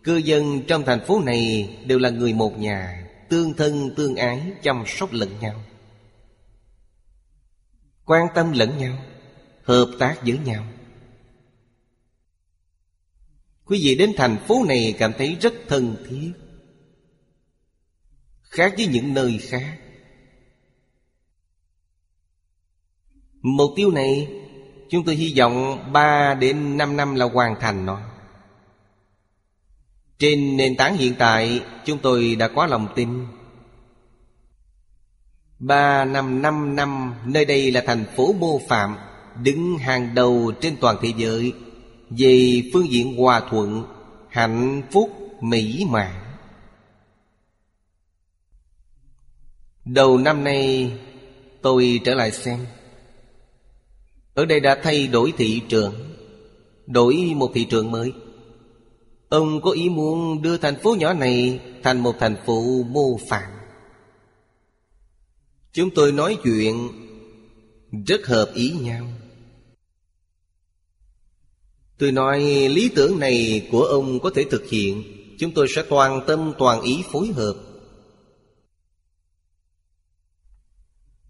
Cư 0.05 0.16
dân 0.16 0.62
trong 0.69 0.82
thành 0.86 1.05
phố 1.06 1.20
này 1.20 1.69
đều 1.86 1.98
là 1.98 2.11
người 2.11 2.32
một 2.32 2.59
nhà, 2.59 3.11
Tương 3.28 3.55
thân 3.55 3.94
tương 3.97 4.16
ái, 4.16 4.52
chăm 4.62 4.85
sóc 4.86 5.12
lẫn 5.12 5.39
nhau. 5.40 5.65
Quan 8.05 8.27
tâm 8.35 8.52
lẫn 8.52 8.78
nhau, 8.78 9.05
Hợp 9.62 9.90
tác 9.98 10.16
với 10.23 10.39
nhau. 10.39 10.66
Quý 13.65 13.81
vị 13.82 13.94
đến 13.94 14.12
thành 14.16 14.36
phố 14.48 14.65
này 14.69 14.94
cảm 14.98 15.12
thấy 15.19 15.36
rất 15.40 15.55
thân 15.69 15.97
thiết, 16.09 16.32
Khác 18.43 18.74
với 18.77 18.86
những 18.86 19.15
nơi 19.15 19.39
khác. 19.39 19.78
Mục 23.40 23.70
tiêu 23.77 23.90
này 23.90 24.28
Chúng 24.90 25.05
tôi 25.05 25.15
hy 25.15 25.35
vọng 25.39 25.85
3 25.93 26.35
đến 26.35 26.77
5 26.77 26.97
năm 26.97 27.15
là 27.15 27.24
hoàn 27.24 27.61
thành 27.61 27.86
nó. 27.86 28.01
Trên 30.19 30.56
nền 30.56 30.77
tảng 30.77 30.97
hiện 30.97 31.15
tại, 31.19 31.61
Chúng 31.85 31.98
tôi 31.98 32.36
đã 32.36 32.48
có 32.48 32.66
lòng 32.66 32.89
tin. 32.94 33.27
3 35.59 36.05
năm 36.05 36.43
5 36.43 36.77
năm, 36.77 37.15
Nơi 37.24 37.44
đây 37.44 37.73
là 37.73 37.82
thành 37.86 38.05
phố 38.16 38.32
mô 38.32 38.61
phạm, 38.69 38.97
Đứng 39.43 39.78
hàng 39.78 40.15
đầu 40.15 40.52
trên 40.61 40.77
toàn 40.81 40.97
thế 41.02 41.12
giới, 41.16 41.52
về 42.11 42.62
phương 42.73 42.90
diện 42.90 43.16
hòa 43.16 43.43
thuận, 43.51 43.85
hạnh 44.28 44.82
phúc, 44.93 45.11
mỹ 45.40 45.86
mãn. 45.90 46.12
Đầu 49.85 50.19
năm 50.19 50.44
nay, 50.44 50.93
tôi 51.62 52.01
trở 52.05 52.15
lại 52.15 52.32
xem 52.32 52.66
ở 54.35 54.44
đây 54.44 54.61
đã 54.61 54.81
thay 54.82 55.06
đổi 55.06 55.32
thị 55.36 55.62
trường, 55.69 55.94
đổi 56.86 57.32
một 57.36 57.51
thị 57.55 57.65
trường 57.70 57.90
mới. 57.90 58.12
Ông 59.28 59.61
có 59.61 59.70
ý 59.70 59.89
muốn 59.89 60.43
đưa 60.43 60.56
thành 60.56 60.77
phố 60.77 60.94
nhỏ 60.98 61.12
này 61.12 61.61
thành 61.82 62.01
một 62.01 62.16
thành 62.20 62.36
phố 62.47 62.82
mô 62.89 63.16
phạm 63.28 63.51
chúng 65.73 65.90
tôi 65.94 66.12
nói 66.12 66.39
chuyện 66.44 66.89
rất 68.06 68.27
hợp 68.27 68.51
ý 68.55 68.70
nhau. 68.70 69.06
Tôi 71.98 72.12
nói 72.12 72.40
lý 72.69 72.90
tưởng 72.94 73.19
này 73.19 73.69
của 73.70 73.82
ông 73.82 74.20
có 74.20 74.31
thể 74.35 74.44
thực 74.51 74.69
hiện, 74.70 75.02
Chúng 75.39 75.55
tôi 75.55 75.66
sẽ 75.69 75.82
toàn 75.89 76.20
tâm, 76.27 76.52
toàn 76.59 76.82
ý 76.82 77.05
phối 77.12 77.28
hợp. 77.28 77.55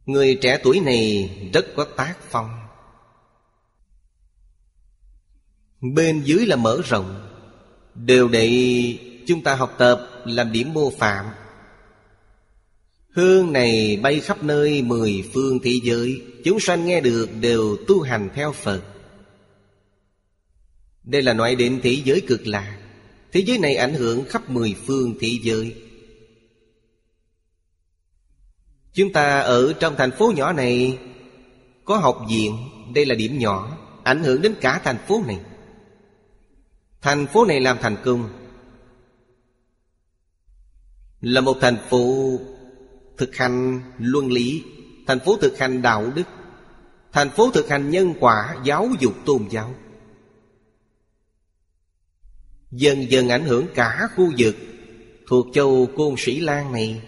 Người 0.06 0.38
trẻ 0.42 0.60
tuổi 0.62 0.80
này 0.80 1.30
rất 1.52 1.66
có 1.76 1.84
tác 1.84 2.16
phong. 2.20 2.50
Bên 5.92 6.22
dưới 6.24 6.46
là 6.46 6.56
mở 6.56 6.80
rộng. 6.84 7.30
Đều 7.94 8.28
để 8.28 8.48
chúng 9.26 9.42
ta 9.42 9.54
học 9.54 9.74
tập 9.78 10.08
làm 10.24 10.52
điểm 10.52 10.72
mô 10.72 10.90
phạm. 10.90 11.26
Hương 13.08 13.52
này 13.52 13.98
bay 14.02 14.20
khắp 14.20 14.42
nơi 14.42 14.82
mười 14.82 15.30
phương 15.34 15.58
thế 15.62 15.80
giới, 15.82 16.22
Chúng 16.44 16.60
sanh 16.60 16.86
nghe 16.86 17.00
được 17.00 17.28
đều 17.40 17.76
tu 17.88 18.00
hành 18.00 18.28
theo 18.34 18.52
Phật. 18.52 18.82
Đây 21.02 21.22
là 21.22 21.32
nói 21.32 21.54
đến 21.54 21.80
thế 21.82 21.96
giới 22.04 22.20
cực 22.20 22.46
lạc 22.46 22.78
Thế 23.32 23.40
giới 23.40 23.58
này 23.58 23.76
ảnh 23.76 23.94
hưởng 23.94 24.24
khắp 24.28 24.50
mười 24.50 24.74
phương 24.86 25.14
thế 25.20 25.28
giới. 25.42 25.74
Chúng 28.92 29.12
ta 29.12 29.40
ở 29.40 29.72
trong 29.72 29.94
thành 29.96 30.10
phố 30.10 30.32
nhỏ 30.36 30.52
này, 30.52 30.98
Có 31.84 31.96
học 31.96 32.18
viện, 32.30 32.56
Đây 32.94 33.06
là 33.06 33.14
điểm 33.14 33.38
nhỏ, 33.38 33.78
Ảnh 34.04 34.24
hưởng 34.24 34.42
đến 34.42 34.54
cả 34.60 34.80
thành 34.84 34.98
phố 35.08 35.22
này. 35.26 35.38
Thành 37.04 37.26
phố 37.26 37.44
này 37.44 37.60
làm 37.60 37.78
thành 37.80 37.96
công. 38.04 38.28
Là 41.20 41.40
một 41.40 41.56
thành 41.60 41.78
phố 41.90 42.38
Thực 43.16 43.36
hành 43.36 43.80
luân 43.98 44.32
lý, 44.32 44.62
Thành 45.06 45.20
phố 45.20 45.36
thực 45.40 45.58
hành 45.58 45.82
đạo 45.82 46.12
đức, 46.14 46.22
Thành 47.12 47.30
phố 47.30 47.50
thực 47.50 47.68
hành 47.68 47.90
nhân 47.90 48.14
quả, 48.20 48.56
Giáo 48.64 48.88
dục 49.00 49.12
tôn 49.26 49.48
giáo. 49.50 49.74
Dần 52.70 53.10
dần 53.10 53.28
ảnh 53.28 53.44
hưởng 53.44 53.66
cả 53.74 54.08
khu 54.16 54.32
vực 54.38 54.56
Thuộc 55.28 55.46
châu 55.54 55.88
Côn 55.96 56.14
Sĩ 56.18 56.40
Lan 56.40 56.72
này. 56.72 57.02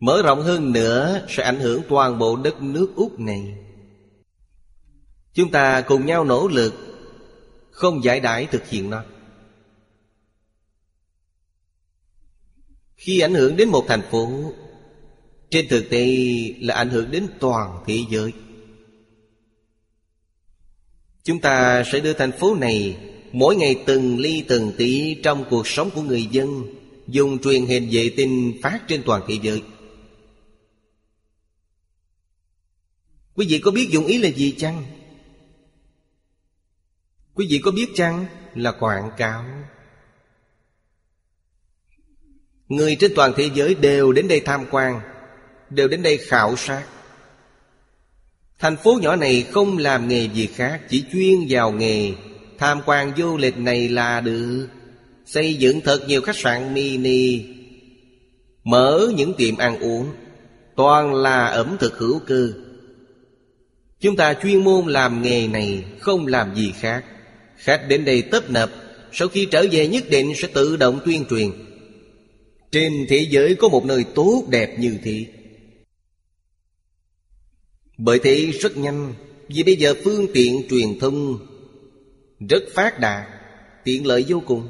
Mở 0.00 0.22
rộng 0.24 0.42
hơn 0.42 0.72
nữa 0.72 1.26
Sẽ 1.28 1.42
ảnh 1.42 1.60
hưởng 1.60 1.82
toàn 1.88 2.18
bộ 2.18 2.36
đất 2.36 2.62
nước 2.62 2.92
Úc 2.96 3.20
này. 3.20 3.54
Chúng 5.34 5.50
ta 5.50 5.80
cùng 5.80 6.06
nhau 6.06 6.24
nỗ 6.24 6.48
lực 6.48 6.74
không 7.78 8.04
giải 8.04 8.20
đãi 8.20 8.46
thực 8.46 8.68
hiện 8.68 8.90
nó. 8.90 9.04
Khi 12.96 13.20
ảnh 13.20 13.34
hưởng 13.34 13.56
đến 13.56 13.68
một 13.68 13.84
thành 13.88 14.02
phố, 14.10 14.52
Trên 15.50 15.68
thực 15.68 15.90
tế 15.90 16.06
là 16.60 16.74
ảnh 16.74 16.88
hưởng 16.88 17.10
đến 17.10 17.26
toàn 17.40 17.82
thế 17.86 17.98
giới. 18.10 18.32
Chúng 21.24 21.40
ta 21.40 21.84
sẽ 21.92 22.00
đưa 22.00 22.12
thành 22.12 22.32
phố 22.32 22.54
này 22.54 22.96
Mỗi 23.32 23.56
ngày 23.56 23.82
từng 23.86 24.18
ly 24.18 24.44
từng 24.48 24.72
tí 24.78 25.16
trong 25.22 25.44
cuộc 25.50 25.66
sống 25.66 25.90
của 25.94 26.02
người 26.02 26.26
dân, 26.30 26.64
Dùng 27.06 27.38
truyền 27.38 27.66
hình 27.66 27.88
vệ 27.90 28.12
tinh 28.16 28.58
phát 28.62 28.80
trên 28.88 29.02
toàn 29.06 29.22
thế 29.28 29.38
giới. 29.42 29.62
Quý 33.34 33.46
vị 33.48 33.58
có 33.58 33.70
biết 33.70 33.88
dụng 33.90 34.06
ý 34.06 34.18
là 34.18 34.28
gì 34.28 34.54
chăng? 34.58 34.97
Quý 37.38 37.46
vị 37.50 37.58
có 37.58 37.70
biết 37.70 37.86
chăng 37.94 38.26
là 38.54 38.72
quảng 38.72 39.10
cáo? 39.16 39.44
Người 42.68 42.96
trên 43.00 43.12
toàn 43.16 43.32
thế 43.36 43.50
giới 43.54 43.74
đều 43.74 44.12
đến 44.12 44.28
đây 44.28 44.40
tham 44.40 44.64
quan, 44.70 45.00
Đều 45.70 45.88
đến 45.88 46.02
đây 46.02 46.18
khảo 46.18 46.56
sát. 46.56 46.84
Thành 48.58 48.76
phố 48.76 48.98
nhỏ 49.02 49.16
này 49.16 49.46
không 49.52 49.78
làm 49.78 50.08
nghề 50.08 50.28
gì 50.28 50.46
khác, 50.46 50.80
Chỉ 50.88 51.04
chuyên 51.12 51.38
vào 51.48 51.72
nghề 51.72 52.12
Tham 52.58 52.80
quan 52.86 53.12
du 53.16 53.36
lịch 53.36 53.58
này 53.58 53.88
là 53.88 54.20
được. 54.20 54.68
Xây 55.26 55.54
dựng 55.54 55.80
thật 55.80 56.04
nhiều 56.06 56.20
khách 56.20 56.36
sạn 56.36 56.74
mini, 56.74 57.44
Mở 58.64 59.12
những 59.16 59.34
tiệm 59.34 59.56
ăn 59.56 59.78
uống, 59.80 60.12
Toàn 60.76 61.14
là 61.14 61.46
ẩm 61.46 61.76
thực 61.80 61.98
hữu 61.98 62.20
cơ. 62.26 62.52
Chúng 64.00 64.16
ta 64.16 64.34
chuyên 64.34 64.64
môn 64.64 64.86
làm 64.86 65.22
nghề 65.22 65.48
này, 65.48 65.84
Không 66.00 66.26
làm 66.26 66.54
gì 66.54 66.72
khác. 66.80 67.04
Khách 67.58 67.84
đến 67.88 68.04
đây 68.04 68.22
tấp 68.22 68.50
nập, 68.50 68.70
Sau 69.12 69.28
khi 69.28 69.48
trở 69.50 69.66
về 69.72 69.88
nhất 69.88 70.04
định 70.10 70.32
sẽ 70.36 70.48
tự 70.54 70.76
động 70.76 71.00
tuyên 71.04 71.24
truyền. 71.30 71.50
Trên 72.70 72.92
thế 73.08 73.26
giới 73.30 73.54
có 73.54 73.68
một 73.68 73.84
nơi 73.84 74.04
tốt 74.14 74.44
đẹp 74.48 74.78
như 74.78 74.98
thế. 75.04 75.26
Bởi 77.98 78.18
thế 78.18 78.46
rất 78.60 78.76
nhanh, 78.76 79.14
Vì 79.48 79.62
bây 79.62 79.76
giờ 79.76 79.94
phương 80.04 80.26
tiện 80.34 80.62
truyền 80.70 80.98
thông 80.98 81.46
Rất 82.48 82.62
phát 82.74 83.00
đạt, 83.00 83.26
Tiện 83.84 84.06
lợi 84.06 84.24
vô 84.28 84.42
cùng. 84.46 84.68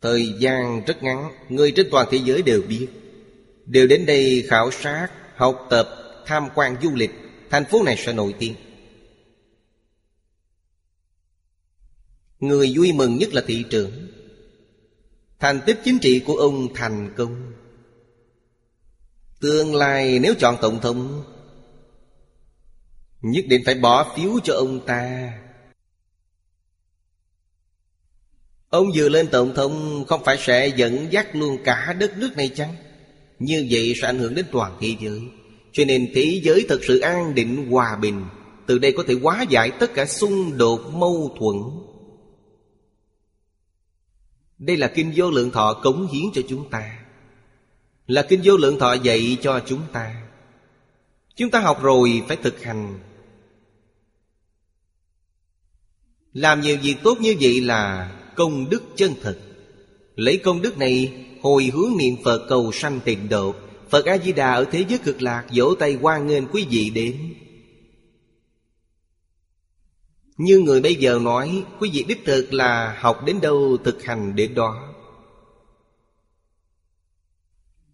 Thời 0.00 0.26
gian 0.38 0.82
rất 0.86 1.02
ngắn, 1.02 1.28
Người 1.48 1.70
trên 1.70 1.88
toàn 1.90 2.08
thế 2.10 2.18
giới 2.24 2.42
đều 2.42 2.62
biết. 2.62 2.86
Đều 3.66 3.86
đến 3.86 4.06
đây 4.06 4.44
khảo 4.48 4.70
sát, 4.70 5.08
Học 5.36 5.66
tập, 5.70 5.88
Tham 6.26 6.48
quan 6.54 6.76
du 6.82 6.90
lịch, 6.94 7.10
Thành 7.50 7.64
phố 7.64 7.82
này 7.82 7.96
sẽ 7.98 8.12
nổi 8.12 8.34
tiếng. 8.38 8.54
Người 12.42 12.72
vui 12.76 12.92
mừng 12.92 13.18
nhất 13.18 13.34
là 13.34 13.42
thị 13.46 13.64
trưởng. 13.70 14.08
Thành 15.38 15.60
tích 15.66 15.80
chính 15.84 15.98
trị 15.98 16.22
của 16.26 16.34
ông 16.34 16.74
thành 16.74 17.14
công. 17.16 17.52
Tương 19.40 19.74
lai 19.74 20.18
nếu 20.18 20.34
chọn 20.38 20.56
tổng 20.60 20.80
thống, 20.80 21.24
Nhất 23.22 23.44
định 23.48 23.62
phải 23.66 23.74
bỏ 23.74 24.14
phiếu 24.16 24.30
cho 24.44 24.54
ông 24.54 24.86
ta. 24.86 25.32
Ông 28.68 28.86
vừa 28.94 29.08
lên 29.08 29.28
tổng 29.32 29.54
thống, 29.54 30.04
Không 30.08 30.24
phải 30.24 30.36
sẽ 30.38 30.68
dẫn 30.76 31.06
dắt 31.10 31.36
luôn 31.36 31.58
cả 31.64 31.96
đất 31.98 32.18
nước 32.18 32.36
này 32.36 32.48
chăng? 32.48 32.74
Như 33.38 33.66
vậy 33.70 33.94
sẽ 34.00 34.06
ảnh 34.06 34.18
hưởng 34.18 34.34
đến 34.34 34.46
toàn 34.52 34.76
thế 34.80 34.96
giới. 35.00 35.20
Cho 35.72 35.84
nên 35.84 36.12
thế 36.14 36.40
giới 36.44 36.66
thật 36.68 36.80
sự 36.82 36.98
an 36.98 37.34
định, 37.34 37.70
hòa 37.70 37.96
bình. 37.96 38.24
Từ 38.66 38.78
đây 38.78 38.92
có 38.96 39.04
thể 39.06 39.14
hóa 39.22 39.44
giải 39.50 39.70
tất 39.70 39.94
cả 39.94 40.06
xung 40.06 40.58
đột, 40.58 40.80
mâu 40.94 41.36
thuẫn 41.38 41.91
đây 44.62 44.76
là 44.76 44.88
kinh 44.88 45.12
vô 45.16 45.30
lượng 45.30 45.50
thọ 45.50 45.74
cống 45.74 46.08
hiến 46.12 46.24
cho 46.34 46.42
chúng 46.48 46.70
ta. 46.70 46.98
Là 48.06 48.22
kinh 48.22 48.40
vô 48.44 48.56
lượng 48.56 48.78
thọ 48.78 48.92
dạy 48.92 49.36
cho 49.42 49.60
chúng 49.66 49.80
ta. 49.92 50.22
Chúng 51.36 51.50
ta 51.50 51.60
học 51.60 51.82
rồi 51.82 52.22
phải 52.28 52.36
thực 52.36 52.62
hành. 52.62 52.98
Làm 56.32 56.60
nhiều 56.60 56.76
việc 56.82 56.96
tốt 57.02 57.18
như 57.20 57.36
vậy 57.40 57.60
là 57.60 58.12
công 58.36 58.70
đức 58.70 58.82
chân 58.96 59.14
thực. 59.22 59.38
Lấy 60.14 60.36
công 60.36 60.62
đức 60.62 60.78
này 60.78 61.24
hồi 61.42 61.70
hướng 61.74 61.96
niệm 61.98 62.14
Phật 62.24 62.46
cầu 62.48 62.72
sanh 62.72 63.00
tịnh 63.04 63.28
độ. 63.28 63.54
Phật 63.90 64.04
A-di-đà 64.04 64.52
ở 64.52 64.64
thế 64.64 64.84
giới 64.88 64.98
cực 64.98 65.22
lạc 65.22 65.46
vỗ 65.54 65.74
tay 65.74 65.94
hoan 65.94 66.26
nghênh 66.26 66.46
quý 66.46 66.66
vị 66.70 66.90
đến 66.90 67.34
như 70.44 70.58
người 70.58 70.80
bây 70.80 70.94
giờ 70.94 71.18
nói, 71.22 71.64
Quý 71.78 71.90
vị 71.92 72.04
đích 72.08 72.22
thực 72.24 72.52
là 72.52 72.98
học 73.00 73.24
đến 73.24 73.40
đâu 73.40 73.76
thực 73.84 74.02
hành 74.02 74.36
đến 74.36 74.54
đó. 74.54 74.94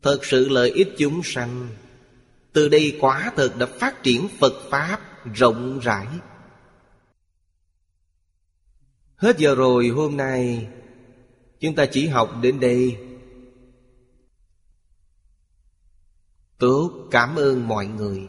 Thật 0.02 0.24
sự 0.24 0.48
lợi 0.48 0.70
ích 0.70 0.88
chúng 0.98 1.20
sanh, 1.24 1.68
Từ 2.52 2.68
đây 2.68 2.96
quá 3.00 3.32
thực 3.36 3.56
đã 3.56 3.66
phát 3.66 4.02
triển 4.02 4.28
Phật 4.38 4.52
Pháp 4.70 5.00
rộng 5.34 5.78
rãi. 5.78 6.06
Hết 9.16 9.38
giờ 9.38 9.54
rồi, 9.54 9.88
hôm 9.88 10.16
nay 10.16 10.68
Chúng 11.60 11.74
ta 11.74 11.86
chỉ 11.86 12.06
học 12.06 12.34
đến 12.42 12.60
đây. 12.60 12.96
Tốt, 16.58 17.08
cảm 17.10 17.36
ơn 17.36 17.68
mọi 17.68 17.86
người. 17.86 18.28